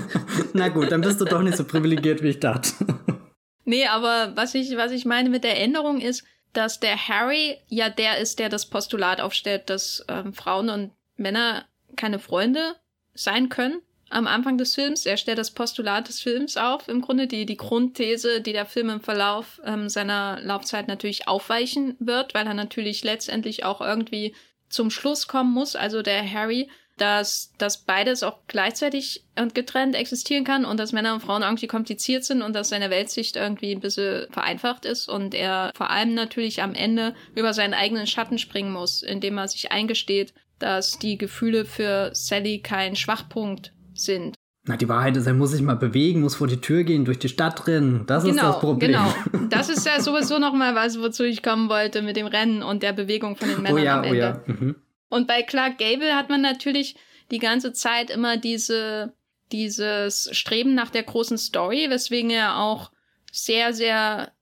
Na 0.52 0.68
gut, 0.68 0.92
dann 0.92 1.00
bist 1.00 1.20
du 1.20 1.24
doch 1.24 1.42
nicht 1.42 1.56
so 1.56 1.64
privilegiert, 1.64 2.22
wie 2.22 2.28
ich 2.28 2.40
dachte. 2.40 2.72
nee, 3.64 3.86
aber 3.86 4.32
was 4.36 4.54
ich, 4.54 4.76
was 4.76 4.92
ich 4.92 5.04
meine 5.04 5.28
mit 5.28 5.44
der 5.44 5.60
Änderung 5.60 6.00
ist, 6.00 6.24
dass 6.52 6.80
der 6.80 7.08
Harry 7.08 7.56
ja 7.68 7.88
der 7.88 8.18
ist, 8.18 8.38
der 8.38 8.48
das 8.48 8.66
Postulat 8.66 9.20
aufstellt, 9.20 9.70
dass 9.70 10.04
ähm, 10.08 10.34
Frauen 10.34 10.68
und 10.68 10.92
Männer 11.16 11.64
keine 11.96 12.18
Freunde 12.18 12.76
sein 13.14 13.48
können 13.48 13.80
am 14.10 14.26
Anfang 14.26 14.58
des 14.58 14.74
Films. 14.74 15.06
Er 15.06 15.16
stellt 15.16 15.38
das 15.38 15.50
Postulat 15.50 16.08
des 16.08 16.20
Films 16.20 16.56
auf, 16.56 16.88
im 16.88 17.00
Grunde 17.00 17.26
die, 17.26 17.46
die 17.46 17.56
Grundthese, 17.56 18.40
die 18.40 18.52
der 18.52 18.66
Film 18.66 18.90
im 18.90 19.00
Verlauf 19.00 19.60
ähm, 19.64 19.88
seiner 19.88 20.38
Laufzeit 20.42 20.86
natürlich 20.86 21.26
aufweichen 21.28 21.96
wird, 21.98 22.34
weil 22.34 22.46
er 22.46 22.54
natürlich 22.54 23.02
letztendlich 23.04 23.64
auch 23.64 23.80
irgendwie 23.80 24.34
zum 24.68 24.90
Schluss 24.90 25.28
kommen 25.28 25.52
muss. 25.52 25.76
Also 25.76 26.02
der 26.02 26.30
Harry 26.30 26.68
dass, 27.02 27.50
dass 27.58 27.78
beides 27.78 28.22
auch 28.22 28.38
gleichzeitig 28.46 29.24
und 29.36 29.56
getrennt 29.56 29.96
existieren 29.96 30.44
kann 30.44 30.64
und 30.64 30.78
dass 30.78 30.92
Männer 30.92 31.14
und 31.14 31.20
Frauen 31.20 31.42
irgendwie 31.42 31.66
kompliziert 31.66 32.22
sind 32.22 32.42
und 32.42 32.54
dass 32.54 32.68
seine 32.68 32.90
Weltsicht 32.90 33.34
irgendwie 33.34 33.72
ein 33.72 33.80
bisschen 33.80 34.30
vereinfacht 34.30 34.84
ist 34.84 35.08
und 35.08 35.34
er 35.34 35.72
vor 35.74 35.90
allem 35.90 36.14
natürlich 36.14 36.62
am 36.62 36.74
Ende 36.74 37.14
über 37.34 37.54
seinen 37.54 37.74
eigenen 37.74 38.06
Schatten 38.06 38.38
springen 38.38 38.72
muss, 38.72 39.02
indem 39.02 39.36
er 39.36 39.48
sich 39.48 39.72
eingesteht, 39.72 40.32
dass 40.60 40.96
die 41.00 41.18
Gefühle 41.18 41.64
für 41.64 42.10
Sally 42.14 42.60
kein 42.60 42.94
Schwachpunkt 42.94 43.72
sind. 43.94 44.36
Na, 44.68 44.76
die 44.76 44.88
Wahrheit 44.88 45.16
ist, 45.16 45.26
er 45.26 45.34
muss 45.34 45.50
sich 45.50 45.60
mal 45.60 45.74
bewegen, 45.74 46.20
muss 46.20 46.36
vor 46.36 46.46
die 46.46 46.60
Tür 46.60 46.84
gehen, 46.84 47.04
durch 47.04 47.18
die 47.18 47.28
Stadt 47.28 47.66
rennen. 47.66 48.04
Das 48.06 48.22
genau, 48.22 48.36
ist 48.36 48.42
das 48.44 48.60
Problem. 48.60 48.92
Genau. 48.92 49.48
Das 49.50 49.68
ist 49.68 49.84
ja 49.84 50.00
sowieso 50.00 50.38
nochmal 50.38 50.76
was, 50.76 51.00
wozu 51.00 51.24
ich 51.24 51.42
kommen 51.42 51.68
wollte 51.68 52.00
mit 52.00 52.14
dem 52.14 52.26
Rennen 52.28 52.62
und 52.62 52.84
der 52.84 52.92
Bewegung 52.92 53.34
von 53.34 53.48
den 53.48 53.58
oh 53.58 53.62
Männern 53.62 53.80
oh 53.80 53.84
ja, 53.84 53.98
am 53.98 54.04
Ende. 54.04 54.42
Oh 54.46 54.50
ja. 54.50 54.54
Mhm. 54.54 54.76
Und 55.12 55.26
bei 55.26 55.42
Clark 55.42 55.76
Gable 55.76 56.16
hat 56.16 56.30
man 56.30 56.40
natürlich 56.40 56.96
die 57.30 57.38
ganze 57.38 57.74
Zeit 57.74 58.08
immer 58.08 58.38
diese, 58.38 59.12
dieses 59.52 60.30
Streben 60.32 60.74
nach 60.74 60.88
der 60.88 61.02
großen 61.02 61.36
Story, 61.36 61.90
weswegen 61.90 62.30
er 62.30 62.56
auch 62.56 62.90
sehr, 63.30 63.74
sehr 63.74 64.32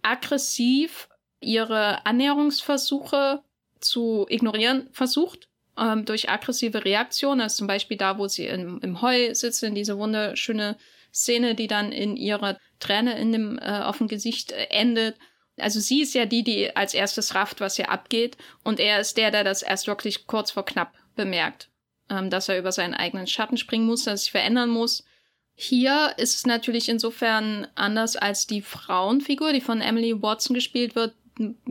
aggressiv 0.00 1.08
ihre 1.40 2.06
Annäherungsversuche 2.06 3.42
zu 3.80 4.24
ignorieren 4.28 4.88
versucht 4.92 5.48
ähm, 5.76 6.04
durch 6.04 6.30
aggressive 6.30 6.84
Reaktionen, 6.84 7.40
also 7.40 7.56
zum 7.56 7.66
Beispiel 7.66 7.96
da, 7.96 8.16
wo 8.16 8.28
sie 8.28 8.46
im, 8.46 8.78
im 8.80 9.02
Heu 9.02 9.34
sitzen, 9.34 9.74
diese 9.74 9.98
wunderschöne 9.98 10.76
Szene, 11.12 11.56
die 11.56 11.66
dann 11.66 11.90
in 11.90 12.16
ihrer 12.16 12.60
Träne 12.78 13.18
in 13.18 13.32
dem 13.32 13.58
äh, 13.58 13.80
auf 13.80 13.98
dem 13.98 14.06
Gesicht 14.06 14.52
äh, 14.52 14.66
endet. 14.70 15.16
Also 15.62 15.80
sie 15.80 16.02
ist 16.02 16.14
ja 16.14 16.26
die, 16.26 16.42
die 16.42 16.74
als 16.76 16.94
erstes 16.94 17.34
rafft, 17.34 17.60
was 17.60 17.76
hier 17.76 17.90
abgeht, 17.90 18.36
und 18.64 18.80
er 18.80 19.00
ist 19.00 19.16
der, 19.16 19.30
der 19.30 19.44
das 19.44 19.62
erst 19.62 19.86
wirklich 19.86 20.26
kurz 20.26 20.50
vor 20.50 20.64
knapp 20.64 20.94
bemerkt, 21.16 21.70
ähm, 22.10 22.30
dass 22.30 22.48
er 22.48 22.58
über 22.58 22.72
seinen 22.72 22.94
eigenen 22.94 23.26
Schatten 23.26 23.56
springen 23.56 23.86
muss, 23.86 24.04
dass 24.04 24.12
er 24.12 24.18
sich 24.18 24.30
verändern 24.30 24.70
muss. 24.70 25.04
Hier 25.54 26.14
ist 26.16 26.36
es 26.36 26.46
natürlich 26.46 26.88
insofern 26.88 27.68
anders 27.74 28.16
als 28.16 28.46
die 28.46 28.62
Frauenfigur, 28.62 29.52
die 29.52 29.60
von 29.60 29.80
Emily 29.80 30.20
Watson 30.20 30.54
gespielt 30.54 30.94
wird, 30.94 31.14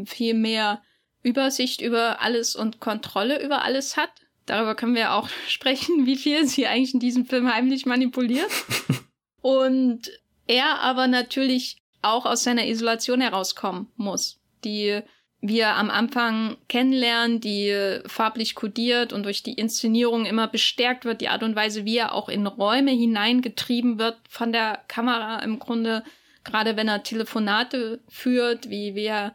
viel 0.06 0.34
mehr 0.34 0.82
Übersicht 1.24 1.82
über 1.82 2.22
alles 2.22 2.56
und 2.56 2.80
Kontrolle 2.80 3.44
über 3.44 3.64
alles 3.64 3.98
hat. 3.98 4.10
Darüber 4.46 4.76
können 4.76 4.96
wir 4.96 5.14
auch 5.14 5.30
sprechen, 5.48 6.06
wie 6.06 6.16
viel 6.16 6.48
sie 6.48 6.68
eigentlich 6.68 6.94
in 6.94 7.00
diesem 7.00 7.26
Film 7.26 7.52
heimlich 7.52 7.86
manipuliert. 7.86 8.50
und 9.42 10.12
er 10.48 10.80
aber 10.80 11.08
natürlich 11.08 11.81
auch 12.02 12.26
aus 12.26 12.44
seiner 12.44 12.68
Isolation 12.68 13.22
herauskommen 13.22 13.88
muss, 13.96 14.40
die 14.64 15.02
wir 15.42 15.70
am 15.70 15.90
Anfang 15.90 16.58
kennenlernen, 16.70 17.42
die 17.42 18.00
farblich 18.06 18.54
kodiert 18.54 19.12
und 19.12 19.24
durch 19.24 19.42
die 19.42 19.54
Inszenierung 19.54 20.26
immer 20.26 20.48
bestärkt 20.48 21.04
wird, 21.04 21.20
die 21.22 21.30
Art 21.30 21.42
und 21.42 21.56
Weise, 21.56 21.84
wie 21.84 21.98
er 21.98 22.14
auch 22.14 22.30
in 22.30 22.46
Räume 22.46 22.92
hineingetrieben 22.92 23.98
wird 23.98 24.18
von 24.30 24.52
der 24.52 24.80
Kamera 24.88 25.40
im 25.40 25.58
Grunde, 25.58 26.04
gerade 26.44 26.78
wenn 26.78 26.88
er 26.88 27.02
Telefonate 27.02 28.00
führt, 28.08 28.70
wie, 28.70 28.94
wie 28.94 29.06
er 29.06 29.34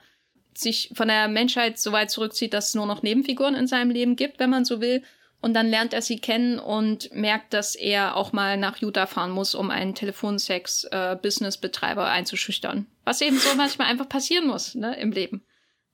sich 0.55 0.93
von 0.95 1.09
der 1.09 1.29
Menschheit 1.29 1.79
so 1.79 1.91
weit 1.93 2.11
zurückzieht, 2.11 2.55
dass 2.55 2.69
es 2.69 2.75
nur 2.75 2.87
noch 2.87 3.03
Nebenfiguren 3.03 3.57
in 3.57 3.67
seinem 3.67 3.91
Leben 3.91 4.15
gibt, 4.17 4.39
wenn 4.39 4.51
man 4.51 4.65
so 4.65 4.81
will. 4.81 5.03
Und 5.41 5.55
dann 5.55 5.69
lernt 5.69 5.93
er 5.93 6.03
sie 6.03 6.19
kennen 6.19 6.59
und 6.59 7.15
merkt, 7.15 7.55
dass 7.55 7.77
er 7.77 8.17
auch 8.17 8.33
mal 8.33 8.57
nach 8.57 8.79
Utah 8.79 9.07
fahren 9.07 9.31
muss, 9.31 9.55
um 9.55 9.71
einen 9.71 9.95
Telefonsex-Business-Betreiber 9.95 12.07
äh, 12.07 12.11
einzuschüchtern. 12.11 12.87
Was 13.05 13.21
eben 13.21 13.39
so 13.39 13.55
manchmal 13.57 13.87
einfach 13.89 14.09
passieren 14.09 14.47
muss, 14.47 14.75
ne, 14.75 14.99
im 14.99 15.13
Leben. 15.13 15.45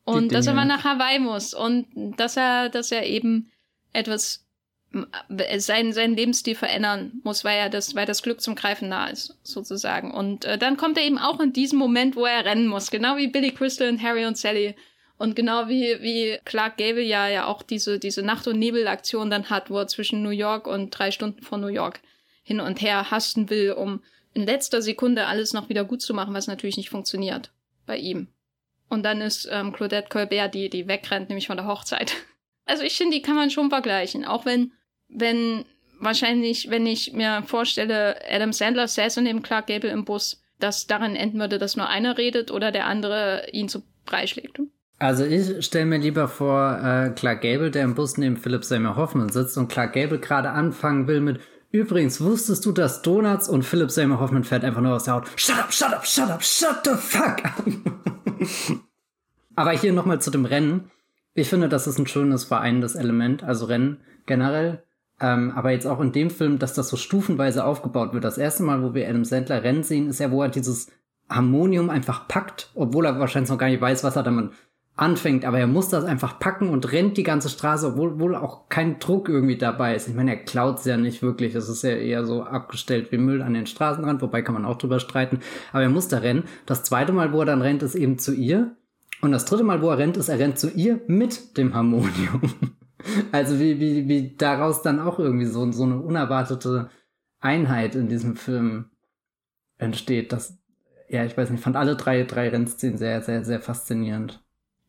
Und 0.04 0.32
dass 0.32 0.46
er 0.46 0.54
mal 0.54 0.64
nach 0.64 0.84
Hawaii 0.84 1.18
muss 1.20 1.54
und 1.54 1.86
dass 2.16 2.36
er, 2.36 2.70
dass 2.70 2.90
er 2.90 3.06
eben 3.06 3.52
etwas 3.92 4.42
sein, 5.56 5.92
seinen 5.92 6.16
Lebensstil 6.16 6.54
verändern 6.54 7.20
muss, 7.24 7.44
weil 7.44 7.58
er 7.58 7.70
das, 7.70 7.94
weil 7.94 8.06
das 8.06 8.22
Glück 8.22 8.40
zum 8.40 8.54
Greifen 8.54 8.88
nah 8.88 9.08
ist, 9.08 9.38
sozusagen. 9.42 10.12
Und 10.12 10.44
äh, 10.44 10.58
dann 10.58 10.76
kommt 10.76 10.98
er 10.98 11.04
eben 11.04 11.18
auch 11.18 11.40
in 11.40 11.52
diesem 11.52 11.78
Moment, 11.78 12.16
wo 12.16 12.26
er 12.26 12.44
rennen 12.44 12.66
muss, 12.66 12.90
genau 12.90 13.16
wie 13.16 13.28
Billy 13.28 13.52
Crystal 13.52 13.88
und 13.88 14.02
Harry 14.02 14.26
und 14.26 14.36
Sally. 14.36 14.74
Und 15.22 15.36
genau 15.36 15.68
wie, 15.68 16.02
wie 16.02 16.40
Clark 16.44 16.78
Gable 16.78 17.04
ja, 17.04 17.28
ja 17.28 17.46
auch 17.46 17.62
diese, 17.62 18.00
diese 18.00 18.24
Nacht- 18.24 18.48
und 18.48 18.58
Nebel-Aktion 18.58 19.30
dann 19.30 19.50
hat, 19.50 19.70
wo 19.70 19.78
er 19.78 19.86
zwischen 19.86 20.20
New 20.20 20.30
York 20.30 20.66
und 20.66 20.90
drei 20.90 21.12
Stunden 21.12 21.42
von 21.42 21.60
New 21.60 21.68
York 21.68 22.00
hin 22.42 22.58
und 22.58 22.82
her 22.82 23.08
hasten 23.12 23.48
will, 23.48 23.70
um 23.70 24.02
in 24.34 24.46
letzter 24.46 24.82
Sekunde 24.82 25.26
alles 25.26 25.52
noch 25.52 25.68
wieder 25.68 25.84
gut 25.84 26.02
zu 26.02 26.12
machen, 26.12 26.34
was 26.34 26.48
natürlich 26.48 26.76
nicht 26.76 26.90
funktioniert 26.90 27.52
bei 27.86 27.98
ihm. 27.98 28.26
Und 28.88 29.04
dann 29.04 29.20
ist 29.20 29.48
ähm, 29.48 29.72
Claudette 29.72 30.08
Colbert 30.08 30.54
die, 30.54 30.68
die 30.68 30.88
wegrennt, 30.88 31.28
nämlich 31.28 31.46
von 31.46 31.56
der 31.56 31.66
Hochzeit. 31.68 32.16
Also 32.64 32.84
ich 32.84 32.96
finde, 32.96 33.16
die 33.16 33.22
kann 33.22 33.34
man 33.34 33.50
schon 33.50 33.70
vergleichen, 33.70 34.24
auch 34.24 34.44
wenn 34.46 34.72
wenn 35.08 35.64
wahrscheinlich, 35.98 36.70
wenn 36.70 36.86
ich 36.86 37.12
mir 37.12 37.42
vorstelle, 37.44 38.16
Adam 38.28 38.52
Sandler 38.52 38.86
säße 38.86 39.20
neben 39.20 39.42
Clark 39.42 39.66
Gable 39.66 39.90
im 39.90 40.04
Bus, 40.04 40.40
dass 40.60 40.86
darin 40.86 41.16
enden 41.16 41.40
würde, 41.40 41.58
dass 41.58 41.76
nur 41.76 41.88
einer 41.88 42.18
redet 42.18 42.52
oder 42.52 42.70
der 42.70 42.86
andere 42.86 43.48
ihn 43.52 43.68
zu 43.68 43.82
Brei 44.04 44.28
schlägt. 44.28 44.60
Also 45.02 45.24
ich 45.24 45.66
stelle 45.66 45.86
mir 45.86 45.98
lieber 45.98 46.28
vor, 46.28 46.78
äh, 46.80 47.10
Clark 47.10 47.40
Gable, 47.40 47.72
der 47.72 47.82
im 47.82 47.96
Bus 47.96 48.18
neben 48.18 48.36
Philip 48.36 48.62
Seymour 48.64 48.94
Hoffman 48.94 49.30
sitzt 49.30 49.58
und 49.58 49.66
Clark 49.66 49.94
Gable 49.94 50.20
gerade 50.20 50.50
anfangen 50.50 51.08
will 51.08 51.20
mit 51.20 51.40
Übrigens, 51.72 52.20
wusstest 52.20 52.64
du, 52.66 52.70
dass 52.70 53.02
Donuts 53.02 53.48
und 53.48 53.64
Philip 53.64 53.90
Seymour 53.90 54.20
Hoffman 54.20 54.44
fährt 54.44 54.62
einfach 54.62 54.80
nur 54.80 54.94
aus 54.94 55.04
der 55.04 55.14
Haut. 55.14 55.28
Shut 55.34 55.58
up, 55.58 55.72
shut 55.72 55.92
up, 55.92 56.06
shut 56.06 56.30
up, 56.30 56.44
shut 56.44 56.82
the 56.84 56.90
fuck 56.94 57.44
up. 57.44 57.64
Aber 59.56 59.72
hier 59.72 59.92
nochmal 59.92 60.20
zu 60.20 60.30
dem 60.30 60.44
Rennen. 60.44 60.92
Ich 61.34 61.48
finde, 61.48 61.68
das 61.68 61.88
ist 61.88 61.98
ein 61.98 62.06
schönes 62.06 62.44
vereinendes 62.44 62.94
Element, 62.94 63.42
also 63.42 63.64
Rennen 63.64 64.02
generell. 64.26 64.84
Ähm, 65.18 65.50
aber 65.56 65.72
jetzt 65.72 65.86
auch 65.86 66.00
in 66.00 66.12
dem 66.12 66.30
Film, 66.30 66.60
dass 66.60 66.74
das 66.74 66.88
so 66.88 66.96
stufenweise 66.96 67.64
aufgebaut 67.64 68.12
wird. 68.12 68.22
Das 68.22 68.38
erste 68.38 68.62
Mal, 68.62 68.84
wo 68.84 68.94
wir 68.94 69.08
Adam 69.08 69.24
Sandler 69.24 69.64
rennen 69.64 69.82
sehen, 69.82 70.08
ist 70.08 70.20
ja, 70.20 70.30
wo 70.30 70.42
er 70.42 70.48
dieses 70.48 70.92
Harmonium 71.28 71.90
einfach 71.90 72.28
packt, 72.28 72.70
obwohl 72.74 73.06
er 73.06 73.18
wahrscheinlich 73.18 73.50
noch 73.50 73.58
gar 73.58 73.68
nicht 73.68 73.80
weiß, 73.80 74.04
was 74.04 74.14
er 74.14 74.22
damit 74.22 74.52
anfängt. 74.96 75.44
Aber 75.44 75.58
er 75.58 75.66
muss 75.66 75.88
das 75.88 76.04
einfach 76.04 76.38
packen 76.38 76.68
und 76.68 76.92
rennt 76.92 77.16
die 77.16 77.22
ganze 77.22 77.48
Straße, 77.48 77.88
obwohl 77.88 78.18
wohl 78.20 78.34
auch 78.34 78.68
kein 78.68 78.98
Druck 78.98 79.28
irgendwie 79.28 79.56
dabei 79.56 79.94
ist. 79.94 80.08
Ich 80.08 80.14
meine, 80.14 80.32
er 80.32 80.44
klaut 80.44 80.78
es 80.78 80.84
ja 80.84 80.96
nicht 80.96 81.22
wirklich. 81.22 81.54
Es 81.54 81.68
ist 81.68 81.82
ja 81.82 81.90
eher 81.90 82.24
so 82.24 82.42
abgestellt 82.42 83.10
wie 83.12 83.18
Müll 83.18 83.42
an 83.42 83.54
den 83.54 83.66
Straßenrand, 83.66 84.22
wobei 84.22 84.42
kann 84.42 84.54
man 84.54 84.64
auch 84.64 84.78
drüber 84.78 85.00
streiten. 85.00 85.40
Aber 85.72 85.82
er 85.82 85.90
muss 85.90 86.08
da 86.08 86.18
rennen. 86.18 86.44
Das 86.66 86.84
zweite 86.84 87.12
Mal, 87.12 87.32
wo 87.32 87.40
er 87.40 87.46
dann 87.46 87.62
rennt, 87.62 87.82
ist 87.82 87.94
eben 87.94 88.18
zu 88.18 88.34
ihr. 88.34 88.76
Und 89.20 89.32
das 89.32 89.44
dritte 89.44 89.64
Mal, 89.64 89.82
wo 89.82 89.90
er 89.90 89.98
rennt, 89.98 90.16
ist, 90.16 90.28
er 90.28 90.38
rennt 90.38 90.58
zu 90.58 90.70
ihr 90.70 91.00
mit 91.06 91.56
dem 91.56 91.74
Harmonium. 91.74 92.42
Also 93.32 93.58
wie, 93.58 93.80
wie, 93.80 94.06
wie 94.06 94.36
daraus 94.36 94.82
dann 94.82 95.00
auch 95.00 95.18
irgendwie 95.18 95.46
so, 95.46 95.72
so 95.72 95.82
eine 95.82 96.00
unerwartete 96.00 96.88
Einheit 97.40 97.96
in 97.96 98.08
diesem 98.08 98.36
Film 98.36 98.90
entsteht. 99.76 100.32
Das, 100.32 100.56
ja, 101.08 101.24
ich 101.24 101.36
weiß 101.36 101.50
nicht, 101.50 101.62
fand 101.62 101.76
alle 101.76 101.96
drei, 101.96 102.22
drei 102.22 102.48
Rennszenen 102.48 102.98
sehr, 102.98 103.20
sehr, 103.22 103.44
sehr 103.44 103.60
faszinierend. 103.60 104.41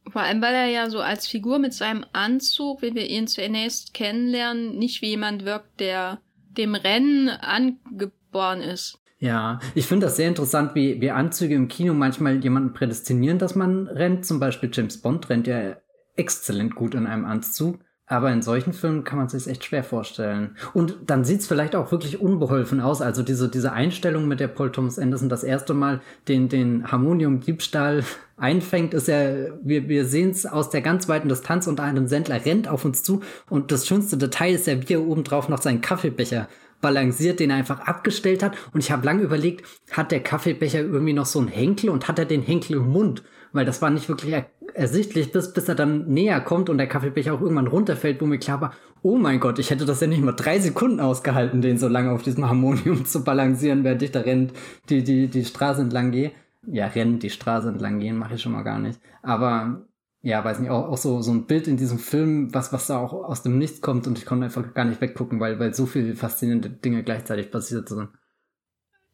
Vor 0.09 0.21
allem, 0.21 0.41
weil 0.41 0.53
er 0.53 0.67
ja 0.67 0.89
so 0.89 0.99
als 0.99 1.27
Figur 1.27 1.59
mit 1.59 1.73
seinem 1.73 2.05
Anzug, 2.13 2.81
wie 2.81 2.93
wir 2.93 3.09
ihn 3.09 3.27
zunächst 3.27 3.93
kennenlernen, 3.93 4.77
nicht 4.77 5.01
wie 5.01 5.09
jemand 5.09 5.45
wirkt, 5.45 5.79
der 5.79 6.19
dem 6.57 6.75
Rennen 6.75 7.29
angeboren 7.29 8.61
ist. 8.61 8.99
Ja, 9.19 9.59
ich 9.73 9.85
finde 9.85 10.07
das 10.07 10.17
sehr 10.17 10.27
interessant, 10.27 10.75
wie, 10.75 10.99
wie 10.99 11.11
Anzüge 11.11 11.55
im 11.55 11.69
Kino 11.69 11.93
manchmal 11.93 12.43
jemanden 12.43 12.73
prädestinieren, 12.73 13.39
dass 13.39 13.55
man 13.55 13.87
rennt. 13.87 14.25
Zum 14.25 14.39
Beispiel 14.39 14.69
James 14.71 15.01
Bond 15.01 15.29
rennt 15.29 15.47
ja 15.47 15.77
exzellent 16.17 16.75
gut 16.75 16.93
in 16.93 17.07
einem 17.07 17.23
Anzug. 17.25 17.79
Aber 18.05 18.31
in 18.31 18.41
solchen 18.41 18.73
Filmen 18.73 19.05
kann 19.05 19.17
man 19.17 19.29
sich 19.29 19.47
echt 19.47 19.63
schwer 19.63 19.83
vorstellen. 19.83 20.57
Und 20.73 20.97
dann 21.07 21.23
sieht's 21.23 21.47
vielleicht 21.47 21.73
auch 21.73 21.91
wirklich 21.91 22.19
unbeholfen 22.19 22.81
aus. 22.81 23.01
Also 23.01 23.23
diese, 23.23 23.47
diese 23.47 23.71
Einstellung 23.71 24.27
mit 24.27 24.41
der 24.41 24.49
Paul 24.49 24.71
Thomas 24.71 24.99
Anderson 24.99 25.29
das 25.29 25.43
erste 25.43 25.73
Mal 25.73 26.01
den, 26.27 26.49
den 26.49 26.91
Harmonium-Diebstahl 26.91 28.03
einfängt, 28.37 28.93
ist 28.93 29.07
ja, 29.07 29.31
wir, 29.63 29.87
wir 29.87 30.05
sehen's 30.05 30.45
aus 30.45 30.69
der 30.69 30.81
ganz 30.81 31.07
weiten 31.07 31.29
Distanz 31.29 31.65
und 31.65 31.79
einem 31.79 32.07
Sendler 32.07 32.45
rennt 32.45 32.67
auf 32.67 32.83
uns 32.83 33.03
zu. 33.03 33.21
Und 33.49 33.71
das 33.71 33.87
schönste 33.87 34.17
Detail 34.17 34.55
ist 34.55 34.67
ja, 34.67 34.81
wie 34.81 34.93
er 34.93 35.01
obendrauf 35.01 35.47
noch 35.47 35.61
seinen 35.61 35.79
Kaffeebecher 35.79 36.49
balanciert, 36.81 37.39
den 37.39 37.51
er 37.51 37.55
einfach 37.55 37.79
abgestellt 37.79 38.43
hat. 38.43 38.55
Und 38.73 38.81
ich 38.81 38.91
habe 38.91 39.05
lange 39.05 39.23
überlegt, 39.23 39.65
hat 39.91 40.11
der 40.11 40.21
Kaffeebecher 40.21 40.81
irgendwie 40.81 41.13
noch 41.13 41.25
so 41.25 41.39
einen 41.39 41.47
Henkel 41.47 41.89
und 41.89 42.09
hat 42.09 42.19
er 42.19 42.25
den 42.25 42.41
Henkel 42.41 42.75
im 42.75 42.91
Mund? 42.91 43.23
Weil 43.53 43.65
das 43.65 43.81
war 43.81 43.89
nicht 43.89 44.09
wirklich 44.09 44.43
ersichtlich, 44.73 45.31
bis, 45.31 45.53
bis 45.53 45.69
er 45.69 45.75
dann 45.75 46.07
näher 46.07 46.41
kommt 46.41 46.69
und 46.69 46.77
der 46.77 46.87
Kaffeebecher 46.87 47.33
auch 47.33 47.41
irgendwann 47.41 47.67
runterfällt, 47.67 48.19
wo 48.19 48.25
mir 48.25 48.39
klar 48.39 48.61
war, 48.61 48.73
oh 49.03 49.17
mein 49.17 49.39
Gott, 49.39 49.59
ich 49.59 49.69
hätte 49.69 49.85
das 49.85 50.01
ja 50.01 50.07
nicht 50.07 50.23
mal 50.23 50.33
drei 50.33 50.59
Sekunden 50.59 50.99
ausgehalten, 50.99 51.61
den 51.61 51.77
so 51.77 51.87
lange 51.87 52.11
auf 52.11 52.23
diesem 52.23 52.47
Harmonium 52.47 53.05
zu 53.05 53.23
balancieren, 53.23 53.83
während 53.83 54.01
ich 54.01 54.11
da 54.11 54.21
rennt, 54.21 54.53
die, 54.89 55.03
die, 55.03 55.27
die 55.27 55.45
Straße 55.45 55.81
entlang 55.81 56.11
gehe. 56.11 56.31
Ja, 56.65 56.87
rennt 56.87 57.23
die 57.23 57.29
Straße 57.29 57.69
entlang 57.69 57.99
gehen, 57.99 58.17
mache 58.17 58.35
ich 58.35 58.41
schon 58.41 58.53
mal 58.53 58.63
gar 58.63 58.79
nicht. 58.79 58.99
Aber 59.21 59.85
ja, 60.21 60.43
weiß 60.43 60.59
nicht, 60.59 60.69
auch, 60.69 60.87
auch 60.87 60.97
so, 60.97 61.21
so 61.21 61.31
ein 61.31 61.45
Bild 61.45 61.67
in 61.67 61.75
diesem 61.75 61.99
Film, 61.99 62.53
was, 62.53 62.71
was 62.71 62.87
da 62.87 62.97
auch 62.97 63.11
aus 63.11 63.43
dem 63.43 63.57
Nichts 63.57 63.81
kommt 63.81 64.07
und 64.07 64.17
ich 64.17 64.25
konnte 64.25 64.45
einfach 64.45 64.73
gar 64.73 64.85
nicht 64.85 65.01
weggucken, 65.01 65.41
weil, 65.41 65.59
weil 65.59 65.73
so 65.73 65.85
viele 65.85 66.15
faszinierende 66.15 66.69
Dinge 66.69 67.03
gleichzeitig 67.03 67.51
passiert 67.51 67.89
sind. 67.89 68.07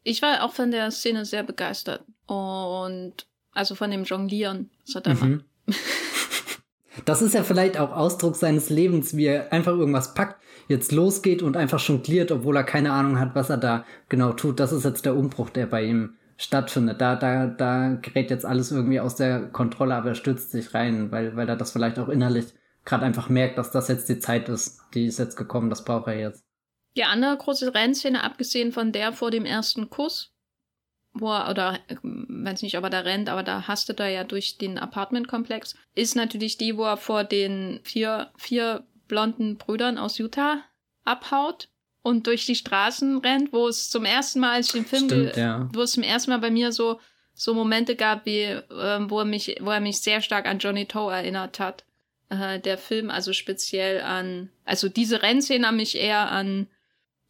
Ich 0.04 0.22
war 0.22 0.44
auch 0.44 0.52
von 0.52 0.70
der 0.70 0.90
Szene 0.92 1.24
sehr 1.24 1.42
begeistert 1.42 2.04
und 2.26 3.26
also 3.52 3.74
von 3.74 3.90
dem 3.90 4.04
Jonglieren. 4.04 4.70
Das 4.86 4.94
hat 4.96 5.06
er 5.06 5.14
mhm. 5.14 5.44
Das 7.04 7.22
ist 7.22 7.34
ja 7.34 7.44
vielleicht 7.44 7.78
auch 7.78 7.92
Ausdruck 7.92 8.36
seines 8.36 8.68
Lebens, 8.68 9.16
wie 9.16 9.26
er 9.26 9.52
einfach 9.52 9.72
irgendwas 9.72 10.14
packt, 10.14 10.40
jetzt 10.68 10.92
losgeht 10.92 11.42
und 11.42 11.56
einfach 11.56 11.80
jongliert, 11.80 12.30
obwohl 12.30 12.56
er 12.56 12.64
keine 12.64 12.92
Ahnung 12.92 13.18
hat, 13.18 13.34
was 13.34 13.50
er 13.50 13.56
da 13.56 13.84
genau 14.08 14.32
tut. 14.32 14.60
Das 14.60 14.72
ist 14.72 14.84
jetzt 14.84 15.04
der 15.06 15.16
Umbruch, 15.16 15.50
der 15.50 15.66
bei 15.66 15.84
ihm 15.84 16.16
stattfindet. 16.36 17.00
Da, 17.00 17.16
da, 17.16 17.46
da 17.46 17.98
gerät 18.00 18.30
jetzt 18.30 18.46
alles 18.46 18.70
irgendwie 18.70 19.00
aus 19.00 19.16
der 19.16 19.48
Kontrolle, 19.48 19.94
aber 19.94 20.10
er 20.10 20.14
stürzt 20.14 20.50
sich 20.50 20.74
rein, 20.74 21.10
weil, 21.10 21.36
weil 21.36 21.48
er 21.48 21.56
das 21.56 21.72
vielleicht 21.72 21.98
auch 21.98 22.08
innerlich 22.08 22.46
gerade 22.84 23.04
einfach 23.04 23.28
merkt, 23.28 23.58
dass 23.58 23.70
das 23.70 23.88
jetzt 23.88 24.08
die 24.08 24.18
Zeit 24.18 24.48
ist, 24.48 24.80
die 24.94 25.06
ist 25.06 25.18
jetzt 25.18 25.36
gekommen, 25.36 25.70
das 25.70 25.84
braucht 25.84 26.08
er 26.08 26.18
jetzt. 26.18 26.44
Die 26.96 27.04
andere 27.04 27.36
große 27.36 27.74
Rennszene, 27.74 28.24
abgesehen 28.24 28.72
von 28.72 28.90
der 28.90 29.12
vor 29.12 29.30
dem 29.30 29.44
ersten 29.44 29.90
Kuss, 29.90 30.29
wo 31.20 31.30
er, 31.32 31.50
oder 31.50 31.78
weiß 32.02 32.62
nicht, 32.62 32.76
ob 32.76 32.84
er 32.84 32.90
da 32.90 33.00
rennt, 33.00 33.28
aber 33.28 33.42
da 33.42 33.68
hastet 33.68 34.00
er 34.00 34.08
ja 34.08 34.24
durch 34.24 34.58
den 34.58 34.78
Apartmentkomplex, 34.78 35.74
ist 35.94 36.16
natürlich 36.16 36.56
die, 36.56 36.76
wo 36.76 36.84
er 36.84 36.96
vor 36.96 37.24
den 37.24 37.80
vier, 37.82 38.30
vier 38.36 38.84
blonden 39.08 39.56
Brüdern 39.56 39.98
aus 39.98 40.18
Utah 40.18 40.62
abhaut 41.04 41.68
und 42.02 42.26
durch 42.26 42.46
die 42.46 42.54
Straßen 42.54 43.18
rennt, 43.18 43.52
wo 43.52 43.68
es 43.68 43.90
zum 43.90 44.04
ersten 44.04 44.40
Mal, 44.40 44.54
als 44.54 44.68
ich 44.68 44.72
den 44.72 44.86
Film, 44.86 45.04
Stimmt, 45.06 45.36
ja. 45.36 45.68
wo 45.72 45.82
es 45.82 45.92
zum 45.92 46.02
ersten 46.02 46.30
Mal 46.30 46.38
bei 46.38 46.50
mir 46.50 46.72
so, 46.72 47.00
so 47.34 47.54
Momente 47.54 47.96
gab, 47.96 48.26
wie, 48.26 48.42
äh, 48.42 49.00
wo 49.08 49.20
er 49.20 49.24
mich, 49.24 49.56
wo 49.60 49.70
er 49.70 49.80
mich 49.80 50.00
sehr 50.00 50.22
stark 50.22 50.46
an 50.46 50.58
Johnny 50.58 50.86
Toe 50.86 51.12
erinnert 51.12 51.60
hat. 51.60 51.84
Äh, 52.30 52.60
der 52.60 52.78
Film, 52.78 53.10
also 53.10 53.32
speziell 53.32 54.00
an, 54.00 54.50
also 54.64 54.88
diese 54.88 55.22
Rennszene 55.22 55.66
hat 55.66 55.74
mich 55.74 55.96
eher 55.96 56.30
an 56.30 56.68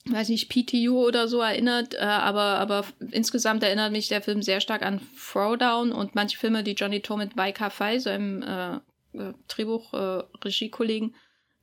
weiß 0.07 0.31
nicht, 0.31 0.49
PTU 0.49 1.07
oder 1.07 1.29
so 1.29 1.41
erinnert, 1.41 1.95
äh, 1.95 1.99
aber, 1.99 2.59
aber 2.59 2.85
insgesamt 3.11 3.63
erinnert 3.63 3.93
mich 3.93 4.09
der 4.09 4.23
Film 4.23 4.43
sehr 4.43 4.61
stark 4.61 4.83
an 4.83 5.01
Throwdown 5.17 5.93
und 5.93 6.15
manche 6.15 6.39
Filme, 6.39 6.63
die 6.63 6.73
Johnny 6.73 7.01
To 7.01 7.17
mit 7.17 7.37
Bai 7.37 7.53
Fai, 7.53 7.99
seinem 7.99 8.43
äh, 8.43 8.77
äh, 9.13 9.35
Drehbuch, 9.49 9.93
äh, 9.93 10.23
Regiekollegen, 10.45 11.15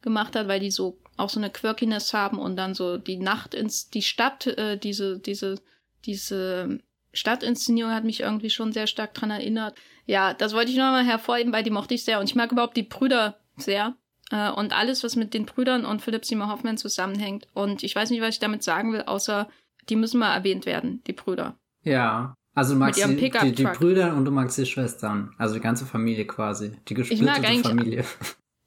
gemacht 0.02 0.36
hat, 0.36 0.48
weil 0.48 0.60
die 0.60 0.72
so 0.72 1.00
auch 1.18 1.30
so 1.30 1.40
eine 1.40 1.50
Quirkiness 1.50 2.14
haben 2.14 2.38
und 2.38 2.56
dann 2.56 2.76
so 2.76 2.98
die 2.98 3.18
Nacht 3.18 3.56
ins, 3.56 3.90
die 3.90 4.04
Stadt, 4.04 4.46
äh, 4.46 4.78
diese, 4.78 5.20
diese, 5.20 5.60
diese 6.06 6.80
Stadtinszenierung 7.12 7.92
hat 7.92 8.04
mich 8.04 8.20
irgendwie 8.20 8.52
schon 8.52 8.72
sehr 8.72 8.86
stark 8.86 9.16
dran 9.16 9.32
erinnert. 9.32 9.76
Ja, 10.06 10.36
das 10.36 10.54
wollte 10.54 10.72
ich 10.72 10.78
nochmal 10.78 11.06
hervorheben, 11.06 11.52
weil 11.52 11.64
die 11.64 11.72
mochte 11.72 11.96
ich 11.96 12.06
sehr 12.06 12.20
und 12.20 12.30
ich 12.30 12.36
mag 12.36 12.52
überhaupt 12.52 12.78
die 12.78 12.84
Brüder 12.84 13.40
sehr. 13.58 13.96
Äh, 14.32 14.52
und 14.52 14.78
alles, 14.78 15.04
was 15.04 15.16
mit 15.16 15.34
den 15.34 15.46
Brüdern 15.46 15.86
und 15.86 16.02
Philipp 16.02 16.26
Seymour 16.26 16.50
Hoffman 16.50 16.78
zusammenhängt. 16.78 17.48
Und 17.54 17.84
ich 17.84 17.96
weiß 17.96 18.10
nicht, 18.10 18.22
was 18.22 18.36
ich 18.36 18.40
damit 18.40 18.64
sagen 18.64 18.94
will, 18.94 19.04
außer 19.04 19.48
die 19.90 19.96
müssen 19.96 20.20
mal 20.20 20.34
erwähnt 20.34 20.66
werden, 20.66 21.02
die 21.08 21.14
Brüder. 21.14 21.56
Ja. 21.84 22.36
Also 22.54 22.74
du 22.74 22.80
magst 22.80 23.00
die, 23.06 23.16
die, 23.16 23.52
die, 23.52 23.64
Brüder 23.64 24.16
und 24.16 24.26
du 24.26 24.32
magst 24.32 24.58
die 24.58 24.66
Schwestern. 24.66 25.34
Also 25.38 25.54
die 25.54 25.62
ganze 25.62 25.86
Familie 25.86 26.26
quasi. 26.26 26.72
Die 26.88 26.96
gesplittete 26.96 27.64
Familie. 27.64 28.04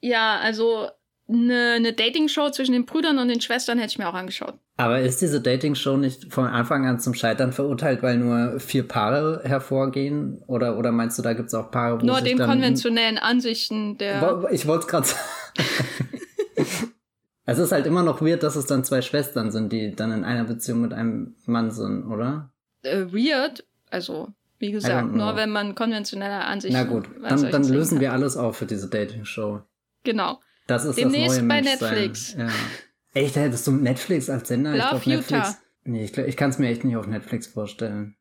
Ja, 0.02 0.38
also 0.38 0.88
eine, 1.32 1.74
eine 1.76 1.92
Dating-Show 1.92 2.50
zwischen 2.50 2.72
den 2.72 2.86
Brüdern 2.86 3.18
und 3.18 3.28
den 3.28 3.40
Schwestern 3.40 3.78
hätte 3.78 3.92
ich 3.92 3.98
mir 3.98 4.08
auch 4.08 4.14
angeschaut. 4.14 4.54
Aber 4.76 5.00
ist 5.00 5.20
diese 5.20 5.40
Dating-Show 5.40 5.96
nicht 5.96 6.32
von 6.32 6.46
Anfang 6.46 6.86
an 6.86 6.98
zum 6.98 7.14
Scheitern 7.14 7.52
verurteilt, 7.52 8.02
weil 8.02 8.16
nur 8.16 8.58
vier 8.60 8.86
Paare 8.86 9.42
hervorgehen? 9.44 10.42
Oder, 10.46 10.78
oder 10.78 10.92
meinst 10.92 11.18
du, 11.18 11.22
da 11.22 11.34
gibt 11.34 11.48
es 11.48 11.54
auch 11.54 11.70
Paare, 11.70 12.00
wo 12.00 12.06
Nur 12.06 12.20
den 12.20 12.38
konventionellen 12.38 13.18
Ansichten 13.18 13.98
der. 13.98 14.48
Ich 14.50 14.66
wollte 14.66 14.86
es 14.86 14.88
gerade 14.88 15.06
sagen. 15.06 15.20
es 17.46 17.58
ist 17.58 17.72
halt 17.72 17.86
immer 17.86 18.02
noch 18.02 18.22
weird, 18.22 18.42
dass 18.42 18.56
es 18.56 18.66
dann 18.66 18.84
zwei 18.84 19.02
Schwestern 19.02 19.50
sind, 19.50 19.72
die 19.72 19.94
dann 19.94 20.12
in 20.12 20.24
einer 20.24 20.44
Beziehung 20.44 20.80
mit 20.80 20.92
einem 20.92 21.36
Mann 21.46 21.70
sind, 21.70 22.06
oder? 22.06 22.50
Äh, 22.82 23.06
weird? 23.12 23.66
Also, 23.90 24.28
wie 24.58 24.70
gesagt, 24.70 25.12
nur 25.12 25.36
wenn 25.36 25.50
man 25.50 25.74
konventionelle 25.74 26.44
Ansichten. 26.44 26.78
Na 26.78 26.84
gut, 26.84 27.08
dann, 27.22 27.50
dann 27.50 27.64
lösen 27.64 28.00
wir 28.00 28.12
alles 28.12 28.36
auf 28.36 28.56
für 28.56 28.66
diese 28.66 28.88
Dating-Show. 28.88 29.60
Genau. 30.04 30.38
Das 30.70 30.84
ist 30.84 30.98
Demnächst 30.98 31.38
das 31.38 31.38
neue 31.38 31.48
bei 31.48 31.60
Netflix. 31.62 32.36
Ja. 32.38 32.48
Echt, 33.12 33.34
hättest 33.34 33.66
du 33.66 33.72
Netflix 33.72 34.30
als 34.30 34.46
Sender? 34.46 34.70
Love 34.70 34.98
ich 34.98 35.02
glaub, 35.02 35.06
Netflix. 35.06 35.58
Nee, 35.82 36.04
ich, 36.04 36.16
ich 36.16 36.36
kann 36.36 36.50
es 36.50 36.58
mir 36.58 36.68
echt 36.68 36.84
nicht 36.84 36.96
auf 36.96 37.08
Netflix 37.08 37.48
vorstellen. 37.48 38.14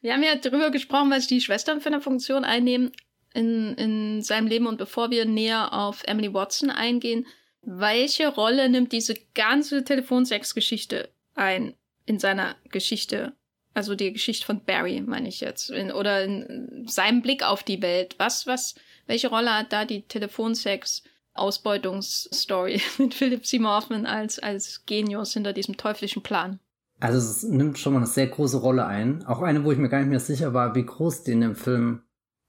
Wir 0.00 0.14
haben 0.14 0.24
ja 0.24 0.34
darüber 0.34 0.72
gesprochen, 0.72 1.12
was 1.12 1.28
die 1.28 1.40
Schwestern 1.40 1.80
für 1.80 1.90
eine 1.90 2.00
Funktion 2.00 2.42
einnehmen 2.42 2.90
in, 3.34 3.74
in 3.74 4.22
seinem 4.22 4.48
Leben. 4.48 4.66
Und 4.66 4.78
bevor 4.78 5.12
wir 5.12 5.26
näher 5.26 5.72
auf 5.72 6.02
Emily 6.04 6.34
Watson 6.34 6.70
eingehen, 6.70 7.24
welche 7.62 8.26
Rolle 8.26 8.68
nimmt 8.68 8.90
diese 8.90 9.14
ganze 9.34 9.84
Telefonsex-Geschichte 9.84 11.08
ein 11.34 11.74
in 12.04 12.18
seiner 12.18 12.56
Geschichte? 12.70 13.34
Also 13.74 13.94
die 13.94 14.12
Geschichte 14.12 14.44
von 14.44 14.64
Barry, 14.64 15.00
meine 15.02 15.28
ich 15.28 15.38
jetzt. 15.38 15.70
In, 15.70 15.92
oder 15.92 16.24
in 16.24 16.84
seinem 16.88 17.22
Blick 17.22 17.44
auf 17.44 17.62
die 17.62 17.80
Welt. 17.80 18.16
Was, 18.18 18.48
was, 18.48 18.74
welche 19.06 19.28
Rolle 19.28 19.54
hat 19.54 19.72
da 19.72 19.84
die 19.84 20.02
Telefonsex 20.02 21.04
Ausbeutungsstory 21.34 22.80
mit 22.98 23.14
Philip 23.14 23.46
Seymour 23.46 23.76
Hoffman 23.76 24.06
als, 24.06 24.38
als 24.38 24.84
Genius 24.86 25.32
hinter 25.32 25.52
diesem 25.52 25.76
teuflischen 25.76 26.22
Plan. 26.22 26.60
Also 27.00 27.18
es 27.18 27.42
nimmt 27.42 27.78
schon 27.78 27.94
mal 27.94 28.00
eine 28.00 28.06
sehr 28.06 28.28
große 28.28 28.58
Rolle 28.58 28.86
ein. 28.86 29.24
Auch 29.26 29.42
eine, 29.42 29.64
wo 29.64 29.72
ich 29.72 29.78
mir 29.78 29.88
gar 29.88 29.98
nicht 29.98 30.10
mehr 30.10 30.20
sicher 30.20 30.54
war, 30.54 30.74
wie 30.74 30.86
groß 30.86 31.24
die 31.24 31.32
in 31.32 31.40
dem 31.40 31.56
Film 31.56 32.02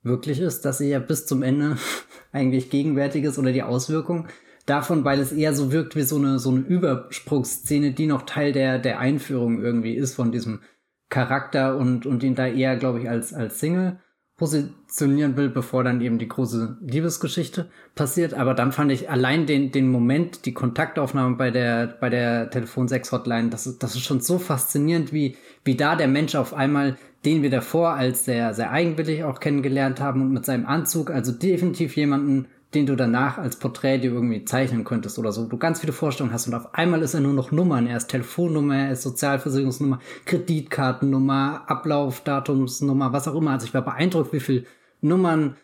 wirklich 0.03 0.39
ist, 0.39 0.63
dass 0.65 0.77
sie 0.77 0.89
ja 0.89 0.99
bis 0.99 1.25
zum 1.25 1.41
Ende 1.41 1.77
eigentlich 2.31 2.69
gegenwärtig 2.69 3.23
ist 3.23 3.39
oder 3.39 3.51
die 3.51 3.63
Auswirkung 3.63 4.27
davon, 4.65 5.03
weil 5.03 5.19
es 5.19 5.31
eher 5.31 5.53
so 5.53 5.71
wirkt 5.71 5.95
wie 5.95 6.03
so 6.03 6.17
eine, 6.17 6.39
so 6.39 6.51
eine 6.51 6.59
Übersprungsszene, 6.59 7.91
die 7.93 8.05
noch 8.05 8.23
Teil 8.23 8.51
der, 8.51 8.79
der 8.79 8.99
Einführung 8.99 9.61
irgendwie 9.61 9.95
ist 9.95 10.15
von 10.15 10.31
diesem 10.31 10.61
Charakter 11.09 11.77
und, 11.77 12.05
und 12.05 12.23
ihn 12.23 12.35
da 12.35 12.47
eher, 12.47 12.75
glaube 12.77 13.01
ich, 13.01 13.09
als, 13.09 13.33
als 13.33 13.59
Single 13.59 13.99
positionieren 14.43 15.37
will, 15.37 15.47
bevor 15.47 15.85
dann 15.85 16.01
eben 16.01 16.19
die 16.19 16.27
große 16.27 16.75
Liebesgeschichte 16.81 17.69
passiert. 17.95 18.33
Aber 18.33 18.53
dann 18.53 18.73
fand 18.73 18.91
ich 18.91 19.09
allein 19.09 19.45
den, 19.45 19.71
den 19.71 19.89
Moment, 19.89 20.45
die 20.45 20.53
Kontaktaufnahme 20.53 21.37
bei 21.37 21.49
der, 21.49 21.87
bei 21.87 22.09
der 22.09 22.49
Telefon 22.49 22.89
6 22.89 23.13
Hotline, 23.13 23.49
das 23.49 23.65
ist, 23.67 23.81
das 23.81 23.95
ist 23.95 24.03
schon 24.03 24.19
so 24.19 24.39
faszinierend, 24.39 25.13
wie, 25.13 25.37
wie 25.63 25.75
da 25.75 25.95
der 25.95 26.09
Mensch 26.09 26.35
auf 26.35 26.53
einmal, 26.53 26.97
den 27.23 27.41
wir 27.41 27.49
davor 27.49 27.93
als 27.93 28.25
sehr, 28.25 28.53
sehr 28.53 28.71
eigenwillig 28.71 29.23
auch 29.23 29.39
kennengelernt 29.39 30.01
haben 30.01 30.21
und 30.21 30.33
mit 30.33 30.45
seinem 30.45 30.65
Anzug, 30.65 31.09
also 31.09 31.31
definitiv 31.31 31.95
jemanden 31.95 32.47
den 32.73 32.85
du 32.85 32.95
danach 32.95 33.37
als 33.37 33.55
Porträt 33.55 33.99
dir 33.99 34.11
irgendwie 34.11 34.45
zeichnen 34.45 34.83
könntest 34.83 35.19
oder 35.19 35.31
so. 35.31 35.45
Du 35.45 35.57
ganz 35.57 35.79
viele 35.79 35.93
Vorstellungen 35.93 36.33
hast 36.33 36.47
und 36.47 36.53
auf 36.53 36.73
einmal 36.73 37.01
ist 37.01 37.13
er 37.13 37.21
nur 37.21 37.33
noch 37.33 37.51
Nummern. 37.51 37.87
Er 37.87 37.97
ist 37.97 38.07
Telefonnummer, 38.07 38.77
er 38.77 38.91
ist 38.91 39.03
Sozialversicherungsnummer, 39.03 39.99
Kreditkartennummer, 40.25 41.63
Ablaufdatumsnummer, 41.67 43.13
was 43.13 43.27
auch 43.27 43.35
immer. 43.35 43.51
Also 43.51 43.65
ich 43.67 43.73
war 43.73 43.83
beeindruckt, 43.83 44.33
wie 44.33 44.39
viel 44.39 44.65
Nummern 45.01 45.57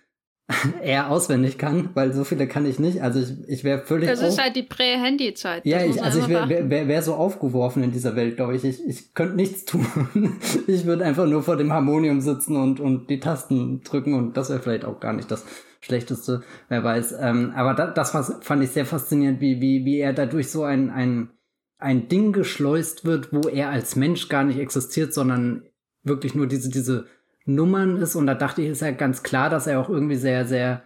er 0.82 1.10
auswendig 1.10 1.58
kann, 1.58 1.90
weil 1.94 2.14
so 2.14 2.24
viele 2.24 2.48
kann 2.48 2.66
ich 2.66 2.80
nicht. 2.80 3.02
Also 3.02 3.20
ich, 3.20 3.48
ich 3.48 3.64
wäre 3.64 3.80
völlig. 3.80 4.10
Das 4.10 4.22
ist 4.22 4.42
halt 4.42 4.56
die 4.56 4.64
Prä-Handy-Zeit. 4.64 5.66
Ja, 5.66 5.84
ich, 5.84 6.02
also 6.04 6.20
ich 6.20 6.28
wäre 6.28 6.50
wär, 6.50 6.70
wär, 6.70 6.88
wär 6.88 7.02
so 7.02 7.14
aufgeworfen 7.14 7.84
in 7.84 7.92
dieser 7.92 8.16
Welt, 8.16 8.36
glaube 8.36 8.56
ich. 8.56 8.64
Ich, 8.64 8.86
ich 8.86 9.14
könnte 9.14 9.36
nichts 9.36 9.66
tun. 9.66 9.86
ich 10.68 10.86
würde 10.86 11.06
einfach 11.06 11.28
nur 11.28 11.44
vor 11.44 11.56
dem 11.56 11.72
Harmonium 11.72 12.22
sitzen 12.22 12.56
und, 12.56 12.80
und 12.80 13.10
die 13.10 13.20
Tasten 13.20 13.82
drücken 13.84 14.14
und 14.14 14.38
das 14.38 14.50
wäre 14.50 14.60
vielleicht 14.60 14.86
auch 14.86 15.00
gar 15.00 15.14
nicht 15.14 15.30
das 15.30 15.46
schlechteste, 15.80 16.44
wer 16.68 16.84
weiß. 16.84 17.16
Ähm, 17.20 17.54
aber 17.56 17.74
da, 17.74 17.88
das 17.88 18.14
war, 18.14 18.24
fand 18.24 18.64
ich 18.64 18.72
sehr 18.72 18.86
faszinierend, 18.86 19.42
wie, 19.42 19.62
wie, 19.62 19.86
wie 19.86 20.00
er 20.00 20.14
dadurch 20.14 20.52
so 20.52 20.64
ein, 20.64 20.90
ein, 20.90 21.30
ein 21.78 22.08
Ding 22.10 22.34
geschleust 22.34 23.06
wird, 23.06 23.32
wo 23.32 23.48
er 23.48 23.70
als 23.70 23.96
Mensch 23.96 24.28
gar 24.30 24.44
nicht 24.44 24.60
existiert, 24.60 25.14
sondern 25.14 25.64
wirklich 26.04 26.36
nur 26.36 26.48
diese, 26.48 26.70
diese 26.70 27.06
Nummern 27.46 27.98
ist. 27.98 28.16
Und 28.16 28.28
da 28.28 28.36
dachte 28.36 28.62
ich, 28.62 28.70
ist 28.70 28.82
ja 28.82 28.92
ganz 28.92 29.24
klar, 29.24 29.50
dass 29.50 29.68
er 29.68 29.80
auch 29.80 29.90
irgendwie 29.90 30.18
sehr, 30.18 30.46
sehr 30.46 30.84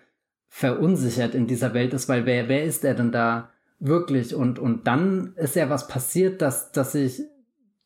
verunsichert 0.47 1.33
in 1.33 1.47
dieser 1.47 1.73
Welt 1.73 1.93
ist, 1.93 2.07
weil 2.07 2.27
wer, 2.27 2.47
wer 2.47 2.63
ist 2.63 2.85
er 2.85 2.93
denn 2.93 3.11
da 3.11 3.49
wirklich? 3.79 4.35
Und, 4.35 4.59
und 4.59 4.85
dann 4.85 5.33
ist 5.35 5.55
ja 5.55 5.69
was 5.69 5.87
passiert, 5.87 6.43
dass, 6.43 6.71
dass 6.71 6.91
sich 6.91 7.23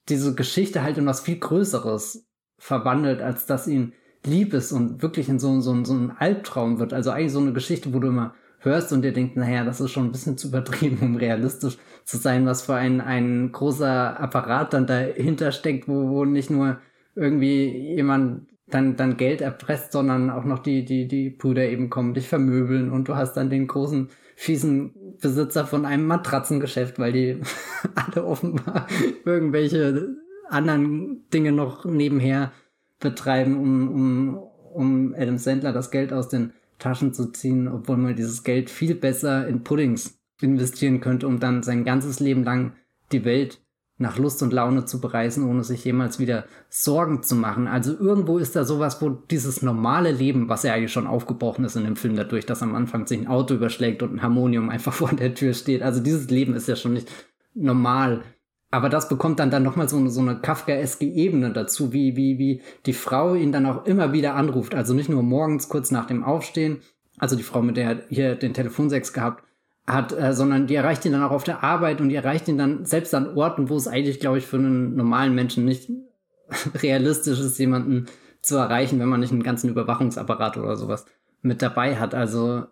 diese 0.10 0.36
Geschichte 0.36 0.84
halt 0.84 0.98
in 0.98 1.06
was 1.06 1.22
viel 1.22 1.40
Größeres 1.40 2.28
verwandelt, 2.58 3.22
als 3.22 3.46
dass 3.46 3.68
ihn 3.68 3.94
lieb 4.28 4.54
ist 4.54 4.72
und 4.72 5.02
wirklich 5.02 5.30
in 5.30 5.40
so, 5.40 5.60
so, 5.62 5.84
so 5.84 5.94
ein 5.94 6.12
Albtraum 6.18 6.80
wird. 6.80 6.94
Also 6.94 7.12
eigentlich 7.12 7.32
so 7.32 7.40
eine 7.40 7.54
Geschichte, 7.54 7.94
wo 7.94 8.00
du 8.00 8.10
immer 8.10 8.34
hörst 8.60 8.92
und 8.92 9.02
dir 9.02 9.14
denkst, 9.14 9.36
naja, 9.36 9.64
das 9.64 9.82
ist 9.82 9.92
schon 9.92 10.06
ein 10.06 10.12
bisschen 10.12 10.38
zu 10.38 10.50
übertrieben, 10.50 11.00
um 11.02 11.16
realistisch 11.16 11.78
zu 12.06 12.18
sein, 12.18 12.46
was 12.46 12.62
für 12.62 12.76
ein, 12.76 13.02
ein 13.02 13.52
großer 13.52 14.20
Apparat 14.20 14.74
dann 14.74 14.88
dahinter 14.88 15.52
steckt, 15.52 15.88
wo, 15.88 16.10
wo 16.10 16.26
nicht 16.26 16.50
nur 16.50 16.80
irgendwie 17.16 17.96
jemand 17.96 18.48
dann, 18.70 18.96
dann 18.98 19.18
Geld 19.18 19.42
erpresst, 19.42 19.94
sondern 19.94 20.30
auch 20.30 20.44
noch 20.44 20.60
die, 20.60 20.84
die, 20.84 21.08
die 21.08 21.30
Brüder 21.30 21.64
eben 21.68 21.90
kommen, 21.90 22.14
dich 22.14 22.28
vermöbeln 22.28 22.92
und 22.92 23.08
du 23.08 23.16
hast 23.16 23.34
dann 23.34 23.50
den 23.50 23.68
großen, 23.68 24.10
fiesen 24.36 24.94
Besitzer 25.20 25.66
von 25.66 25.86
einem 25.86 26.06
Matratzengeschäft, 26.06 27.00
weil 27.00 27.12
die 27.12 27.42
alle 27.96 28.26
offenbar 28.26 28.88
irgendwelche 29.26 30.16
anderen 30.50 31.28
Dinge 31.34 31.52
noch 31.52 31.86
nebenher 31.86 32.52
betreiben, 33.00 33.58
um, 33.58 33.90
um, 33.90 34.38
um 34.74 35.16
Adam 35.18 35.38
Sandler 35.38 35.74
das 35.74 35.92
Geld 35.92 36.14
aus 36.14 36.30
den 36.30 36.54
Taschen 36.80 37.14
zu 37.14 37.32
ziehen, 37.32 37.68
obwohl 37.68 37.98
man 37.98 38.16
dieses 38.16 38.44
Geld 38.44 38.70
viel 38.70 38.96
besser 38.96 39.48
in 39.48 39.64
Puddings 39.64 40.20
investieren 40.42 41.00
könnte, 41.00 41.28
um 41.28 41.40
dann 41.40 41.64
sein 41.64 41.84
ganzes 41.84 42.20
Leben 42.20 42.44
lang 42.44 42.74
die 43.12 43.26
Welt 43.26 43.62
nach 44.00 44.20
Lust 44.20 44.44
und 44.44 44.54
Laune 44.54 44.86
zu 44.86 45.02
bereisen, 45.02 45.50
ohne 45.50 45.64
sich 45.64 45.84
jemals 45.84 46.20
wieder 46.20 46.46
Sorgen 46.70 47.24
zu 47.24 47.36
machen. 47.36 47.68
Also 47.68 47.98
irgendwo 47.98 48.38
ist 48.38 48.56
da 48.56 48.64
sowas, 48.64 49.02
wo 49.02 49.10
dieses 49.10 49.64
normale 49.64 50.12
Leben, 50.12 50.50
was 50.50 50.62
ja 50.64 50.74
eigentlich 50.74 50.92
schon 50.92 51.08
aufgebrochen 51.08 51.66
ist 51.66 51.76
in 51.76 51.84
dem 51.84 51.96
Film 51.96 52.16
dadurch, 52.16 52.46
dass 52.46 52.62
am 52.62 52.76
Anfang 52.76 53.08
sich 53.08 53.20
ein 53.20 53.28
Auto 53.28 53.56
überschlägt 53.56 54.04
und 54.04 54.14
ein 54.14 54.22
Harmonium 54.22 54.70
einfach 54.70 54.94
vor 54.94 55.10
der 55.10 55.34
Tür 55.34 55.54
steht. 55.54 55.82
Also 55.82 56.00
dieses 56.00 56.30
Leben 56.30 56.54
ist 56.54 56.68
ja 56.68 56.76
schon 56.76 56.94
nicht 56.94 57.12
normal 57.56 58.24
aber 58.70 58.90
das 58.90 59.08
bekommt 59.08 59.40
dann 59.40 59.52
dann 59.52 59.64
nochmal 59.64 59.88
so, 59.88 60.06
so 60.10 60.22
eine 60.22 60.40
Kafkaeske 60.40 61.06
Ebene 61.06 61.52
dazu, 61.54 61.94
wie, 61.94 62.16
wie, 62.16 62.38
wie 62.38 62.62
die 62.86 62.94
Frau 62.94 63.34
ihn 63.34 63.52
dann 63.52 63.66
auch 63.66 63.86
immer 63.86 64.12
wieder 64.12 64.36
anruft. 64.36 64.76
Also 64.76 64.94
nicht 64.94 65.10
nur 65.10 65.24
morgens 65.24 65.70
kurz 65.70 65.90
nach 65.92 66.06
dem 66.06 66.24
Aufstehen, 66.24 66.82
also 67.18 67.36
die 67.36 67.44
Frau, 67.44 67.62
mit 67.62 67.78
der 67.78 67.90
er 67.90 68.02
hier 68.10 68.36
den 68.36 68.54
Telefonsex 68.54 69.14
gehabt 69.14 69.44
hat, 69.88 70.12
äh, 70.12 70.34
sondern 70.34 70.68
die 70.68 70.76
erreicht 70.76 71.06
ihn 71.06 71.14
dann 71.14 71.24
auch 71.24 71.32
auf 71.32 71.46
der 71.46 71.64
Arbeit 71.64 72.02
und 72.02 72.10
die 72.10 72.16
erreicht 72.16 72.48
ihn 72.50 72.58
dann 72.58 72.84
selbst 72.84 73.16
an 73.16 73.38
Orten, 73.38 73.70
wo 73.70 73.78
es 73.78 73.88
eigentlich, 73.88 74.20
glaube 74.20 74.38
ich, 74.38 74.46
für 74.46 74.58
einen 74.58 74.96
normalen 74.96 75.34
Menschen 75.34 75.64
nicht 75.64 75.90
realistisch 76.76 77.40
ist, 77.40 77.58
jemanden 77.58 78.08
zu 78.42 78.58
erreichen, 78.58 79.00
wenn 79.00 79.10
man 79.10 79.22
nicht 79.22 79.32
einen 79.32 79.44
ganzen 79.44 79.70
Überwachungsapparat 79.70 80.58
oder 80.58 80.76
sowas 80.76 81.06
mit 81.42 81.62
dabei 81.62 81.96
hat. 81.98 82.14
Also 82.14 82.66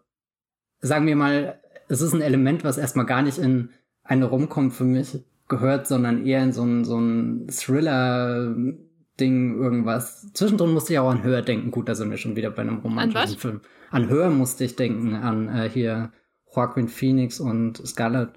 sagen 0.80 1.08
wir 1.08 1.16
mal, 1.16 1.60
es 1.88 2.02
ist 2.02 2.14
ein 2.14 2.22
Element, 2.22 2.66
was 2.66 2.78
erstmal 2.78 3.06
gar 3.06 3.22
nicht 3.22 3.38
in 3.38 3.70
eine 4.04 4.26
Romcom 4.26 4.72
für 4.72 4.84
mich 4.84 5.24
gehört, 5.48 5.88
sondern 5.88 6.26
eher 6.26 6.44
in 6.44 6.52
so 6.52 6.64
ein, 6.64 6.86
so 6.86 7.00
ein 7.00 7.48
Thriller-Ding, 7.48 9.58
irgendwas. 9.58 10.32
Zwischendrin 10.34 10.74
musste 10.74 10.94
ich 10.94 11.00
auch 11.00 11.10
an 11.10 11.24
Hör 11.24 11.42
denken. 11.42 11.72
Gut, 11.72 11.90
da 11.90 11.96
sind 11.96 12.10
wir 12.10 12.18
schon 12.18 12.36
wieder 12.36 12.52
bei 12.52 12.62
einem 12.62 12.80
romantischen 12.80 13.38
Film. 13.38 13.62
An 13.92 14.10
Hör 14.10 14.30
musste 14.30 14.64
ich 14.64 14.76
denken, 14.76 15.16
an 15.16 15.50
äh, 15.50 15.70
hier 15.70 16.12
Joaquin 16.54 16.88
Phoenix 16.88 17.40
und 17.40 17.86
Scarlett 17.86 18.30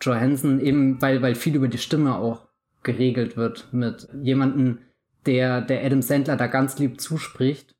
Johansson, 0.00 0.60
eben 0.60 1.00
weil, 1.00 1.22
weil 1.22 1.34
viel 1.34 1.54
über 1.54 1.68
die 1.68 1.78
Stimme 1.78 2.16
auch 2.16 2.48
geregelt 2.82 3.36
wird 3.36 3.68
mit 3.72 4.08
jemanden, 4.22 4.80
der, 5.26 5.60
der 5.60 5.84
Adam 5.84 6.02
Sandler 6.02 6.36
da 6.36 6.46
ganz 6.46 6.78
lieb 6.78 7.00
zuspricht. 7.00 7.74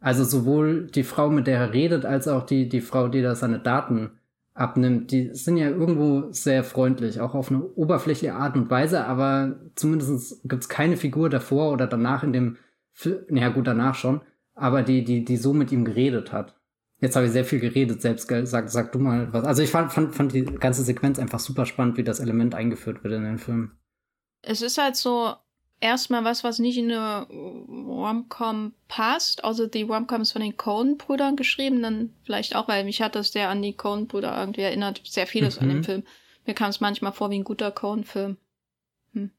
Also 0.00 0.24
sowohl 0.24 0.88
die 0.88 1.04
Frau, 1.04 1.30
mit 1.30 1.46
der 1.46 1.58
er 1.58 1.72
redet, 1.72 2.04
als 2.04 2.26
auch 2.26 2.44
die, 2.44 2.68
die 2.68 2.80
Frau, 2.80 3.08
die 3.08 3.22
da 3.22 3.36
seine 3.36 3.60
Daten 3.60 4.18
abnimmt, 4.54 5.10
die 5.10 5.30
sind 5.32 5.56
ja 5.56 5.68
irgendwo 5.70 6.30
sehr 6.32 6.62
freundlich, 6.64 7.20
auch 7.20 7.34
auf 7.34 7.50
eine 7.50 7.62
oberflächliche 7.62 8.34
Art 8.34 8.56
und 8.56 8.70
Weise, 8.70 9.06
aber 9.06 9.60
zumindest 9.74 10.46
gibt's 10.48 10.68
keine 10.68 10.96
Figur 10.96 11.30
davor 11.30 11.72
oder 11.72 11.86
danach 11.86 12.22
in 12.22 12.32
dem 12.32 12.58
Film, 12.92 13.20
naja 13.28 13.48
gut, 13.48 13.66
danach 13.66 13.94
schon, 13.94 14.20
aber 14.54 14.82
die, 14.82 15.04
die, 15.04 15.24
die 15.24 15.36
so 15.36 15.54
mit 15.54 15.72
ihm 15.72 15.84
geredet 15.84 16.32
hat. 16.32 16.58
Jetzt 16.98 17.16
habe 17.16 17.26
ich 17.26 17.32
sehr 17.32 17.44
viel 17.44 17.58
geredet, 17.58 18.00
selbst, 18.00 18.28
sag, 18.28 18.68
sag 18.68 18.92
du 18.92 18.98
mal 18.98 19.32
was. 19.32 19.44
Also 19.44 19.62
ich 19.62 19.70
fand, 19.70 19.92
fand, 19.92 20.14
fand 20.14 20.32
die 20.32 20.44
ganze 20.44 20.82
Sequenz 20.82 21.18
einfach 21.18 21.40
super 21.40 21.66
spannend, 21.66 21.96
wie 21.96 22.04
das 22.04 22.20
Element 22.20 22.54
eingeführt 22.54 23.02
wird 23.02 23.14
in 23.14 23.24
den 23.24 23.38
Film. 23.38 23.72
Es 24.42 24.62
ist 24.62 24.78
halt 24.78 24.94
so, 24.94 25.34
erstmal 25.82 26.24
was, 26.24 26.44
was 26.44 26.58
nicht 26.58 26.78
in 26.78 26.90
eine 26.90 27.26
Romcom 27.28 28.72
passt. 28.88 29.44
Also 29.44 29.66
die 29.66 29.82
Romcoms 29.82 30.32
von 30.32 30.42
den 30.42 30.56
Coen-Brüdern 30.56 31.36
geschrieben, 31.36 31.82
dann 31.82 32.14
vielleicht 32.24 32.56
auch, 32.56 32.68
weil 32.68 32.84
mich 32.84 33.02
hat 33.02 33.14
das 33.14 33.32
sehr 33.32 33.48
an 33.48 33.60
die 33.60 33.76
Coen-Brüder 33.76 34.38
irgendwie 34.38 34.62
erinnert. 34.62 35.02
Sehr 35.04 35.26
vieles 35.26 35.56
mhm. 35.56 35.62
an 35.62 35.68
dem 35.68 35.78
mhm. 35.78 35.84
Film. 35.84 36.02
Mir 36.46 36.54
kam 36.54 36.70
es 36.70 36.80
manchmal 36.80 37.12
vor 37.12 37.30
wie 37.30 37.38
ein 37.38 37.44
guter 37.44 37.70
Coen-Film. 37.70 38.36
Hm. 39.12 39.30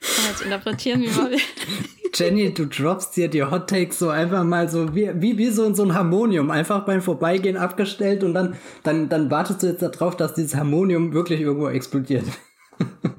Kann 0.00 0.24
man 0.24 0.30
jetzt 0.32 0.42
interpretieren, 0.42 1.02
wie 1.02 1.08
man 1.08 1.30
will. 1.30 1.40
Jenny, 2.14 2.54
du 2.54 2.66
droppst 2.66 3.14
dir 3.16 3.28
die 3.28 3.42
Hot 3.42 3.68
Takes 3.68 3.98
so 3.98 4.08
einfach 4.08 4.42
mal 4.42 4.70
so 4.70 4.94
wie, 4.94 5.10
wie, 5.20 5.36
wie 5.36 5.50
so 5.50 5.64
in 5.64 5.74
so 5.74 5.82
ein 5.82 5.92
Harmonium, 5.92 6.50
einfach 6.50 6.86
beim 6.86 7.02
Vorbeigehen 7.02 7.58
abgestellt 7.58 8.24
und 8.24 8.32
dann, 8.32 8.56
dann, 8.84 9.10
dann 9.10 9.30
wartest 9.30 9.62
du 9.62 9.66
jetzt 9.66 9.82
darauf, 9.82 10.16
dass 10.16 10.32
dieses 10.32 10.54
Harmonium 10.54 11.12
wirklich 11.12 11.40
irgendwo 11.40 11.68
explodiert. 11.68 12.24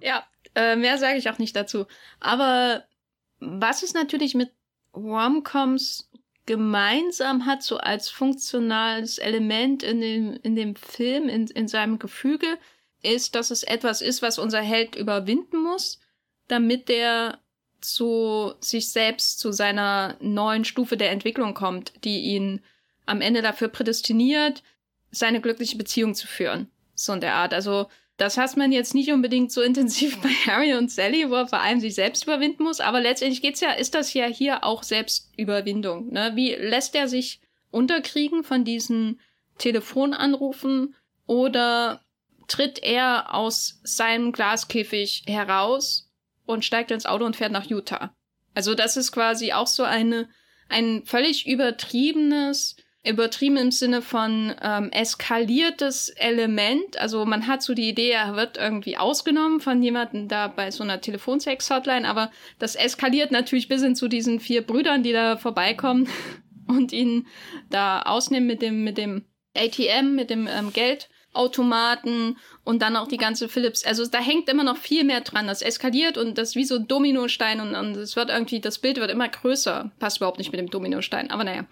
Ja, 0.01 0.23
äh, 0.57 0.75
mehr 0.75 0.97
sage 0.97 1.19
ich 1.19 1.29
auch 1.29 1.37
nicht 1.37 1.55
dazu. 1.55 1.85
Aber 2.19 2.83
was 3.39 3.83
es 3.83 3.93
natürlich 3.93 4.33
mit 4.33 4.49
Romcoms 4.95 6.09
gemeinsam 6.47 7.45
hat, 7.45 7.61
so 7.61 7.77
als 7.77 8.09
funktionales 8.09 9.19
Element 9.19 9.83
in 9.83 10.01
dem, 10.01 10.39
in 10.41 10.55
dem 10.55 10.75
Film, 10.75 11.29
in, 11.29 11.45
in 11.47 11.67
seinem 11.67 11.99
Gefüge, 11.99 12.57
ist, 13.03 13.35
dass 13.35 13.51
es 13.51 13.61
etwas 13.61 14.01
ist, 14.01 14.23
was 14.23 14.39
unser 14.39 14.61
Held 14.61 14.95
überwinden 14.95 15.61
muss, 15.61 15.99
damit 16.47 16.89
der 16.89 17.37
zu 17.79 18.55
sich 18.59 18.89
selbst, 18.91 19.39
zu 19.39 19.51
seiner 19.51 20.17
neuen 20.19 20.65
Stufe 20.65 20.97
der 20.97 21.11
Entwicklung 21.11 21.53
kommt, 21.53 22.03
die 22.03 22.21
ihn 22.21 22.61
am 23.05 23.21
Ende 23.21 23.43
dafür 23.43 23.67
prädestiniert, 23.67 24.63
seine 25.11 25.39
glückliche 25.39 25.77
Beziehung 25.77 26.15
zu 26.15 26.25
führen. 26.25 26.71
So 26.95 27.13
in 27.13 27.21
der 27.21 27.35
Art. 27.35 27.53
Also 27.53 27.87
das 28.17 28.37
hat 28.37 28.57
man 28.57 28.71
jetzt 28.71 28.93
nicht 28.93 29.11
unbedingt 29.11 29.51
so 29.51 29.61
intensiv 29.63 30.21
bei 30.21 30.29
Harry 30.29 30.73
und 30.75 30.91
Sally, 30.91 31.29
wo 31.29 31.35
er 31.35 31.47
vor 31.47 31.61
allem 31.61 31.79
sich 31.79 31.95
selbst 31.95 32.23
überwinden 32.23 32.63
muss, 32.63 32.79
aber 32.79 32.99
letztendlich 32.99 33.41
geht's 33.41 33.61
ja, 33.61 33.71
ist 33.71 33.95
das 33.95 34.13
ja 34.13 34.25
hier 34.25 34.63
auch 34.63 34.83
Selbstüberwindung. 34.83 36.11
Ne? 36.11 36.31
Wie 36.35 36.53
lässt 36.53 36.95
er 36.95 37.07
sich 37.07 37.41
unterkriegen 37.71 38.43
von 38.43 38.63
diesen 38.63 39.19
Telefonanrufen 39.57 40.95
oder 41.25 42.01
tritt 42.47 42.81
er 42.81 43.33
aus 43.33 43.79
seinem 43.83 44.31
Glaskäfig 44.31 45.23
heraus 45.27 46.09
und 46.45 46.63
steigt 46.63 46.91
ins 46.91 47.05
Auto 47.05 47.25
und 47.25 47.35
fährt 47.35 47.51
nach 47.51 47.65
Utah? 47.65 48.15
Also 48.53 48.73
das 48.73 48.97
ist 48.97 49.11
quasi 49.11 49.53
auch 49.53 49.67
so 49.67 49.83
eine 49.83 50.29
ein 50.69 51.05
völlig 51.05 51.47
übertriebenes 51.47 52.75
übertrieben 53.07 53.57
im 53.57 53.71
Sinne 53.71 54.01
von 54.01 54.53
ähm, 54.61 54.91
eskaliertes 54.91 56.09
Element. 56.09 56.97
Also 56.99 57.25
man 57.25 57.47
hat 57.47 57.61
so 57.61 57.73
die 57.73 57.89
Idee, 57.89 58.11
er 58.11 58.35
wird 58.35 58.57
irgendwie 58.57 58.97
ausgenommen 58.97 59.59
von 59.59 59.81
jemandem 59.81 60.27
da 60.27 60.47
bei 60.47 60.71
so 60.71 60.83
einer 60.83 61.01
Telefonsex-Hotline, 61.01 62.07
aber 62.07 62.31
das 62.59 62.75
eskaliert 62.75 63.31
natürlich 63.31 63.67
bis 63.67 63.81
hin 63.81 63.95
zu 63.95 64.07
diesen 64.07 64.39
vier 64.39 64.61
Brüdern, 64.61 65.03
die 65.03 65.13
da 65.13 65.37
vorbeikommen 65.37 66.07
und 66.67 66.91
ihn 66.91 67.27
da 67.69 68.01
ausnehmen 68.01 68.47
mit 68.47 68.61
dem, 68.61 68.83
mit 68.83 68.97
dem 68.97 69.25
ATM, 69.55 70.15
mit 70.15 70.29
dem 70.29 70.47
ähm, 70.47 70.71
Geldautomaten 70.73 72.37
und 72.63 72.81
dann 72.81 72.95
auch 72.95 73.07
die 73.07 73.17
ganze 73.17 73.49
Philips. 73.49 73.85
Also 73.85 74.05
da 74.05 74.19
hängt 74.19 74.49
immer 74.49 74.63
noch 74.63 74.77
viel 74.77 75.03
mehr 75.03 75.21
dran. 75.21 75.47
Das 75.47 75.61
eskaliert 75.61 76.17
und 76.17 76.37
das 76.37 76.55
wie 76.55 76.65
so 76.65 76.75
ein 76.75 76.87
Dominostein 76.87 77.61
und, 77.61 77.75
und 77.75 77.95
es 77.95 78.15
wird 78.15 78.29
irgendwie, 78.29 78.59
das 78.59 78.79
Bild 78.79 78.99
wird 78.99 79.11
immer 79.11 79.29
größer. 79.29 79.91
Passt 79.99 80.17
überhaupt 80.17 80.37
nicht 80.37 80.51
mit 80.51 80.59
dem 80.59 80.69
Dominostein, 80.69 81.31
aber 81.31 81.43
naja 81.43 81.65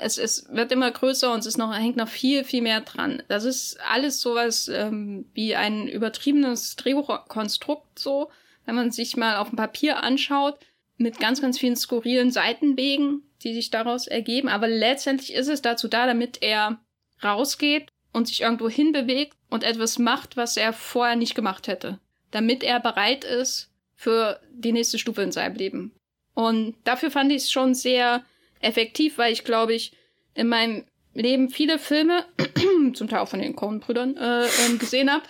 es, 0.00 0.18
es 0.18 0.46
wird 0.50 0.72
immer 0.72 0.90
größer 0.90 1.32
und 1.32 1.40
es 1.40 1.46
ist 1.46 1.58
noch, 1.58 1.74
hängt 1.74 1.96
noch 1.96 2.08
viel, 2.08 2.44
viel 2.44 2.62
mehr 2.62 2.80
dran. 2.80 3.22
Das 3.28 3.44
ist 3.44 3.78
alles 3.80 4.20
sowas 4.20 4.68
ähm, 4.68 5.26
wie 5.34 5.56
ein 5.56 5.88
übertriebenes 5.88 6.76
Drehbuchkonstrukt 6.76 7.98
so, 7.98 8.30
wenn 8.66 8.74
man 8.74 8.90
sich 8.90 9.16
mal 9.16 9.36
auf 9.36 9.48
dem 9.50 9.56
Papier 9.56 10.02
anschaut, 10.02 10.58
mit 10.96 11.18
ganz, 11.18 11.40
ganz 11.40 11.58
vielen 11.58 11.76
skurrilen 11.76 12.30
Seitenwegen, 12.30 13.22
die 13.42 13.54
sich 13.54 13.70
daraus 13.70 14.06
ergeben. 14.06 14.48
Aber 14.48 14.68
letztendlich 14.68 15.32
ist 15.32 15.48
es 15.48 15.62
dazu 15.62 15.88
da, 15.88 16.06
damit 16.06 16.42
er 16.42 16.78
rausgeht 17.22 17.88
und 18.12 18.28
sich 18.28 18.42
irgendwo 18.42 18.68
hinbewegt 18.68 19.36
und 19.48 19.64
etwas 19.64 19.98
macht, 19.98 20.36
was 20.36 20.56
er 20.56 20.72
vorher 20.72 21.16
nicht 21.16 21.34
gemacht 21.34 21.68
hätte. 21.68 21.98
Damit 22.30 22.62
er 22.62 22.80
bereit 22.80 23.24
ist 23.24 23.70
für 23.96 24.40
die 24.52 24.72
nächste 24.72 24.98
Stufe 24.98 25.22
in 25.22 25.32
seinem 25.32 25.56
Leben. 25.56 25.92
Und 26.34 26.74
dafür 26.84 27.10
fand 27.10 27.32
ich 27.32 27.42
es 27.42 27.52
schon 27.52 27.74
sehr 27.74 28.24
effektiv, 28.60 29.18
weil 29.18 29.32
ich 29.32 29.44
glaube 29.44 29.74
ich 29.74 29.92
in 30.34 30.48
meinem 30.48 30.84
Leben 31.12 31.48
viele 31.48 31.78
Filme, 31.78 32.24
zum 32.94 33.08
Teil 33.08 33.20
auch 33.20 33.28
von 33.28 33.40
den 33.40 33.56
Coen-Brüdern, 33.56 34.16
äh, 34.16 34.46
ähm, 34.46 34.78
gesehen 34.78 35.10
habe. 35.10 35.24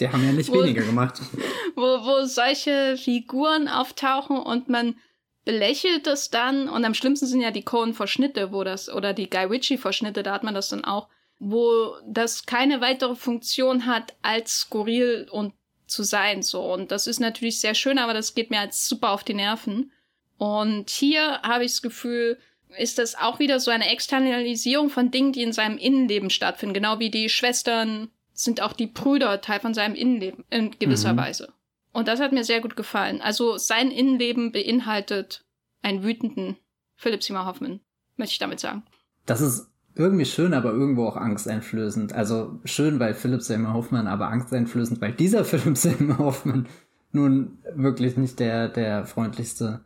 Die 0.00 0.08
haben 0.08 0.24
ja 0.24 0.32
nicht 0.32 0.48
wo, 0.48 0.62
weniger 0.62 0.82
gemacht. 0.82 1.20
Wo, 1.74 1.82
wo 1.82 2.24
solche 2.24 2.96
Figuren 2.96 3.68
auftauchen 3.68 4.38
und 4.38 4.70
man 4.70 4.96
belächelt 5.44 6.06
es 6.06 6.30
dann. 6.30 6.70
Und 6.70 6.86
am 6.86 6.94
schlimmsten 6.94 7.26
sind 7.26 7.42
ja 7.42 7.50
die 7.50 7.64
Coen-Verschnitte, 7.64 8.50
wo 8.50 8.64
das, 8.64 8.88
oder 8.88 9.12
die 9.12 9.28
Guy 9.28 9.44
Ritchie-Verschnitte, 9.44 10.22
da 10.22 10.32
hat 10.32 10.42
man 10.42 10.54
das 10.54 10.70
dann 10.70 10.84
auch, 10.84 11.08
wo 11.38 11.94
das 12.06 12.46
keine 12.46 12.80
weitere 12.80 13.14
Funktion 13.14 13.84
hat, 13.84 14.14
als 14.22 14.60
skurril 14.60 15.28
und 15.30 15.52
zu 15.86 16.02
sein, 16.02 16.42
so. 16.42 16.62
Und 16.62 16.90
das 16.90 17.06
ist 17.06 17.20
natürlich 17.20 17.60
sehr 17.60 17.74
schön, 17.74 17.98
aber 17.98 18.14
das 18.14 18.34
geht 18.34 18.50
mir 18.50 18.60
halt 18.60 18.72
super 18.72 19.10
auf 19.10 19.22
die 19.22 19.34
Nerven. 19.34 19.92
Und 20.38 20.88
hier 20.88 21.42
habe 21.42 21.64
ich 21.64 21.72
das 21.72 21.82
Gefühl, 21.82 22.38
ist 22.78 22.98
das 22.98 23.14
auch 23.14 23.38
wieder 23.38 23.60
so 23.60 23.70
eine 23.70 23.90
Externalisierung 23.90 24.90
von 24.90 25.10
Dingen, 25.10 25.32
die 25.32 25.42
in 25.42 25.52
seinem 25.52 25.78
Innenleben 25.78 26.30
stattfinden. 26.30 26.74
Genau 26.74 26.98
wie 26.98 27.10
die 27.10 27.28
Schwestern 27.28 28.08
sind 28.32 28.60
auch 28.60 28.72
die 28.72 28.86
Brüder 28.86 29.40
Teil 29.40 29.60
von 29.60 29.74
seinem 29.74 29.94
Innenleben 29.94 30.44
in 30.50 30.72
gewisser 30.78 31.14
mhm. 31.14 31.18
Weise. 31.18 31.52
Und 31.92 32.08
das 32.08 32.20
hat 32.20 32.32
mir 32.32 32.44
sehr 32.44 32.60
gut 32.60 32.76
gefallen. 32.76 33.22
Also 33.22 33.56
sein 33.56 33.90
Innenleben 33.90 34.52
beinhaltet 34.52 35.44
einen 35.80 36.02
wütenden 36.02 36.56
Philipp 36.96 37.22
Seymour 37.22 37.46
Hoffman, 37.46 37.80
möchte 38.16 38.32
ich 38.32 38.38
damit 38.38 38.60
sagen. 38.60 38.82
Das 39.24 39.40
ist 39.40 39.70
irgendwie 39.94 40.26
schön, 40.26 40.52
aber 40.52 40.72
irgendwo 40.72 41.06
auch 41.06 41.16
angsteinflößend. 41.16 42.12
Also 42.12 42.60
schön, 42.64 43.00
weil 43.00 43.14
Philipp 43.14 43.40
Seymour 43.40 43.72
Hoffman, 43.72 44.06
aber 44.06 44.28
angsteinflößend, 44.28 45.00
weil 45.00 45.12
dieser 45.12 45.44
Philipp 45.46 45.78
Seymour 45.78 46.18
Hoffman 46.18 46.68
nun 47.12 47.58
wirklich 47.74 48.18
nicht 48.18 48.38
der, 48.40 48.68
der 48.68 49.06
freundlichste 49.06 49.85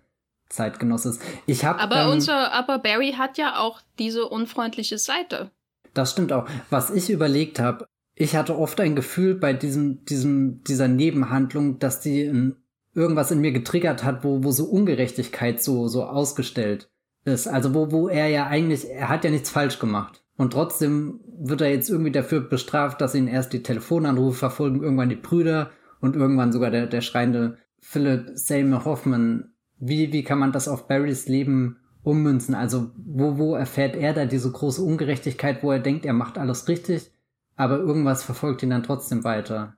Zeitgenosse 0.51 1.11
ist. 1.11 1.23
Ich 1.47 1.65
hab, 1.65 1.83
aber 1.83 2.03
ähm, 2.03 2.11
unser, 2.11 2.53
aber 2.53 2.79
Barry 2.79 3.15
hat 3.17 3.39
ja 3.39 3.59
auch 3.59 3.81
diese 3.99 4.27
unfreundliche 4.27 4.99
Seite. 4.99 5.51
Das 5.95 6.13
stimmt 6.13 6.33
auch. 6.33 6.47
Was 6.69 6.91
ich 6.91 7.11
überlegt 7.11 7.59
habe, 7.59 7.87
ich 8.15 8.37
hatte 8.37 8.59
oft 8.59 8.79
ein 8.81 8.97
Gefühl 8.97 9.35
bei 9.35 9.53
diesem, 9.53 10.05
diesem, 10.05 10.63
dieser 10.65 10.89
Nebenhandlung, 10.89 11.79
dass 11.79 12.01
die 12.01 12.23
in, 12.23 12.57
irgendwas 12.95 13.31
in 13.31 13.41
mir 13.41 13.53
getriggert 13.53 14.05
hat, 14.05 14.25
wo, 14.25 14.45
wo 14.45 14.51
so 14.51 14.65
Ungerechtigkeit 14.65 15.63
so, 15.63 15.89
so 15.89 16.05
ausgestellt 16.05 16.91
ist. 17.25 17.47
Also 17.47 17.75
wo, 17.75 17.91
wo 17.91 18.09
er 18.09 18.29
ja 18.29 18.47
eigentlich, 18.47 18.91
er 18.91 19.09
hat 19.09 19.25
ja 19.25 19.31
nichts 19.31 19.51
falsch 19.51 19.79
gemacht. 19.79 20.23
Und 20.37 20.53
trotzdem 20.53 21.21
wird 21.39 21.61
er 21.61 21.71
jetzt 21.71 21.91
irgendwie 21.91 22.13
dafür 22.13 22.41
bestraft, 22.41 23.01
dass 23.01 23.15
ihn 23.15 23.29
erst 23.29 23.53
die 23.53 23.63
Telefonanrufe 23.63 24.39
verfolgen, 24.39 24.83
irgendwann 24.83 25.11
die 25.11 25.17
Brüder 25.17 25.71
und 26.01 26.17
irgendwann 26.17 26.53
sogar 26.53 26.71
der, 26.71 26.87
der 26.87 27.03
schreiende 27.03 27.59
Philip 27.79 28.31
Seymour 28.35 28.85
Hoffman 28.85 29.50
wie, 29.81 30.13
wie 30.13 30.23
kann 30.23 30.39
man 30.39 30.53
das 30.53 30.69
auf 30.69 30.87
Barrys 30.87 31.27
Leben 31.27 31.81
ummünzen? 32.03 32.55
Also, 32.55 32.91
wo, 32.97 33.39
wo 33.39 33.55
erfährt 33.55 33.97
er 33.97 34.13
da 34.13 34.27
diese 34.27 34.53
große 34.53 34.83
Ungerechtigkeit, 34.83 35.63
wo 35.63 35.73
er 35.73 35.81
denkt, 35.81 36.05
er 36.05 36.13
macht 36.13 36.39
alles 36.39 36.69
richtig, 36.69 37.11
aber 37.57 37.79
irgendwas 37.79 38.23
verfolgt 38.23 38.63
ihn 38.63 38.71
dann 38.71 38.83
trotzdem 38.83 39.25
weiter. 39.25 39.77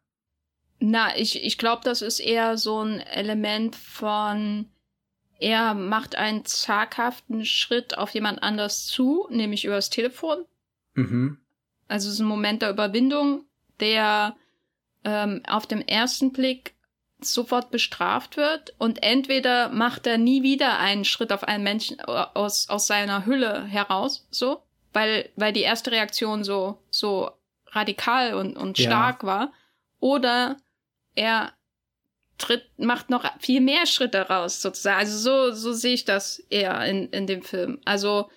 Na, 0.80 1.16
ich, 1.16 1.44
ich 1.44 1.58
glaube, 1.58 1.82
das 1.84 2.02
ist 2.02 2.18
eher 2.18 2.58
so 2.58 2.80
ein 2.80 2.98
Element 2.98 3.76
von, 3.76 4.66
er 5.38 5.74
macht 5.74 6.16
einen 6.16 6.44
zaghaften 6.44 7.44
Schritt 7.44 7.96
auf 7.96 8.10
jemand 8.10 8.42
anders 8.42 8.86
zu, 8.86 9.26
nämlich 9.30 9.64
übers 9.64 9.90
Telefon. 9.90 10.44
Mhm. 10.94 11.38
Also 11.86 12.08
es 12.08 12.14
ist 12.14 12.20
ein 12.20 12.26
Moment 12.26 12.62
der 12.62 12.70
Überwindung, 12.70 13.44
der 13.78 14.36
ähm, 15.04 15.42
auf 15.46 15.66
dem 15.66 15.80
ersten 15.80 16.32
Blick 16.32 16.74
sofort 17.24 17.70
bestraft 17.70 18.36
wird 18.36 18.74
und 18.78 19.02
entweder 19.02 19.68
macht 19.68 20.06
er 20.06 20.18
nie 20.18 20.42
wieder 20.42 20.78
einen 20.78 21.04
Schritt 21.04 21.32
auf 21.32 21.44
einen 21.44 21.64
Menschen 21.64 22.00
aus, 22.00 22.68
aus 22.68 22.86
seiner 22.86 23.26
Hülle 23.26 23.64
heraus, 23.64 24.26
so, 24.30 24.62
weil, 24.92 25.30
weil 25.36 25.52
die 25.52 25.62
erste 25.62 25.92
Reaktion 25.92 26.44
so, 26.44 26.78
so 26.90 27.30
radikal 27.68 28.34
und, 28.34 28.56
und 28.56 28.78
stark 28.78 29.22
ja. 29.22 29.28
war, 29.28 29.52
oder 30.00 30.56
er 31.14 31.52
tritt, 32.38 32.64
macht 32.76 33.10
noch 33.10 33.24
viel 33.40 33.60
mehr 33.60 33.86
Schritte 33.86 34.22
raus, 34.22 34.60
sozusagen. 34.60 34.98
Also 34.98 35.18
so, 35.18 35.52
so 35.52 35.72
sehe 35.72 35.94
ich 35.94 36.04
das 36.04 36.40
eher 36.50 36.84
in, 36.84 37.08
in 37.10 37.26
dem 37.26 37.42
Film. 37.42 37.80
Also, 37.84 38.30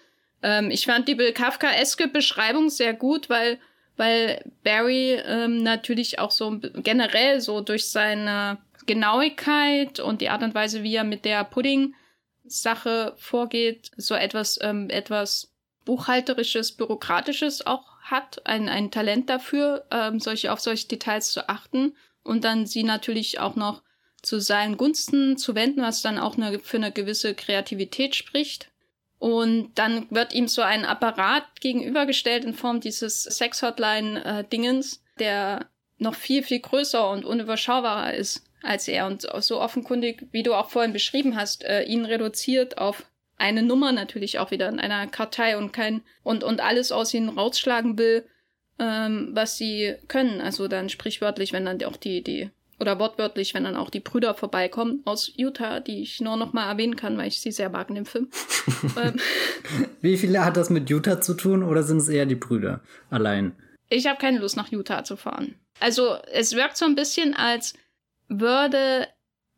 ähm, 0.43 0.69
ich 0.69 0.85
fand 0.85 1.07
die 1.07 1.15
Kafkaeske 1.33 2.07
Beschreibung 2.07 2.69
sehr 2.69 2.93
gut, 2.93 3.29
weil, 3.29 3.59
weil 3.97 4.43
Barry 4.63 5.13
ähm, 5.25 5.63
natürlich 5.63 6.19
auch 6.19 6.31
so 6.31 6.59
generell 6.59 7.41
so 7.41 7.61
durch 7.61 7.89
seine 7.89 8.59
Genauigkeit 8.85 9.99
und 9.99 10.21
die 10.21 10.29
Art 10.29 10.43
und 10.43 10.55
Weise, 10.55 10.83
wie 10.83 10.95
er 10.95 11.03
mit 11.03 11.25
der 11.25 11.43
Pudding-Sache 11.43 13.13
vorgeht, 13.17 13.91
so 13.97 14.15
etwas, 14.15 14.59
ähm, 14.61 14.89
etwas 14.89 15.53
buchhalterisches, 15.85 16.73
bürokratisches 16.73 17.65
auch 17.65 17.99
hat, 18.01 18.45
ein, 18.45 18.69
ein 18.69 18.91
Talent 18.91 19.29
dafür, 19.29 19.85
ähm, 19.91 20.19
solche, 20.19 20.51
auf 20.51 20.59
solche 20.59 20.87
Details 20.87 21.31
zu 21.31 21.49
achten 21.49 21.95
und 22.23 22.43
dann 22.43 22.65
sie 22.65 22.83
natürlich 22.83 23.39
auch 23.39 23.55
noch 23.55 23.83
zu 24.21 24.39
seinen 24.39 24.77
Gunsten 24.77 25.37
zu 25.37 25.55
wenden, 25.55 25.81
was 25.81 26.01
dann 26.01 26.17
auch 26.17 26.37
eine, 26.37 26.59
für 26.59 26.77
eine 26.77 26.91
gewisse 26.91 27.35
Kreativität 27.35 28.15
spricht. 28.15 28.71
Und 29.17 29.71
dann 29.75 30.07
wird 30.09 30.33
ihm 30.33 30.47
so 30.47 30.61
ein 30.61 30.85
Apparat 30.85 31.61
gegenübergestellt 31.61 32.43
in 32.43 32.53
Form 32.53 32.79
dieses 32.79 33.23
Sex-Hotline-Dingens, 33.23 34.95
äh, 34.95 35.19
der 35.19 35.69
noch 35.97 36.15
viel, 36.15 36.43
viel 36.43 36.59
größer 36.59 37.09
und 37.09 37.23
unüberschaubarer 37.23 38.13
ist 38.13 38.43
als 38.65 38.87
er 38.87 39.07
und 39.07 39.27
so 39.39 39.61
offenkundig, 39.61 40.27
wie 40.31 40.43
du 40.43 40.53
auch 40.53 40.69
vorhin 40.69 40.93
beschrieben 40.93 41.35
hast, 41.35 41.63
äh, 41.63 41.83
ihn 41.83 42.05
reduziert 42.05 42.77
auf 42.77 43.05
eine 43.37 43.63
Nummer 43.63 43.91
natürlich 43.91 44.39
auch 44.39 44.51
wieder 44.51 44.69
in 44.69 44.79
einer 44.79 45.07
Kartei 45.07 45.57
und 45.57 45.73
kein 45.73 46.01
und 46.23 46.43
und 46.43 46.61
alles 46.61 46.91
aus 46.91 47.13
ihnen 47.13 47.29
rausschlagen 47.29 47.97
will, 47.97 48.25
ähm, 48.79 49.29
was 49.33 49.57
sie 49.57 49.95
können. 50.07 50.41
Also 50.41 50.67
dann 50.67 50.89
sprichwörtlich, 50.89 51.53
wenn 51.53 51.65
dann 51.65 51.83
auch 51.83 51.97
die, 51.97 52.23
die, 52.23 52.49
oder 52.79 52.99
wortwörtlich, 52.99 53.53
wenn 53.53 53.65
dann 53.65 53.75
auch 53.75 53.89
die 53.89 53.99
Brüder 53.99 54.33
vorbeikommen 54.35 55.01
aus 55.05 55.31
Utah, 55.35 55.79
die 55.79 56.01
ich 56.01 56.21
nur 56.21 56.37
noch 56.37 56.53
mal 56.53 56.69
erwähnen 56.69 56.95
kann, 56.95 57.17
weil 57.17 57.27
ich 57.27 57.41
sie 57.41 57.51
sehr 57.51 57.69
mag 57.69 57.89
in 57.89 57.95
dem 57.95 58.05
Film. 58.05 58.29
ähm, 59.01 59.19
Wie 60.01 60.17
viele 60.17 60.43
hat 60.43 60.57
das 60.57 60.69
mit 60.69 60.89
Utah 60.89 61.21
zu 61.21 61.33
tun 61.33 61.63
oder 61.63 61.83
sind 61.83 61.97
es 61.97 62.09
eher 62.09 62.25
die 62.25 62.35
Brüder 62.35 62.81
allein? 63.09 63.53
Ich 63.89 64.07
habe 64.07 64.17
keine 64.17 64.39
Lust, 64.39 64.57
nach 64.57 64.71
Utah 64.71 65.03
zu 65.03 65.15
fahren. 65.15 65.55
Also 65.79 66.15
es 66.31 66.55
wirkt 66.55 66.77
so 66.77 66.85
ein 66.85 66.95
bisschen, 66.95 67.33
als 67.33 67.75
würde 68.27 69.07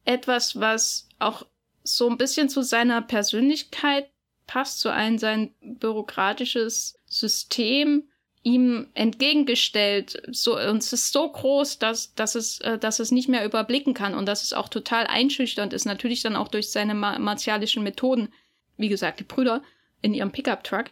etwas, 0.05 0.59
was 0.59 1.09
auch 1.19 1.45
so 1.83 2.09
ein 2.09 2.17
bisschen 2.17 2.49
zu 2.49 2.61
seiner 2.61 3.01
Persönlichkeit 3.01 4.09
passt, 4.45 4.79
zu 4.79 4.89
einem 4.89 5.17
sein 5.17 5.53
bürokratisches 5.61 6.99
System, 7.05 8.09
ihm 8.43 8.87
entgegengestellt. 8.93 10.21
So, 10.31 10.57
und 10.57 10.77
es 10.77 10.93
ist 10.93 11.11
so 11.11 11.29
groß, 11.29 11.79
dass, 11.79 12.13
dass, 12.15 12.35
es, 12.35 12.61
äh, 12.61 12.77
dass 12.77 12.99
es 12.99 13.11
nicht 13.11 13.27
mehr 13.27 13.45
überblicken 13.45 13.93
kann 13.93 14.15
und 14.15 14.25
dass 14.25 14.43
es 14.43 14.53
auch 14.53 14.69
total 14.69 15.05
einschüchternd 15.07 15.73
ist. 15.73 15.85
Natürlich 15.85 16.21
dann 16.21 16.37
auch 16.37 16.47
durch 16.47 16.71
seine 16.71 16.95
ma 16.95 17.19
martialischen 17.19 17.83
Methoden. 17.83 18.29
Wie 18.77 18.89
gesagt, 18.89 19.19
die 19.19 19.25
Brüder 19.25 19.61
in 20.01 20.13
ihrem 20.13 20.31
Pickup-Truck. 20.31 20.85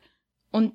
Und 0.51 0.73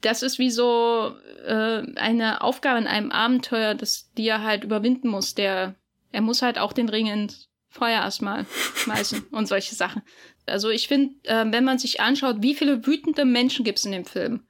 das 0.00 0.22
ist 0.22 0.38
wie 0.38 0.50
so 0.50 1.14
äh, 1.44 1.82
eine 1.96 2.42
Aufgabe 2.42 2.78
in 2.78 2.86
einem 2.86 3.10
Abenteuer, 3.10 3.74
das, 3.74 4.10
die 4.16 4.28
er 4.28 4.42
halt 4.42 4.64
überwinden 4.64 5.08
muss. 5.08 5.34
Der, 5.34 5.74
er 6.12 6.20
muss 6.20 6.42
halt 6.42 6.58
auch 6.58 6.72
den 6.72 6.88
Ring 6.88 7.06
ins 7.06 7.48
Feuer 7.68 8.02
erstmal 8.02 8.46
schmeißen 8.74 9.26
und 9.32 9.48
solche 9.48 9.74
Sachen. 9.74 10.02
Also 10.46 10.70
ich 10.70 10.88
finde, 10.88 11.14
äh, 11.24 11.44
wenn 11.50 11.64
man 11.64 11.78
sich 11.78 12.00
anschaut, 12.00 12.36
wie 12.40 12.54
viele 12.54 12.86
wütende 12.86 13.24
Menschen 13.24 13.64
gibt 13.64 13.78
es 13.78 13.84
in 13.84 13.92
dem 13.92 14.04
Film, 14.04 14.42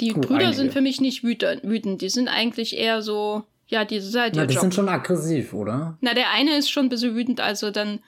die 0.00 0.12
oh, 0.12 0.20
Brüder 0.20 0.46
einige. 0.46 0.54
sind 0.54 0.72
für 0.72 0.80
mich 0.80 1.00
nicht 1.00 1.24
wütend. 1.24 2.00
Die 2.00 2.08
sind 2.08 2.28
eigentlich 2.28 2.76
eher 2.76 3.02
so, 3.02 3.44
ja, 3.66 3.84
die 3.84 4.00
sind 4.00 4.20
halt 4.20 4.34
Na, 4.36 4.46
die 4.46 4.54
Job. 4.54 4.62
sind 4.62 4.74
schon 4.74 4.88
aggressiv, 4.88 5.52
oder? 5.52 5.98
Na, 6.00 6.14
der 6.14 6.30
eine 6.30 6.56
ist 6.56 6.70
schon 6.70 6.86
ein 6.86 6.88
bisschen 6.88 7.14
wütend, 7.14 7.40
also 7.40 7.70
dann. 7.70 8.00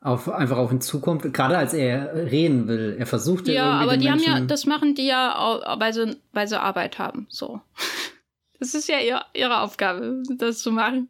Auf, 0.00 0.28
einfach 0.28 0.56
auf 0.56 0.72
ihn 0.72 0.80
zukommt, 0.80 1.32
gerade 1.32 1.56
als 1.56 1.74
er 1.74 2.12
reden 2.14 2.66
will. 2.66 2.96
Er 2.98 3.06
versucht 3.06 3.46
ja. 3.46 3.54
Ja, 3.54 3.70
aber 3.74 3.96
die 3.96 4.08
Menschen 4.08 4.32
haben 4.32 4.40
ja, 4.42 4.46
das 4.46 4.66
machen 4.66 4.96
die 4.96 5.06
ja, 5.06 5.76
weil 5.78 5.92
sie, 5.92 6.16
weil 6.32 6.48
sie 6.48 6.60
Arbeit 6.60 6.98
haben, 6.98 7.26
so. 7.28 7.60
Das 8.58 8.74
ist 8.74 8.88
ja 8.88 9.00
ihr, 9.00 9.20
ihre 9.34 9.60
Aufgabe, 9.60 10.22
das 10.38 10.60
zu 10.60 10.70
machen. 10.70 11.08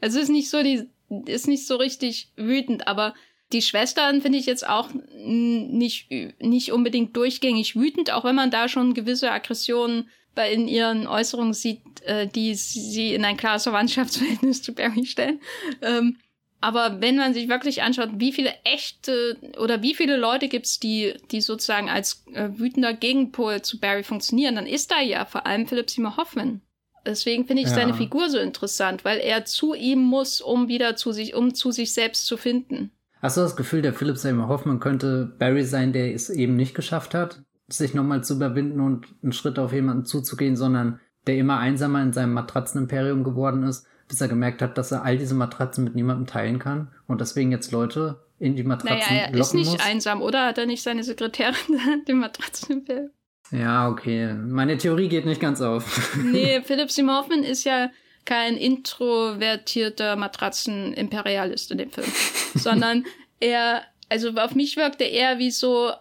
Es 0.00 0.14
ist 0.14 0.28
nicht 0.28 0.50
so, 0.50 0.62
die, 0.62 0.88
ist 1.26 1.48
nicht 1.48 1.66
so 1.66 1.76
richtig 1.76 2.32
wütend, 2.36 2.86
aber 2.86 3.14
die 3.52 3.62
Schwestern 3.62 4.22
finde 4.22 4.38
ich 4.38 4.46
jetzt 4.46 4.66
auch 4.66 4.88
nicht, 5.14 6.10
nicht 6.40 6.72
unbedingt 6.72 7.16
durchgängig 7.16 7.76
wütend, 7.76 8.10
auch 8.10 8.24
wenn 8.24 8.34
man 8.34 8.50
da 8.50 8.68
schon 8.68 8.94
gewisse 8.94 9.30
Aggressionen 9.30 10.08
bei 10.34 10.50
in 10.50 10.68
ihren 10.68 11.06
Äußerungen 11.06 11.52
sieht, 11.52 11.82
äh, 12.06 12.26
die 12.26 12.54
sie 12.54 13.14
in 13.14 13.24
ein 13.24 13.36
klares 13.36 13.64
Verwandtschaftsverhältnis 13.64 14.62
zu 14.62 14.72
Barry 14.74 15.04
stellen. 15.04 15.40
Ähm, 15.82 16.16
aber 16.62 17.00
wenn 17.00 17.16
man 17.16 17.34
sich 17.34 17.48
wirklich 17.48 17.82
anschaut, 17.82 18.10
wie 18.14 18.32
viele 18.32 18.54
echte 18.64 19.36
oder 19.58 19.82
wie 19.82 19.94
viele 19.94 20.16
Leute 20.16 20.48
gibt's, 20.48 20.78
die, 20.78 21.14
die 21.32 21.40
sozusagen 21.40 21.90
als 21.90 22.24
äh, 22.32 22.50
wütender 22.54 22.94
Gegenpol 22.94 23.62
zu 23.62 23.80
Barry 23.80 24.04
funktionieren, 24.04 24.54
dann 24.54 24.66
ist 24.66 24.90
da 24.92 25.00
ja 25.00 25.24
vor 25.24 25.44
allem 25.44 25.66
Philip 25.66 25.90
Seymour 25.90 26.16
Hoffman. 26.16 26.62
Deswegen 27.04 27.46
finde 27.46 27.62
ich 27.62 27.68
ja. 27.68 27.74
seine 27.74 27.94
Figur 27.94 28.30
so 28.30 28.38
interessant, 28.38 29.04
weil 29.04 29.18
er 29.18 29.44
zu 29.44 29.74
ihm 29.74 30.00
muss, 30.00 30.40
um 30.40 30.68
wieder 30.68 30.96
zu 30.96 31.12
sich, 31.12 31.34
um 31.34 31.54
zu 31.54 31.72
sich 31.72 31.92
selbst 31.92 32.26
zu 32.26 32.36
finden. 32.36 32.90
Hast 33.20 33.36
du 33.36 33.40
das 33.40 33.56
Gefühl, 33.56 33.82
der 33.82 33.94
Philip 33.94 34.16
Seymour 34.16 34.48
Hoffman 34.48 34.80
könnte 34.80 35.32
Barry 35.38 35.64
sein, 35.64 35.92
der 35.92 36.14
es 36.14 36.28
eben 36.28 36.56
nicht 36.56 36.74
geschafft 36.74 37.14
hat, 37.14 37.42
sich 37.68 37.94
nochmal 37.94 38.24
zu 38.24 38.34
überwinden 38.34 38.80
und 38.80 39.06
einen 39.22 39.32
Schritt 39.32 39.58
auf 39.58 39.72
jemanden 39.72 40.04
zuzugehen, 40.04 40.56
sondern 40.56 41.00
der 41.26 41.36
immer 41.36 41.58
einsamer 41.58 42.02
in 42.02 42.12
seinem 42.12 42.34
Matratzenimperium 42.34 43.22
geworden 43.22 43.62
ist, 43.62 43.86
bis 44.08 44.20
er 44.20 44.28
gemerkt 44.28 44.60
hat, 44.60 44.76
dass 44.76 44.92
er 44.92 45.04
all 45.04 45.16
diese 45.16 45.34
Matratzen 45.34 45.84
mit 45.84 45.94
niemandem 45.94 46.26
teilen 46.26 46.58
kann 46.58 46.88
und 47.06 47.20
deswegen 47.20 47.52
jetzt 47.52 47.70
Leute 47.70 48.20
in 48.38 48.56
die 48.56 48.64
Matratzen 48.64 49.14
naja, 49.16 49.28
er 49.28 49.38
ist 49.38 49.54
nicht 49.54 49.70
muss. 49.70 49.80
einsam, 49.80 50.20
oder? 50.20 50.46
Hat 50.46 50.58
er 50.58 50.66
nicht 50.66 50.82
seine 50.82 51.04
Sekretärin 51.04 51.54
dem 52.08 52.18
Matratzenimperium? 52.18 53.10
Ja, 53.52 53.88
okay. 53.88 54.32
Meine 54.32 54.78
Theorie 54.78 55.08
geht 55.08 55.26
nicht 55.26 55.40
ganz 55.40 55.60
auf. 55.60 56.16
nee, 56.24 56.62
Philip 56.62 56.90
Seymour 56.90 57.18
Hoffman 57.18 57.44
ist 57.44 57.64
ja 57.64 57.90
kein 58.24 58.56
introvertierter 58.56 60.16
Matratzenimperialist 60.16 61.70
in 61.70 61.78
dem 61.78 61.90
Film, 61.90 62.10
sondern 62.54 63.04
er, 63.40 63.82
also 64.08 64.30
auf 64.30 64.54
mich 64.54 64.76
wirkte 64.76 65.04
er 65.04 65.38
wie 65.38 65.50
so, 65.50 65.92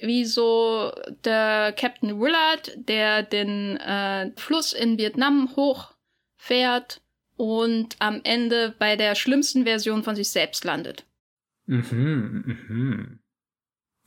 wie 0.00 0.24
so 0.24 0.90
der 1.24 1.72
Captain 1.76 2.20
Willard, 2.20 2.72
der 2.76 3.22
den 3.22 3.76
äh, 3.76 4.32
Fluss 4.36 4.72
in 4.72 4.98
Vietnam 4.98 5.54
hochfährt 5.54 7.02
und 7.36 7.96
am 8.00 8.20
Ende 8.24 8.74
bei 8.78 8.96
der 8.96 9.14
schlimmsten 9.14 9.64
Version 9.64 10.02
von 10.02 10.16
sich 10.16 10.30
selbst 10.30 10.64
landet. 10.64 11.04
Mhm, 11.66 12.58
mhm. 12.68 13.19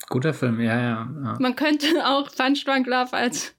Guter 0.09 0.33
Film, 0.33 0.59
ja, 0.59 0.79
ja. 0.79 1.09
ja. 1.23 1.37
Man 1.39 1.55
könnte 1.55 1.87
auch 2.05 2.29
Punch 2.35 2.65
Drunk 2.65 2.87
Love 2.87 3.13
als 3.13 3.53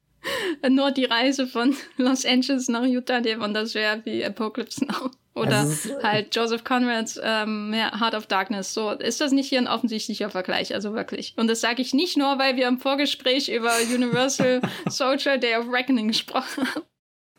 nur 0.68 0.90
die 0.90 1.04
Reise 1.04 1.46
von 1.46 1.74
Los 1.96 2.24
Angeles 2.24 2.68
nach 2.68 2.84
Utah 2.84 3.20
nehmen 3.20 3.42
und 3.42 3.54
das 3.54 3.74
wäre 3.74 4.00
wie 4.04 4.24
Apocalypse 4.24 4.84
Now. 4.84 5.10
Oder 5.34 5.60
also 5.60 6.00
halt 6.02 6.34
Joseph 6.34 6.62
Conrads 6.62 7.18
ähm, 7.22 7.74
Heart 7.74 8.14
of 8.14 8.26
Darkness. 8.26 8.72
So 8.72 8.92
ist 8.92 9.20
das 9.20 9.32
nicht 9.32 9.48
hier 9.48 9.58
ein 9.58 9.66
offensichtlicher 9.66 10.30
Vergleich, 10.30 10.74
also 10.74 10.94
wirklich. 10.94 11.34
Und 11.36 11.48
das 11.48 11.60
sage 11.60 11.82
ich 11.82 11.92
nicht 11.92 12.16
nur, 12.16 12.38
weil 12.38 12.56
wir 12.56 12.68
im 12.68 12.78
Vorgespräch 12.78 13.48
über 13.48 13.72
Universal 13.92 14.60
Soldier 14.88 15.38
Day 15.38 15.56
of 15.56 15.72
Reckoning 15.72 16.08
gesprochen 16.08 16.68
haben. 16.72 16.84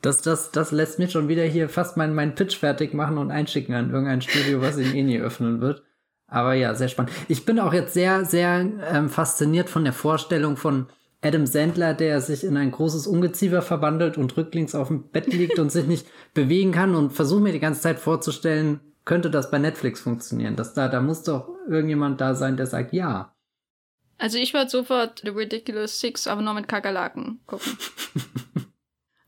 Das, 0.02 0.22
das, 0.22 0.52
das 0.52 0.72
lässt 0.72 1.00
mich 1.00 1.12
schon 1.12 1.30
wieder 1.30 1.46
hier 1.46 1.70
fast 1.70 1.96
meinen 1.96 2.14
mein 2.14 2.36
Pitch 2.36 2.58
fertig 2.58 2.94
machen 2.94 3.18
und 3.18 3.32
einschicken 3.32 3.74
an 3.74 3.92
irgendein 3.92 4.22
Studio, 4.22 4.62
was 4.62 4.78
in 4.78 4.94
eh 4.94 5.02
nie 5.02 5.20
öffnen 5.20 5.62
wird. 5.62 5.82
Aber 6.36 6.54
ja, 6.54 6.76
sehr 6.76 6.90
spannend. 6.90 7.14
Ich 7.30 7.46
bin 7.46 7.62
auch 7.62 7.72
jetzt 7.72 7.94
sehr, 7.94 8.26
sehr 8.26 8.70
ähm, 8.92 9.08
fasziniert 9.08 9.70
von 9.70 9.86
der 9.86 9.94
Vorstellung 9.94 10.58
von 10.58 10.88
Adam 11.22 11.46
Sandler, 11.46 11.94
der 11.94 12.20
sich 12.20 12.44
in 12.44 12.58
ein 12.58 12.72
großes 12.72 13.08
Ungeziefer 13.08 13.62
verwandelt 13.62 14.18
und 14.18 14.36
rücklings 14.36 14.76
auf 14.76 14.90
dem 14.90 15.08
Bett 15.08 15.28
liegt 15.28 15.60
und 15.60 15.72
sich 15.72 15.86
nicht 15.86 16.06
bewegen 16.34 16.74
kann 16.74 16.94
und 16.94 17.14
versuche 17.14 17.40
mir 17.40 17.54
die 17.54 17.62
ganze 17.62 17.80
Zeit 17.80 18.00
vorzustellen, 18.00 18.82
könnte 19.06 19.30
das 19.30 19.50
bei 19.50 19.60
Netflix 19.60 20.02
funktionieren? 20.02 20.58
Dass 20.58 20.74
da, 20.74 20.90
da 20.90 21.00
muss 21.00 21.24
doch 21.24 21.48
irgendjemand 21.70 22.20
da 22.20 22.36
sein, 22.36 22.58
der 22.58 22.66
sagt 22.66 22.92
ja. 22.92 23.34
Also 24.18 24.38
ich 24.38 24.54
würde 24.54 24.70
sofort 24.70 25.22
The 25.24 25.30
Ridiculous 25.30 26.02
Six, 26.02 26.28
aber 26.28 26.42
nur 26.42 26.54
mit 26.54 26.68
Kakerlaken 26.68 27.40
gucken. 27.48 27.78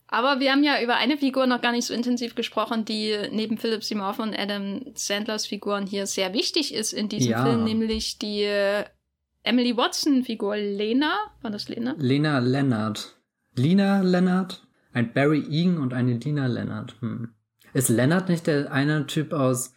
Aber 0.08 0.40
wir 0.40 0.52
haben 0.52 0.64
ja 0.64 0.82
über 0.82 0.96
eine 0.96 1.18
Figur 1.18 1.46
noch 1.46 1.60
gar 1.60 1.72
nicht 1.72 1.84
so 1.84 1.92
intensiv 1.92 2.34
gesprochen, 2.34 2.86
die 2.86 3.14
neben 3.30 3.58
Philip 3.58 3.84
Seymour 3.84 4.18
und 4.18 4.36
Adam 4.36 4.80
Sandlers 4.94 5.46
Figuren 5.46 5.86
hier 5.86 6.06
sehr 6.06 6.32
wichtig 6.32 6.74
ist 6.74 6.94
in 6.94 7.10
diesem 7.10 7.32
ja. 7.32 7.44
Film, 7.44 7.64
nämlich 7.64 8.18
die 8.18 8.42
äh, 8.42 8.84
Emily 9.42 9.76
Watson-Figur 9.76 10.56
Lena. 10.56 11.14
War 11.42 11.50
das 11.50 11.68
Lena? 11.68 11.94
Lena 11.98 12.38
Leonard. 12.38 13.18
Lina 13.54 14.00
Leonard? 14.00 14.66
Ein 14.94 15.12
Barry 15.12 15.44
Egan 15.50 15.78
und 15.78 15.92
eine 15.92 16.14
Lina 16.14 16.46
Leonard. 16.46 16.96
Hm. 17.00 17.34
Ist 17.74 17.90
Leonard 17.90 18.30
nicht 18.30 18.46
der 18.46 18.72
eine 18.72 19.06
Typ 19.06 19.34
aus 19.34 19.74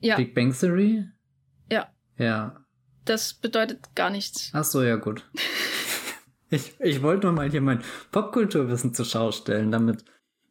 ja. 0.00 0.16
Big 0.16 0.34
Bang 0.34 0.58
Theory? 0.58 1.04
Ja. 1.70 1.88
Ja. 2.16 2.64
Das 3.04 3.34
bedeutet 3.34 3.94
gar 3.94 4.08
nichts. 4.08 4.50
Ach 4.54 4.64
so, 4.64 4.82
ja 4.82 4.96
gut. 4.96 5.28
Ich, 6.52 6.74
ich 6.80 7.02
wollte 7.02 7.26
nur 7.26 7.34
mal 7.34 7.50
hier 7.50 7.62
mein 7.62 7.82
Popkulturwissen 8.10 8.92
zur 8.92 9.06
Schau 9.06 9.32
stellen, 9.32 9.72
damit 9.72 10.04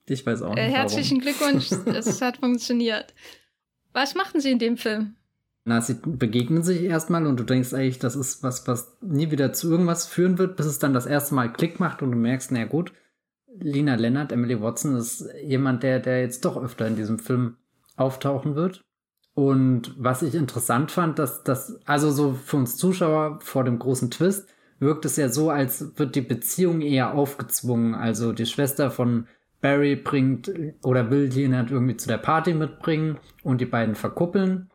ich 0.08 0.26
weiß 0.26 0.41
auch 0.41 0.58
äh, 0.58 0.66
nicht. 0.66 0.74
Äh, 0.74 0.78
herzlichen. 0.78 1.20
Glückwunsch, 1.20 1.72
es 1.86 2.22
hat 2.22 2.38
funktioniert. 2.38 3.14
Was 3.93 4.16
machten 4.16 4.41
Sie 4.41 4.52
in 4.52 4.58
dem 4.58 4.78
Film? 4.78 5.16
Na, 5.64 5.80
sie 5.80 5.93
begegnen 6.04 6.64
sich 6.64 6.82
erstmal 6.82 7.28
und 7.28 7.39
du 7.39 7.43
denkst 7.43 7.76
eigentlich, 7.76 7.99
das 7.99 8.16
ist 8.16 8.41
was, 8.41 8.68
was 8.68 8.97
nie 9.02 9.30
wieder 9.30 9.54
zu 9.54 9.70
irgendwas 9.70 10.08
führen 10.08 10.39
wird, 10.39 10.58
bis 10.58 10.66
es 10.66 10.80
dann 10.80 10.93
das 10.93 11.06
erste 11.06 11.36
Mal 11.36 11.54
Klick 11.54 11.80
macht 11.80 12.02
und 12.02 12.12
du 12.12 12.18
merkst, 12.18 12.52
na 12.52 12.66
gut, 12.66 12.93
Lina 13.60 13.93
Leonard, 13.93 14.32
Emily 14.32 14.60
Watson 14.60 14.95
ist 14.95 15.30
jemand, 15.43 15.84
der, 15.84 15.99
der 15.99 16.22
jetzt 16.22 16.45
doch 16.45 16.58
öfter 16.58 16.88
in 16.88 16.95
diesem 16.95 17.20
Film 17.20 17.58
auftauchen 17.95 18.56
wird. 18.56 18.82
Und 19.36 19.93
was 19.99 20.24
ich 20.24 20.34
interessant 20.34 20.89
fand, 20.89 21.20
dass 21.20 21.43
das, 21.43 21.80
also 21.86 22.10
so 22.10 22.34
für 22.34 22.58
uns 22.58 22.76
Zuschauer 22.76 23.39
vor 23.41 23.64
dem 23.64 23.78
großen 23.78 24.10
Twist, 24.10 24.49
wirkt 24.82 25.06
es 25.06 25.16
ja 25.16 25.30
so, 25.30 25.50
als 25.50 25.98
wird 25.98 26.16
die 26.16 26.22
Beziehung 26.22 26.82
eher 26.82 27.14
aufgezwungen. 27.14 27.96
Also 27.96 28.34
die 28.34 28.48
Schwester 28.48 28.92
von 28.92 29.28
Barry 29.62 29.96
bringt 29.96 30.52
oder 30.84 31.12
will 31.12 31.30
Leonard 31.32 31.72
irgendwie 31.72 31.98
zu 31.98 32.08
der 32.08 32.18
Party 32.18 32.54
mitbringen 32.54 33.18
und 33.44 33.62
die 33.62 33.66
beiden 33.66 33.96
verkuppeln. 33.96 34.70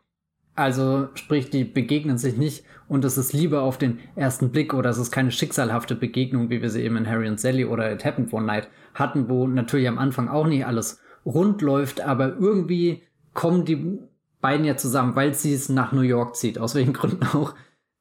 Also 0.55 1.09
sprich, 1.13 1.49
die 1.51 1.65
begegnen 1.65 2.17
sich 2.17 2.37
nicht 2.37 2.63
und 2.87 3.05
es 3.05 3.17
ist 3.17 3.33
Liebe 3.33 3.59
auf 3.59 3.77
den 3.77 3.99
ersten 4.15 4.49
Blick 4.49 4.73
oder 4.73 4.89
es 4.89 4.97
ist 4.97 5.11
keine 5.11 5.31
schicksalhafte 5.31 5.93
Begegnung, 5.93 6.49
wie 6.49 6.61
wir 6.61 6.69
sie 6.69 6.81
eben 6.81 6.97
in 6.97 7.07
Harry 7.07 7.27
und 7.27 7.39
Sally 7.39 7.65
oder 7.65 7.91
It 7.91 8.05
Happened 8.05 8.33
One 8.33 8.45
Night 8.45 8.69
hatten, 8.95 9.29
wo 9.29 9.45
natürlich 9.45 9.87
am 9.87 9.99
Anfang 9.99 10.29
auch 10.29 10.47
nicht 10.47 10.65
alles 10.65 10.99
rund 11.25 11.61
läuft, 11.61 12.01
aber 12.01 12.37
irgendwie 12.37 13.03
kommen 13.33 13.65
die 13.65 13.99
beiden 14.41 14.65
ja 14.65 14.77
zusammen, 14.77 15.15
weil 15.15 15.33
sie 15.33 15.53
es 15.53 15.69
nach 15.69 15.91
New 15.91 16.01
York 16.01 16.35
zieht, 16.35 16.57
aus 16.57 16.73
welchen 16.73 16.93
Gründen 16.93 17.23
auch 17.33 17.53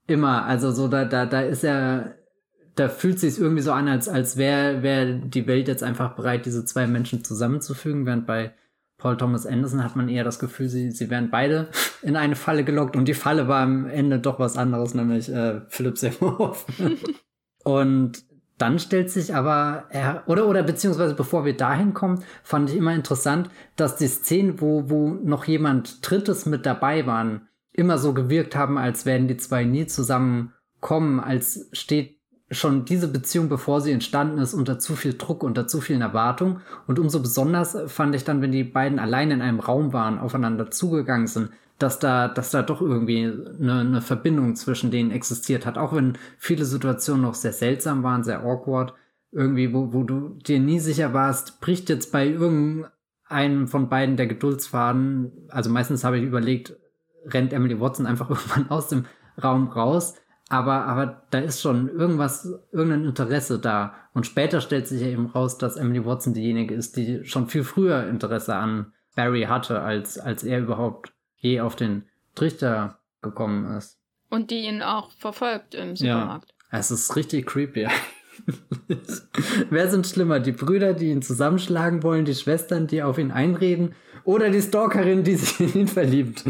immer. 0.07 0.45
Also 0.45 0.71
so, 0.71 0.89
da, 0.89 1.05
da, 1.05 1.27
da 1.27 1.41
ist 1.41 1.65
er, 1.65 2.17
da 2.75 2.89
fühlt 2.89 3.19
sich 3.19 3.39
irgendwie 3.39 3.63
so 3.63 3.73
an, 3.73 3.89
als, 3.89 4.09
als 4.09 4.37
wäre 4.37 4.83
wär 4.83 5.07
die 5.15 5.47
Welt 5.47 5.69
jetzt 5.69 5.83
einfach 5.83 6.15
bereit, 6.15 6.47
diese 6.47 6.65
zwei 6.65 6.87
Menschen 6.87 7.25
zusammenzufügen, 7.25 8.07
während 8.07 8.27
bei 8.27 8.53
Paul 8.99 9.17
Thomas 9.17 9.47
Anderson 9.47 9.85
hat 9.85 9.97
man 9.97 10.09
eher 10.09 10.25
das 10.25 10.39
Gefühl, 10.39 10.69
sie, 10.69 10.91
sie 10.91 11.11
wären 11.11 11.31
beide 11.31 11.69
in 12.03 12.17
eine 12.17 12.35
Falle 12.35 12.65
gelockt 12.65 12.97
und 12.97 13.07
die 13.07 13.15
Falle 13.15 13.47
war 13.47 13.63
am 13.63 13.87
Ende 13.87 14.19
doch 14.19 14.39
was 14.39 14.57
anderes, 14.57 14.95
nämlich 14.95 15.31
äh, 15.31 15.61
Philipp 15.69 15.99
Seymour 15.99 16.57
und 17.65 18.25
dann 18.59 18.79
stellt 18.79 19.11
sich 19.11 19.35
aber, 19.35 19.85
er, 19.91 20.23
oder, 20.27 20.49
oder 20.49 20.63
beziehungsweise 20.63 21.15
bevor 21.15 21.45
wir 21.45 21.55
dahin 21.57 21.93
kommen, 21.93 22.25
fand 22.43 22.71
ich 22.71 22.77
immer 22.77 22.95
interessant, 22.95 23.51
dass 23.77 23.97
die 23.97 24.09
Szenen, 24.09 24.61
wo, 24.63 24.89
wo 24.89 25.09
noch 25.09 25.45
jemand 25.45 25.99
Drittes 26.09 26.47
mit 26.47 26.65
dabei 26.65 27.07
waren, 27.07 27.49
immer 27.77 27.99
so 27.99 28.13
gewirkt 28.15 28.57
haben, 28.57 28.79
als 28.79 29.07
wären 29.07 29.29
die 29.29 29.37
zwei 29.37 29.65
nie 29.65 29.87
zusammenkommen, 29.87 31.21
als 31.21 31.69
steht 31.73 32.17
schon 32.51 32.85
diese 32.85 33.09
Beziehung, 33.09 33.49
bevor 33.49 33.81
sie 33.81 33.91
entstanden 33.91 34.39
ist, 34.39 34.55
unter 34.55 34.79
zu 34.79 34.95
viel 34.95 35.15
Druck, 35.15 35.43
unter 35.43 35.67
zu 35.67 35.81
vielen 35.81 36.01
Erwartungen. 36.01 36.61
Und 36.87 36.99
umso 36.99 37.21
besonders 37.21 37.77
fand 37.87 38.15
ich 38.15 38.25
dann, 38.25 38.41
wenn 38.41 38.53
die 38.53 38.65
beiden 38.65 38.99
allein 38.99 39.31
in 39.31 39.43
einem 39.43 39.61
Raum 39.61 39.93
waren, 39.93 40.19
aufeinander 40.19 40.71
zugegangen 40.71 41.27
sind, 41.27 41.51
dass 41.79 41.99
da, 41.99 42.29
dass 42.29 42.51
da 42.51 42.63
doch 42.63 42.81
irgendwie 42.81 43.25
eine, 43.25 43.81
eine 43.81 44.01
Verbindung 44.01 44.55
zwischen 44.55 44.91
denen 44.91 45.11
existiert 45.11 45.67
hat. 45.67 45.77
Auch 45.77 45.95
wenn 45.95 46.17
viele 46.39 46.65
Situationen 46.65 47.23
noch 47.23 47.35
sehr 47.35 47.53
seltsam 47.53 48.03
waren, 48.03 48.23
sehr 48.23 48.45
awkward. 48.45 48.95
Irgendwie, 49.33 49.75
wo, 49.75 49.93
wo 49.93 50.05
du 50.05 50.39
dir 50.47 50.61
nie 50.61 50.79
sicher 50.79 51.13
warst, 51.13 51.61
bricht 51.61 51.89
jetzt 51.89 52.13
bei 52.13 52.27
irgendeinem 52.27 53.67
von 53.67 53.89
beiden 53.89 54.17
der 54.17 54.29
Geduldsfaden. 54.29 55.33
Also 55.49 55.69
meistens 55.69 56.05
habe 56.05 56.19
ich 56.19 56.25
überlegt, 56.25 56.77
rennt 57.27 57.53
Emily 57.53 57.81
Watson 57.81 58.07
einfach 58.07 58.31
irgendwann 58.31 58.71
aus 58.71 58.89
dem 58.89 59.07
Raum 59.43 59.69
raus. 59.69 60.15
Aber, 60.49 60.85
aber 60.85 61.23
da 61.31 61.41
ist 61.41 61.61
schon 61.61 61.89
irgendwas, 61.89 62.49
irgendein 62.71 63.05
Interesse 63.05 63.59
da. 63.59 63.95
Und 64.15 64.27
später 64.27 64.61
stellt 64.61 64.87
sich 64.87 65.01
ja 65.01 65.09
eben 65.09 65.27
raus, 65.27 65.59
dass 65.59 65.77
Emily 65.77 66.05
Watson 66.05 66.35
diejenige 66.35 66.75
ist, 66.75 66.97
die 66.97 67.25
schon 67.25 67.49
viel 67.49 67.65
früher 67.65 68.07
Interesse 68.07 68.55
an 68.55 68.93
Barry 69.17 69.43
hatte, 69.43 69.81
als, 69.81 70.19
als 70.19 70.45
er 70.45 70.61
überhaupt 70.61 71.13
je 71.37 71.61
auf 71.61 71.75
den 71.75 72.05
Trichter 72.35 72.99
gekommen 73.23 73.77
ist. 73.77 73.99
Und 74.31 74.51
die 74.51 74.67
ihn 74.67 74.83
auch 74.83 75.11
verfolgt 75.13 75.75
im 75.75 75.97
Supermarkt. 75.97 76.55
Ja, 76.71 76.79
es 76.79 76.91
ist 76.91 77.17
richtig 77.17 77.47
creepy. 77.47 77.89
Wer 79.71 79.91
sind 79.91 80.07
schlimmer? 80.07 80.41
Die 80.41 80.53
Brüder, 80.53 80.95
die 80.95 81.11
ihn 81.11 81.23
zusammenschlagen 81.23 82.03
wollen, 82.03 82.25
die 82.25 82.35
Schwestern, 82.35 82.87
die 82.87 83.03
auf 83.03 83.19
ihn 83.19 83.31
einreden, 83.31 83.95
oder 84.25 84.51
die 84.51 84.61
Stalkerin, 84.61 85.25
die 85.25 85.37
sich 85.37 85.61
in 85.61 85.81
ihn 85.81 85.89
verliebt? 85.89 86.45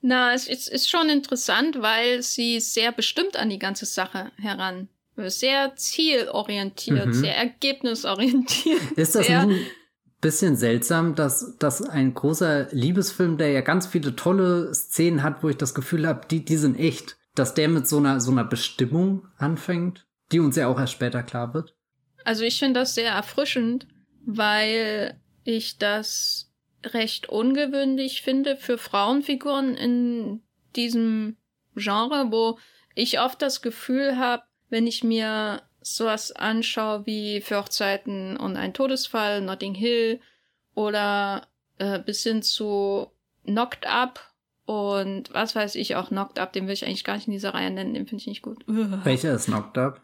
Na, 0.00 0.32
es 0.32 0.46
ist, 0.46 0.68
ist 0.68 0.88
schon 0.88 1.08
interessant, 1.08 1.80
weil 1.80 2.22
sie 2.22 2.60
sehr 2.60 2.92
bestimmt 2.92 3.36
an 3.36 3.50
die 3.50 3.58
ganze 3.58 3.86
Sache 3.86 4.30
heran. 4.36 4.88
Sehr 5.16 5.74
zielorientiert, 5.74 7.06
mhm. 7.06 7.12
sehr 7.12 7.36
ergebnisorientiert. 7.36 8.92
Ist 8.96 9.16
das 9.16 9.26
sehr, 9.26 9.40
ein 9.40 9.58
bisschen 10.20 10.54
seltsam, 10.54 11.16
dass, 11.16 11.56
dass 11.58 11.82
ein 11.82 12.14
großer 12.14 12.68
Liebesfilm, 12.70 13.36
der 13.36 13.50
ja 13.50 13.60
ganz 13.60 13.88
viele 13.88 14.14
tolle 14.14 14.72
Szenen 14.72 15.24
hat, 15.24 15.42
wo 15.42 15.48
ich 15.48 15.56
das 15.56 15.74
Gefühl 15.74 16.06
habe, 16.06 16.20
die, 16.30 16.44
die 16.44 16.56
sind 16.56 16.78
echt, 16.78 17.16
dass 17.34 17.54
der 17.54 17.68
mit 17.68 17.88
so 17.88 17.96
einer, 17.96 18.20
so 18.20 18.30
einer 18.30 18.44
Bestimmung 18.44 19.26
anfängt, 19.38 20.06
die 20.30 20.38
uns 20.38 20.54
ja 20.54 20.68
auch 20.68 20.78
erst 20.78 20.92
später 20.92 21.24
klar 21.24 21.52
wird? 21.52 21.74
Also 22.24 22.44
ich 22.44 22.60
finde 22.60 22.80
das 22.80 22.94
sehr 22.94 23.10
erfrischend, 23.10 23.88
weil 24.24 25.18
ich 25.44 25.78
das 25.78 26.47
recht 26.84 27.28
ungewöhnlich 27.28 28.22
finde 28.22 28.56
für 28.56 28.78
Frauenfiguren 28.78 29.76
in 29.76 30.42
diesem 30.76 31.36
Genre, 31.74 32.30
wo 32.30 32.58
ich 32.94 33.20
oft 33.20 33.40
das 33.42 33.62
Gefühl 33.62 34.18
habe, 34.18 34.42
wenn 34.68 34.86
ich 34.86 35.04
mir 35.04 35.62
sowas 35.80 36.32
anschaue 36.32 37.06
wie 37.06 37.40
Für 37.40 37.58
Hochzeiten 37.58 38.36
und 38.36 38.56
ein 38.56 38.74
Todesfall, 38.74 39.40
Notting 39.40 39.74
Hill 39.74 40.20
oder 40.74 41.46
äh, 41.78 41.98
bis 41.98 42.22
hin 42.22 42.42
zu 42.42 43.10
Knocked 43.44 43.86
Up 43.86 44.20
und 44.66 45.32
was 45.32 45.56
weiß 45.56 45.76
ich 45.76 45.96
auch, 45.96 46.08
Knocked 46.08 46.38
Up, 46.38 46.52
den 46.52 46.66
will 46.66 46.74
ich 46.74 46.84
eigentlich 46.84 47.04
gar 47.04 47.14
nicht 47.14 47.26
in 47.26 47.32
dieser 47.32 47.54
Reihe 47.54 47.70
nennen, 47.70 47.94
den 47.94 48.06
finde 48.06 48.22
ich 48.22 48.26
nicht 48.26 48.42
gut. 48.42 48.62
Welcher 48.66 49.32
ist 49.32 49.46
Knocked 49.46 49.78
Up? 49.78 50.02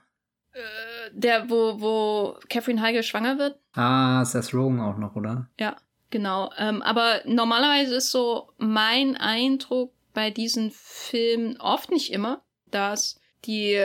Äh, 0.53 1.11
der, 1.13 1.51
wo, 1.51 1.81
wo 1.81 2.39
Catherine 2.49 2.81
Heigl 2.81 3.03
schwanger 3.03 3.39
wird. 3.39 3.59
Ah, 3.75 4.25
Seth 4.25 4.55
Rogen 4.55 4.81
auch 4.81 4.97
noch, 4.97 5.17
oder? 5.17 5.51
Ja. 5.59 5.77
Genau, 6.15 6.53
ähm, 6.59 6.81
aber 6.81 7.23
normalerweise 7.25 7.97
ist 7.97 8.13
so 8.13 8.53
mein 8.57 9.17
Eindruck 9.17 9.93
bei 10.13 10.31
diesen 10.31 10.71
Filmen 10.71 11.61
oft 11.61 11.91
nicht 11.91 12.13
immer, 12.13 12.45
dass 12.71 13.19
die 13.45 13.83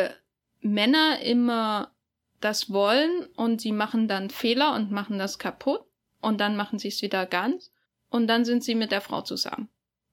Männer 0.61 1.21
immer 1.21 1.91
das 2.39 2.71
wollen 2.71 3.25
und 3.36 3.61
sie 3.61 3.71
machen 3.71 4.07
dann 4.07 4.30
Fehler 4.30 4.75
und 4.75 4.91
machen 4.91 5.17
das 5.17 5.39
kaputt 5.39 5.82
und 6.21 6.39
dann 6.39 6.55
machen 6.55 6.77
sie 6.77 6.89
es 6.89 7.01
wieder 7.01 7.25
ganz 7.25 7.71
und 8.11 8.27
dann 8.27 8.45
sind 8.45 8.63
sie 8.63 8.75
mit 8.75 8.91
der 8.91 9.01
Frau 9.01 9.23
zusammen. 9.23 9.67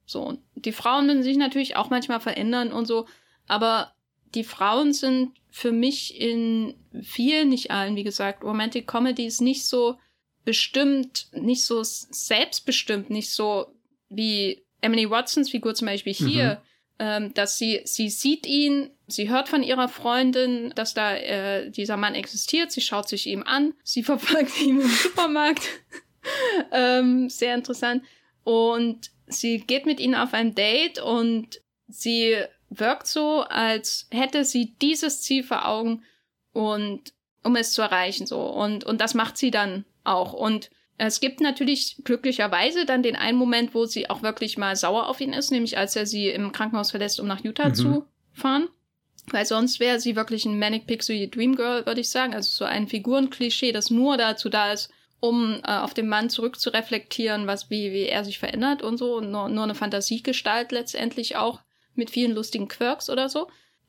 So, 0.06 0.22
und 0.22 0.40
die 0.54 0.72
Frauen 0.72 1.04
müssen 1.04 1.22
sich 1.22 1.36
natürlich 1.36 1.76
auch 1.76 1.90
manchmal 1.90 2.20
verändern 2.20 2.72
und 2.72 2.86
so, 2.86 3.06
aber 3.46 3.92
die 4.34 4.44
Frauen 4.44 4.94
sind 4.94 5.34
für 5.50 5.70
mich 5.70 6.18
in 6.18 6.76
vielen, 7.02 7.50
nicht 7.50 7.70
allen, 7.70 7.94
wie 7.94 8.04
gesagt, 8.04 8.42
Romantic 8.42 8.86
Comedies 8.86 9.42
nicht 9.42 9.66
so 9.66 9.98
bestimmt, 10.46 11.26
nicht 11.32 11.64
so 11.64 11.82
selbstbestimmt, 11.82 13.10
nicht 13.10 13.30
so 13.30 13.66
wie 14.08 14.64
Emily 14.80 15.10
Watsons 15.10 15.50
Figur 15.50 15.74
zum 15.74 15.86
Beispiel 15.86 16.14
hier, 16.14 16.62
mhm. 16.98 17.04
ähm, 17.04 17.34
dass 17.34 17.58
sie, 17.58 17.80
sie 17.84 18.08
sieht 18.08 18.46
ihn, 18.46 18.90
sie 19.08 19.28
hört 19.28 19.48
von 19.48 19.64
ihrer 19.64 19.88
Freundin, 19.88 20.72
dass 20.76 20.94
da 20.94 21.16
äh, 21.16 21.68
dieser 21.68 21.96
Mann 21.96 22.14
existiert, 22.14 22.70
sie 22.70 22.80
schaut 22.80 23.08
sich 23.08 23.26
ihm 23.26 23.42
an, 23.42 23.74
sie 23.82 24.02
verfolgt 24.04 24.58
ihn 24.62 24.80
im 24.80 24.88
Supermarkt. 24.88 25.68
ähm, 26.72 27.28
sehr 27.28 27.56
interessant. 27.56 28.04
Und 28.44 29.10
sie 29.26 29.58
geht 29.58 29.84
mit 29.84 29.98
ihm 29.98 30.14
auf 30.14 30.32
ein 30.32 30.54
Date 30.54 31.00
und 31.00 31.60
sie 31.88 32.36
wirkt 32.70 33.08
so, 33.08 33.42
als 33.42 34.06
hätte 34.12 34.44
sie 34.44 34.76
dieses 34.80 35.22
Ziel 35.22 35.42
vor 35.42 35.66
Augen 35.66 36.04
und 36.52 37.12
um 37.42 37.56
es 37.56 37.72
zu 37.72 37.82
erreichen 37.82 38.26
so 38.26 38.40
und 38.40 38.82
und 38.84 39.00
das 39.00 39.14
macht 39.14 39.36
sie 39.36 39.52
dann 39.52 39.84
auch. 40.06 40.32
Und 40.32 40.70
es 40.98 41.20
gibt 41.20 41.40
natürlich 41.40 42.00
glücklicherweise 42.04 42.86
dann 42.86 43.02
den 43.02 43.16
einen 43.16 43.36
Moment, 43.36 43.74
wo 43.74 43.84
sie 43.84 44.08
auch 44.08 44.22
wirklich 44.22 44.56
mal 44.56 44.76
sauer 44.76 45.08
auf 45.08 45.20
ihn 45.20 45.32
ist, 45.32 45.50
nämlich 45.50 45.76
als 45.76 45.94
er 45.94 46.06
sie 46.06 46.28
im 46.28 46.52
Krankenhaus 46.52 46.90
verlässt, 46.90 47.20
um 47.20 47.26
nach 47.26 47.44
Utah 47.44 47.68
mhm. 47.68 47.74
zu 47.74 48.06
fahren. 48.32 48.68
Weil 49.30 49.44
sonst 49.44 49.80
wäre 49.80 50.00
sie 50.00 50.16
wirklich 50.16 50.44
ein 50.44 50.58
Manic 50.58 50.86
Pixie 50.86 51.30
Dream 51.30 51.56
Girl, 51.56 51.84
würde 51.84 52.00
ich 52.00 52.08
sagen. 52.08 52.32
Also 52.32 52.48
so 52.50 52.64
ein 52.64 52.86
Figurenklischee, 52.86 53.72
das 53.72 53.90
nur 53.90 54.16
dazu 54.16 54.48
da 54.48 54.72
ist, 54.72 54.90
um 55.20 55.60
äh, 55.64 55.78
auf 55.78 55.94
den 55.94 56.08
Mann 56.08 56.30
zurückzureflektieren, 56.30 57.46
was, 57.46 57.68
wie, 57.68 57.92
wie 57.92 58.06
er 58.06 58.24
sich 58.24 58.38
verändert 58.38 58.82
und 58.82 58.98
so. 58.98 59.16
Und 59.16 59.30
nur, 59.30 59.48
nur 59.48 59.64
eine 59.64 59.74
Fantasiegestalt 59.74 60.70
letztendlich 60.72 61.36
auch 61.36 61.60
mit 61.94 62.10
vielen 62.10 62.32
lustigen 62.32 62.68
Quirks 62.68 63.10
oder 63.10 63.28
so. 63.28 63.48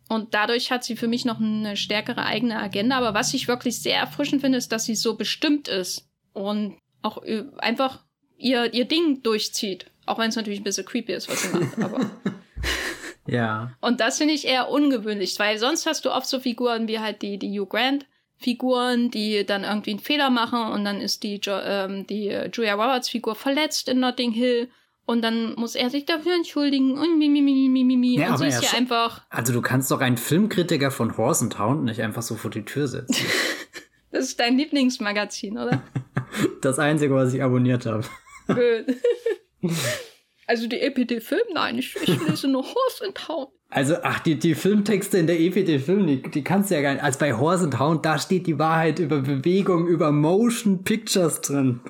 Und 0.10 0.34
dadurch 0.34 0.72
hat 0.72 0.84
sie 0.84 0.96
für 0.96 1.08
mich 1.08 1.24
noch 1.24 1.40
eine 1.40 1.78
stärkere 1.78 2.26
eigene 2.26 2.60
Agenda. 2.60 2.98
Aber 2.98 3.14
was 3.14 3.34
ich 3.34 3.48
wirklich 3.48 3.82
sehr 3.82 3.98
erfrischend 3.98 4.42
finde, 4.42 4.58
ist, 4.58 4.72
dass 4.72 4.86
sie 4.86 4.96
so 4.96 5.16
bestimmt 5.16 5.68
ist 5.68 6.07
und 6.38 6.78
auch 7.02 7.22
einfach 7.58 8.04
ihr, 8.38 8.74
ihr 8.74 8.86
Ding 8.86 9.24
durchzieht. 9.24 9.88
Auch 10.06 10.20
wenn 10.20 10.30
es 10.30 10.36
natürlich 10.36 10.60
ein 10.60 10.64
bisschen 10.64 10.86
creepy 10.86 11.14
ist, 11.14 11.30
was 11.30 11.44
sie 11.44 11.58
macht. 11.58 11.80
Aber 11.80 12.10
ja. 13.28 13.72
Und 13.82 14.00
das 14.00 14.20
finde 14.20 14.34
ich 14.34 14.48
eher 14.48 14.70
ungewöhnlich, 14.70 15.38
weil 15.40 15.58
sonst 15.58 15.86
hast 15.86 16.06
du 16.06 16.12
oft 16.12 16.28
so 16.28 16.40
Figuren 16.40 16.88
wie 16.88 17.00
halt 17.00 17.22
die, 17.22 17.38
die 17.38 17.60
Hugh 17.60 17.68
Grant. 17.68 18.06
Figuren, 18.40 19.10
die 19.10 19.48
dann 19.48 19.64
irgendwie 19.64 19.90
einen 19.90 20.00
Fehler 20.00 20.30
machen 20.30 20.72
und 20.72 20.86
dann 20.86 21.02
ist 21.02 21.24
die, 21.24 21.40
jo 21.42 21.54
ähm, 21.54 22.06
die 22.06 22.28
Julia 22.54 22.76
Roberts 22.76 23.10
Figur 23.10 23.34
verletzt 23.34 23.90
in 23.90 24.00
Notting 24.00 24.32
Hill 24.32 24.70
und 25.08 25.24
dann 25.24 25.56
muss 25.56 25.74
er 25.74 25.90
sich 25.90 26.06
dafür 26.06 26.36
entschuldigen 26.36 27.00
und 27.00 27.18
mi, 27.18 27.30
mi, 27.30 27.42
mi, 27.42 27.68
mi, 27.68 27.84
mi, 27.84 27.98
mi. 27.98 28.20
Ja, 28.20 28.32
und 28.32 28.38
sie 28.38 28.48
ist 28.48 28.62
ja 28.62 28.78
einfach. 28.78 29.24
Also 29.30 29.54
du 29.54 29.62
kannst 29.62 29.90
doch 29.90 30.02
einen 30.02 30.18
Filmkritiker 30.18 30.92
von 30.92 31.18
Horse 31.18 31.46
and 31.46 31.58
Hound 31.58 31.86
nicht 31.86 32.02
einfach 32.02 32.22
so 32.22 32.36
vor 32.36 32.52
die 32.52 32.64
Tür 32.64 32.88
setzen. 32.88 33.26
das 34.12 34.26
ist 34.26 34.40
dein 34.40 34.56
Lieblingsmagazin, 34.58 35.58
oder? 35.58 35.82
das 36.62 36.80
einzige, 36.80 37.14
was 37.14 37.34
ich 37.34 37.44
abonniert 37.44 37.86
habe. 37.86 38.04
Also 40.50 40.66
die 40.70 40.80
EPD-Film? 40.80 41.42
Nein, 41.54 41.78
ich, 41.78 41.94
ich 42.02 42.26
lese 42.26 42.48
nur 42.48 42.64
Horse 42.64 43.06
and 43.06 43.28
Hound. 43.28 43.50
Also, 43.70 43.96
ach, 44.02 44.20
die, 44.20 44.40
die 44.40 44.56
Filmtexte 44.56 45.18
in 45.18 45.28
der 45.28 45.38
EPD-Film, 45.42 46.08
die, 46.08 46.22
die 46.22 46.42
kannst 46.42 46.72
du 46.72 46.76
ja 46.76 46.82
gar 46.82 46.94
nicht. 46.94 47.04
Als 47.04 47.18
bei 47.18 47.34
Horse 47.34 47.66
and 47.66 47.78
Hound, 47.78 48.06
da 48.06 48.18
steht 48.18 48.48
die 48.48 48.58
Wahrheit 48.58 49.00
über 49.00 49.20
Bewegung, 49.20 49.88
über 49.88 50.14
Motion 50.14 50.86
Pictures 50.86 51.42
drin. 51.42 51.82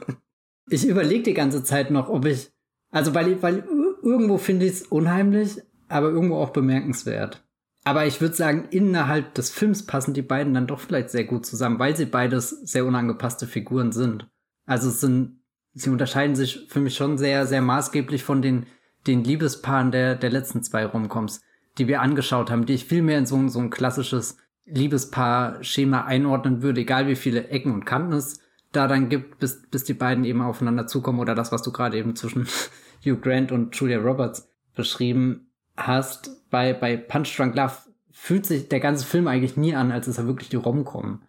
Ich 0.72 0.88
überlege 0.88 1.22
die 1.22 1.36
ganze 1.36 1.64
Zeit 1.64 1.92
noch, 1.92 2.10
ob 2.10 2.26
ich 2.26 2.50
also, 2.92 3.14
weil, 3.14 3.42
weil 3.42 3.64
irgendwo 4.02 4.38
finde 4.38 4.66
ich 4.66 4.74
es 4.74 4.82
unheimlich, 4.84 5.62
aber 5.90 6.10
irgendwo 6.10 6.38
auch 6.38 6.52
bemerkenswert. 6.52 7.44
Aber 7.88 8.06
ich 8.06 8.20
würde 8.20 8.36
sagen, 8.36 8.68
innerhalb 8.70 9.34
des 9.36 9.50
Films 9.50 9.86
passen 9.86 10.14
die 10.14 10.22
beiden 10.22 10.54
dann 10.54 10.68
doch 10.68 10.82
vielleicht 10.82 11.10
sehr 11.10 11.24
gut 11.24 11.46
zusammen, 11.46 11.80
weil 11.80 11.96
sie 11.96 12.06
beides 12.06 12.50
sehr 12.50 12.86
unangepasste 12.86 13.48
Figuren 13.48 13.94
sind. 13.94 14.28
Also 14.66 14.90
es 14.90 15.00
sind, 15.00 15.40
sie 15.74 15.90
unterscheiden 15.90 16.36
sich 16.36 16.68
für 16.68 16.82
mich 16.82 16.98
schon 16.98 17.18
sehr, 17.18 17.48
sehr 17.48 17.62
maßgeblich 17.62 18.26
von 18.26 18.42
den, 18.42 18.66
den 19.08 19.24
Liebespaaren 19.24 19.92
der, 19.92 20.16
der 20.16 20.30
letzten 20.32 20.64
zwei 20.64 20.86
Romcoms, 20.86 21.40
die 21.78 21.88
wir 21.88 22.02
angeschaut 22.02 22.52
haben, 22.52 22.66
die 22.66 22.74
ich 22.74 22.84
viel 22.84 23.02
mehr 23.02 23.20
in 23.20 23.26
so, 23.26 23.48
so 23.48 23.60
ein 23.60 23.70
klassisches 23.70 24.36
Liebespaar-Schema 24.66 26.04
einordnen 26.04 26.62
würde, 26.62 26.82
egal 26.82 27.08
wie 27.08 27.16
viele 27.16 27.48
Ecken 27.48 27.72
und 27.72 27.86
Kanten 27.86 28.12
es 28.12 28.42
da 28.74 28.90
dann 28.90 29.08
gibt, 29.08 29.40
bis, 29.40 29.62
bis 29.72 29.86
die 29.86 29.94
beiden 29.94 30.26
eben 30.26 30.42
aufeinander 30.42 30.88
zukommen 30.88 31.22
oder 31.22 31.36
das, 31.36 31.54
was 31.54 31.64
du 31.64 31.72
gerade 31.72 31.96
eben 31.96 32.18
zwischen 32.18 32.50
Hugh 33.06 33.22
Grant 33.22 33.54
und 33.54 33.74
Julia 33.78 34.00
Roberts 34.00 34.52
beschrieben 34.76 35.52
hast. 35.78 36.37
Bei, 36.50 36.74
bei 36.74 36.98
Punch 36.98 37.36
Drunk 37.36 37.56
Love 37.56 37.74
fühlt 38.12 38.46
sich 38.46 38.70
der 38.70 38.80
ganze 38.80 39.06
Film 39.06 39.28
eigentlich 39.28 39.58
nie 39.58 39.76
an, 39.76 39.92
als 39.92 40.08
ist 40.08 40.18
er 40.18 40.28
wirklich 40.28 40.50
die 40.50 40.56
Rom-Com. 40.56 41.22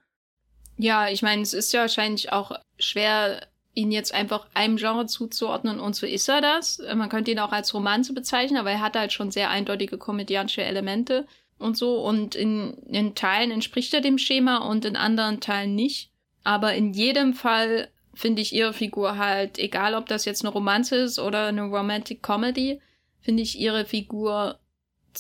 Ja, 0.79 1.09
ich 1.09 1.23
meine, 1.23 1.43
es 1.43 1.53
ist 1.53 1.73
ja 1.73 1.81
wahrscheinlich 1.81 2.33
auch 2.33 2.53
schwer, 2.79 3.47
ihn 3.75 3.93
jetzt 3.93 4.15
einfach 4.15 4.47
einem 4.55 4.77
Genre 4.77 5.07
zuzuordnen 5.07 5.81
und 5.81 5.95
so 5.95 6.07
ist 6.07 6.29
er 6.29 6.41
das. 6.41 6.81
Man 6.95 7.09
könnte 7.09 7.31
ihn 7.31 7.39
auch 7.41 7.53
als 7.53 7.75
Romanze 7.75 8.13
bezeichnen, 8.13 8.59
aber 8.59 8.71
er 8.71 8.81
hat 8.81 8.97
halt 8.97 9.13
schon 9.13 9.31
sehr 9.31 9.51
eindeutige 9.51 9.99
komödiantische 9.99 10.63
Elemente 10.63 11.27
und 11.59 11.77
so 11.77 12.01
und 12.05 12.35
in, 12.35 12.75
in 12.87 13.15
Teilen 13.15 13.51
entspricht 13.51 13.93
er 13.93 14.01
dem 14.01 14.19
Schema 14.19 14.59
und 14.59 14.85
in 14.85 14.97
anderen 14.97 15.41
Teilen 15.41 15.75
nicht. 15.75 16.11
Aber 16.45 16.75
in 16.75 16.93
jedem 16.93 17.35
Fall 17.35 17.89
finde 18.15 18.43
ich 18.43 18.53
ihre 18.53 18.73
Figur 18.73 19.17
halt, 19.17 19.59
egal 19.59 19.95
ob 19.95 20.07
das 20.07 20.25
jetzt 20.25 20.43
eine 20.43 20.53
Romanze 20.53 20.97
ist 20.97 21.19
oder 21.19 21.47
eine 21.47 21.63
Romantic 21.63 22.23
Comedy, 22.23 22.81
finde 23.21 23.43
ich 23.43 23.59
ihre 23.59 23.85
Figur 23.85 24.59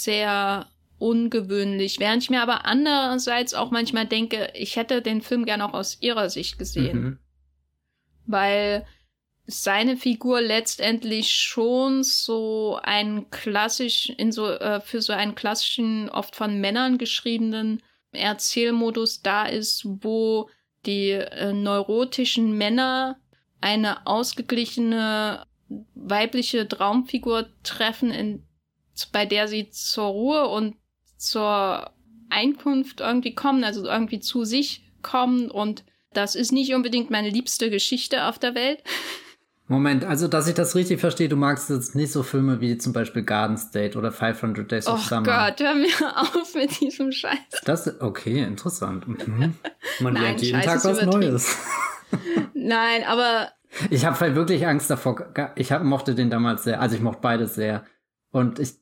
sehr 0.02 0.66
ungewöhnlich. 0.98 2.00
Während 2.00 2.22
ich 2.22 2.30
mir 2.30 2.42
aber 2.42 2.64
andererseits 2.66 3.54
auch 3.54 3.70
manchmal 3.70 4.06
denke, 4.06 4.50
ich 4.54 4.76
hätte 4.76 5.02
den 5.02 5.22
Film 5.22 5.44
gern 5.44 5.62
auch 5.62 5.74
aus 5.74 5.98
ihrer 6.00 6.28
Sicht 6.28 6.58
gesehen. 6.58 7.00
Mhm. 7.00 7.18
Weil 8.26 8.86
seine 9.46 9.96
Figur 9.96 10.42
letztendlich 10.42 11.30
schon 11.30 12.02
so 12.02 12.78
einen 12.82 13.30
klassisch, 13.30 14.10
in 14.10 14.30
so, 14.30 14.50
äh, 14.50 14.80
für 14.80 15.00
so 15.00 15.14
einen 15.14 15.34
klassischen, 15.34 16.10
oft 16.10 16.36
von 16.36 16.60
Männern 16.60 16.98
geschriebenen 16.98 17.82
Erzählmodus 18.12 19.22
da 19.22 19.46
ist, 19.46 19.84
wo 19.84 20.50
die 20.84 21.10
äh, 21.12 21.52
neurotischen 21.52 22.58
Männer 22.58 23.18
eine 23.60 24.06
ausgeglichene 24.06 25.46
weibliche 25.94 26.68
Traumfigur 26.68 27.48
treffen, 27.62 28.10
in, 28.10 28.47
bei 29.06 29.26
der 29.26 29.48
sie 29.48 29.70
zur 29.70 30.06
Ruhe 30.06 30.48
und 30.48 30.76
zur 31.16 31.90
Einkunft 32.30 33.00
irgendwie 33.00 33.34
kommen, 33.34 33.64
also 33.64 33.84
irgendwie 33.84 34.20
zu 34.20 34.44
sich 34.44 34.84
kommen. 35.02 35.50
Und 35.50 35.84
das 36.12 36.34
ist 36.34 36.52
nicht 36.52 36.74
unbedingt 36.74 37.10
meine 37.10 37.30
liebste 37.30 37.70
Geschichte 37.70 38.24
auf 38.24 38.38
der 38.38 38.54
Welt. 38.54 38.82
Moment, 39.70 40.02
also 40.02 40.28
dass 40.28 40.48
ich 40.48 40.54
das 40.54 40.74
richtig 40.74 40.98
verstehe, 40.98 41.28
du 41.28 41.36
magst 41.36 41.68
jetzt 41.68 41.94
nicht 41.94 42.10
so 42.10 42.22
Filme 42.22 42.62
wie 42.62 42.78
zum 42.78 42.94
Beispiel 42.94 43.22
Garden 43.22 43.58
State 43.58 43.98
oder 43.98 44.10
500 44.10 44.72
Days 44.72 44.86
of 44.86 44.94
oh 44.94 44.96
Summer. 44.96 45.20
Oh 45.20 45.24
Gott, 45.24 45.60
hör 45.60 45.74
mir 45.74 46.16
auf 46.16 46.54
mit 46.54 46.80
diesem 46.80 47.12
Scheiß. 47.12 47.36
Das, 47.66 48.00
okay, 48.00 48.42
interessant. 48.42 49.06
Mhm. 49.06 49.54
Man 50.00 50.12
Nein, 50.14 50.22
lernt 50.22 50.40
jeden 50.40 50.62
Scheiß 50.62 50.82
Tag 50.82 50.96
was 50.96 51.04
Neues. 51.04 51.58
Nein, 52.54 53.04
aber... 53.06 53.50
Ich 53.90 54.06
habe 54.06 54.18
halt 54.18 54.34
wirklich 54.34 54.66
Angst 54.66 54.88
davor. 54.88 55.34
Ich 55.56 55.70
hab, 55.70 55.84
mochte 55.84 56.14
den 56.14 56.30
damals 56.30 56.64
sehr, 56.64 56.80
also 56.80 56.96
ich 56.96 57.02
mochte 57.02 57.20
beides 57.20 57.54
sehr. 57.54 57.84
Und 58.30 58.58
ich 58.58 58.72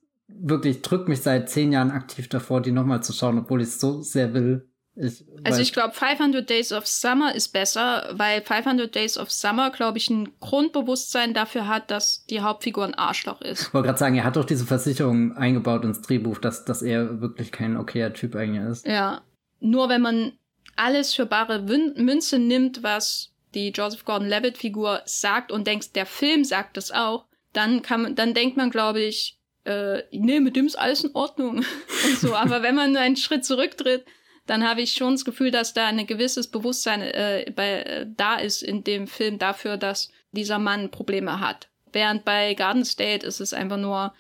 wirklich 0.41 0.83
drück 0.83 1.09
mich 1.09 1.23
seit 1.23 1.51
zehn 1.51 1.73
Jahren 1.73 1.91
aktiv 1.91 2.29
davor, 2.29 2.61
die 2.61 2.73
nochmal 2.73 3.03
zu 3.03 3.13
schauen, 3.13 3.39
obwohl 3.39 3.63
ich 3.63 3.69
es 3.69 3.81
so 3.81 4.03
sehr 4.03 4.35
will. 4.35 4.69
Ich 4.99 5.27
also 5.45 5.61
ich 5.61 5.75
glaube, 5.75 5.93
500 5.93 6.49
Days 6.49 6.73
of 6.73 6.87
Summer 6.87 7.35
ist 7.35 7.49
besser, 7.49 8.09
weil 8.13 8.41
500 8.41 8.95
Days 8.95 9.19
of 9.19 9.31
Summer, 9.31 9.71
glaube 9.71 9.99
ich, 9.99 10.09
ein 10.09 10.31
Grundbewusstsein 10.41 11.35
dafür 11.35 11.69
hat, 11.69 11.91
dass 11.91 12.25
die 12.27 12.41
Hauptfigur 12.41 12.85
ein 12.85 12.95
Arschloch 12.95 13.43
ist. 13.43 13.63
Ich 13.69 13.75
wollte 13.75 13.89
gerade 13.89 13.99
sagen, 13.99 14.17
er 14.17 14.25
hat 14.25 14.37
doch 14.37 14.47
diese 14.47 14.65
Versicherung 14.65 15.37
eingebaut 15.37 15.85
ins 15.85 16.01
Drehbuch, 16.01 16.39
dass, 16.39 16.65
dass 16.65 16.81
er 16.81 17.21
wirklich 17.21 17.53
kein 17.53 17.77
okayer 17.77 18.15
Typ 18.15 18.35
eigentlich 18.37 18.65
ist. 18.65 18.87
Ja. 18.87 19.21
Nur 19.61 19.91
wenn 19.91 20.01
man 20.01 20.33
alles 20.77 21.15
für 21.15 21.27
bare 21.27 21.61
Münze 21.61 22.39
nimmt, 22.39 22.83
was 22.83 23.33
die 23.55 23.71
Joseph 23.71 24.05
Gordon-Levitt-Figur 24.07 25.03
sagt 25.05 25.53
und 25.53 25.67
denkt, 25.67 25.95
der 25.95 26.07
Film 26.07 26.43
sagt 26.45 26.79
das 26.79 26.91
auch, 26.91 27.27
dann 27.53 27.83
kann 27.83 28.03
man, 28.03 28.15
dann 28.15 28.35
denkt 28.35 28.57
man, 28.57 28.71
glaube 28.71 29.01
ich, 29.01 29.36
äh, 29.67 30.03
nee, 30.13 30.41
mit 30.41 30.57
dem 30.57 30.67
ist 30.67 30.79
alles 30.79 31.05
in 31.05 31.15
Ordnung 31.15 31.57
und 32.05 32.19
so. 32.19 32.35
Aber 32.35 32.63
wenn 32.63 32.75
man 32.75 32.93
nur 32.93 33.01
einen 33.01 33.17
Schritt 33.17 33.45
zurücktritt, 33.45 34.05
dann 34.47 34.67
habe 34.67 34.81
ich 34.81 34.93
schon 34.93 35.13
das 35.13 35.25
Gefühl, 35.25 35.51
dass 35.51 35.75
da 35.75 35.87
ein 35.87 36.07
gewisses 36.07 36.49
Bewusstsein 36.49 37.03
äh, 37.03 37.51
bei, 37.55 37.83
äh, 37.83 38.07
da 38.17 38.37
ist 38.37 38.63
in 38.63 38.85
dem 38.85 39.09
Film 39.09 39.39
dafür, 39.39 39.77
dass 39.77 40.11
dieser 40.33 40.59
Mann 40.59 40.91
Probleme 40.91 41.41
hat. 41.41 41.69
Während 41.93 42.25
bei 42.25 42.55
Garden 42.55 42.85
State 42.85 43.27
ist 43.27 43.41
es 43.41 43.53
einfach 43.53 43.79
nur 43.79 44.13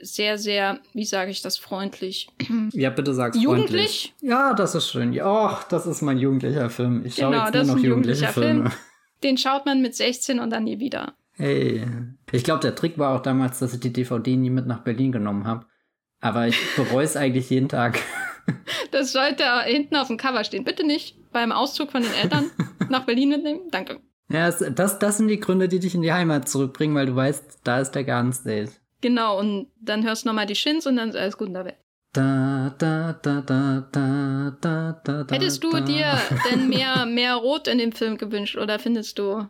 sehr, 0.00 0.38
sehr, 0.38 0.80
wie 0.92 1.04
sage 1.04 1.30
ich 1.30 1.42
das 1.42 1.56
freundlich? 1.56 2.28
Ja, 2.72 2.90
bitte 2.90 3.14
sag's 3.14 3.40
Jugendlich? 3.40 3.70
Freundlich. 3.70 4.14
Ja, 4.20 4.54
das 4.54 4.74
ist 4.74 4.90
schön. 4.90 5.12
Ja, 5.12 5.64
das 5.70 5.86
ist 5.86 6.02
mein 6.02 6.18
jugendlicher 6.18 6.70
Film. 6.70 7.04
Ich 7.04 7.16
schaue 7.16 7.32
genau, 7.32 7.46
jetzt 7.46 7.66
nur 7.66 7.76
noch 7.76 7.82
jugendliche 7.82 8.28
Filme. 8.28 8.70
Film. 8.70 8.72
Den 9.22 9.38
schaut 9.38 9.64
man 9.64 9.80
mit 9.80 9.96
16 9.96 10.38
und 10.38 10.50
dann 10.50 10.64
nie 10.64 10.78
wieder. 10.78 11.14
Hey, 11.36 11.86
ich 12.34 12.44
glaube, 12.44 12.60
der 12.60 12.74
Trick 12.74 12.98
war 12.98 13.14
auch 13.14 13.22
damals, 13.22 13.60
dass 13.60 13.74
ich 13.74 13.80
die 13.80 13.92
DVD 13.92 14.36
nie 14.36 14.50
mit 14.50 14.66
nach 14.66 14.80
Berlin 14.80 15.12
genommen 15.12 15.46
habe. 15.46 15.66
Aber 16.20 16.48
ich 16.48 16.58
bereue 16.74 17.04
es 17.04 17.16
eigentlich 17.16 17.50
jeden 17.50 17.68
Tag. 17.68 18.00
Das 18.90 19.10
sollte 19.10 19.44
hinten 19.64 19.96
auf 19.96 20.08
dem 20.08 20.18
Cover 20.18 20.44
stehen. 20.44 20.64
Bitte 20.64 20.86
nicht 20.86 21.16
beim 21.32 21.50
Auszug 21.50 21.90
von 21.90 22.02
den 22.02 22.12
Eltern 22.12 22.50
nach 22.90 23.06
Berlin 23.06 23.30
mitnehmen. 23.30 23.62
Danke. 23.70 24.00
Ja, 24.28 24.50
das, 24.50 24.98
das 24.98 25.16
sind 25.16 25.28
die 25.28 25.40
Gründe, 25.40 25.66
die 25.66 25.80
dich 25.80 25.94
in 25.94 26.02
die 26.02 26.12
Heimat 26.12 26.48
zurückbringen, 26.48 26.94
weil 26.94 27.06
du 27.06 27.16
weißt, 27.16 27.60
da 27.64 27.80
ist 27.80 27.92
der 27.92 28.04
Garden 28.04 28.32
State. 28.34 28.70
Genau, 29.00 29.40
und 29.40 29.68
dann 29.80 30.04
hörst 30.04 30.24
du 30.24 30.28
nochmal 30.28 30.46
die 30.46 30.54
Shins 30.54 30.86
und 30.86 30.96
dann 30.96 31.08
ist 31.08 31.16
alles 31.16 31.36
gut 31.38 31.48
in 31.48 31.54
der 31.54 31.64
Welt. 31.64 31.78
Da, 32.12 32.74
da, 32.78 33.18
da, 33.20 33.40
da, 33.40 33.88
da, 33.90 34.56
da, 34.60 35.00
da, 35.02 35.26
Hättest 35.34 35.64
du 35.64 35.80
dir 35.80 36.16
denn 36.50 36.68
mehr, 36.68 37.06
mehr 37.06 37.34
Rot 37.34 37.66
in 37.66 37.78
dem 37.78 37.92
Film 37.92 38.18
gewünscht 38.18 38.56
oder 38.56 38.78
findest 38.78 39.18
du, 39.18 39.48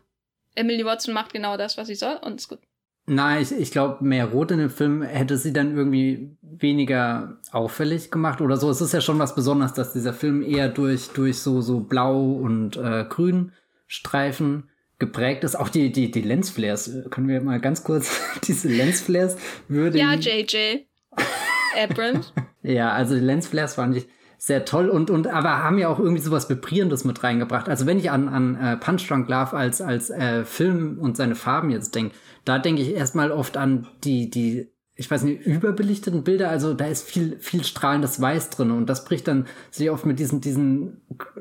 Emily 0.55 0.85
Watson 0.87 1.13
macht 1.13 1.33
genau 1.33 1.57
das, 1.57 1.77
was 1.77 1.89
sie 1.89 1.95
soll 1.95 2.17
und 2.23 2.37
ist 2.37 2.49
gut? 2.49 2.61
Nein, 3.07 3.43
ich, 3.43 3.53
ich 3.53 3.71
glaube, 3.71 4.03
mehr 4.03 4.27
Rot 4.27 4.51
in 4.51 4.59
dem 4.59 4.71
Film 4.71 5.03
hätte 5.03 5.37
sie 5.37 5.53
dann 5.53 5.77
irgendwie 5.77 6.37
weniger 6.41 7.39
auffällig 7.53 8.11
gemacht 8.11 8.41
oder 8.41 8.57
so. 8.57 8.71
Es 8.71 8.81
ist 8.81 8.95
ja 8.95 9.03
schon 9.03 9.19
was 9.19 9.35
Besonderes, 9.35 9.75
dass 9.75 9.93
dieser 9.93 10.15
Film 10.15 10.43
eher 10.43 10.69
durch, 10.69 11.09
durch 11.09 11.39
so, 11.39 11.61
so 11.61 11.81
Blau 11.81 12.33
und 12.33 12.77
äh, 12.77 13.05
Grün 13.09 13.53
Streifen 13.87 14.71
geprägt 14.99 15.45
ist. 15.45 15.55
Auch 15.55 15.69
die, 15.69 15.93
die, 15.93 16.11
die 16.11 16.23
Lensflares. 16.23 16.91
Können 17.11 17.29
wir 17.29 17.43
mal 17.43 17.61
ganz 17.61 17.85
kurz 17.85 18.19
diese 18.47 18.69
Lensflares 18.69 19.37
würde. 19.69 19.99
Ja, 19.99 20.15
JJ. 20.15 20.87
Abrams. 21.83 22.33
ja, 22.63 22.93
also 22.93 23.15
die 23.15 23.21
Lensflares 23.21 23.75
fand 23.75 23.97
ich 23.97 24.07
sehr 24.45 24.67
toll 24.67 24.91
und, 24.91 25.09
und 25.09 25.27
aber 25.27 25.65
haben 25.65 25.79
ja 25.79 25.89
auch 25.89 25.99
irgendwie 25.99 26.21
sowas 26.21 26.51
Vibrierendes 26.51 27.07
mit 27.07 27.25
reingebracht. 27.25 27.67
Also 27.67 27.87
wenn 27.87 27.99
ich 27.99 28.11
an, 28.11 28.29
an 28.29 28.57
äh, 28.57 28.77
Punch 28.77 29.09
Drunk 29.09 29.27
Love 29.27 29.57
als, 29.57 29.81
als 29.81 30.11
äh, 30.11 30.45
Film 30.45 30.99
und 30.99 31.17
seine 31.17 31.35
Farben 31.35 31.71
jetzt 31.71 31.95
denke, 31.95 32.15
da 32.45 32.59
denke 32.59 32.83
ich 32.83 32.93
erstmal 32.93 33.33
oft 33.33 33.57
an 33.57 33.87
die, 34.05 34.29
die, 34.29 34.71
ich 34.97 35.11
weiß 35.11 35.23
nicht, 35.23 35.47
überbelichteten 35.47 36.25
Bilder. 36.25 36.51
Also 36.51 36.75
da 36.75 36.85
ist 36.85 37.09
viel, 37.09 37.39
viel 37.39 37.65
strahlendes 37.65 38.21
Weiß 38.21 38.51
drin 38.51 38.71
und 38.71 38.85
das 38.91 39.07
bricht 39.07 39.29
dann 39.29 39.47
sehr 39.71 39.95
oft 39.95 40.05
mit 40.05 40.19
diesen, 40.19 40.43
diesen 40.43 41.01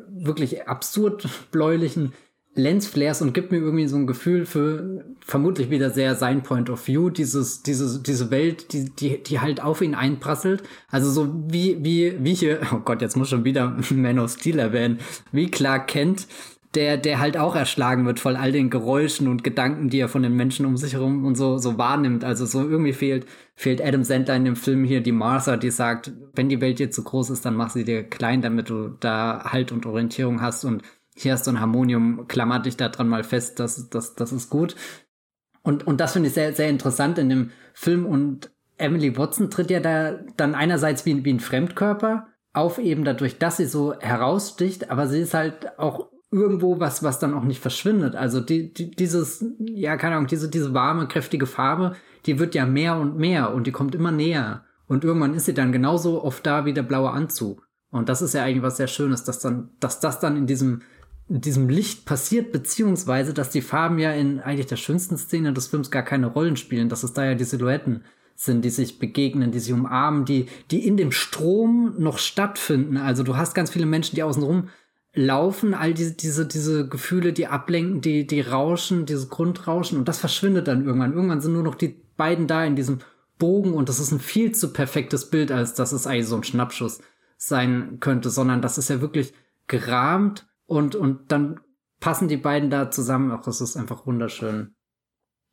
wirklich 0.10 0.70
absurd 0.70 1.28
bläulichen 1.51 2.14
Lensflares 2.56 3.22
und 3.22 3.34
gibt 3.34 3.51
mir 3.51 3.58
irgendwie 3.58 3.88
so 3.88 3.95
ein 3.95 4.06
Gefühl 4.06 4.45
für 4.45 5.04
vermutlich 5.26 5.72
wieder 5.72 5.89
sehr 5.89 6.16
sein 6.16 6.43
Point 6.43 6.70
of 6.70 6.88
View, 6.88 7.10
dieses, 7.10 7.64
diese, 7.64 8.01
diese 8.01 8.30
Welt, 8.30 8.74
die, 8.74 8.91
die, 8.91 9.24
die 9.24 9.39
halt 9.39 9.62
auf 9.62 9.82
ihn 9.82 9.95
einprasselt. 9.95 10.62
Also 10.89 11.10
so 11.10 11.34
wie, 11.47 11.84
wie, 11.84 12.16
wie 12.24 12.36
hier, 12.36 12.62
oh 12.74 12.80
Gott, 12.80 13.01
jetzt 13.01 13.18
muss 13.18 13.30
schon 13.30 13.43
wieder 13.43 13.76
Man 13.89 14.20
of 14.20 14.32
Steel 14.32 14.60
erwähnen, 14.60 14.99
wie 15.32 15.49
Clark 15.49 15.88
Kent, 15.88 16.28
der, 16.76 16.97
der 16.97 17.20
halt 17.20 17.38
auch 17.38 17.56
erschlagen 17.56 18.06
wird 18.06 18.20
von 18.20 18.36
all 18.36 18.51
den 18.51 18.70
Geräuschen 18.70 19.28
und 19.28 19.43
Gedanken, 19.43 19.89
die 19.89 19.99
er 19.99 20.10
von 20.10 20.24
den 20.24 20.36
Menschen 20.36 20.66
um 20.66 20.78
sich 20.78 20.93
herum 20.93 21.26
und 21.26 21.36
so, 21.36 21.58
so 21.58 21.78
wahrnimmt. 21.78 22.24
Also 22.24 22.45
so 22.45 22.68
irgendwie 22.68 22.93
fehlt, 22.93 23.26
fehlt 23.56 23.82
Adam 23.82 24.04
Sandler 24.04 24.36
in 24.36 24.45
dem 24.45 24.56
Film 24.56 24.84
hier 24.84 25.01
die 25.01 25.12
Martha, 25.12 25.58
die 25.58 25.72
sagt, 25.72 26.12
wenn 26.34 26.49
die 26.49 26.62
Welt 26.62 26.80
dir 26.80 26.91
zu 26.91 27.04
groß 27.04 27.32
ist, 27.32 27.45
dann 27.45 27.56
mach 27.56 27.72
sie 27.72 27.84
dir 27.84 28.04
klein, 28.04 28.41
damit 28.41 28.70
du 28.70 28.89
da 28.99 29.43
Halt 29.51 29.72
und 29.72 29.86
Orientierung 29.86 30.41
hast 30.41 30.66
und 30.66 30.84
hier 31.16 31.34
hast 31.34 31.47
du 31.47 31.51
ein 31.51 31.59
Harmonium, 31.59 32.28
klammer 32.28 32.59
dich 32.59 32.78
da 32.78 32.89
dran 32.89 33.07
mal 33.07 33.24
fest, 33.24 33.59
das, 33.59 33.89
das, 33.89 34.16
das 34.16 34.32
ist 34.32 34.49
gut. 34.49 34.76
Und, 35.61 35.88
und 35.88 35.99
das 35.99 36.14
finde 36.14 36.28
ich 36.28 36.34
sehr, 36.34 36.53
sehr 36.53 36.70
interessant 36.70 37.18
in 37.18 37.30
dem 37.30 37.51
Film. 37.74 38.05
Und 38.05 38.51
Emily 38.78 39.18
Watson 39.18 39.49
tritt 39.49 39.70
ja 39.70 39.80
da 39.80 40.20
dann 40.38 40.55
einerseits 40.55 41.05
wie, 41.05 41.24
wie 41.24 41.34
ein 41.34 41.39
Fremdkörper 41.39 42.28
auf, 42.53 42.78
eben 42.78 43.03
dadurch, 43.03 43.39
dass 43.39 43.57
sie 43.57 43.66
so 43.66 43.93
heraussticht, 43.99 44.91
aber 44.91 45.07
sie 45.07 45.22
ist 45.22 45.34
halt 45.34 45.80
auch 45.80 46.09
irgendwo 46.32 46.80
was, 46.80 47.03
was 47.03 47.20
dann 47.20 47.34
auch 47.34 47.43
nicht 47.43 47.61
verschwindet. 47.61 48.16
Also 48.16 48.41
die, 48.41 48.74
die, 48.74 48.91
dieses, 48.91 49.45
ja, 49.59 49.97
keine 49.97 50.16
Ahnung, 50.16 50.28
diese, 50.28 50.49
diese 50.49 50.74
warme, 50.74 51.07
kräftige 51.07 51.45
Farbe, 51.45 51.95
die 52.26 52.39
wird 52.39 52.55
ja 52.55 52.66
mehr 52.66 52.97
und 52.97 53.18
mehr 53.18 53.53
und 53.53 53.68
die 53.68 53.72
kommt 53.72 53.95
immer 53.95 54.11
näher. 54.11 54.66
Und 54.88 55.03
irgendwann 55.03 55.34
ist 55.34 55.45
sie 55.45 55.53
dann 55.53 55.72
genauso 55.72 56.24
oft 56.24 56.45
da 56.45 56.66
wie 56.66 56.74
der 56.74 56.84
blaue 56.84 57.11
Anzug. 57.11 57.68
Und 57.91 58.09
das 58.09 58.22
ist 58.22 58.34
ja 58.34 58.43
eigentlich 58.43 58.64
was 58.64 58.78
sehr 58.78 58.88
Schönes, 58.88 59.24
dass 59.24 59.39
dann, 59.39 59.70
dass 59.80 59.99
das 59.99 60.20
dann 60.20 60.36
in 60.36 60.47
diesem 60.47 60.82
diesem 61.28 61.70
Licht 61.70 62.06
passiert, 62.06 62.52
beziehungsweise, 62.52 63.34
dass 63.34 63.50
die 63.50 63.62
Farben 63.62 63.98
ja 63.98 64.12
in 64.12 64.40
eigentlich 64.40 64.68
der 64.68 64.76
schönsten 64.76 65.18
Szene 65.18 65.54
des 65.54 65.68
Films 65.68 65.90
gar 65.90 66.04
keine 66.04 66.28
Rollen 66.28 66.58
spielen, 66.58 66.90
dass 66.90 67.04
es 67.04 67.14
da 67.14 67.26
ja 67.26 67.36
die 67.36 67.46
Silhouetten 67.46 68.04
sind, 68.36 68.66
die 68.66 68.70
sich 68.70 69.00
begegnen, 69.00 69.52
die 69.52 69.60
sich 69.60 69.74
umarmen, 69.74 70.26
die, 70.26 70.48
die 70.72 70.86
in 70.86 70.98
dem 70.98 71.12
Strom 71.12 71.96
noch 71.98 72.18
stattfinden. 72.18 72.98
Also 72.98 73.24
du 73.24 73.38
hast 73.38 73.54
ganz 73.54 73.72
viele 73.72 73.86
Menschen, 73.86 74.16
die 74.16 74.24
außenrum 74.24 74.70
laufen, 75.14 75.74
all 75.74 75.94
diese, 75.94 76.14
diese, 76.14 76.48
diese 76.48 76.88
Gefühle, 76.88 77.34
die 77.34 77.48
ablenken, 77.48 78.02
die, 78.02 78.26
die 78.26 78.42
rauschen, 78.42 79.06
dieses 79.06 79.30
Grundrauschen 79.30 79.98
und 79.98 80.08
das 80.08 80.20
verschwindet 80.20 80.68
dann 80.68 80.86
irgendwann. 80.86 81.14
Irgendwann 81.14 81.42
sind 81.42 81.54
nur 81.54 81.64
noch 81.64 81.76
die 81.76 82.02
beiden 82.18 82.48
da 82.48 82.66
in 82.66 82.76
diesem 82.76 83.00
Bogen 83.38 83.74
und 83.74 83.90
das 83.90 84.00
ist 84.00 84.12
ein 84.12 84.20
viel 84.20 84.54
zu 84.54 84.74
perfektes 84.74 85.30
Bild, 85.30 85.52
als 85.52 85.76
dass 85.76 85.92
es 85.92 86.08
eigentlich 86.08 86.28
so 86.28 86.36
ein 86.36 86.44
Schnappschuss 86.44 87.02
sein 87.38 87.98
könnte, 88.00 88.30
sondern 88.30 88.62
das 88.62 88.78
ist 88.78 88.90
ja 88.90 89.02
wirklich 89.02 89.34
gerahmt 89.68 90.48
und, 90.66 90.95
und 90.95 91.32
dann 91.32 91.59
passen 91.99 92.28
die 92.28 92.38
beiden 92.38 92.70
da 92.70 92.91
zusammen. 92.91 93.32
Auch 93.32 93.47
es 93.47 93.61
ist 93.61 93.78
einfach 93.78 94.05
wunderschön. 94.05 94.76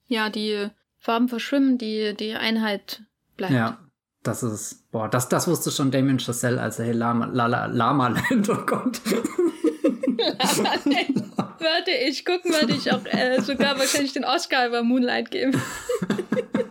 Ja, 0.06 0.28
die 0.30 0.68
Farben 0.98 1.28
verschwimmen, 1.28 1.78
die, 1.78 2.14
die 2.14 2.34
Einheit 2.34 3.02
bleibt. 3.36 3.52
Ja, 3.52 3.78
das 4.22 4.42
ist, 4.42 4.90
boah, 4.90 5.08
das, 5.08 5.28
das 5.28 5.46
wusste 5.48 5.70
schon 5.70 5.90
Damien 5.90 6.18
Chazelle, 6.18 6.60
als 6.60 6.78
er 6.78 6.86
hier 6.86 6.94
Lama, 6.94 7.26
Lala, 7.26 7.66
Lama 7.66 8.08
Land, 8.08 8.48
oh 8.50 8.66
Gott. 8.66 9.00
Warte, 11.60 11.90
ich 12.06 12.24
gucken, 12.24 12.52
würde 12.52 12.74
ich 12.74 12.92
auch 12.92 13.04
äh, 13.06 13.40
sogar 13.40 13.78
wahrscheinlich 13.78 14.12
den 14.12 14.24
Oscar 14.24 14.66
über 14.66 14.82
Moonlight 14.82 15.30
geben. 15.30 15.52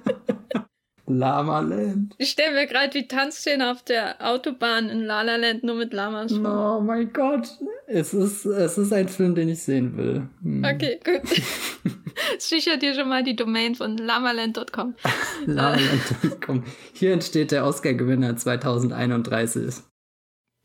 Lama 1.10 1.60
Land. 1.60 2.16
Ich 2.18 2.30
stelle 2.30 2.54
mir 2.54 2.68
gerade 2.68 2.90
die 2.90 3.08
Tanzszene 3.08 3.72
auf 3.72 3.84
der 3.84 4.16
Autobahn 4.20 4.90
in 4.90 5.04
Lala 5.04 5.36
Land 5.36 5.64
nur 5.64 5.76
mit 5.76 5.94
Lamas 5.94 6.32
vor. 6.32 6.78
Oh 6.78 6.82
mein 6.82 7.12
Gott. 7.12 7.48
Es 7.88 8.14
ist, 8.14 8.46
es 8.46 8.78
ist 8.78 8.94
ein 8.94 9.10
Film, 9.10 9.36
den 9.36 9.50
ich 9.50 9.64
sehen 9.64 9.98
will. 9.98 10.30
Hm. 10.44 10.64
Okay, 10.64 11.00
gut. 11.04 11.22
Sicher 12.38 12.78
dir 12.78 12.94
schon 12.94 13.10
mal 13.10 13.24
die 13.24 13.36
Domain 13.36 13.76
von 13.76 13.98
lamaland.com. 13.98 14.96
lamaland.com. 15.46 16.64
Hier 16.94 17.14
entsteht 17.14 17.52
der 17.52 17.66
Oscar-Gewinner 17.66 18.36
2031. 18.36 19.84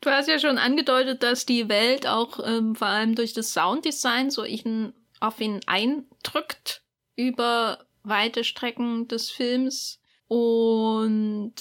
Du 0.01 0.09
hast 0.09 0.27
ja 0.27 0.39
schon 0.39 0.57
angedeutet, 0.57 1.23
dass 1.23 1.45
die 1.45 1.69
Welt 1.69 2.07
auch 2.07 2.39
ähm, 2.45 2.75
vor 2.75 2.87
allem 2.87 3.15
durch 3.15 3.33
das 3.33 3.53
Sounddesign 3.53 4.29
so 4.29 4.43
ihn, 4.43 4.93
auf 5.19 5.39
ihn 5.39 5.61
eindrückt 5.65 6.83
über 7.15 7.85
weite 8.03 8.43
Strecken 8.43 9.07
des 9.07 9.31
Films. 9.31 9.99
Und 10.27 11.53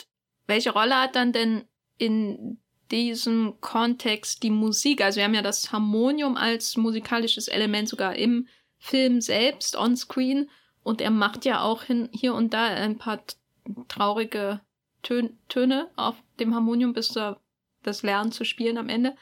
welche 0.47 0.73
Rolle 0.73 0.97
hat 0.97 1.17
dann 1.17 1.33
denn 1.33 1.65
in 1.99 2.59
diesem 2.91 3.61
Kontext 3.61 4.43
die 4.43 4.51
Musik? 4.51 5.03
Also 5.03 5.19
wir 5.19 5.25
haben 5.25 5.35
ja 5.35 5.43
das 5.43 5.73
Harmonium 5.73 6.37
als 6.37 6.77
musikalisches 6.77 7.49
Element 7.49 7.89
sogar 7.89 8.17
im 8.17 8.49
Film 8.79 9.21
selbst 9.21 9.77
on 9.77 9.97
screen 9.97 10.51
und 10.83 11.01
er 11.01 11.11
macht 11.11 11.45
ja 11.45 11.63
auch 11.63 11.85
hin, 11.85 12.11
hier 12.13 12.35
und 12.35 12.53
da 12.53 12.67
ein 12.67 12.99
paar 12.99 13.23
traurige 13.89 14.61
Tön 15.03 15.39
Töne 15.49 15.91
auf 15.97 16.17
dem 16.41 16.55
Harmonium, 16.55 16.93
bis 16.93 17.17
er 17.17 17.41
das 17.83 18.03
lernt 18.03 18.35
zu 18.35 18.45
spielen 18.45 18.79
am 18.79 18.89
Ende. 18.89 19.17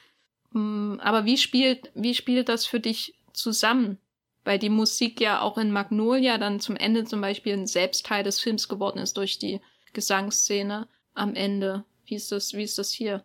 Mm, 0.50 0.98
aber 1.00 1.24
wie 1.24 1.36
spielt, 1.36 1.90
wie 1.94 2.14
spielt 2.14 2.48
das 2.48 2.66
für 2.66 2.80
dich 2.80 3.14
zusammen? 3.32 3.98
Weil 4.44 4.58
die 4.58 4.70
Musik 4.70 5.20
ja 5.20 5.40
auch 5.40 5.58
in 5.58 5.72
Magnolia 5.72 6.38
dann 6.38 6.60
zum 6.60 6.76
Ende 6.76 7.04
zum 7.04 7.20
Beispiel 7.20 7.54
ein 7.54 7.66
Selbstteil 7.66 8.24
des 8.24 8.40
Films 8.40 8.68
geworden 8.68 8.98
ist 8.98 9.16
durch 9.16 9.38
die 9.38 9.60
Gesangsszene 9.92 10.88
am 11.14 11.34
Ende. 11.34 11.84
Wie 12.06 12.14
ist 12.14 12.32
das, 12.32 12.52
wie 12.54 12.62
ist 12.62 12.78
das 12.78 12.90
hier? 12.90 13.24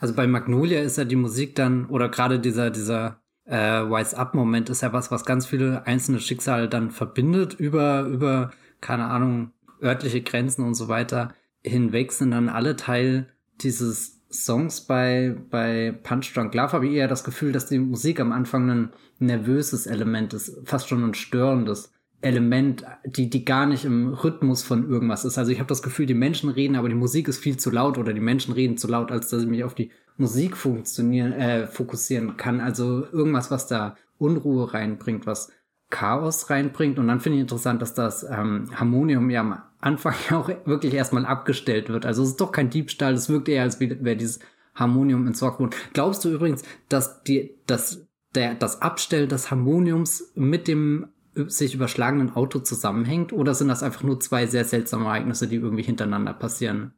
Also 0.00 0.14
bei 0.14 0.26
Magnolia 0.26 0.80
ist 0.80 0.98
ja 0.98 1.04
die 1.04 1.16
Musik 1.16 1.54
dann, 1.54 1.86
oder 1.86 2.08
gerade 2.08 2.38
dieser, 2.38 2.70
dieser 2.70 3.22
äh, 3.44 3.56
Wise-Up-Moment 3.56 4.70
ist 4.70 4.82
ja 4.82 4.92
was, 4.92 5.10
was 5.10 5.24
ganz 5.24 5.46
viele 5.46 5.86
einzelne 5.86 6.20
Schicksale 6.20 6.68
dann 6.68 6.90
verbindet 6.90 7.54
über, 7.54 8.02
über, 8.02 8.52
keine 8.80 9.06
Ahnung, 9.06 9.52
örtliche 9.82 10.22
Grenzen 10.22 10.64
und 10.64 10.74
so 10.74 10.88
weiter 10.88 11.34
hinweg, 11.62 12.12
sind 12.12 12.32
dann 12.32 12.48
alle 12.48 12.76
Teil 12.76 13.28
dieses 13.60 14.20
Songs 14.30 14.82
bei, 14.82 15.36
bei 15.50 15.92
Punch 16.02 16.32
Drunk 16.34 16.54
Love 16.54 16.72
habe 16.72 16.86
ich 16.86 16.94
eher 16.94 17.08
das 17.08 17.24
Gefühl, 17.24 17.52
dass 17.52 17.66
die 17.66 17.78
Musik 17.78 18.18
am 18.20 18.32
Anfang 18.32 18.70
ein 18.70 18.92
nervöses 19.26 19.86
Element 19.86 20.34
ist, 20.34 20.58
fast 20.64 20.88
schon 20.88 21.04
ein 21.04 21.14
störendes 21.14 21.92
Element, 22.22 22.84
die, 23.04 23.28
die 23.28 23.44
gar 23.44 23.66
nicht 23.66 23.84
im 23.84 24.14
Rhythmus 24.14 24.62
von 24.62 24.88
irgendwas 24.88 25.24
ist. 25.24 25.38
Also 25.38 25.50
ich 25.50 25.58
habe 25.58 25.68
das 25.68 25.82
Gefühl, 25.82 26.06
die 26.06 26.14
Menschen 26.14 26.50
reden, 26.50 26.76
aber 26.76 26.88
die 26.88 26.94
Musik 26.94 27.28
ist 27.28 27.38
viel 27.38 27.56
zu 27.56 27.70
laut 27.70 27.98
oder 27.98 28.12
die 28.12 28.20
Menschen 28.20 28.54
reden 28.54 28.76
zu 28.78 28.86
laut, 28.86 29.10
als 29.10 29.28
dass 29.28 29.42
ich 29.42 29.48
mich 29.48 29.64
auf 29.64 29.74
die 29.74 29.90
Musik 30.16 30.56
funktionieren, 30.56 31.32
äh, 31.32 31.66
fokussieren 31.66 32.36
kann. 32.36 32.60
Also 32.60 33.06
irgendwas, 33.12 33.50
was 33.50 33.66
da 33.66 33.96
Unruhe 34.18 34.72
reinbringt, 34.72 35.26
was 35.26 35.50
Chaos 35.90 36.48
reinbringt. 36.48 36.98
Und 36.98 37.08
dann 37.08 37.20
finde 37.20 37.38
ich 37.38 37.42
interessant, 37.42 37.82
dass 37.82 37.92
das 37.94 38.24
ähm, 38.24 38.70
Harmonium 38.74 39.28
ja 39.28 39.40
am 39.40 39.60
Anfang 39.80 40.14
auch 40.30 40.48
wirklich 40.64 40.94
erstmal 40.94 41.26
abgestellt 41.26 41.88
wird. 41.88 42.06
Also 42.06 42.22
es 42.22 42.30
ist 42.30 42.40
doch 42.40 42.52
kein 42.52 42.70
Diebstahl, 42.70 43.14
es 43.14 43.28
wirkt 43.28 43.48
eher, 43.48 43.62
als 43.62 43.80
wäre 43.80 44.16
dieses 44.16 44.38
Harmonium 44.74 45.26
entsorgt 45.26 45.60
worden. 45.60 45.74
Glaubst 45.92 46.24
du 46.24 46.30
übrigens, 46.30 46.62
dass 46.88 47.22
die, 47.24 47.58
dass 47.66 48.06
der, 48.34 48.54
das 48.54 48.82
Abstellen 48.82 49.28
des 49.28 49.50
Harmoniums 49.50 50.32
mit 50.34 50.68
dem 50.68 51.08
sich 51.34 51.74
überschlagenen 51.74 52.34
Auto 52.34 52.58
zusammenhängt 52.58 53.32
oder 53.32 53.54
sind 53.54 53.68
das 53.68 53.82
einfach 53.82 54.02
nur 54.02 54.20
zwei 54.20 54.46
sehr 54.46 54.64
seltsame 54.64 55.06
Ereignisse, 55.06 55.48
die 55.48 55.56
irgendwie 55.56 55.82
hintereinander 55.82 56.34
passieren? 56.34 56.94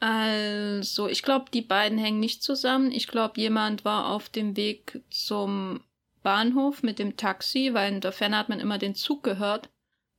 Also, 0.00 1.06
ich 1.06 1.22
glaube, 1.22 1.44
die 1.54 1.62
beiden 1.62 1.96
hängen 1.96 2.18
nicht 2.18 2.42
zusammen. 2.42 2.90
Ich 2.90 3.06
glaube, 3.06 3.40
jemand 3.40 3.84
war 3.84 4.08
auf 4.08 4.28
dem 4.28 4.56
Weg 4.56 5.00
zum 5.10 5.80
Bahnhof 6.24 6.82
mit 6.82 6.98
dem 6.98 7.16
Taxi, 7.16 7.70
weil 7.72 7.92
in 7.92 8.00
der 8.00 8.10
Ferne 8.10 8.36
hat 8.36 8.48
man 8.48 8.58
immer 8.58 8.78
den 8.78 8.96
Zug 8.96 9.22
gehört. 9.22 9.68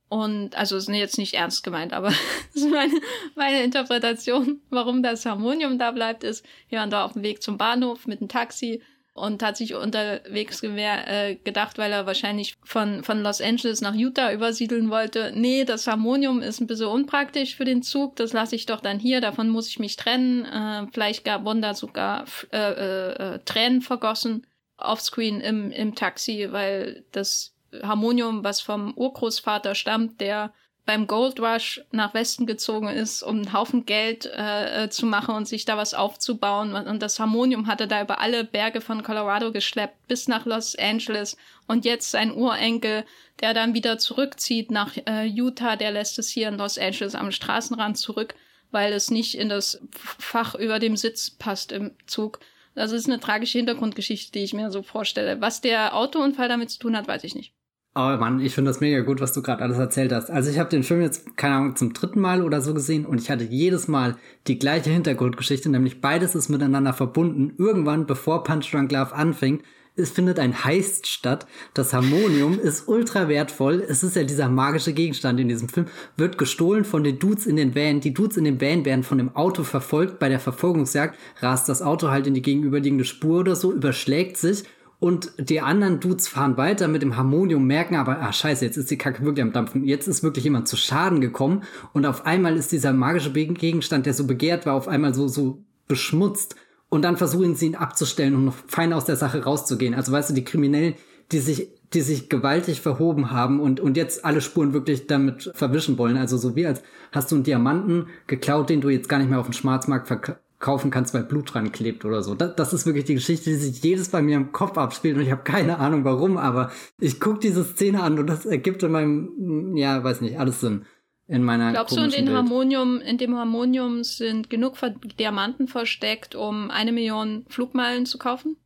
Und 0.08 0.54
also 0.56 0.76
ist 0.76 0.88
jetzt 0.88 1.18
nicht 1.18 1.34
ernst 1.34 1.64
gemeint, 1.64 1.92
aber 1.92 2.08
das 2.54 2.62
ist 2.62 2.70
meine, 2.70 2.94
meine 3.34 3.62
Interpretation, 3.62 4.60
warum 4.70 5.02
das 5.02 5.26
Harmonium 5.26 5.78
da 5.78 5.90
bleibt, 5.90 6.24
ist, 6.24 6.46
jemand 6.68 6.92
war 6.92 7.04
auf 7.04 7.14
dem 7.14 7.22
Weg 7.22 7.42
zum 7.42 7.58
Bahnhof 7.58 8.06
mit 8.06 8.20
dem 8.20 8.28
Taxi 8.28 8.80
und 9.14 9.42
hat 9.44 9.56
sich 9.56 9.74
unterwegs 9.74 10.62
äh, 10.62 11.36
gedacht, 11.36 11.78
weil 11.78 11.92
er 11.92 12.04
wahrscheinlich 12.04 12.56
von, 12.64 13.04
von 13.04 13.22
Los 13.22 13.40
Angeles 13.40 13.80
nach 13.80 13.94
Utah 13.94 14.32
übersiedeln 14.32 14.90
wollte, 14.90 15.32
nee, 15.34 15.64
das 15.64 15.86
Harmonium 15.86 16.42
ist 16.42 16.60
ein 16.60 16.66
bisschen 16.66 16.88
unpraktisch 16.88 17.54
für 17.54 17.64
den 17.64 17.82
Zug, 17.82 18.16
das 18.16 18.32
lasse 18.32 18.56
ich 18.56 18.66
doch 18.66 18.80
dann 18.80 18.98
hier, 18.98 19.20
davon 19.20 19.48
muss 19.48 19.68
ich 19.68 19.78
mich 19.78 19.96
trennen. 19.96 20.44
Äh, 20.44 20.88
vielleicht 20.92 21.24
gab 21.24 21.44
wurden 21.44 21.62
da 21.62 21.74
sogar 21.74 22.24
äh, 22.52 22.58
äh, 22.58 23.12
äh, 23.12 23.38
Tränen 23.44 23.82
vergossen 23.82 24.46
offscreen 24.76 25.40
im, 25.40 25.70
im 25.70 25.94
Taxi, 25.94 26.48
weil 26.50 27.04
das 27.12 27.54
Harmonium, 27.82 28.42
was 28.42 28.60
vom 28.60 28.94
Urgroßvater 28.94 29.74
stammt, 29.74 30.20
der 30.20 30.52
beim 30.86 31.06
Gold 31.06 31.40
Rush 31.40 31.82
nach 31.92 32.12
Westen 32.12 32.46
gezogen 32.46 32.88
ist, 32.88 33.22
um 33.22 33.36
einen 33.36 33.52
Haufen 33.52 33.86
Geld 33.86 34.26
äh, 34.26 34.84
äh, 34.84 34.90
zu 34.90 35.06
machen 35.06 35.34
und 35.34 35.48
sich 35.48 35.64
da 35.64 35.78
was 35.78 35.94
aufzubauen. 35.94 36.74
Und 36.74 37.00
das 37.00 37.18
Harmonium 37.18 37.66
hat 37.66 37.80
er 37.80 37.86
da 37.86 38.02
über 38.02 38.20
alle 38.20 38.44
Berge 38.44 38.80
von 38.82 39.02
Colorado 39.02 39.50
geschleppt, 39.50 40.08
bis 40.08 40.28
nach 40.28 40.44
Los 40.44 40.76
Angeles. 40.76 41.36
Und 41.66 41.86
jetzt 41.86 42.10
sein 42.10 42.34
Urenkel, 42.34 43.04
der 43.40 43.54
dann 43.54 43.72
wieder 43.72 43.98
zurückzieht 43.98 44.70
nach 44.70 44.94
äh, 45.06 45.24
Utah, 45.24 45.76
der 45.76 45.90
lässt 45.90 46.18
es 46.18 46.28
hier 46.28 46.48
in 46.48 46.58
Los 46.58 46.76
Angeles 46.76 47.14
am 47.14 47.32
Straßenrand 47.32 47.96
zurück, 47.96 48.34
weil 48.70 48.92
es 48.92 49.10
nicht 49.10 49.38
in 49.38 49.48
das 49.48 49.80
Fach 49.92 50.54
über 50.54 50.78
dem 50.78 50.96
Sitz 50.96 51.30
passt 51.30 51.72
im 51.72 51.92
Zug. 52.06 52.40
Das 52.74 52.92
ist 52.92 53.06
eine 53.06 53.20
tragische 53.20 53.58
Hintergrundgeschichte, 53.58 54.32
die 54.32 54.44
ich 54.44 54.52
mir 54.52 54.70
so 54.70 54.82
vorstelle. 54.82 55.40
Was 55.40 55.62
der 55.62 55.94
Autounfall 55.94 56.48
damit 56.48 56.70
zu 56.70 56.78
tun 56.78 56.96
hat, 56.96 57.08
weiß 57.08 57.24
ich 57.24 57.34
nicht. 57.34 57.54
Oh 57.96 58.16
Mann, 58.18 58.40
ich 58.40 58.56
finde 58.56 58.70
das 58.70 58.80
mega 58.80 59.02
gut, 59.02 59.20
was 59.20 59.32
du 59.32 59.40
gerade 59.40 59.62
alles 59.62 59.78
erzählt 59.78 60.10
hast. 60.12 60.28
Also 60.28 60.50
ich 60.50 60.58
habe 60.58 60.68
den 60.68 60.82
Film 60.82 61.00
jetzt, 61.00 61.36
keine 61.36 61.54
Ahnung, 61.54 61.76
zum 61.76 61.92
dritten 61.92 62.20
Mal 62.20 62.42
oder 62.42 62.60
so 62.60 62.74
gesehen 62.74 63.06
und 63.06 63.20
ich 63.20 63.30
hatte 63.30 63.44
jedes 63.44 63.86
Mal 63.86 64.16
die 64.48 64.58
gleiche 64.58 64.90
Hintergrundgeschichte, 64.90 65.68
nämlich 65.68 66.00
beides 66.00 66.34
ist 66.34 66.48
miteinander 66.48 66.92
verbunden. 66.92 67.54
Irgendwann, 67.56 68.06
bevor 68.06 68.42
Punch 68.42 68.72
Drunk 68.72 68.90
Love 68.90 69.14
anfängt, 69.14 69.62
es 69.94 70.10
findet 70.10 70.40
ein 70.40 70.64
Heist 70.64 71.06
statt. 71.06 71.46
Das 71.72 71.92
Harmonium 71.92 72.58
ist 72.58 72.88
ultra 72.88 73.28
wertvoll. 73.28 73.84
Es 73.86 74.02
ist 74.02 74.16
ja 74.16 74.24
dieser 74.24 74.48
magische 74.48 74.92
Gegenstand 74.92 75.38
in 75.38 75.46
diesem 75.46 75.68
Film. 75.68 75.86
Wird 76.16 76.36
gestohlen 76.36 76.84
von 76.84 77.04
den 77.04 77.20
Dudes 77.20 77.46
in 77.46 77.54
den 77.54 77.76
Van. 77.76 78.00
Die 78.00 78.12
Dudes 78.12 78.36
in 78.36 78.42
den 78.42 78.60
Van 78.60 78.84
werden 78.84 79.04
von 79.04 79.18
dem 79.18 79.36
Auto 79.36 79.62
verfolgt. 79.62 80.18
Bei 80.18 80.28
der 80.28 80.40
Verfolgungsjagd 80.40 81.16
rast 81.38 81.68
das 81.68 81.80
Auto 81.80 82.08
halt 82.08 82.26
in 82.26 82.34
die 82.34 82.42
gegenüberliegende 82.42 83.04
Spur 83.04 83.38
oder 83.38 83.54
so, 83.54 83.72
überschlägt 83.72 84.36
sich 84.36 84.64
und 85.04 85.32
die 85.36 85.60
anderen 85.60 86.00
Dudes 86.00 86.28
fahren 86.28 86.56
weiter 86.56 86.88
mit 86.88 87.02
dem 87.02 87.18
Harmonium, 87.18 87.66
merken 87.66 87.96
aber, 87.96 88.22
ah 88.22 88.32
scheiße, 88.32 88.64
jetzt 88.64 88.78
ist 88.78 88.90
die 88.90 88.96
Kacke 88.96 89.22
wirklich 89.22 89.42
am 89.42 89.52
Dampfen. 89.52 89.84
Jetzt 89.84 90.08
ist 90.08 90.22
wirklich 90.22 90.44
jemand 90.44 90.66
zu 90.66 90.78
Schaden 90.78 91.20
gekommen 91.20 91.64
und 91.92 92.06
auf 92.06 92.24
einmal 92.24 92.56
ist 92.56 92.72
dieser 92.72 92.94
magische 92.94 93.30
Gegenstand, 93.30 94.06
der 94.06 94.14
so 94.14 94.26
begehrt 94.26 94.64
war, 94.64 94.72
auf 94.72 94.88
einmal 94.88 95.12
so, 95.12 95.28
so 95.28 95.62
beschmutzt 95.88 96.56
und 96.88 97.02
dann 97.02 97.18
versuchen 97.18 97.54
sie 97.54 97.66
ihn 97.66 97.74
abzustellen 97.74 98.34
und 98.34 98.46
noch 98.46 98.54
fein 98.66 98.94
aus 98.94 99.04
der 99.04 99.16
Sache 99.16 99.44
rauszugehen. 99.44 99.92
Also 99.92 100.10
weißt 100.10 100.30
du, 100.30 100.34
die 100.34 100.44
Kriminellen, 100.44 100.94
die 101.32 101.40
sich, 101.40 101.68
die 101.92 102.00
sich 102.00 102.30
gewaltig 102.30 102.80
verhoben 102.80 103.30
haben 103.30 103.60
und, 103.60 103.80
und 103.80 103.98
jetzt 103.98 104.24
alle 104.24 104.40
Spuren 104.40 104.72
wirklich 104.72 105.06
damit 105.06 105.52
verwischen 105.54 105.98
wollen. 105.98 106.16
Also 106.16 106.38
so 106.38 106.56
wie 106.56 106.66
als 106.66 106.82
hast 107.12 107.30
du 107.30 107.34
einen 107.34 107.44
Diamanten 107.44 108.06
geklaut, 108.26 108.70
den 108.70 108.80
du 108.80 108.88
jetzt 108.88 109.10
gar 109.10 109.18
nicht 109.18 109.28
mehr 109.28 109.38
auf 109.38 109.48
dem 109.48 109.52
Schwarzmarkt 109.52 110.06
verk 110.06 110.40
kaufen 110.64 110.90
kannst, 110.90 111.12
weil 111.12 111.24
Blut 111.24 111.52
dran 111.52 111.72
klebt 111.72 112.06
oder 112.06 112.22
so. 112.22 112.34
Das, 112.34 112.56
das 112.56 112.72
ist 112.72 112.86
wirklich 112.86 113.04
die 113.04 113.14
Geschichte, 113.14 113.50
die 113.50 113.56
sich 113.56 113.82
jedes 113.82 114.08
bei 114.08 114.22
mir 114.22 114.36
im 114.36 114.50
Kopf 114.50 114.78
abspielt 114.78 115.16
und 115.16 115.22
ich 115.22 115.30
habe 115.30 115.42
keine 115.42 115.78
Ahnung 115.78 116.04
warum, 116.04 116.38
aber 116.38 116.72
ich 116.98 117.20
gucke 117.20 117.38
diese 117.38 117.64
Szene 117.64 118.02
an 118.02 118.18
und 118.18 118.26
das 118.26 118.46
ergibt 118.46 118.82
in 118.82 118.90
meinem, 118.90 119.76
ja, 119.76 120.02
weiß 120.02 120.22
nicht, 120.22 120.40
alles 120.40 120.60
Sinn. 120.60 120.86
In 121.26 121.42
meiner 121.42 121.72
Glaubst 121.72 121.96
du, 121.96 122.02
in, 122.02 122.10
den 122.10 122.32
Harmonium, 122.32 123.00
in 123.00 123.18
dem 123.18 123.36
Harmonium 123.36 124.04
sind 124.04 124.48
genug 124.48 124.76
Diamanten 125.18 125.68
versteckt, 125.68 126.34
um 126.34 126.70
eine 126.70 126.92
Million 126.92 127.44
Flugmeilen 127.48 128.06
zu 128.06 128.16
kaufen? 128.16 128.56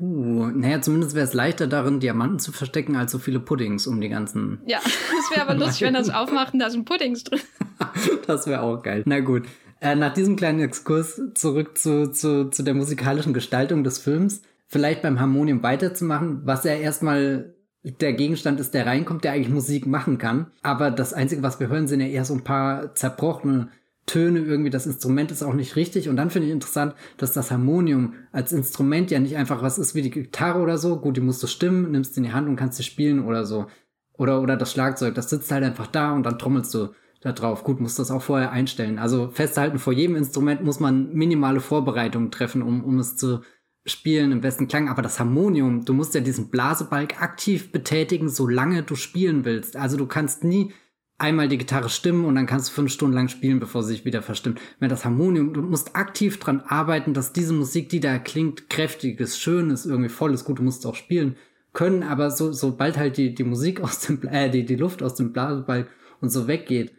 Uh, 0.00 0.46
naja, 0.46 0.80
zumindest 0.80 1.14
wäre 1.14 1.24
es 1.24 1.34
leichter 1.34 1.68
darin, 1.68 2.00
Diamanten 2.00 2.40
zu 2.40 2.50
verstecken, 2.50 2.96
als 2.96 3.12
so 3.12 3.18
viele 3.18 3.38
Puddings 3.38 3.86
um 3.86 4.00
die 4.00 4.08
ganzen. 4.08 4.60
Ja, 4.66 4.78
das 4.82 5.30
wäre 5.30 5.48
aber 5.48 5.54
lustig, 5.54 5.82
wenn 5.82 5.94
das 5.94 6.10
aufmacht 6.10 6.52
und 6.52 6.58
da 6.58 6.70
sind 6.70 6.84
Puddings 6.84 7.22
drin. 7.22 7.40
das 8.26 8.48
wäre 8.48 8.62
auch 8.62 8.82
geil. 8.82 9.02
Na 9.06 9.20
gut. 9.20 9.44
Äh, 9.84 9.96
nach 9.96 10.14
diesem 10.14 10.36
kleinen 10.36 10.60
Exkurs 10.60 11.20
zurück 11.34 11.76
zu, 11.76 12.10
zu, 12.10 12.48
zu 12.48 12.62
der 12.62 12.72
musikalischen 12.72 13.34
Gestaltung 13.34 13.84
des 13.84 13.98
Films. 13.98 14.40
Vielleicht 14.66 15.02
beim 15.02 15.20
Harmonium 15.20 15.62
weiterzumachen, 15.62 16.40
was 16.46 16.64
ja 16.64 16.72
erstmal 16.72 17.54
der 17.82 18.14
Gegenstand 18.14 18.60
ist, 18.60 18.72
der 18.72 18.86
reinkommt, 18.86 19.24
der 19.24 19.32
eigentlich 19.32 19.52
Musik 19.52 19.86
machen 19.86 20.16
kann. 20.16 20.46
Aber 20.62 20.90
das 20.90 21.12
Einzige, 21.12 21.42
was 21.42 21.60
wir 21.60 21.68
hören, 21.68 21.86
sind 21.86 22.00
ja 22.00 22.06
eher 22.06 22.24
so 22.24 22.32
ein 22.32 22.44
paar 22.44 22.94
zerbrochene 22.94 23.68
Töne 24.06 24.38
irgendwie. 24.38 24.70
Das 24.70 24.86
Instrument 24.86 25.30
ist 25.30 25.42
auch 25.42 25.52
nicht 25.52 25.76
richtig. 25.76 26.08
Und 26.08 26.16
dann 26.16 26.30
finde 26.30 26.48
ich 26.48 26.54
interessant, 26.54 26.94
dass 27.18 27.34
das 27.34 27.50
Harmonium 27.50 28.14
als 28.32 28.52
Instrument 28.52 29.10
ja 29.10 29.18
nicht 29.20 29.36
einfach 29.36 29.60
was 29.60 29.76
ist 29.76 29.94
wie 29.94 30.00
die 30.00 30.08
Gitarre 30.08 30.60
oder 30.60 30.78
so. 30.78 30.98
Gut, 30.98 31.18
die 31.18 31.20
musst 31.20 31.42
du 31.42 31.46
stimmen, 31.46 31.90
nimmst 31.90 32.16
in 32.16 32.22
die 32.22 32.32
Hand 32.32 32.48
und 32.48 32.56
kannst 32.56 32.78
sie 32.78 32.84
spielen 32.84 33.22
oder 33.22 33.44
so. 33.44 33.66
Oder, 34.14 34.40
oder 34.40 34.56
das 34.56 34.72
Schlagzeug, 34.72 35.14
das 35.14 35.28
sitzt 35.28 35.52
halt 35.52 35.62
einfach 35.62 35.88
da 35.88 36.14
und 36.14 36.22
dann 36.22 36.38
trommelst 36.38 36.72
du 36.72 36.88
da 37.24 37.32
drauf. 37.32 37.64
Gut, 37.64 37.80
muss 37.80 37.96
das 37.96 38.10
auch 38.10 38.22
vorher 38.22 38.52
einstellen. 38.52 38.98
Also 38.98 39.28
festhalten, 39.28 39.78
vor 39.78 39.94
jedem 39.94 40.14
Instrument 40.14 40.62
muss 40.62 40.78
man 40.78 41.12
minimale 41.14 41.60
Vorbereitungen 41.60 42.30
treffen, 42.30 42.62
um, 42.62 42.84
um 42.84 42.98
es 42.98 43.16
zu 43.16 43.40
spielen 43.86 44.30
im 44.30 44.42
besten 44.42 44.68
Klang. 44.68 44.90
Aber 44.90 45.00
das 45.00 45.18
Harmonium, 45.18 45.86
du 45.86 45.94
musst 45.94 46.14
ja 46.14 46.20
diesen 46.20 46.50
Blasebalg 46.50 47.20
aktiv 47.22 47.72
betätigen, 47.72 48.28
solange 48.28 48.82
du 48.82 48.94
spielen 48.94 49.46
willst. 49.46 49.76
Also 49.76 49.96
du 49.96 50.06
kannst 50.06 50.44
nie 50.44 50.72
einmal 51.16 51.48
die 51.48 51.56
Gitarre 51.56 51.88
stimmen 51.88 52.26
und 52.26 52.34
dann 52.34 52.44
kannst 52.44 52.68
du 52.68 52.72
fünf 52.74 52.92
Stunden 52.92 53.14
lang 53.14 53.28
spielen, 53.28 53.58
bevor 53.58 53.82
sie 53.82 53.94
sich 53.94 54.04
wieder 54.04 54.20
verstimmt. 54.20 54.60
Wenn 54.78 54.90
das 54.90 55.06
Harmonium, 55.06 55.54
du 55.54 55.62
musst 55.62 55.96
aktiv 55.96 56.38
dran 56.38 56.60
arbeiten, 56.60 57.14
dass 57.14 57.32
diese 57.32 57.54
Musik, 57.54 57.88
die 57.88 58.00
da 58.00 58.18
klingt, 58.18 58.68
kräftig 58.68 59.18
ist, 59.18 59.40
schön 59.40 59.70
ist, 59.70 59.86
irgendwie 59.86 60.10
voll 60.10 60.34
ist, 60.34 60.44
gut, 60.44 60.58
du 60.58 60.62
musst 60.62 60.84
auch 60.84 60.94
spielen 60.94 61.36
können, 61.72 62.02
aber 62.02 62.30
so, 62.30 62.52
sobald 62.52 62.98
halt 62.98 63.16
die, 63.16 63.34
die 63.34 63.44
Musik 63.44 63.80
aus 63.80 64.00
dem, 64.00 64.22
äh, 64.28 64.50
die, 64.50 64.66
die 64.66 64.76
Luft 64.76 65.02
aus 65.02 65.14
dem 65.14 65.32
Blasebalg 65.32 65.88
und 66.20 66.28
so 66.28 66.48
weggeht, 66.48 66.92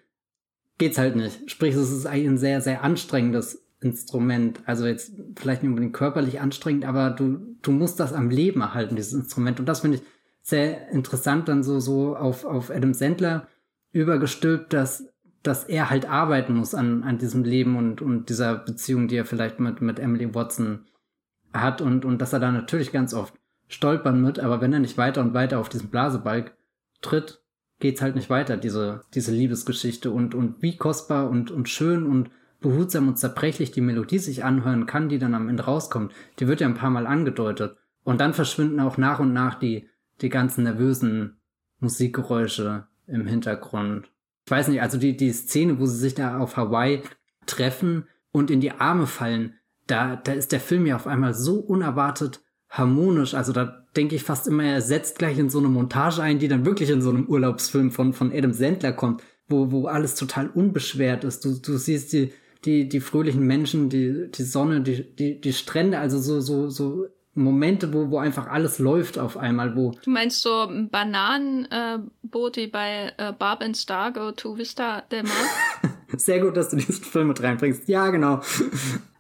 geht's 0.77 0.97
halt 0.97 1.15
nicht. 1.15 1.49
Sprich, 1.49 1.75
es 1.75 1.91
ist 1.91 2.05
ein 2.05 2.37
sehr, 2.37 2.61
sehr 2.61 2.83
anstrengendes 2.83 3.65
Instrument. 3.81 4.61
Also 4.65 4.85
jetzt 4.85 5.13
vielleicht 5.35 5.63
nicht 5.63 5.69
unbedingt 5.69 5.93
körperlich 5.93 6.41
anstrengend, 6.41 6.85
aber 6.85 7.11
du, 7.11 7.55
du 7.61 7.71
musst 7.71 7.99
das 7.99 8.13
am 8.13 8.29
Leben 8.29 8.61
erhalten, 8.61 8.95
dieses 8.95 9.13
Instrument. 9.13 9.59
Und 9.59 9.67
das 9.67 9.81
finde 9.81 9.97
ich 9.97 10.03
sehr 10.41 10.89
interessant 10.89 11.47
dann 11.47 11.63
so, 11.63 11.79
so 11.79 12.15
auf, 12.15 12.45
auf 12.45 12.69
Adam 12.69 12.93
Sandler 12.93 13.47
übergestülpt, 13.91 14.73
dass, 14.73 15.07
dass 15.43 15.63
er 15.63 15.89
halt 15.89 16.09
arbeiten 16.09 16.55
muss 16.55 16.75
an, 16.75 17.03
an 17.03 17.17
diesem 17.17 17.43
Leben 17.43 17.77
und, 17.77 18.01
und 18.01 18.29
dieser 18.29 18.55
Beziehung, 18.55 19.07
die 19.07 19.15
er 19.15 19.25
vielleicht 19.25 19.59
mit, 19.59 19.81
mit 19.81 19.99
Emily 19.99 20.33
Watson 20.35 20.85
hat 21.53 21.81
und, 21.81 22.05
und 22.05 22.21
dass 22.21 22.33
er 22.33 22.39
da 22.39 22.51
natürlich 22.51 22.91
ganz 22.91 23.13
oft 23.13 23.33
stolpern 23.67 24.23
wird, 24.23 24.39
aber 24.39 24.61
wenn 24.61 24.73
er 24.73 24.79
nicht 24.79 24.97
weiter 24.97 25.21
und 25.21 25.33
weiter 25.33 25.59
auf 25.59 25.69
diesen 25.69 25.89
Blasebalg 25.89 26.55
tritt, 27.01 27.41
geht's 27.85 28.01
halt 28.01 28.15
nicht 28.15 28.31
weiter, 28.31 28.57
diese, 28.57 29.03
diese 29.13 29.31
Liebesgeschichte 29.31 30.09
und, 30.09 30.33
und 30.33 30.63
wie 30.63 30.75
kostbar 30.75 31.29
und, 31.29 31.51
und 31.51 31.69
schön 31.69 32.07
und 32.07 32.31
behutsam 32.59 33.07
und 33.07 33.19
zerbrechlich 33.19 33.71
die 33.71 33.81
Melodie 33.81 34.17
sich 34.17 34.43
anhören 34.43 34.87
kann, 34.87 35.07
die 35.07 35.19
dann 35.19 35.35
am 35.35 35.49
Ende 35.49 35.65
rauskommt, 35.65 36.11
die 36.39 36.47
wird 36.47 36.61
ja 36.61 36.67
ein 36.67 36.73
paar 36.73 36.89
Mal 36.89 37.05
angedeutet. 37.05 37.77
Und 38.03 38.21
dann 38.21 38.33
verschwinden 38.33 38.79
auch 38.79 38.97
nach 38.97 39.19
und 39.19 39.33
nach 39.33 39.53
die, 39.53 39.87
die 40.21 40.29
ganzen 40.29 40.63
nervösen 40.63 41.37
Musikgeräusche 41.79 42.87
im 43.05 43.27
Hintergrund. 43.27 44.09
Ich 44.45 44.51
weiß 44.51 44.69
nicht, 44.69 44.81
also 44.81 44.97
die, 44.97 45.15
die 45.15 45.31
Szene, 45.31 45.79
wo 45.79 45.85
sie 45.85 45.99
sich 45.99 46.15
da 46.15 46.39
auf 46.39 46.57
Hawaii 46.57 47.03
treffen 47.45 48.07
und 48.31 48.49
in 48.49 48.61
die 48.61 48.71
Arme 48.71 49.05
fallen, 49.05 49.59
da, 49.85 50.15
da 50.15 50.33
ist 50.33 50.51
der 50.51 50.59
Film 50.59 50.87
ja 50.87 50.95
auf 50.95 51.05
einmal 51.05 51.35
so 51.35 51.59
unerwartet 51.59 52.41
harmonisch. 52.69 53.33
Also 53.33 53.53
da 53.53 53.85
denke 53.95 54.15
ich 54.15 54.23
fast 54.23 54.47
immer, 54.47 54.63
er 54.63 54.81
setzt 54.81 55.19
gleich 55.19 55.37
in 55.37 55.49
so 55.49 55.59
eine 55.59 55.69
Montage 55.69 56.21
ein, 56.21 56.39
die 56.39 56.47
dann 56.47 56.65
wirklich 56.65 56.89
in 56.89 57.01
so 57.01 57.09
einem 57.09 57.27
Urlaubsfilm 57.27 57.91
von, 57.91 58.13
von 58.13 58.31
Adam 58.31 58.53
Sandler 58.53 58.93
kommt, 58.93 59.23
wo, 59.47 59.71
wo 59.71 59.87
alles 59.87 60.15
total 60.15 60.49
unbeschwert 60.49 61.23
ist. 61.23 61.45
Du, 61.45 61.59
du 61.59 61.77
siehst 61.77 62.13
die, 62.13 62.33
die, 62.65 62.89
die 62.89 62.99
fröhlichen 62.99 63.45
Menschen, 63.45 63.89
die, 63.89 64.29
die 64.31 64.43
Sonne, 64.43 64.81
die, 64.81 65.03
die, 65.15 65.39
die 65.39 65.53
Strände, 65.53 65.99
also 65.99 66.19
so, 66.19 66.41
so, 66.41 66.69
so 66.69 67.07
Momente, 67.35 67.93
wo, 67.93 68.09
wo 68.09 68.17
einfach 68.17 68.47
alles 68.47 68.79
läuft 68.79 69.19
auf 69.19 69.37
einmal, 69.37 69.75
wo. 69.75 69.93
Du 70.03 70.09
meinst 70.09 70.41
so 70.41 70.69
Bananenboot 70.89 72.57
äh, 72.57 72.67
bei 72.67 73.13
äh, 73.17 73.33
Barb 73.33 73.61
and 73.61 73.75
Star 73.75 74.11
Go 74.11 74.31
to 74.31 74.57
Vista 74.57 75.01
del 75.11 75.23
Mar? 75.23 75.33
Sehr 76.17 76.39
gut, 76.39 76.55
dass 76.55 76.69
du 76.69 76.77
diesen 76.77 77.03
Film 77.03 77.27
mit 77.27 77.43
reinbringst. 77.43 77.89
Ja, 77.89 78.09
genau. 78.09 78.41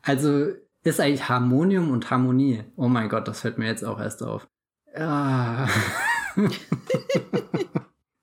Also 0.01 0.47
ist 0.85 0.99
eigentlich 0.99 1.27
Harmonium 1.27 1.91
und 1.91 2.09
Harmonie. 2.11 2.63
Oh 2.75 2.87
mein 2.87 3.09
Gott, 3.09 3.27
das 3.27 3.41
fällt 3.41 3.57
mir 3.57 3.65
jetzt 3.65 3.83
auch 3.83 3.99
erst 3.99 4.21
auf. 4.23 4.47
Ah. 4.95 5.67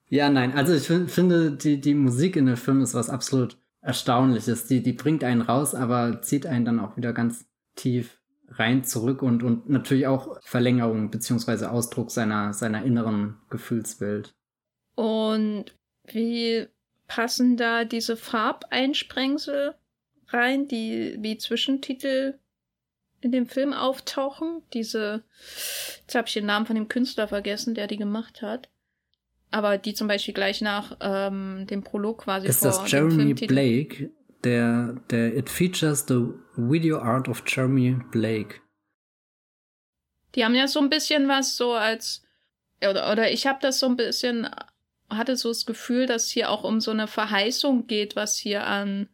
ja, 0.09 0.31
nein, 0.31 0.55
also 0.55 0.73
ich 0.73 0.87
find, 0.87 1.11
finde, 1.11 1.51
die, 1.53 1.81
die 1.81 1.95
Musik 1.95 2.37
in 2.37 2.47
dem 2.47 2.57
Film 2.57 2.81
ist 2.81 2.95
was 2.95 3.11
absolut 3.11 3.59
Erstaunliches. 3.81 4.67
Die, 4.69 4.81
die 4.81 4.93
bringt 4.93 5.25
einen 5.25 5.43
raus, 5.43 5.75
aber 5.75 6.23
zieht 6.23 6.47
einen 6.47 6.65
dann 6.65 6.81
auch 6.81 6.97
wieder 6.97 7.13
ganz 7.13 7.47
tief 7.75 8.21
rein 8.49 8.85
zurück 8.85 9.23
und, 9.23 9.43
und 9.43 9.69
natürlich 9.69 10.07
auch 10.07 10.41
Verlängerung 10.43 11.11
beziehungsweise 11.11 11.71
Ausdruck 11.71 12.13
seiner, 12.13 12.53
seiner 12.53 12.85
inneren 12.85 13.39
Gefühlswelt. 13.51 14.35
Und 14.95 15.75
wie 16.05 16.69
passen 17.09 17.57
da 17.57 17.85
diese 17.85 18.17
Farbeinsprengsel 18.17 19.75
rein, 20.29 20.69
die 20.69 21.17
wie 21.21 21.39
Zwischentitel 21.39 22.39
in 23.23 23.33
dem 23.33 23.47
Film 23.47 23.73
auftauchen. 23.73 24.63
Diese, 24.73 25.23
jetzt 26.01 26.15
habe 26.15 26.29
ich 26.29 26.35
den 26.35 26.47
Namen 26.47 26.67
von 26.67 26.77
dem 26.77 26.89
Künstler 26.89 27.29
vergessen, 27.29 27.75
der 27.75 27.87
die 27.87 27.97
gemacht 27.97 28.43
hat. 28.43 28.69
Aber 29.51 29.79
die 29.79 29.95
zum 29.95 30.09
Beispiel 30.09 30.35
gleich 30.35 30.61
nach 30.61 30.97
ähm, 31.01 31.67
dem 31.69 31.83
Prolog 31.83 32.23
quasi 32.25 32.49
Ist 32.49 32.61
vor 32.61 32.69
das 32.69 32.91
Jeremy 32.91 33.35
Blake? 33.35 34.11
Der, 34.45 34.97
der 35.11 35.37
It 35.37 35.49
features 35.49 36.05
the 36.09 36.29
video 36.57 36.99
art 36.99 37.29
of 37.29 37.45
Jeremy 37.47 37.97
Blake. 38.11 38.57
Die 40.35 40.45
haben 40.45 40.55
ja 40.55 40.67
so 40.67 40.81
ein 40.81 40.89
bisschen 40.89 41.29
was 41.29 41.57
so 41.57 41.75
als 41.75 42.23
oder 42.81 43.13
oder 43.13 43.31
ich 43.31 43.47
habe 43.47 43.59
das 43.61 43.79
so 43.79 43.87
ein 43.87 43.97
bisschen 43.97 44.49
hatte 45.11 45.37
so 45.37 45.51
das 45.51 45.67
Gefühl, 45.67 46.07
dass 46.07 46.29
hier 46.29 46.51
auch 46.51 46.65
um 46.65 46.81
so 46.81 46.91
eine 46.91 47.07
Verheißung 47.07 47.87
geht, 47.87 48.17
was 48.17 48.37
hier 48.37 48.67
an 48.67 49.09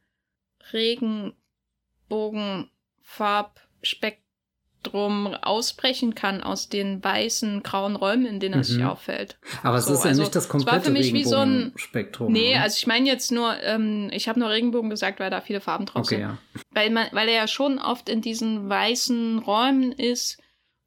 Regenbogenfarbspektrum 3.83 5.35
ausbrechen 5.43 6.15
kann 6.15 6.43
aus 6.43 6.69
den 6.69 7.03
weißen, 7.03 7.63
grauen 7.63 7.97
Räumen, 7.97 8.27
in 8.27 8.41
denen 8.41 8.55
er 8.55 8.59
mhm. 8.59 8.65
sich 8.65 8.85
auffällt. 8.85 9.39
Aber 9.63 9.81
so, 9.81 9.93
es 9.93 9.99
ist 9.99 10.05
ja 10.05 10.11
also, 10.11 10.23
nicht 10.23 10.35
das 10.35 10.49
komplette 10.49 10.87
für 10.87 10.91
mich 10.91 11.13
wie 11.13 11.25
so 11.25 11.37
ein 11.37 11.73
Spektrum. 11.77 12.33
Nee, 12.33 12.53
oder? 12.53 12.63
also 12.63 12.77
ich 12.79 12.87
meine 12.87 13.07
jetzt 13.07 13.33
nur, 13.33 13.61
ähm, 13.63 14.11
ich 14.13 14.29
habe 14.29 14.39
nur 14.39 14.51
Regenbogen 14.51 14.91
gesagt, 14.91 15.21
weil 15.21 15.31
da 15.31 15.41
viele 15.41 15.61
Farben 15.61 15.87
drauf 15.87 16.05
okay, 16.05 16.17
sind. 16.17 16.21
Ja. 16.21 16.39
Weil, 16.71 16.91
man, 16.91 17.09
weil 17.13 17.29
er 17.29 17.35
ja 17.35 17.49
schon 17.49 17.79
oft 17.79 18.09
in 18.09 18.21
diesen 18.21 18.69
weißen 18.69 19.41
Räumen 19.41 19.93
ist 19.93 20.39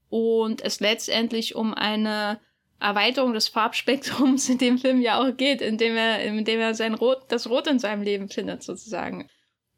und 0.10 0.62
es 0.62 0.80
letztendlich 0.80 1.56
um 1.56 1.74
eine 1.74 2.40
Erweiterung 2.80 3.34
des 3.34 3.48
Farbspektrums 3.48 4.50
in 4.50 4.58
dem 4.58 4.78
Film 4.78 5.02
ja 5.02 5.20
auch 5.20 5.38
geht, 5.38 5.62
indem 5.62 5.96
er, 5.96 6.24
indem 6.24 6.60
er 6.60 6.74
sein 6.74 6.96
Rot, 6.96 7.26
das 7.30 7.48
Rot 7.48 7.68
in 7.68 7.80
seinem 7.80 8.02
Leben 8.02 8.28
findet, 8.28 8.64
sozusagen. 8.64 9.30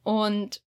Und 0.03 0.61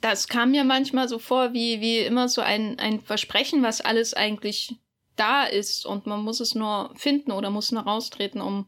das 0.00 0.28
kam 0.28 0.50
mir 0.50 0.64
manchmal 0.64 1.08
so 1.08 1.18
vor, 1.18 1.52
wie, 1.52 1.80
wie 1.80 1.98
immer 1.98 2.28
so 2.28 2.40
ein, 2.40 2.78
ein 2.78 3.00
Versprechen, 3.00 3.62
was 3.62 3.80
alles 3.80 4.14
eigentlich 4.14 4.78
da 5.16 5.44
ist 5.44 5.84
und 5.86 6.06
man 6.06 6.22
muss 6.22 6.40
es 6.40 6.54
nur 6.54 6.92
finden 6.96 7.32
oder 7.32 7.50
muss 7.50 7.72
nur 7.72 7.82
raustreten, 7.82 8.40
um 8.40 8.66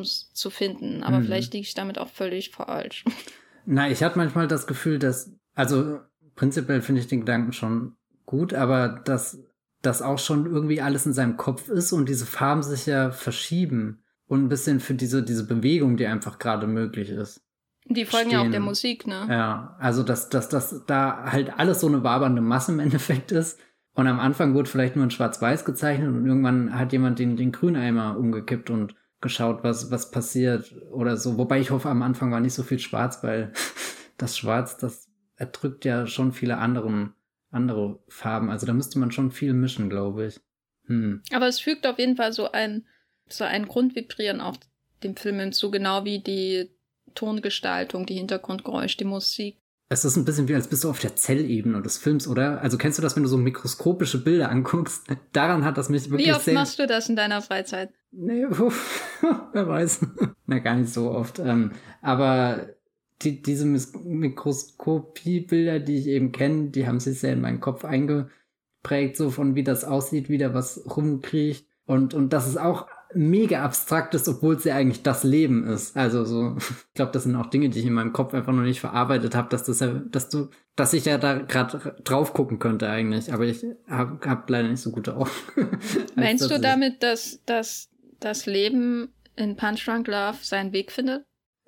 es 0.00 0.30
zu 0.32 0.50
finden. 0.50 1.02
Aber 1.02 1.18
mhm. 1.18 1.24
vielleicht 1.24 1.54
liege 1.54 1.66
ich 1.66 1.74
damit 1.74 1.98
auch 1.98 2.08
völlig 2.08 2.50
falsch. 2.50 3.04
Na, 3.66 3.90
ich 3.90 4.02
habe 4.02 4.18
manchmal 4.18 4.46
das 4.46 4.66
Gefühl, 4.66 4.98
dass, 4.98 5.32
also 5.54 6.00
prinzipiell 6.36 6.82
finde 6.82 7.00
ich 7.00 7.08
den 7.08 7.20
Gedanken 7.20 7.52
schon 7.52 7.96
gut, 8.24 8.54
aber 8.54 8.88
dass 8.88 9.42
das 9.82 10.02
auch 10.02 10.18
schon 10.18 10.46
irgendwie 10.46 10.80
alles 10.80 11.06
in 11.06 11.12
seinem 11.12 11.36
Kopf 11.36 11.68
ist 11.68 11.92
und 11.92 12.08
diese 12.08 12.26
Farben 12.26 12.62
sich 12.62 12.86
ja 12.86 13.10
verschieben 13.10 14.02
und 14.26 14.44
ein 14.44 14.48
bisschen 14.48 14.80
für 14.80 14.94
diese, 14.94 15.22
diese 15.22 15.46
Bewegung, 15.46 15.96
die 15.96 16.06
einfach 16.06 16.38
gerade 16.38 16.66
möglich 16.66 17.10
ist. 17.10 17.45
Die 17.88 18.04
folgen 18.04 18.30
stehen. 18.30 18.40
ja 18.40 18.46
auch 18.46 18.50
der 18.50 18.60
Musik, 18.60 19.06
ne? 19.06 19.26
Ja, 19.28 19.76
also 19.78 20.02
dass, 20.02 20.28
dass, 20.28 20.48
dass 20.48 20.84
da 20.86 21.30
halt 21.30 21.58
alles 21.58 21.80
so 21.80 21.86
eine 21.86 22.02
wabernde 22.02 22.42
Masse 22.42 22.72
im 22.72 22.78
Endeffekt 22.80 23.32
ist. 23.32 23.58
Und 23.94 24.06
am 24.06 24.20
Anfang 24.20 24.54
wurde 24.54 24.68
vielleicht 24.68 24.96
nur 24.96 25.04
in 25.04 25.10
Schwarz-Weiß 25.10 25.64
gezeichnet 25.64 26.08
und 26.08 26.26
irgendwann 26.26 26.78
hat 26.78 26.92
jemand 26.92 27.18
den, 27.18 27.36
den 27.36 27.50
Grüneimer 27.52 28.18
umgekippt 28.18 28.68
und 28.68 28.94
geschaut, 29.22 29.64
was, 29.64 29.90
was 29.90 30.10
passiert 30.10 30.74
oder 30.90 31.16
so. 31.16 31.38
Wobei 31.38 31.60
ich 31.60 31.70
hoffe, 31.70 31.88
am 31.88 32.02
Anfang 32.02 32.30
war 32.30 32.40
nicht 32.40 32.52
so 32.52 32.62
viel 32.62 32.78
Schwarz, 32.78 33.22
weil 33.22 33.52
das 34.18 34.36
Schwarz, 34.36 34.76
das 34.76 35.08
erdrückt 35.36 35.84
ja 35.86 36.06
schon 36.06 36.32
viele 36.32 36.58
anderen 36.58 37.14
andere 37.50 37.98
Farben. 38.08 38.50
Also 38.50 38.66
da 38.66 38.72
müsste 38.72 38.98
man 38.98 39.10
schon 39.10 39.30
viel 39.30 39.52
mischen, 39.52 39.88
glaube 39.88 40.26
ich. 40.26 40.40
Hm. 40.86 41.22
Aber 41.32 41.48
es 41.48 41.58
fügt 41.58 41.86
auf 41.86 41.98
jeden 41.98 42.16
Fall 42.16 42.32
so 42.32 42.52
ein, 42.52 42.86
so 43.28 43.44
ein 43.44 43.66
Grundvibrieren 43.66 44.40
auf 44.40 44.58
dem 45.02 45.16
Film 45.16 45.40
hinzu, 45.40 45.70
genau 45.70 46.04
wie 46.04 46.20
die 46.20 46.70
Tongestaltung, 47.16 48.06
die 48.06 48.14
Hintergrundgeräusche, 48.14 48.98
die 48.98 49.04
Musik. 49.04 49.56
Es 49.88 50.04
ist 50.04 50.16
ein 50.16 50.24
bisschen 50.24 50.48
wie, 50.48 50.54
als 50.54 50.66
bist 50.66 50.82
du 50.82 50.90
auf 50.90 50.98
der 50.98 51.14
Zellebene 51.14 51.80
des 51.80 51.96
Films, 51.96 52.26
oder? 52.26 52.60
Also 52.60 52.76
kennst 52.76 52.98
du 52.98 53.02
das, 53.02 53.14
wenn 53.14 53.22
du 53.22 53.28
so 53.28 53.38
mikroskopische 53.38 54.22
Bilder 54.22 54.50
anguckst? 54.50 55.04
Daran 55.32 55.64
hat 55.64 55.78
das 55.78 55.88
mich 55.88 56.10
wirklich 56.10 56.26
sehr... 56.26 56.34
Wie 56.34 56.36
oft 56.36 56.44
sehr... 56.44 56.54
machst 56.54 56.78
du 56.78 56.86
das 56.88 57.08
in 57.08 57.14
deiner 57.14 57.40
Freizeit? 57.40 57.90
Nee, 58.10 58.46
uff, 58.46 59.22
wer 59.52 59.68
weiß. 59.68 60.00
Na, 60.46 60.58
gar 60.58 60.74
nicht 60.74 60.92
so 60.92 61.12
oft. 61.12 61.38
Ähm, 61.38 61.70
aber 62.02 62.70
die, 63.22 63.42
diese 63.42 63.64
Mikroskopiebilder, 63.64 65.78
die 65.78 65.98
ich 65.98 66.08
eben 66.08 66.32
kenne, 66.32 66.70
die 66.70 66.88
haben 66.88 66.98
sich 66.98 67.20
sehr 67.20 67.34
in 67.34 67.40
meinen 67.40 67.60
Kopf 67.60 67.84
eingeprägt, 67.84 69.16
so 69.16 69.30
von 69.30 69.54
wie 69.54 69.62
das 69.62 69.84
aussieht, 69.84 70.28
wie 70.28 70.38
da 70.38 70.52
was 70.52 70.82
rumkriecht. 70.96 71.64
Und, 71.86 72.12
und 72.12 72.32
das 72.32 72.48
ist 72.48 72.56
auch 72.56 72.88
mega 73.16 73.64
abstrakt 73.64 74.14
ist, 74.14 74.28
obwohl 74.28 74.56
es 74.56 74.64
ja 74.64 74.76
eigentlich 74.76 75.02
das 75.02 75.24
Leben 75.24 75.66
ist. 75.66 75.96
Also 75.96 76.24
so, 76.24 76.56
ich 76.58 76.94
glaube, 76.94 77.12
das 77.12 77.24
sind 77.24 77.34
auch 77.36 77.46
Dinge, 77.46 77.70
die 77.70 77.80
ich 77.80 77.86
in 77.86 77.92
meinem 77.92 78.12
Kopf 78.12 78.34
einfach 78.34 78.52
noch 78.52 78.62
nicht 78.62 78.80
verarbeitet 78.80 79.34
habe, 79.34 79.48
dass 79.48 79.64
das 79.64 79.80
ja, 79.80 79.88
dass 79.88 80.28
du, 80.28 80.50
dass 80.76 80.92
ich 80.92 81.04
ja 81.06 81.18
da 81.18 81.38
gerade 81.38 81.96
drauf 82.04 82.34
gucken 82.34 82.58
könnte 82.58 82.88
eigentlich, 82.88 83.32
aber 83.32 83.44
ich 83.44 83.64
habe 83.88 84.18
hab 84.28 84.48
leider 84.50 84.68
nicht 84.68 84.80
so 84.80 84.90
gute 84.90 85.16
Augen. 85.16 85.30
Meinst 86.14 86.50
du 86.50 86.60
damit, 86.60 87.02
dass, 87.02 87.42
dass 87.46 87.88
das 88.20 88.46
Leben 88.46 89.12
in 89.34 89.56
Punch 89.56 89.84
Drunk 89.84 90.06
Love 90.08 90.38
seinen 90.42 90.72
Weg 90.72 90.92
findet? 90.92 91.24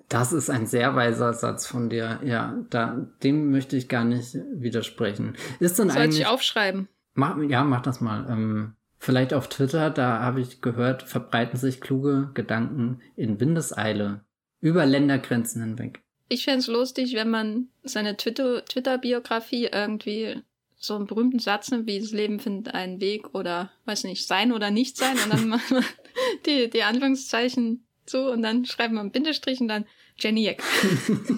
Das 0.07 0.33
ist 0.33 0.49
ein 0.49 0.65
sehr 0.65 0.95
weiser 0.95 1.33
Satz 1.33 1.67
von 1.67 1.89
dir. 1.89 2.19
Ja, 2.23 2.57
da, 2.71 3.07
dem 3.23 3.51
möchte 3.51 3.77
ich 3.77 3.89
gar 3.89 4.03
nicht 4.03 4.35
widersprechen. 4.53 5.35
Ist 5.59 5.77
denn 5.77 5.91
Soll 5.91 6.01
eigentlich. 6.01 6.21
ich 6.21 6.27
aufschreiben? 6.27 6.89
Mach, 7.13 7.37
ja, 7.43 7.63
mach 7.63 7.81
das 7.81 8.01
mal. 8.01 8.25
Ähm, 8.27 8.73
vielleicht 8.99 9.33
auf 9.33 9.47
Twitter, 9.47 9.89
da 9.89 10.19
habe 10.19 10.41
ich 10.41 10.61
gehört, 10.61 11.03
verbreiten 11.03 11.57
sich 11.57 11.81
kluge 11.81 12.29
Gedanken 12.33 13.01
in 13.15 13.39
Windeseile 13.39 14.21
über 14.61 14.85
Ländergrenzen 14.85 15.61
hinweg. 15.63 16.01
Ich 16.27 16.43
fände 16.43 16.59
es 16.59 16.67
lustig, 16.67 17.15
wenn 17.15 17.29
man 17.29 17.69
seine 17.83 18.15
Twitter-Biografie 18.15 19.69
irgendwie 19.71 20.43
so 20.75 20.95
einen 20.95 21.07
berühmten 21.07 21.39
Satz 21.39 21.71
nimmt, 21.71 21.87
wie 21.87 21.99
das 21.99 22.11
Leben 22.11 22.39
findet 22.39 22.73
einen 22.73 23.01
Weg 23.01 23.33
oder, 23.33 23.71
weiß 23.85 24.03
nicht, 24.03 24.27
sein 24.27 24.51
oder 24.51 24.69
nicht 24.69 24.95
sein 24.95 25.17
und 25.23 25.33
dann 25.33 25.49
macht 25.49 25.71
man 25.71 25.83
die, 26.45 26.69
die 26.69 26.83
Anführungszeichen 26.83 27.83
so 28.05 28.31
und 28.31 28.41
dann 28.41 28.65
schreibt 28.65 28.93
man 28.93 29.11
Bindestrich 29.11 29.59
und 29.59 29.69
dann 29.69 29.85
Jenny 30.17 30.55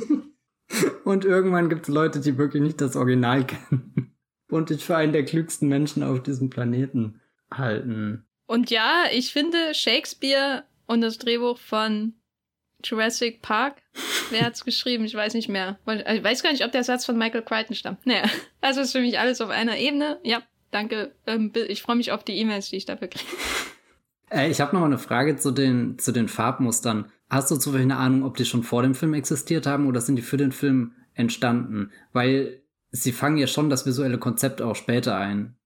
und 1.03 1.25
irgendwann 1.25 1.69
gibt 1.69 1.83
es 1.83 1.93
Leute, 1.93 2.19
die 2.19 2.38
wirklich 2.38 2.63
nicht 2.63 2.81
das 2.81 2.95
Original 2.95 3.45
kennen. 3.45 4.15
Und 4.49 4.69
dich 4.69 4.83
für 4.83 4.97
einen 4.97 5.13
der 5.13 5.23
klügsten 5.23 5.69
Menschen 5.69 6.03
auf 6.03 6.21
diesem 6.23 6.49
Planeten 6.49 7.20
halten. 7.51 8.25
Und 8.47 8.69
ja, 8.69 9.05
ich 9.11 9.31
finde 9.31 9.73
Shakespeare 9.73 10.63
und 10.87 11.01
das 11.01 11.17
Drehbuch 11.17 11.57
von 11.57 12.13
Jurassic 12.83 13.41
Park. 13.41 13.81
Wer 14.29 14.45
hat's 14.45 14.65
geschrieben? 14.65 15.05
Ich 15.05 15.15
weiß 15.15 15.33
nicht 15.33 15.49
mehr. 15.49 15.79
Ich 15.85 16.23
weiß 16.23 16.43
gar 16.43 16.51
nicht, 16.51 16.65
ob 16.65 16.71
der 16.71 16.83
Satz 16.83 17.05
von 17.05 17.17
Michael 17.17 17.43
Crichton 17.43 17.75
stammt. 17.75 18.05
Naja, 18.05 18.23
also 18.61 18.81
ist 18.81 18.91
für 18.91 19.01
mich 19.01 19.19
alles 19.19 19.41
auf 19.41 19.49
einer 19.49 19.77
Ebene. 19.77 20.19
Ja, 20.23 20.41
danke. 20.71 21.13
Ähm, 21.27 21.51
ich 21.67 21.81
freue 21.81 21.95
mich 21.95 22.11
auf 22.11 22.23
die 22.23 22.37
E-Mails, 22.37 22.69
die 22.69 22.77
ich 22.77 22.85
dafür 22.85 23.07
kriege. 23.07 23.25
Äh, 24.33 24.49
ich 24.49 24.61
habe 24.61 24.73
noch 24.73 24.79
mal 24.79 24.85
eine 24.85 24.97
Frage 24.97 25.35
zu 25.35 25.51
den, 25.51 25.99
zu 25.99 26.13
den 26.13 26.29
Farbmustern. 26.29 27.11
Hast 27.29 27.51
du 27.51 27.57
zufällig 27.57 27.83
eine 27.83 27.97
Ahnung, 27.97 28.23
ob 28.23 28.37
die 28.37 28.45
schon 28.45 28.63
vor 28.63 28.81
dem 28.81 28.95
Film 28.95 29.13
existiert 29.13 29.67
haben 29.67 29.87
oder 29.87 29.99
sind 29.99 30.15
die 30.15 30.21
für 30.21 30.37
den 30.37 30.53
Film 30.53 30.93
entstanden? 31.13 31.91
Weil 32.13 32.61
sie 32.91 33.11
fangen 33.11 33.35
ja 33.35 33.47
schon 33.47 33.69
das 33.69 33.85
visuelle 33.85 34.19
Konzept 34.19 34.61
auch 34.61 34.77
später 34.77 35.17
ein. 35.17 35.57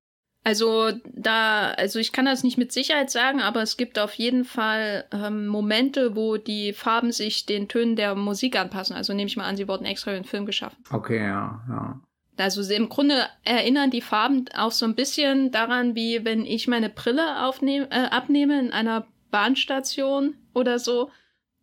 Also 0.46 0.92
da, 1.12 1.72
also 1.72 1.98
ich 1.98 2.12
kann 2.12 2.26
das 2.26 2.44
nicht 2.44 2.60
mit 2.60 2.72
Sicherheit 2.72 3.10
sagen, 3.10 3.42
aber 3.42 3.64
es 3.64 3.78
gibt 3.78 3.98
auf 3.98 4.14
jeden 4.14 4.46
Fall 4.46 5.06
ähm, 5.12 5.48
Momente, 5.48 6.16
wo 6.16 6.38
die 6.38 6.72
Farben 6.72 7.12
sich 7.12 7.48
den 7.48 7.68
Tönen 7.68 7.96
der 7.96 8.14
Musik 8.14 8.56
anpassen. 8.56 8.96
Also 8.96 9.14
nehme 9.14 9.28
ich 9.28 9.38
mal 9.38 9.46
an, 9.46 9.58
sie 9.58 9.68
wurden 9.68 9.86
extra 9.86 10.12
für 10.12 10.18
den 10.18 10.24
Film 10.24 10.46
geschaffen. 10.46 10.78
Okay, 10.92 11.18
ja, 11.18 11.64
ja. 11.68 12.00
Also 12.38 12.62
im 12.72 12.90
Grunde 12.90 13.28
erinnern 13.44 13.90
die 13.90 14.02
Farben 14.02 14.46
auch 14.56 14.72
so 14.72 14.86
ein 14.86 14.94
bisschen 14.94 15.52
daran, 15.52 15.96
wie 15.96 16.24
wenn 16.26 16.46
ich 16.46 16.68
meine 16.68 16.90
Brille 16.90 17.44
aufnehme, 17.44 17.90
äh, 17.90 18.06
abnehme 18.10 18.60
in 18.60 18.72
einer 18.72 19.08
Bahnstation 19.32 20.36
oder 20.54 20.78
so 20.78 21.10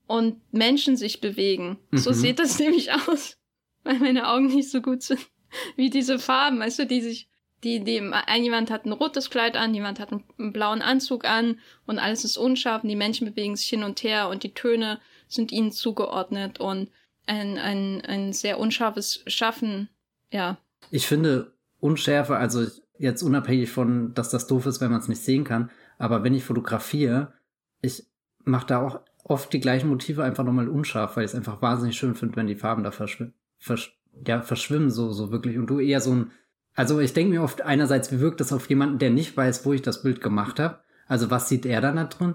und 0.08 0.40
Menschen 0.52 0.96
sich 0.96 1.20
bewegen. 1.20 1.78
Mhm. 1.92 1.98
So 1.98 2.12
sieht 2.12 2.40
das 2.40 2.58
nämlich 2.58 2.92
aus, 2.92 3.38
weil 3.84 4.00
meine 4.00 4.28
Augen 4.28 4.46
nicht 4.46 4.70
so 4.70 4.80
gut 4.80 5.02
sind 5.02 5.20
wie 5.76 5.90
diese 5.90 6.18
Farben, 6.18 6.58
weißt 6.58 6.80
du, 6.80 6.86
die 6.86 7.00
sich, 7.00 7.28
die, 7.64 7.84
die, 7.84 8.10
jemand 8.36 8.70
hat 8.70 8.84
ein 8.84 8.92
rotes 8.92 9.30
Kleid 9.30 9.56
an, 9.56 9.74
jemand 9.74 10.00
hat 10.00 10.10
einen 10.12 10.52
blauen 10.52 10.82
Anzug 10.82 11.24
an 11.24 11.58
und 11.86 11.98
alles 11.98 12.24
ist 12.24 12.36
unscharf 12.36 12.82
und 12.82 12.88
die 12.88 12.96
Menschen 12.96 13.28
bewegen 13.28 13.56
sich 13.56 13.68
hin 13.68 13.82
und 13.82 14.02
her 14.02 14.28
und 14.28 14.42
die 14.42 14.54
Töne 14.54 15.00
sind 15.28 15.52
ihnen 15.52 15.72
zugeordnet 15.72 16.60
und 16.60 16.90
ein, 17.26 17.58
ein, 17.58 18.00
ein 18.02 18.32
sehr 18.32 18.58
unscharfes 18.58 19.22
Schaffen, 19.26 19.88
ja. 20.30 20.58
Ich 20.90 21.06
finde 21.06 21.52
Unschärfe, 21.78 22.36
also 22.36 22.66
jetzt 22.98 23.22
unabhängig 23.22 23.70
von, 23.70 24.12
dass 24.14 24.30
das 24.30 24.46
doof 24.46 24.66
ist, 24.66 24.80
wenn 24.80 24.90
man 24.90 25.00
es 25.00 25.08
nicht 25.08 25.22
sehen 25.22 25.44
kann, 25.44 25.70
aber 25.98 26.24
wenn 26.24 26.34
ich 26.34 26.44
fotografiere, 26.44 27.32
ich 27.80 28.04
mache 28.44 28.66
da 28.66 28.80
auch 28.84 29.00
oft 29.24 29.52
die 29.52 29.60
gleichen 29.60 29.88
Motive 29.88 30.24
einfach 30.24 30.44
nochmal 30.44 30.68
unscharf, 30.68 31.16
weil 31.16 31.24
ich 31.24 31.30
es 31.30 31.36
einfach 31.36 31.62
wahnsinnig 31.62 31.96
schön 31.96 32.14
finde, 32.14 32.36
wenn 32.36 32.46
die 32.46 32.56
Farben 32.56 32.82
da 32.82 32.90
verschwimmen, 32.90 33.34
versch 33.58 33.96
ja, 34.26 34.42
verschwimmen 34.42 34.90
so, 34.90 35.10
so 35.12 35.30
wirklich. 35.30 35.56
Und 35.56 35.68
du 35.68 35.80
eher 35.80 36.00
so 36.00 36.12
ein, 36.12 36.30
also 36.74 37.00
ich 37.00 37.12
denke 37.12 37.34
mir 37.34 37.42
oft 37.42 37.62
einerseits, 37.62 38.12
wie 38.12 38.20
wirkt 38.20 38.40
das 38.40 38.52
auf 38.52 38.68
jemanden, 38.68 38.98
der 38.98 39.10
nicht 39.10 39.36
weiß, 39.36 39.64
wo 39.66 39.72
ich 39.72 39.82
das 39.82 40.02
Bild 40.02 40.20
gemacht 40.20 40.58
habe. 40.58 40.80
Also 41.06 41.30
was 41.30 41.48
sieht 41.48 41.66
er 41.66 41.80
dann 41.80 41.96
da 41.96 42.04
drin 42.04 42.34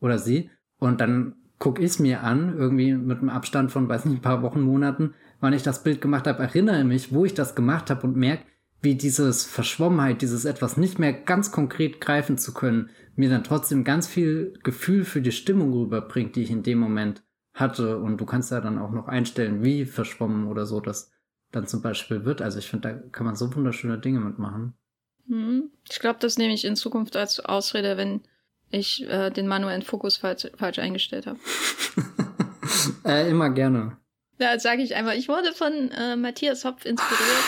oder 0.00 0.18
sie? 0.18 0.50
Und 0.78 1.00
dann 1.00 1.36
guck 1.58 1.78
ich 1.78 1.86
es 1.86 1.98
mir 1.98 2.22
an, 2.22 2.56
irgendwie 2.56 2.94
mit 2.94 3.18
einem 3.18 3.30
Abstand 3.30 3.72
von, 3.72 3.88
weiß 3.88 4.04
nicht, 4.04 4.18
ein 4.18 4.22
paar 4.22 4.42
Wochen, 4.42 4.60
Monaten, 4.60 5.14
wann 5.40 5.52
ich 5.52 5.62
das 5.62 5.82
Bild 5.82 6.00
gemacht 6.00 6.26
habe, 6.26 6.42
erinnere 6.42 6.84
mich, 6.84 7.12
wo 7.12 7.24
ich 7.24 7.34
das 7.34 7.54
gemacht 7.54 7.90
habe 7.90 8.06
und 8.06 8.16
merke, 8.16 8.44
wie 8.82 8.94
dieses 8.94 9.44
Verschwommenheit, 9.44 10.22
dieses 10.22 10.44
etwas 10.44 10.76
nicht 10.76 10.98
mehr 10.98 11.12
ganz 11.12 11.50
konkret 11.50 12.00
greifen 12.00 12.36
zu 12.36 12.52
können, 12.52 12.90
mir 13.14 13.30
dann 13.30 13.44
trotzdem 13.44 13.84
ganz 13.84 14.06
viel 14.06 14.54
Gefühl 14.62 15.04
für 15.04 15.22
die 15.22 15.32
Stimmung 15.32 15.72
rüberbringt, 15.72 16.36
die 16.36 16.42
ich 16.42 16.50
in 16.50 16.62
dem 16.62 16.78
Moment 16.78 17.24
hatte. 17.54 17.98
Und 17.98 18.18
du 18.20 18.26
kannst 18.26 18.50
ja 18.50 18.60
dann 18.60 18.78
auch 18.78 18.92
noch 18.92 19.08
einstellen, 19.08 19.64
wie 19.64 19.86
verschwommen 19.86 20.46
oder 20.46 20.66
so 20.66 20.80
das 20.80 21.10
dann 21.52 21.66
zum 21.66 21.82
Beispiel 21.82 22.24
wird. 22.24 22.42
Also 22.42 22.58
ich 22.58 22.68
finde, 22.68 22.88
da 22.88 22.94
kann 23.10 23.26
man 23.26 23.36
so 23.36 23.54
wunderschöne 23.54 23.98
Dinge 23.98 24.20
mitmachen. 24.20 24.74
Hm. 25.28 25.70
Ich 25.90 25.98
glaube, 25.98 26.18
das 26.20 26.38
nehme 26.38 26.54
ich 26.54 26.64
in 26.64 26.76
Zukunft 26.76 27.16
als 27.16 27.40
Ausrede, 27.40 27.96
wenn 27.96 28.22
ich 28.70 29.08
äh, 29.08 29.30
den 29.30 29.48
manuellen 29.48 29.82
Fokus 29.82 30.16
falsch, 30.16 30.48
falsch 30.56 30.78
eingestellt 30.78 31.26
habe. 31.26 31.38
äh, 33.04 33.30
immer 33.30 33.50
gerne. 33.50 33.96
Da 34.38 34.58
sage 34.58 34.82
ich 34.82 34.94
einfach, 34.94 35.14
ich 35.14 35.28
wurde 35.28 35.52
von 35.52 35.90
äh, 35.90 36.16
Matthias 36.16 36.64
Hopf 36.64 36.84
inspiriert. 36.84 37.44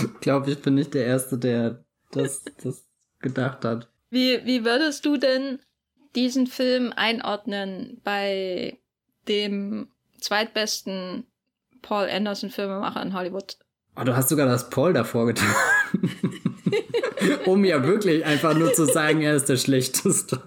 ich 0.14 0.20
glaube, 0.20 0.50
ich 0.50 0.60
bin 0.60 0.74
nicht 0.74 0.94
der 0.94 1.06
Erste, 1.06 1.38
der 1.38 1.84
das, 2.10 2.44
das 2.62 2.86
gedacht 3.20 3.64
hat. 3.64 3.88
Wie, 4.10 4.44
wie 4.44 4.64
würdest 4.64 5.04
du 5.04 5.16
denn 5.16 5.60
diesen 6.14 6.46
Film 6.46 6.92
einordnen 6.96 8.00
bei 8.02 8.78
dem 9.28 9.88
zweitbesten 10.18 11.26
Paul 11.82 12.08
Anderson-Filmemacher 12.08 13.02
in 13.02 13.14
Hollywood? 13.14 13.56
Oh, 13.96 14.04
du 14.04 14.16
hast 14.16 14.28
sogar 14.28 14.46
das 14.46 14.70
Paul 14.70 14.92
davor 14.92 15.26
getan. 15.26 15.54
um 17.46 17.64
ja 17.64 17.84
wirklich 17.84 18.24
einfach 18.24 18.54
nur 18.54 18.72
zu 18.72 18.84
sagen, 18.86 19.22
er 19.22 19.34
ist 19.34 19.48
der 19.48 19.56
Schlechteste. 19.56 20.40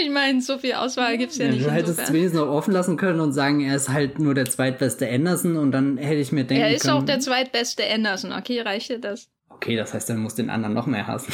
Ich 0.00 0.10
meine, 0.10 0.40
so 0.40 0.58
viel 0.58 0.74
Auswahl 0.74 1.18
gibt's 1.18 1.38
ja, 1.38 1.46
ja 1.46 1.50
nicht. 1.52 1.66
Du 1.66 1.70
hättest 1.70 1.98
es 1.98 2.12
wenigstens 2.12 2.40
noch 2.40 2.48
offen 2.48 2.72
lassen 2.72 2.96
können 2.96 3.20
und 3.20 3.32
sagen, 3.32 3.60
er 3.60 3.74
ist 3.74 3.88
halt 3.88 4.18
nur 4.18 4.34
der 4.34 4.46
zweitbeste 4.46 5.08
Anderson 5.08 5.56
und 5.56 5.72
dann 5.72 5.96
hätte 5.96 6.20
ich 6.20 6.30
mir 6.30 6.44
denken 6.44 6.62
können. 6.62 6.70
Er 6.70 6.76
ist 6.76 6.82
können, 6.82 6.98
auch 6.98 7.04
der 7.04 7.20
zweitbeste 7.20 7.84
Anderson. 7.90 8.32
Okay, 8.32 8.60
reicht 8.60 8.90
dir 8.90 9.00
das? 9.00 9.28
Okay, 9.48 9.76
das 9.76 9.94
heißt, 9.94 10.10
er 10.10 10.16
muss 10.16 10.34
den 10.34 10.50
anderen 10.50 10.74
noch 10.74 10.86
mehr 10.86 11.06
hassen. 11.06 11.32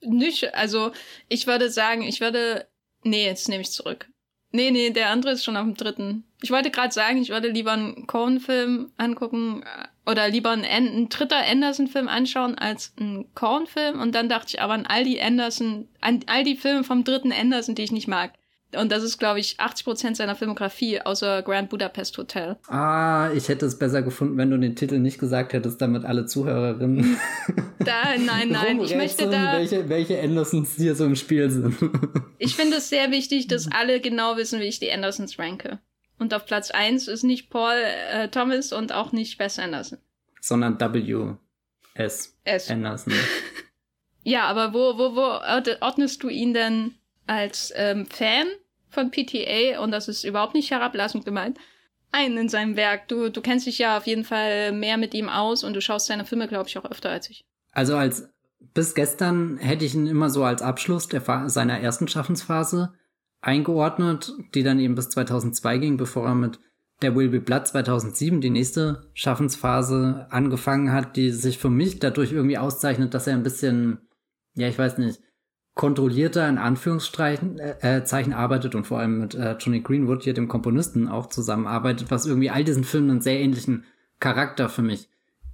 Nicht, 0.00 0.54
also 0.54 0.92
ich 1.28 1.46
würde 1.46 1.70
sagen, 1.70 2.02
ich 2.02 2.20
würde. 2.20 2.66
Nee, 3.02 3.26
jetzt 3.26 3.48
nehme 3.48 3.62
ich 3.62 3.70
zurück. 3.70 4.08
Nee, 4.52 4.70
nee, 4.70 4.90
der 4.90 5.10
andere 5.10 5.32
ist 5.32 5.44
schon 5.44 5.56
auf 5.56 5.64
dem 5.64 5.74
dritten. 5.74 6.24
Ich 6.42 6.50
wollte 6.50 6.70
gerade 6.70 6.92
sagen, 6.92 7.20
ich 7.20 7.30
würde 7.30 7.48
lieber 7.48 7.72
einen 7.72 8.06
Cohen-Film 8.06 8.92
angucken 8.96 9.62
äh, 9.62 10.10
oder 10.10 10.28
lieber 10.28 10.50
einen, 10.50 10.64
einen 10.64 11.08
dritter 11.08 11.44
Anderson-Film 11.44 12.08
anschauen 12.08 12.56
als 12.56 12.94
einen 12.98 13.32
Cohen-Film. 13.34 14.00
Und 14.00 14.14
dann 14.14 14.28
dachte 14.28 14.48
ich 14.54 14.62
aber 14.62 14.74
an 14.74 14.86
all 14.86 15.04
die 15.04 15.20
Anderson, 15.20 15.88
an 16.00 16.20
all 16.26 16.44
die 16.44 16.56
Filme 16.56 16.84
vom 16.84 17.04
dritten 17.04 17.32
Anderson, 17.32 17.74
die 17.74 17.82
ich 17.82 17.92
nicht 17.92 18.08
mag. 18.08 18.32
Und 18.76 18.92
das 18.92 19.02
ist, 19.02 19.18
glaube 19.18 19.40
ich, 19.40 19.58
80 19.58 19.84
Prozent 19.84 20.16
seiner 20.16 20.34
Filmografie, 20.34 21.00
außer 21.00 21.42
Grand 21.42 21.70
Budapest 21.70 22.16
Hotel. 22.18 22.56
Ah, 22.68 23.30
ich 23.34 23.48
hätte 23.48 23.66
es 23.66 23.78
besser 23.78 24.02
gefunden, 24.02 24.36
wenn 24.36 24.50
du 24.50 24.58
den 24.58 24.76
Titel 24.76 24.98
nicht 24.98 25.18
gesagt 25.18 25.52
hättest, 25.52 25.80
damit 25.80 26.04
alle 26.04 26.26
Zuhörerinnen. 26.26 27.18
Da, 27.78 28.16
nein, 28.18 28.48
nein, 28.50 28.80
ich 28.80 28.94
möchte 28.94 29.28
da. 29.30 29.54
Welche, 29.54 29.88
welche 29.88 30.20
Andersons 30.20 30.74
hier 30.76 30.94
so 30.94 31.04
im 31.04 31.16
Spiel 31.16 31.50
sind. 31.50 31.76
ich 32.38 32.54
finde 32.54 32.76
es 32.76 32.88
sehr 32.88 33.10
wichtig, 33.10 33.48
dass 33.48 33.70
alle 33.70 34.00
genau 34.00 34.36
wissen, 34.36 34.60
wie 34.60 34.64
ich 34.64 34.78
die 34.78 34.90
Andersons 34.90 35.38
ranke. 35.38 35.78
Und 36.18 36.32
auf 36.32 36.46
Platz 36.46 36.70
1 36.70 37.08
ist 37.08 37.24
nicht 37.24 37.50
Paul 37.50 37.74
äh, 38.12 38.28
Thomas 38.28 38.72
und 38.72 38.92
auch 38.92 39.12
nicht 39.12 39.38
Wes 39.38 39.58
Anderson. 39.58 39.98
Sondern 40.40 40.80
W. 40.80 41.34
S. 41.94 42.36
S. 42.44 42.70
Anderson. 42.70 43.12
ja, 44.22 44.44
aber 44.44 44.72
wo, 44.72 44.98
wo, 44.98 45.14
wo 45.14 45.80
ordnest 45.80 46.22
du 46.22 46.28
ihn 46.28 46.54
denn 46.54 46.94
als 47.26 47.72
ähm, 47.76 48.06
Fan 48.06 48.46
von 48.96 49.10
PTA, 49.10 49.80
und 49.80 49.90
das 49.90 50.08
ist 50.08 50.24
überhaupt 50.24 50.54
nicht 50.54 50.70
herablassend 50.70 51.24
gemeint, 51.24 51.58
ein 52.12 52.36
in 52.36 52.48
seinem 52.48 52.76
Werk. 52.76 53.08
Du, 53.08 53.28
du 53.28 53.42
kennst 53.42 53.66
dich 53.66 53.78
ja 53.78 53.98
auf 53.98 54.06
jeden 54.06 54.24
Fall 54.24 54.72
mehr 54.72 54.96
mit 54.96 55.12
ihm 55.12 55.28
aus 55.28 55.62
und 55.62 55.74
du 55.74 55.80
schaust 55.80 56.06
seine 56.06 56.24
Filme, 56.24 56.48
glaube 56.48 56.68
ich, 56.68 56.78
auch 56.78 56.90
öfter 56.90 57.10
als 57.10 57.28
ich. 57.28 57.44
Also 57.72 57.96
als 57.96 58.28
bis 58.72 58.94
gestern 58.94 59.58
hätte 59.58 59.84
ich 59.84 59.94
ihn 59.94 60.06
immer 60.06 60.30
so 60.30 60.44
als 60.44 60.62
Abschluss 60.62 61.08
der, 61.08 61.22
seiner 61.48 61.78
ersten 61.80 62.08
Schaffensphase 62.08 62.94
eingeordnet, 63.42 64.32
die 64.54 64.62
dann 64.62 64.80
eben 64.80 64.94
bis 64.94 65.10
2002 65.10 65.78
ging, 65.78 65.96
bevor 65.96 66.26
er 66.26 66.34
mit 66.34 66.58
der 67.02 67.14
Will 67.14 67.28
Be 67.28 67.40
Blood 67.40 67.66
2007 67.66 68.40
die 68.40 68.50
nächste 68.50 69.10
Schaffensphase 69.12 70.26
angefangen 70.30 70.92
hat, 70.92 71.16
die 71.16 71.30
sich 71.30 71.58
für 71.58 71.68
mich 71.68 71.98
dadurch 71.98 72.32
irgendwie 72.32 72.58
auszeichnet, 72.58 73.12
dass 73.12 73.26
er 73.26 73.34
ein 73.34 73.42
bisschen, 73.42 73.98
ja, 74.54 74.68
ich 74.68 74.78
weiß 74.78 74.96
nicht, 74.98 75.20
kontrollierter 75.76 76.48
in 76.48 76.56
Anführungszeichen 76.58 77.58
äh, 77.58 77.98
äh, 77.98 78.04
Zeichen 78.04 78.32
arbeitet 78.32 78.74
und 78.74 78.86
vor 78.86 78.98
allem 78.98 79.20
mit 79.20 79.34
äh, 79.34 79.56
Johnny 79.60 79.80
Greenwood 79.80 80.24
hier 80.24 80.32
dem 80.32 80.48
Komponisten 80.48 81.06
auch 81.06 81.26
zusammenarbeitet, 81.26 82.10
was 82.10 82.26
irgendwie 82.26 82.50
all 82.50 82.64
diesen 82.64 82.82
Filmen 82.82 83.10
einen 83.10 83.20
sehr 83.20 83.38
ähnlichen 83.38 83.84
Charakter 84.18 84.70
für 84.70 84.80
mich 84.80 85.10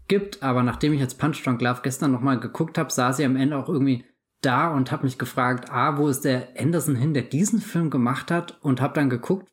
gibt. 0.07 0.43
Aber 0.43 0.63
nachdem 0.63 0.93
ich 0.93 1.01
jetzt 1.01 1.19
Punch 1.19 1.43
Drunk 1.43 1.61
Love 1.61 1.81
gestern 1.83 2.13
nochmal 2.13 2.39
geguckt 2.39 2.79
habe, 2.79 2.93
saß 2.93 3.17
sie 3.17 3.25
am 3.25 3.35
Ende 3.35 3.57
auch 3.57 3.69
irgendwie 3.69 4.05
da 4.43 4.73
und 4.73 4.93
habe 4.93 5.05
mich 5.05 5.19
gefragt, 5.19 5.71
ah, 5.73 5.99
wo 5.99 6.07
ist 6.07 6.25
der 6.25 6.51
Anderson 6.57 6.95
hin, 6.95 7.15
der 7.15 7.25
diesen 7.25 7.61
Film 7.61 7.91
gemacht 7.91 8.31
hat 8.31 8.63
und 8.63 8.81
habe 8.81 8.95
dann 8.95 9.11
geguckt, 9.11 9.51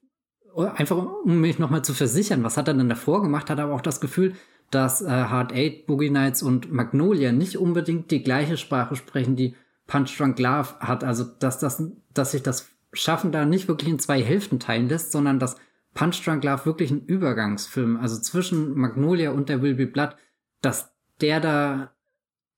oh, 0.53 0.61
einfach 0.61 0.97
um 1.25 1.41
mich 1.41 1.57
nochmal 1.57 1.83
zu 1.83 1.95
versichern, 1.95 2.43
was 2.43 2.57
hat 2.57 2.67
er 2.67 2.75
denn 2.75 2.89
davor 2.89 3.23
gemacht, 3.23 3.49
hat 3.49 3.59
aber 3.59 3.73
auch 3.73 3.81
das 3.81 4.01
Gefühl, 4.01 4.33
dass 4.69 5.01
äh, 5.01 5.07
Hard 5.07 5.51
Eight, 5.51 5.87
Boogie 5.87 6.11
Nights 6.11 6.43
und 6.43 6.71
Magnolia 6.71 7.31
nicht 7.31 7.57
unbedingt 7.57 8.11
die 8.11 8.21
gleiche 8.21 8.55
Sprache 8.55 8.95
sprechen, 8.95 9.35
die 9.35 9.55
Punch 9.89 10.17
Drunk 10.17 10.39
Love 10.39 10.79
hat. 10.79 11.03
Also, 11.03 11.25
dass, 11.25 11.59
das, 11.59 11.83
dass 12.13 12.31
sich 12.31 12.43
das 12.43 12.69
Schaffen 12.93 13.33
da 13.33 13.43
nicht 13.43 13.67
wirklich 13.67 13.89
in 13.89 13.99
zwei 13.99 14.23
Hälften 14.23 14.59
teilen 14.59 14.87
lässt, 14.87 15.11
sondern 15.11 15.39
dass 15.39 15.57
Punch 15.93 16.23
Drunk 16.23 16.43
Love 16.43 16.65
wirklich 16.65 16.91
ein 16.91 17.03
Übergangsfilm, 17.05 17.97
also 17.97 18.21
zwischen 18.21 18.77
Magnolia 18.77 19.31
und 19.31 19.49
der 19.49 19.61
Will 19.61 19.75
Be 19.75 19.87
Blood, 19.87 20.15
dass 20.61 20.93
der 21.19 21.41
da 21.41 21.91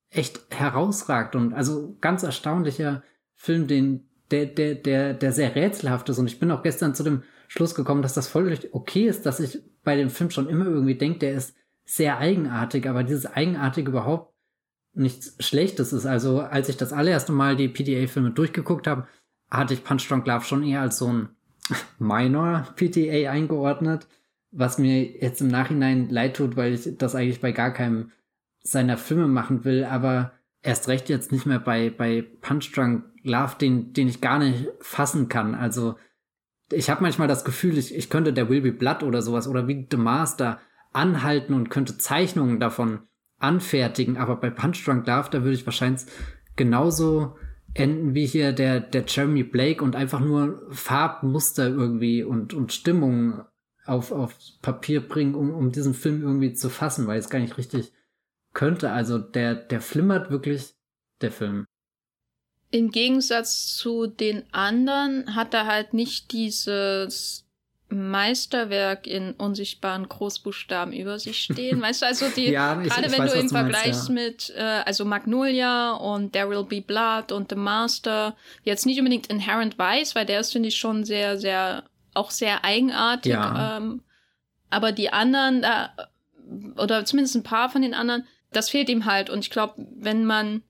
echt 0.09 0.41
herausragt 0.49 1.35
und 1.35 1.53
also 1.53 1.97
ganz 2.01 2.21
erstaunlicher 2.23 3.01
Film, 3.35 3.65
den, 3.65 4.09
der, 4.29 4.45
der, 4.45 4.75
der, 4.75 5.13
der 5.13 5.31
sehr 5.31 5.55
rätselhaft 5.55 6.09
ist. 6.09 6.19
Und 6.19 6.27
ich 6.27 6.39
bin 6.39 6.51
auch 6.51 6.63
gestern 6.63 6.93
zu 6.93 7.03
dem 7.03 7.23
Schluss 7.47 7.75
gekommen, 7.75 8.01
dass 8.01 8.13
das 8.13 8.27
voll 8.27 8.57
okay 8.73 9.07
ist, 9.07 9.25
dass 9.25 9.39
ich 9.39 9.59
bei 9.83 9.95
dem 9.95 10.09
Film 10.09 10.29
schon 10.29 10.49
immer 10.49 10.65
irgendwie 10.65 10.97
denke, 10.97 11.19
der 11.19 11.33
ist 11.33 11.55
sehr 11.85 12.17
eigenartig, 12.17 12.87
aber 12.87 13.03
dieses 13.03 13.25
Eigenartige 13.25 13.89
überhaupt 13.89 14.30
nichts 14.93 15.35
Schlechtes 15.39 15.93
ist. 15.93 16.05
Also 16.05 16.41
als 16.41 16.69
ich 16.69 16.77
das 16.77 16.93
allererste 16.93 17.31
Mal 17.31 17.55
die 17.55 17.69
PTA-Filme 17.69 18.31
durchgeguckt 18.31 18.87
habe, 18.87 19.07
hatte 19.49 19.73
ich 19.73 19.83
Punch 19.83 20.07
Drunk 20.07 20.25
Love 20.27 20.45
schon 20.45 20.63
eher 20.63 20.81
als 20.81 20.97
so 20.97 21.11
ein 21.11 21.29
Minor 21.99 22.67
PTA 22.75 23.31
eingeordnet, 23.31 24.07
was 24.51 24.77
mir 24.77 25.03
jetzt 25.03 25.41
im 25.41 25.47
Nachhinein 25.47 26.09
leid 26.09 26.35
tut, 26.37 26.55
weil 26.55 26.73
ich 26.73 26.97
das 26.97 27.15
eigentlich 27.15 27.41
bei 27.41 27.51
gar 27.51 27.71
keinem 27.71 28.11
seiner 28.63 28.97
Filme 28.97 29.27
machen 29.27 29.65
will, 29.65 29.83
aber 29.83 30.33
erst 30.61 30.87
recht 30.87 31.09
jetzt 31.09 31.31
nicht 31.31 31.45
mehr 31.45 31.59
bei, 31.59 31.89
bei 31.89 32.23
Punch 32.41 32.71
Drunk 32.73 33.05
Love, 33.23 33.55
den, 33.59 33.93
den 33.93 34.07
ich 34.07 34.21
gar 34.21 34.39
nicht 34.39 34.67
fassen 34.79 35.29
kann. 35.29 35.55
Also 35.55 35.95
ich 36.71 36.89
habe 36.89 37.01
manchmal 37.01 37.27
das 37.27 37.43
Gefühl, 37.43 37.77
ich, 37.77 37.95
ich 37.95 38.09
könnte 38.09 38.33
der 38.33 38.49
Will 38.49 38.61
Be 38.61 38.71
Blood 38.71 39.03
oder 39.03 39.21
sowas 39.21 39.47
oder 39.47 39.67
wie 39.67 39.87
The 39.89 39.97
Master 39.97 40.59
anhalten 40.93 41.53
und 41.53 41.69
könnte 41.69 41.97
Zeichnungen 41.97 42.59
davon 42.59 43.01
anfertigen, 43.41 44.17
aber 44.17 44.35
bei 44.35 44.49
Punch 44.49 44.85
Drunk 44.85 45.07
Love, 45.07 45.29
da 45.31 45.43
würde 45.43 45.53
ich 45.53 45.65
wahrscheinlich 45.65 46.03
genauso 46.55 47.35
enden 47.73 48.13
wie 48.13 48.25
hier 48.25 48.51
der, 48.51 48.79
der 48.79 49.05
Jeremy 49.07 49.43
Blake 49.43 49.83
und 49.83 49.95
einfach 49.95 50.19
nur 50.19 50.67
Farbmuster 50.71 51.67
irgendwie 51.67 52.23
und, 52.23 52.53
und 52.53 52.73
Stimmung 52.73 53.45
auf, 53.85 54.11
auf 54.11 54.35
Papier 54.61 55.07
bringen, 55.07 55.35
um, 55.35 55.51
um 55.51 55.71
diesen 55.71 55.93
Film 55.93 56.21
irgendwie 56.21 56.53
zu 56.53 56.69
fassen, 56.69 57.07
weil 57.07 57.19
es 57.19 57.29
gar 57.29 57.39
nicht 57.39 57.57
richtig 57.57 57.91
könnte. 58.53 58.91
Also 58.91 59.17
der, 59.17 59.55
der 59.55 59.81
flimmert 59.81 60.29
wirklich, 60.29 60.75
der 61.21 61.31
Film. 61.31 61.65
Im 62.71 62.89
Gegensatz 62.89 63.75
zu 63.75 64.07
den 64.07 64.43
anderen 64.53 65.35
hat 65.35 65.53
er 65.53 65.65
halt 65.65 65.93
nicht 65.93 66.31
dieses 66.31 67.45
Meisterwerk 67.91 69.05
in 69.05 69.33
unsichtbaren 69.33 70.07
Großbuchstaben 70.07 70.93
über 70.93 71.19
sich 71.19 71.43
stehen. 71.43 71.81
Weißt 71.81 72.01
du, 72.01 72.05
also 72.05 72.27
die, 72.35 72.49
ja, 72.49 72.75
gerade 72.75 73.11
wenn 73.11 73.19
weiß, 73.19 73.33
du 73.33 73.39
im 73.39 73.49
Vergleich 73.49 74.07
ja. 74.07 74.13
mit, 74.13 74.53
äh, 74.55 74.61
also 74.61 75.05
Magnolia 75.05 75.93
und 75.93 76.33
There 76.33 76.49
Will 76.49 76.63
Be 76.63 76.81
Blood 76.81 77.31
und 77.31 77.49
The 77.49 77.55
Master, 77.55 78.35
jetzt 78.63 78.85
nicht 78.85 78.99
unbedingt 78.99 79.27
Inherent 79.27 79.77
Vice, 79.77 80.15
weil 80.15 80.25
der 80.25 80.39
ist, 80.39 80.53
finde 80.53 80.69
ich, 80.69 80.77
schon 80.77 81.03
sehr, 81.03 81.37
sehr, 81.37 81.83
auch 82.13 82.31
sehr 82.31 82.63
eigenartig. 82.63 83.33
Ja. 83.33 83.77
Ähm, 83.77 84.01
aber 84.69 84.93
die 84.93 85.11
anderen, 85.11 85.63
äh, 85.63 85.87
oder 86.77 87.03
zumindest 87.05 87.35
ein 87.35 87.43
paar 87.43 87.69
von 87.69 87.81
den 87.81 87.93
anderen, 87.93 88.25
das 88.53 88.69
fehlt 88.69 88.89
ihm 88.89 89.05
halt. 89.05 89.29
Und 89.29 89.39
ich 89.39 89.49
glaube, 89.49 89.85
wenn 89.95 90.25
man 90.25 90.63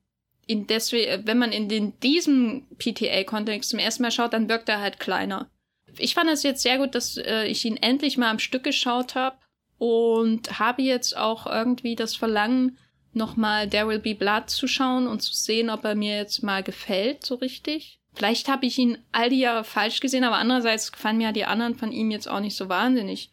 in 0.47 0.65
deswegen, 0.65 1.27
wenn 1.27 1.37
man 1.37 1.51
in 1.51 1.69
den, 1.69 1.99
diesem 1.99 2.65
PTA-Kontext 2.77 3.69
zum 3.69 3.79
ersten 3.79 4.01
Mal 4.01 4.11
schaut, 4.11 4.33
dann 4.33 4.49
wirkt 4.49 4.67
er 4.67 4.81
halt 4.81 4.99
kleiner 4.99 5.50
ich 5.97 6.13
fand 6.13 6.29
es 6.29 6.43
jetzt 6.43 6.63
sehr 6.63 6.77
gut, 6.77 6.95
dass 6.95 7.17
äh, 7.17 7.45
ich 7.45 7.65
ihn 7.65 7.77
endlich 7.77 8.17
mal 8.17 8.29
am 8.29 8.39
Stück 8.39 8.63
geschaut 8.63 9.15
habe 9.15 9.37
und 9.77 10.59
habe 10.59 10.81
jetzt 10.81 11.17
auch 11.17 11.47
irgendwie 11.47 11.95
das 11.95 12.15
Verlangen, 12.15 12.77
nochmal 13.13 13.69
There 13.69 13.87
Will 13.87 13.99
Be 13.99 14.15
Blood 14.15 14.49
zu 14.49 14.67
schauen 14.67 15.07
und 15.07 15.21
zu 15.21 15.33
sehen, 15.33 15.69
ob 15.69 15.83
er 15.83 15.95
mir 15.95 16.15
jetzt 16.15 16.43
mal 16.43 16.63
gefällt, 16.63 17.25
so 17.25 17.35
richtig. 17.35 17.99
Vielleicht 18.13 18.47
habe 18.47 18.65
ich 18.65 18.77
ihn 18.77 18.97
all 19.11 19.29
die 19.29 19.39
Jahre 19.39 19.63
falsch 19.63 19.99
gesehen, 19.99 20.23
aber 20.23 20.37
andererseits 20.37 20.91
gefallen 20.91 21.17
mir 21.17 21.31
die 21.31 21.45
anderen 21.45 21.75
von 21.75 21.91
ihm 21.91 22.11
jetzt 22.11 22.29
auch 22.29 22.39
nicht 22.39 22.55
so 22.55 22.69
wahnsinnig. 22.69 23.31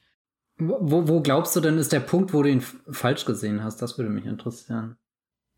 Wo, 0.58 1.06
wo 1.08 1.20
glaubst 1.20 1.54
du 1.54 1.60
denn 1.60 1.78
ist 1.78 1.92
der 1.92 2.00
Punkt, 2.00 2.32
wo 2.32 2.42
du 2.42 2.50
ihn 2.50 2.60
falsch 2.60 3.24
gesehen 3.24 3.62
hast? 3.62 3.80
Das 3.80 3.98
würde 3.98 4.10
mich 4.10 4.26
interessieren 4.26 4.96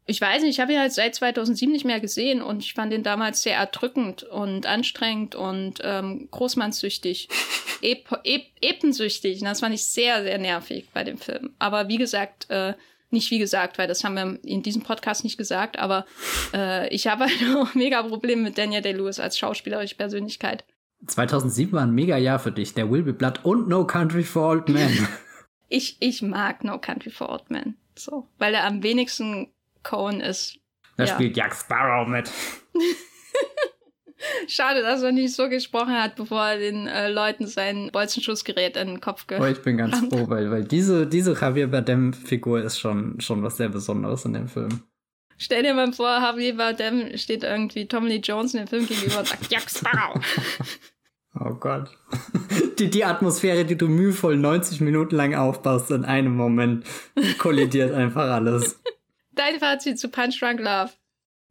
ich 0.06 0.20
weiß 0.20 0.42
nicht, 0.42 0.52
ich 0.52 0.60
habe 0.60 0.72
ihn 0.72 0.78
halt 0.80 0.92
seit 0.92 1.14
2007 1.14 1.72
nicht 1.72 1.84
mehr 1.84 2.00
gesehen 2.00 2.42
und 2.42 2.64
ich 2.64 2.74
fand 2.74 2.92
ihn 2.92 3.02
damals 3.02 3.42
sehr 3.42 3.56
erdrückend 3.56 4.24
und 4.24 4.66
anstrengend 4.66 5.34
und 5.34 5.74
ähm, 5.82 6.28
großmannssüchtig, 6.30 7.28
ep 7.82 8.20
ep 8.24 8.46
epensüchtig. 8.60 9.40
Und 9.40 9.46
das 9.46 9.60
fand 9.60 9.74
ich 9.74 9.84
sehr, 9.84 10.22
sehr 10.22 10.38
nervig 10.38 10.88
bei 10.92 11.04
dem 11.04 11.18
Film. 11.18 11.54
Aber 11.58 11.88
wie 11.88 11.98
gesagt, 11.98 12.48
äh, 12.50 12.74
Nicht 13.12 13.32
wie 13.32 13.40
gesagt, 13.40 13.76
weil 13.76 13.88
das 13.88 14.04
haben 14.04 14.14
wir 14.14 14.38
in 14.44 14.62
diesem 14.62 14.82
Podcast 14.82 15.24
nicht 15.24 15.36
gesagt, 15.36 15.78
aber 15.80 16.06
äh, 16.54 16.88
ich 16.94 17.08
habe 17.08 17.24
halt 17.26 17.56
auch 17.56 17.74
mega 17.74 18.02
Probleme 18.02 18.42
mit 18.42 18.56
Daniel 18.56 18.82
Day-Lewis 18.82 19.18
als 19.18 19.36
schauspielerische 19.36 19.96
Persönlichkeit. 19.96 20.64
2007 21.06 21.72
war 21.72 21.82
ein 21.82 21.90
mega 21.92 22.16
Jahr 22.16 22.38
für 22.38 22.52
dich. 22.52 22.74
Der 22.74 22.90
Will 22.90 23.02
Be 23.02 23.12
Blood 23.12 23.40
und 23.42 23.68
No 23.68 23.84
Country 23.84 24.22
for 24.22 24.48
Old 24.48 24.68
Men. 24.68 25.08
ich, 25.68 25.96
ich 25.98 26.22
mag 26.22 26.62
No 26.62 26.78
Country 26.78 27.10
for 27.10 27.30
Old 27.30 27.50
Men. 27.50 27.76
So, 27.96 28.28
weil 28.38 28.54
er 28.54 28.64
am 28.64 28.82
wenigsten 28.82 29.48
Cohen 29.82 30.20
ist. 30.20 30.58
Da 30.96 31.04
ja. 31.04 31.14
spielt 31.14 31.36
Jack 31.36 31.54
Sparrow 31.54 32.06
mit. 32.06 32.30
Schade, 34.48 34.82
dass 34.82 35.02
er 35.02 35.12
nicht 35.12 35.34
so 35.34 35.48
gesprochen 35.48 35.94
hat, 35.94 36.16
bevor 36.16 36.44
er 36.44 36.58
den 36.58 36.86
äh, 36.86 37.10
Leuten 37.10 37.46
sein 37.46 37.90
Bolzenschussgerät 37.90 38.76
in 38.76 38.88
den 38.88 39.00
Kopf 39.00 39.26
gehört. 39.26 39.46
Oh, 39.46 39.50
ich 39.50 39.62
bin 39.62 39.78
ganz 39.78 39.98
froh, 39.98 40.28
weil, 40.28 40.50
weil 40.50 40.64
diese, 40.64 41.06
diese 41.06 41.32
Javier 41.32 41.68
Bardem-Figur 41.68 42.62
ist 42.62 42.78
schon, 42.78 43.18
schon 43.20 43.42
was 43.42 43.56
sehr 43.56 43.70
Besonderes 43.70 44.26
in 44.26 44.34
dem 44.34 44.48
Film. 44.48 44.82
Stell 45.38 45.62
dir 45.62 45.72
mal 45.72 45.90
vor, 45.92 46.20
Javier 46.20 46.54
Bardem 46.56 47.16
steht 47.16 47.44
irgendwie 47.44 47.88
Tommy 47.88 48.08
Lee 48.08 48.20
Jones 48.22 48.52
in 48.52 48.60
dem 48.60 48.68
Film 48.68 48.86
gegenüber 48.86 49.20
und 49.20 49.28
sagt, 49.28 49.50
Jack 49.50 49.70
Sparrow. 49.70 50.20
Oh 51.38 51.54
Gott. 51.54 51.88
Die, 52.78 52.90
die 52.90 53.04
Atmosphäre, 53.04 53.64
die 53.64 53.76
du 53.76 53.88
mühevoll 53.88 54.36
90 54.36 54.80
Minuten 54.80 55.14
lang 55.14 55.34
aufbaust, 55.34 55.90
in 55.90 56.04
einem 56.04 56.34
Moment 56.34 56.84
kollidiert 57.38 57.92
einfach 57.92 58.30
alles. 58.30 58.80
Dein 59.32 59.58
Fazit 59.58 59.98
zu 59.98 60.08
Punch 60.08 60.40
Drunk 60.40 60.60
Love 60.60 60.92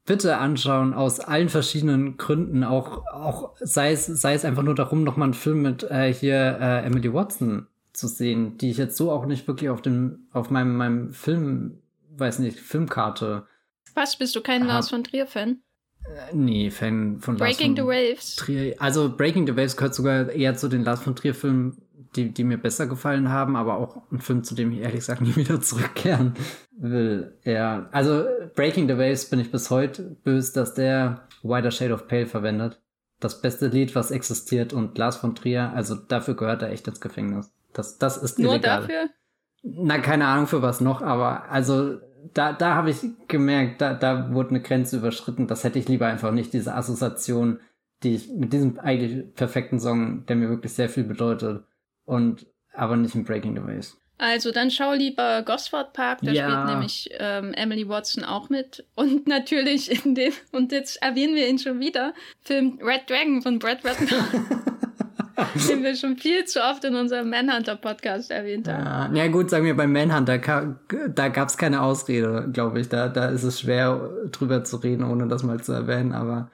bitte 0.09 0.39
anschauen, 0.39 0.95
aus 0.95 1.19
allen 1.19 1.49
verschiedenen 1.49 2.17
Gründen, 2.17 2.63
auch, 2.63 3.05
auch 3.13 3.51
sei 3.59 3.91
es, 3.91 4.07
sei 4.07 4.33
es 4.33 4.43
einfach 4.43 4.63
nur 4.63 4.73
darum, 4.73 5.03
nochmal 5.03 5.27
einen 5.27 5.33
Film 5.35 5.61
mit 5.61 5.83
äh, 5.83 6.11
hier 6.11 6.57
äh, 6.59 6.83
Emily 6.83 7.13
Watson 7.13 7.67
zu 7.93 8.07
sehen, 8.07 8.57
die 8.57 8.71
ich 8.71 8.77
jetzt 8.77 8.97
so 8.97 9.11
auch 9.11 9.27
nicht 9.27 9.47
wirklich 9.47 9.69
auf 9.69 9.83
dem, 9.83 10.27
auf 10.33 10.49
meinem, 10.49 10.75
meinem 10.77 11.13
Film, 11.13 11.77
weiß 12.17 12.39
nicht, 12.39 12.59
Filmkarte. 12.59 13.45
Was, 13.93 14.17
bist 14.17 14.35
du 14.35 14.41
kein 14.41 14.63
hab. 14.63 14.69
Lars 14.69 14.89
von 14.89 15.03
Trier-Fan? 15.03 15.61
Äh, 16.05 16.35
nee, 16.35 16.71
Fan 16.71 17.19
von 17.19 17.37
Breaking 17.37 17.75
Lars 17.75 17.85
von 17.85 17.93
the 17.93 18.11
Waves. 18.11 18.35
Trier. 18.35 18.75
Also 18.79 19.15
Breaking 19.15 19.45
the 19.45 19.55
Waves 19.55 19.77
gehört 19.77 19.93
sogar 19.93 20.31
eher 20.31 20.55
zu 20.55 20.69
den 20.69 20.83
Lars 20.83 21.03
von 21.03 21.15
Trier-Filmen, 21.15 21.77
die, 22.15 22.33
die 22.33 22.43
mir 22.43 22.57
besser 22.57 22.87
gefallen 22.87 23.29
haben, 23.29 23.55
aber 23.55 23.77
auch 23.77 24.01
ein 24.11 24.21
Film, 24.21 24.43
zu 24.43 24.55
dem 24.55 24.71
ich 24.71 24.79
ehrlich 24.79 25.01
gesagt 25.01 25.21
nie 25.21 25.35
wieder 25.35 25.61
zurückkehren 25.61 26.33
will. 26.79 27.37
Ja, 27.43 27.89
also 27.91 28.25
Breaking 28.55 28.87
the 28.87 28.97
Waves 28.97 29.29
bin 29.29 29.39
ich 29.39 29.51
bis 29.51 29.69
heute 29.69 30.17
böse, 30.23 30.53
dass 30.53 30.73
der 30.73 31.27
Wider 31.43 31.71
Shade 31.71 31.93
of 31.93 32.07
Pale 32.07 32.25
verwendet. 32.25 32.81
Das 33.19 33.41
beste 33.41 33.67
Lied, 33.67 33.95
was 33.95 34.11
existiert 34.11 34.71
und 34.71 34.97
Lars 34.97 35.17
von 35.17 35.35
Trier, 35.35 35.71
also 35.73 35.95
dafür 35.95 36.35
gehört 36.35 36.61
er 36.61 36.71
echt 36.71 36.87
ins 36.87 37.01
Gefängnis. 37.01 37.51
Das, 37.73 37.97
das 37.97 38.17
ist 38.17 38.39
Nur 38.39 38.53
illegal. 38.53 38.81
dafür? 38.81 39.09
Na, 39.61 39.99
keine 39.99 40.25
Ahnung 40.27 40.47
für 40.47 40.61
was 40.61 40.79
noch, 40.79 41.01
aber 41.01 41.49
also 41.49 41.99
da, 42.33 42.53
da 42.53 42.75
habe 42.75 42.89
ich 42.89 43.01
gemerkt, 43.27 43.81
da, 43.81 43.93
da 43.93 44.33
wurde 44.33 44.51
eine 44.51 44.61
Grenze 44.61 44.97
überschritten. 44.97 45.47
Das 45.47 45.63
hätte 45.63 45.79
ich 45.79 45.87
lieber 45.87 46.07
einfach 46.07 46.31
nicht, 46.31 46.53
diese 46.53 46.75
Assoziation, 46.75 47.59
die 48.03 48.15
ich 48.15 48.29
mit 48.29 48.53
diesem 48.53 48.79
eigentlich 48.79 49.33
perfekten 49.35 49.79
Song, 49.79 50.25
der 50.25 50.37
mir 50.37 50.49
wirklich 50.49 50.73
sehr 50.73 50.89
viel 50.89 51.03
bedeutet, 51.03 51.63
und 52.05 52.47
aber 52.73 52.95
nicht 52.95 53.15
in 53.15 53.25
Breaking 53.25 53.55
the 53.55 53.63
Waves. 53.63 53.97
Also 54.19 54.51
dann 54.51 54.69
schau 54.69 54.93
lieber 54.93 55.43
Gosford 55.43 55.93
Park, 55.93 56.19
da 56.21 56.31
ja. 56.31 56.43
spielt 56.43 56.65
nämlich 56.65 57.09
ähm, 57.19 57.53
Emily 57.53 57.87
Watson 57.87 58.25
auch 58.25 58.49
mit. 58.49 58.85
Und 58.95 59.27
natürlich 59.27 60.05
in 60.05 60.13
dem, 60.13 60.33
und 60.51 60.73
jetzt 60.73 61.01
erwähnen 61.01 61.35
wir 61.35 61.47
ihn 61.47 61.57
schon 61.57 61.79
wieder, 61.79 62.13
Film 62.41 62.79
Red 62.81 63.09
Dragon 63.09 63.41
von 63.41 63.59
Brad 63.59 63.83
Ratner. 63.85 64.27
den 65.69 65.83
wir 65.83 65.95
schon 65.95 66.17
viel 66.17 66.43
zu 66.43 66.61
oft 66.61 66.83
in 66.83 66.95
unserem 66.95 67.29
Manhunter-Podcast 67.29 68.31
erwähnt 68.31 68.67
haben. 68.67 69.15
Ja, 69.15 69.23
ja, 69.23 69.31
gut, 69.31 69.49
sagen 69.49 69.63
wir 69.63 69.75
beim 69.75 69.93
Manhunter, 69.93 70.37
da 70.37 71.27
gab 71.29 71.47
es 71.47 71.57
keine 71.57 71.81
Ausrede, 71.81 72.49
glaube 72.51 72.81
ich. 72.81 72.89
Da, 72.89 73.07
da 73.07 73.29
ist 73.29 73.43
es 73.43 73.61
schwer, 73.61 74.09
drüber 74.31 74.65
zu 74.65 74.77
reden, 74.77 75.03
ohne 75.03 75.27
das 75.27 75.43
mal 75.43 75.61
zu 75.61 75.71
erwähnen, 75.71 76.11
aber. 76.11 76.51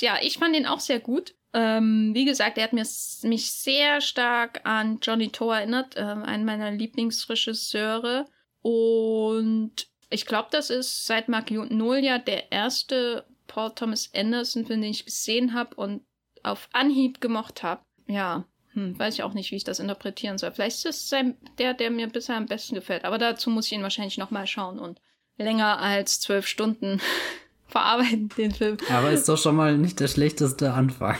Ja, 0.00 0.18
ich 0.20 0.38
fand 0.38 0.54
den 0.54 0.66
auch 0.66 0.80
sehr 0.80 1.00
gut. 1.00 1.34
Ähm, 1.52 2.10
wie 2.14 2.24
gesagt, 2.24 2.58
er 2.58 2.64
hat 2.64 2.72
mir, 2.72 2.86
mich 3.22 3.52
sehr 3.52 4.00
stark 4.00 4.60
an 4.64 4.98
Johnny 5.00 5.30
Toe 5.30 5.54
erinnert, 5.54 5.94
ähm, 5.96 6.22
einen 6.22 6.44
meiner 6.44 6.70
Lieblingsregisseure. 6.70 8.26
Und 8.60 9.88
ich 10.10 10.26
glaube, 10.26 10.48
das 10.50 10.70
ist 10.70 11.06
seit 11.06 11.28
Magnolia 11.28 12.18
der 12.18 12.52
erste 12.52 13.24
Paul 13.46 13.72
Thomas 13.74 14.10
Anderson-Film, 14.14 14.82
den 14.82 14.90
ich 14.90 15.06
gesehen 15.06 15.54
habe 15.54 15.74
und 15.76 16.02
auf 16.42 16.68
Anhieb 16.72 17.20
gemocht 17.20 17.62
habe. 17.62 17.82
Ja, 18.06 18.44
hm, 18.76 18.98
weiß 18.98 19.14
ich 19.14 19.22
auch 19.22 19.32
nicht, 19.32 19.50
wie 19.50 19.56
ich 19.56 19.64
das 19.64 19.80
interpretieren 19.80 20.36
soll. 20.36 20.52
Vielleicht 20.52 20.84
ist 20.84 21.12
es 21.12 21.24
der, 21.58 21.74
der 21.74 21.90
mir 21.90 22.08
bisher 22.08 22.36
am 22.36 22.46
besten 22.46 22.74
gefällt. 22.74 23.04
Aber 23.04 23.16
dazu 23.16 23.48
muss 23.48 23.66
ich 23.66 23.72
ihn 23.72 23.82
wahrscheinlich 23.82 24.18
nochmal 24.18 24.46
schauen 24.46 24.78
und 24.78 25.00
länger 25.38 25.78
als 25.78 26.20
zwölf 26.20 26.46
Stunden 26.46 27.00
verarbeiten, 27.66 28.28
den 28.36 28.52
Film. 28.52 28.76
Aber 28.92 29.10
ist 29.10 29.28
doch 29.28 29.38
schon 29.38 29.56
mal 29.56 29.76
nicht 29.76 30.00
der 30.00 30.08
schlechteste 30.08 30.72
Anfang. 30.72 31.16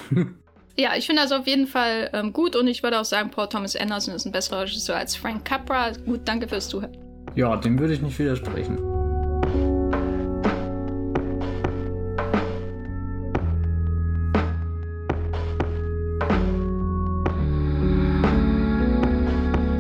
Ja, 0.79 0.91
ich 0.95 1.07
finde 1.07 1.23
das 1.23 1.33
auf 1.33 1.47
jeden 1.47 1.67
Fall 1.67 2.11
ähm, 2.13 2.35
gut 2.35 2.55
und 2.55 2.69
ich 2.69 2.83
würde 2.83 3.01
auch 3.01 3.05
sagen, 3.07 3.31
Paul 3.31 3.49
Thomas 3.49 3.75
Anderson 3.77 4.15
ist 4.15 4.27
ein 4.27 4.33
besserer 4.33 4.61
Regisseur 4.63 4.97
als 4.97 5.17
Frank 5.17 5.47
Capra. 5.47 5.93
Gut, 6.05 6.21
danke 6.27 6.47
fürs 6.47 6.69
Zuhören. 6.69 6.95
Ja, 7.35 7.57
dem 7.57 7.79
würde 7.79 7.95
ich 7.95 8.03
nicht 8.03 8.19
widersprechen. 8.19 8.77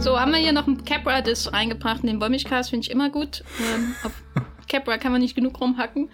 So, 0.01 0.18
haben 0.18 0.32
wir 0.32 0.38
hier 0.38 0.52
noch 0.52 0.66
einen 0.66 0.82
Capra-Diss 0.82 1.52
reingebracht 1.52 2.01
in 2.02 2.06
den 2.06 2.20
Wollmilchcast, 2.22 2.70
finde 2.70 2.84
ich 2.84 2.90
immer 2.90 3.10
gut. 3.10 3.44
Ähm, 3.60 3.94
auf 4.02 4.12
Capra 4.68 4.97
kann 4.97 5.12
man 5.12 5.20
nicht 5.20 5.34
genug 5.34 5.60
rumhacken. 5.60 6.09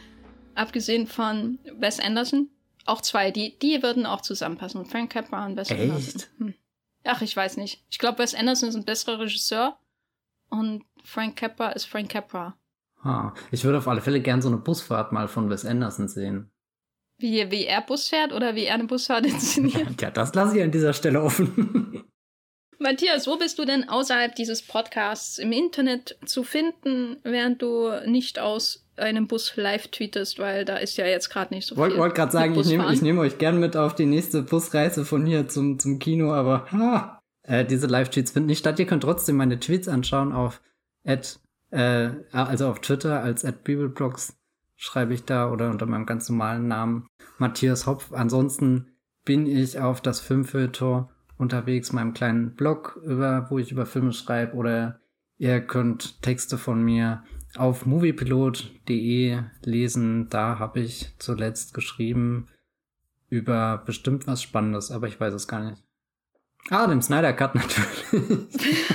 Abgesehen 0.55 1.07
von 1.07 1.59
Wes 1.79 2.01
Anderson. 2.01 2.49
Auch 2.85 3.01
zwei, 3.01 3.31
die, 3.31 3.59
die 3.59 3.83
würden 3.83 4.07
auch 4.07 4.21
zusammenpassen. 4.21 4.85
Frank 4.87 5.13
Capra 5.13 5.47
und 5.47 5.57
Wes 5.57 5.71
Echt? 5.71 5.81
Anderson. 5.81 6.23
Hm. 6.39 6.55
Ach, 7.05 7.23
ich 7.23 7.37
weiß 7.37 7.57
nicht. 7.57 7.85
Ich 7.91 7.99
glaube, 7.99 8.19
Wes 8.19 8.35
Anderson 8.35 8.69
ist 8.69 8.75
ein 8.75 8.85
besserer 8.85 9.21
Regisseur 9.21 9.79
und 10.51 10.85
Frank 11.05 11.37
Capra 11.37 11.71
ist 11.71 11.87
Frank 11.87 12.11
Capra. 12.11 12.57
Ha. 13.05 13.35
Ich 13.51 13.65
würde 13.65 13.79
auf 13.79 13.89
alle 13.89 14.01
Fälle 14.01 14.21
gern 14.21 14.43
so 14.43 14.49
eine 14.49 14.59
Busfahrt 14.59 15.13
mal 15.13 15.29
von 15.29 15.51
Wes 15.51 15.65
Anderson 15.65 16.09
sehen. 16.09 16.51
Wie, 17.19 17.51
wie 17.51 17.67
er 17.67 17.81
Bus 17.83 18.09
fährt 18.09 18.33
oder 18.33 18.55
wie 18.55 18.65
er 18.65 18.75
eine 18.75 18.85
Busfahrt 18.85 19.27
inszeniert? 19.27 20.01
ja, 20.01 20.11
das 20.11 20.35
lasse 20.35 20.57
ich 20.59 20.63
an 20.63 20.71
dieser 20.71 20.93
Stelle 20.93 21.23
offen. 21.23 22.05
Matthias, 22.79 23.29
wo 23.29 23.37
bist 23.37 23.59
du 23.59 23.65
denn 23.65 23.89
außerhalb 23.89 24.35
dieses 24.35 24.63
Podcasts 24.63 25.39
im 25.39 25.53
Internet 25.53 26.19
zu 26.27 26.43
finden, 26.43 27.19
während 27.23 27.63
du 27.63 27.91
nicht 28.07 28.41
aus 28.41 28.85
einem 29.03 29.27
Bus 29.27 29.53
live 29.57 29.89
tweetest, 29.89 30.39
weil 30.39 30.65
da 30.65 30.77
ist 30.77 30.97
ja 30.97 31.07
jetzt 31.07 31.29
gerade 31.29 31.55
nicht 31.55 31.67
so 31.67 31.77
Wollt, 31.77 31.93
viel. 31.93 32.01
Wollte 32.01 32.15
gerade 32.15 32.33
sagen, 32.33 32.59
ich 32.59 32.67
nehme 32.67 32.95
nehm 32.95 33.19
euch 33.19 33.39
gern 33.39 33.61
mit 33.61 33.77
auf 33.77 33.95
die 33.95 34.07
nächste 34.07 34.43
Busreise 34.43 35.05
von 35.05 35.27
hier 35.27 35.49
zum, 35.49 35.79
zum 35.79 35.99
Kino, 35.99 36.33
aber 36.33 36.67
ha, 36.73 37.21
äh, 37.43 37.65
diese 37.65 37.87
Live-Tweets 37.87 38.31
finden 38.31 38.49
nicht 38.49 38.61
statt. 38.61 38.79
Ihr 38.79 38.87
könnt 38.87 39.03
trotzdem 39.03 39.37
meine 39.37 39.61
Tweets 39.61 39.89
anschauen 39.89 40.33
auf 40.33 40.61
at, 41.05 41.41
äh, 41.71 42.11
also 42.33 42.69
auf 42.69 42.81
Twitter 42.81 43.23
als 43.23 43.45
at 43.45 43.65
Bibelblogs 43.65 44.37
schreibe 44.77 45.15
ich 45.15 45.25
da 45.25 45.51
oder 45.51 45.71
unter 45.71 45.87
meinem 45.87 46.07
ganz 46.07 46.29
normalen 46.29 46.67
Namen 46.67 47.07
Matthias 47.39 47.87
Hopf. 47.87 48.13
Ansonsten 48.13 48.89
bin 49.25 49.47
ich 49.47 49.79
auf 49.79 50.01
das 50.01 50.21
Filmfilter 50.21 51.09
unterwegs, 51.39 51.93
meinem 51.93 52.15
kleinen 52.15 52.55
Blog, 52.55 53.01
über, 53.05 53.47
wo 53.51 53.59
ich 53.59 53.71
über 53.71 53.87
Filme 53.87 54.13
schreibe 54.13 54.57
oder 54.57 55.01
ihr 55.39 55.61
könnt 55.61 56.23
Texte 56.23 56.59
von 56.59 56.83
mir 56.83 57.23
auf 57.57 57.87
moviepilot.de 57.87 59.43
lesen. 59.65 60.29
Da 60.29 60.59
habe 60.59 60.81
ich 60.81 61.15
zuletzt 61.19 61.75
geschrieben 61.75 62.49
über 63.29 63.83
bestimmt 63.85 64.27
was 64.27 64.43
Spannendes, 64.43 64.91
aber 64.91 65.09
ich 65.09 65.19
weiß 65.19 65.35
es 65.35 65.49
gar 65.49 65.65
nicht. 65.65 65.83
Ah, 66.71 66.87
dem 66.87 67.03
Snyder 67.03 67.33
Cut 67.33 67.55
natürlich. 67.57 68.05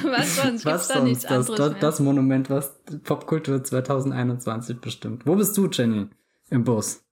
was 0.04 0.38
sonst? 0.38 0.66
was 0.66 0.88
da 0.88 1.00
sonst? 1.00 1.24
Das, 1.26 1.48
das, 1.48 1.80
das, 1.80 2.00
Monument, 2.00 2.50
was 2.50 2.80
Popkultur 3.04 3.64
2021 3.64 4.80
bestimmt. 4.80 5.26
Wo 5.26 5.36
bist 5.36 5.58
du, 5.58 5.68
Jenny? 5.70 6.08
Im 6.50 6.64
Bus. 6.64 7.04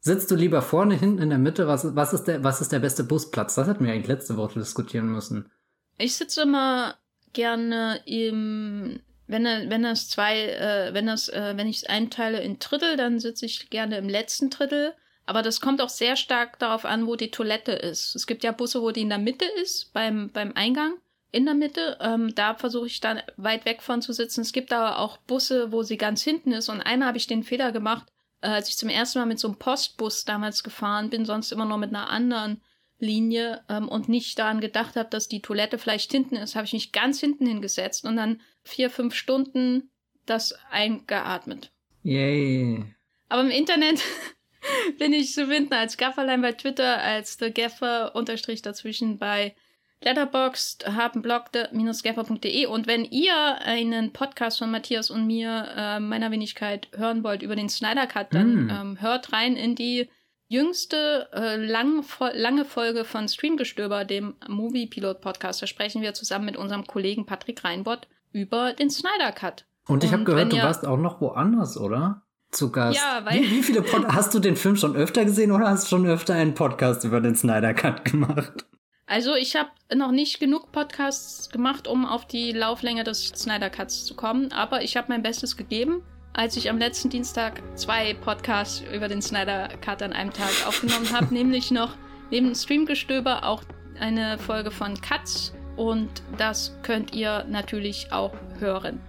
Sitzt 0.00 0.30
du 0.30 0.34
lieber 0.34 0.60
vorne, 0.60 0.94
hinten, 0.94 1.22
in 1.22 1.30
der 1.30 1.38
Mitte? 1.38 1.66
Was, 1.66 1.96
was, 1.96 2.12
ist, 2.12 2.24
der, 2.24 2.44
was 2.44 2.60
ist 2.60 2.72
der 2.72 2.80
beste 2.80 3.04
Busplatz? 3.04 3.54
Das 3.54 3.66
hatten 3.66 3.84
wir 3.84 3.92
eigentlich 3.92 4.08
letzte 4.08 4.36
Woche 4.36 4.58
diskutieren 4.58 5.10
müssen. 5.10 5.50
Ich 5.96 6.16
sitze 6.16 6.42
immer 6.42 6.96
gerne 7.32 8.00
im 8.04 9.00
wenn 9.34 9.70
wenn 9.70 9.82
das 9.82 10.08
zwei, 10.08 10.48
äh, 10.48 10.94
wenn 10.94 11.06
das, 11.06 11.28
äh, 11.28 11.54
wenn 11.56 11.68
ich 11.68 11.78
es 11.78 11.84
einteile 11.84 12.40
in 12.40 12.58
Drittel, 12.58 12.96
dann 12.96 13.18
sitze 13.18 13.46
ich 13.46 13.68
gerne 13.68 13.98
im 13.98 14.08
letzten 14.08 14.48
Drittel. 14.48 14.94
Aber 15.26 15.42
das 15.42 15.60
kommt 15.60 15.80
auch 15.80 15.88
sehr 15.88 16.16
stark 16.16 16.58
darauf 16.58 16.84
an, 16.84 17.06
wo 17.06 17.16
die 17.16 17.30
Toilette 17.30 17.72
ist. 17.72 18.14
Es 18.14 18.26
gibt 18.26 18.44
ja 18.44 18.52
Busse, 18.52 18.82
wo 18.82 18.90
die 18.90 19.00
in 19.00 19.08
der 19.08 19.18
Mitte 19.18 19.46
ist, 19.62 19.92
beim, 19.92 20.30
beim 20.30 20.52
Eingang 20.54 20.94
in 21.32 21.46
der 21.46 21.54
Mitte. 21.54 21.98
Ähm, 22.00 22.34
da 22.34 22.54
versuche 22.54 22.86
ich 22.86 23.00
dann 23.00 23.22
weit 23.36 23.64
weg 23.64 23.82
von 23.82 24.02
zu 24.02 24.12
sitzen. 24.12 24.42
Es 24.42 24.52
gibt 24.52 24.72
aber 24.72 24.98
auch 24.98 25.16
Busse, 25.16 25.72
wo 25.72 25.82
sie 25.82 25.96
ganz 25.96 26.22
hinten 26.22 26.52
ist. 26.52 26.68
Und 26.68 26.82
einmal 26.82 27.08
habe 27.08 27.18
ich 27.18 27.26
den 27.26 27.42
Fehler 27.42 27.72
gemacht, 27.72 28.06
äh, 28.42 28.48
als 28.48 28.68
ich 28.68 28.76
zum 28.76 28.90
ersten 28.90 29.18
Mal 29.18 29.26
mit 29.26 29.40
so 29.40 29.48
einem 29.48 29.58
Postbus 29.58 30.24
damals 30.24 30.62
gefahren 30.62 31.10
bin, 31.10 31.24
sonst 31.24 31.52
immer 31.52 31.64
nur 31.64 31.78
mit 31.78 31.90
einer 31.90 32.10
anderen 32.10 32.60
Linie 32.98 33.64
ähm, 33.68 33.88
und 33.88 34.08
nicht 34.08 34.38
daran 34.38 34.60
gedacht 34.60 34.94
habe, 34.96 35.08
dass 35.08 35.26
die 35.26 35.42
Toilette 35.42 35.78
vielleicht 35.78 36.12
hinten 36.12 36.36
ist, 36.36 36.54
habe 36.54 36.66
ich 36.66 36.72
mich 36.72 36.92
ganz 36.92 37.18
hinten 37.18 37.46
hingesetzt 37.46 38.04
und 38.04 38.16
dann 38.16 38.40
vier, 38.64 38.90
fünf 38.90 39.14
Stunden 39.14 39.90
das 40.26 40.54
eingeatmet. 40.70 41.70
Yay. 42.02 42.84
Aber 43.28 43.42
im 43.42 43.50
Internet 43.50 44.02
bin 44.98 45.12
ich 45.12 45.32
zu 45.32 45.46
finden 45.46 45.74
als 45.74 45.96
Gafferlein 45.96 46.42
bei 46.42 46.52
Twitter, 46.52 47.02
als 47.02 47.38
The 47.38 47.50
Gaffer 47.50 48.14
unterstrich 48.14 48.62
dazwischen 48.62 49.18
bei 49.18 49.54
Letterboxd, 50.02 50.86
haben 50.86 51.22
blog 51.22 51.50
gaffer.de 51.52 52.66
und 52.66 52.86
wenn 52.86 53.04
ihr 53.06 53.58
einen 53.62 54.12
Podcast 54.12 54.58
von 54.58 54.70
Matthias 54.70 55.10
und 55.10 55.26
mir, 55.26 55.68
äh, 55.76 56.00
meiner 56.00 56.30
Wenigkeit, 56.30 56.88
hören 56.94 57.24
wollt 57.24 57.42
über 57.42 57.56
den 57.56 57.70
Snyder 57.70 58.06
Cut, 58.06 58.34
dann 58.34 58.66
mm. 58.66 58.70
ähm, 58.70 59.00
hört 59.00 59.32
rein 59.32 59.56
in 59.56 59.74
die 59.74 60.10
jüngste 60.48 61.30
äh, 61.32 61.56
lang, 61.56 62.04
lange 62.34 62.66
Folge 62.66 63.04
von 63.04 63.28
Streamgestöber, 63.28 64.04
dem 64.04 64.36
Movie 64.46 64.86
Pilot 64.86 65.22
Podcast. 65.22 65.62
Da 65.62 65.66
sprechen 65.66 66.02
wir 66.02 66.12
zusammen 66.12 66.44
mit 66.44 66.56
unserem 66.58 66.86
Kollegen 66.86 67.24
Patrick 67.24 67.64
Reinbott 67.64 68.06
über 68.34 68.74
den 68.74 68.90
Snyder 68.90 69.32
Cut. 69.32 69.64
Und 69.86 70.04
ich 70.04 70.12
habe 70.12 70.24
gehört, 70.24 70.52
du 70.52 70.58
warst 70.58 70.86
auch 70.86 70.98
noch 70.98 71.20
woanders, 71.20 71.78
oder? 71.78 72.22
Zu 72.50 72.70
Gast. 72.70 72.96
Ja, 72.96 73.24
weil. 73.24 73.42
Wie, 73.42 73.50
wie 73.50 73.62
viele 73.62 73.82
Pod 73.82 74.06
hast 74.08 74.34
du 74.34 74.38
den 74.38 74.56
Film 74.56 74.76
schon 74.76 74.96
öfter 74.96 75.24
gesehen 75.24 75.52
oder 75.52 75.68
hast 75.68 75.84
du 75.84 75.96
schon 75.96 76.06
öfter 76.06 76.34
einen 76.34 76.54
Podcast 76.54 77.04
über 77.04 77.20
den 77.20 77.34
Snyder 77.34 77.74
Cut 77.74 78.04
gemacht? 78.04 78.66
Also 79.06 79.34
ich 79.34 79.54
habe 79.54 79.70
noch 79.94 80.12
nicht 80.12 80.40
genug 80.40 80.72
Podcasts 80.72 81.50
gemacht, 81.50 81.86
um 81.86 82.06
auf 82.06 82.26
die 82.26 82.52
Lauflänge 82.52 83.04
des 83.04 83.28
Snyder 83.28 83.70
Cuts 83.70 84.06
zu 84.06 84.14
kommen, 84.14 84.50
aber 84.52 84.82
ich 84.82 84.96
habe 84.96 85.08
mein 85.10 85.22
Bestes 85.22 85.56
gegeben. 85.56 86.02
Als 86.32 86.56
ich 86.56 86.70
am 86.70 86.78
letzten 86.78 87.10
Dienstag 87.10 87.62
zwei 87.76 88.14
Podcasts 88.14 88.82
über 88.92 89.08
den 89.08 89.22
Snyder 89.22 89.68
Cut 89.82 90.02
an 90.02 90.12
einem 90.12 90.32
Tag 90.32 90.50
aufgenommen 90.66 91.12
habe, 91.12 91.26
nämlich 91.34 91.70
noch 91.70 91.96
neben 92.30 92.54
Streamgestöber 92.54 93.44
auch 93.44 93.62
eine 94.00 94.38
Folge 94.38 94.70
von 94.70 95.00
Cuts 95.00 95.52
und 95.76 96.08
das 96.38 96.76
könnt 96.82 97.14
ihr 97.14 97.44
natürlich 97.48 98.12
auch 98.12 98.32
hören. 98.58 99.00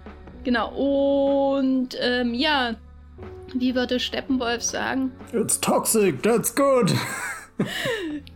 Genau, 0.44 0.70
und 0.74 1.96
ähm, 2.00 2.34
ja, 2.34 2.76
wie 3.54 3.74
würde 3.74 3.98
Steppenwolf 3.98 4.62
sagen? 4.62 5.12
It's 5.32 5.60
toxic, 5.60 6.22
that's 6.22 6.54
good. 6.54 6.92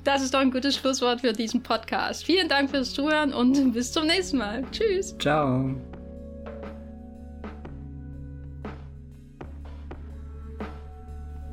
Das 0.02 0.23
ist 0.23 0.32
doch 0.32 0.40
ein 0.40 0.51
gutes 0.51 0.77
Schlusswort 0.77 1.20
für 1.20 1.35
diesen 1.35 1.62
Podcast. 1.62 2.24
Vielen 2.24 2.48
Dank 2.48 2.70
fürs 2.70 2.94
Zuhören 2.94 3.35
und 3.35 3.73
bis 3.74 3.93
zum 3.93 4.07
nächsten 4.07 4.39
Mal. 4.39 4.65
Tschüss. 4.73 5.15
Ciao. 5.19 5.74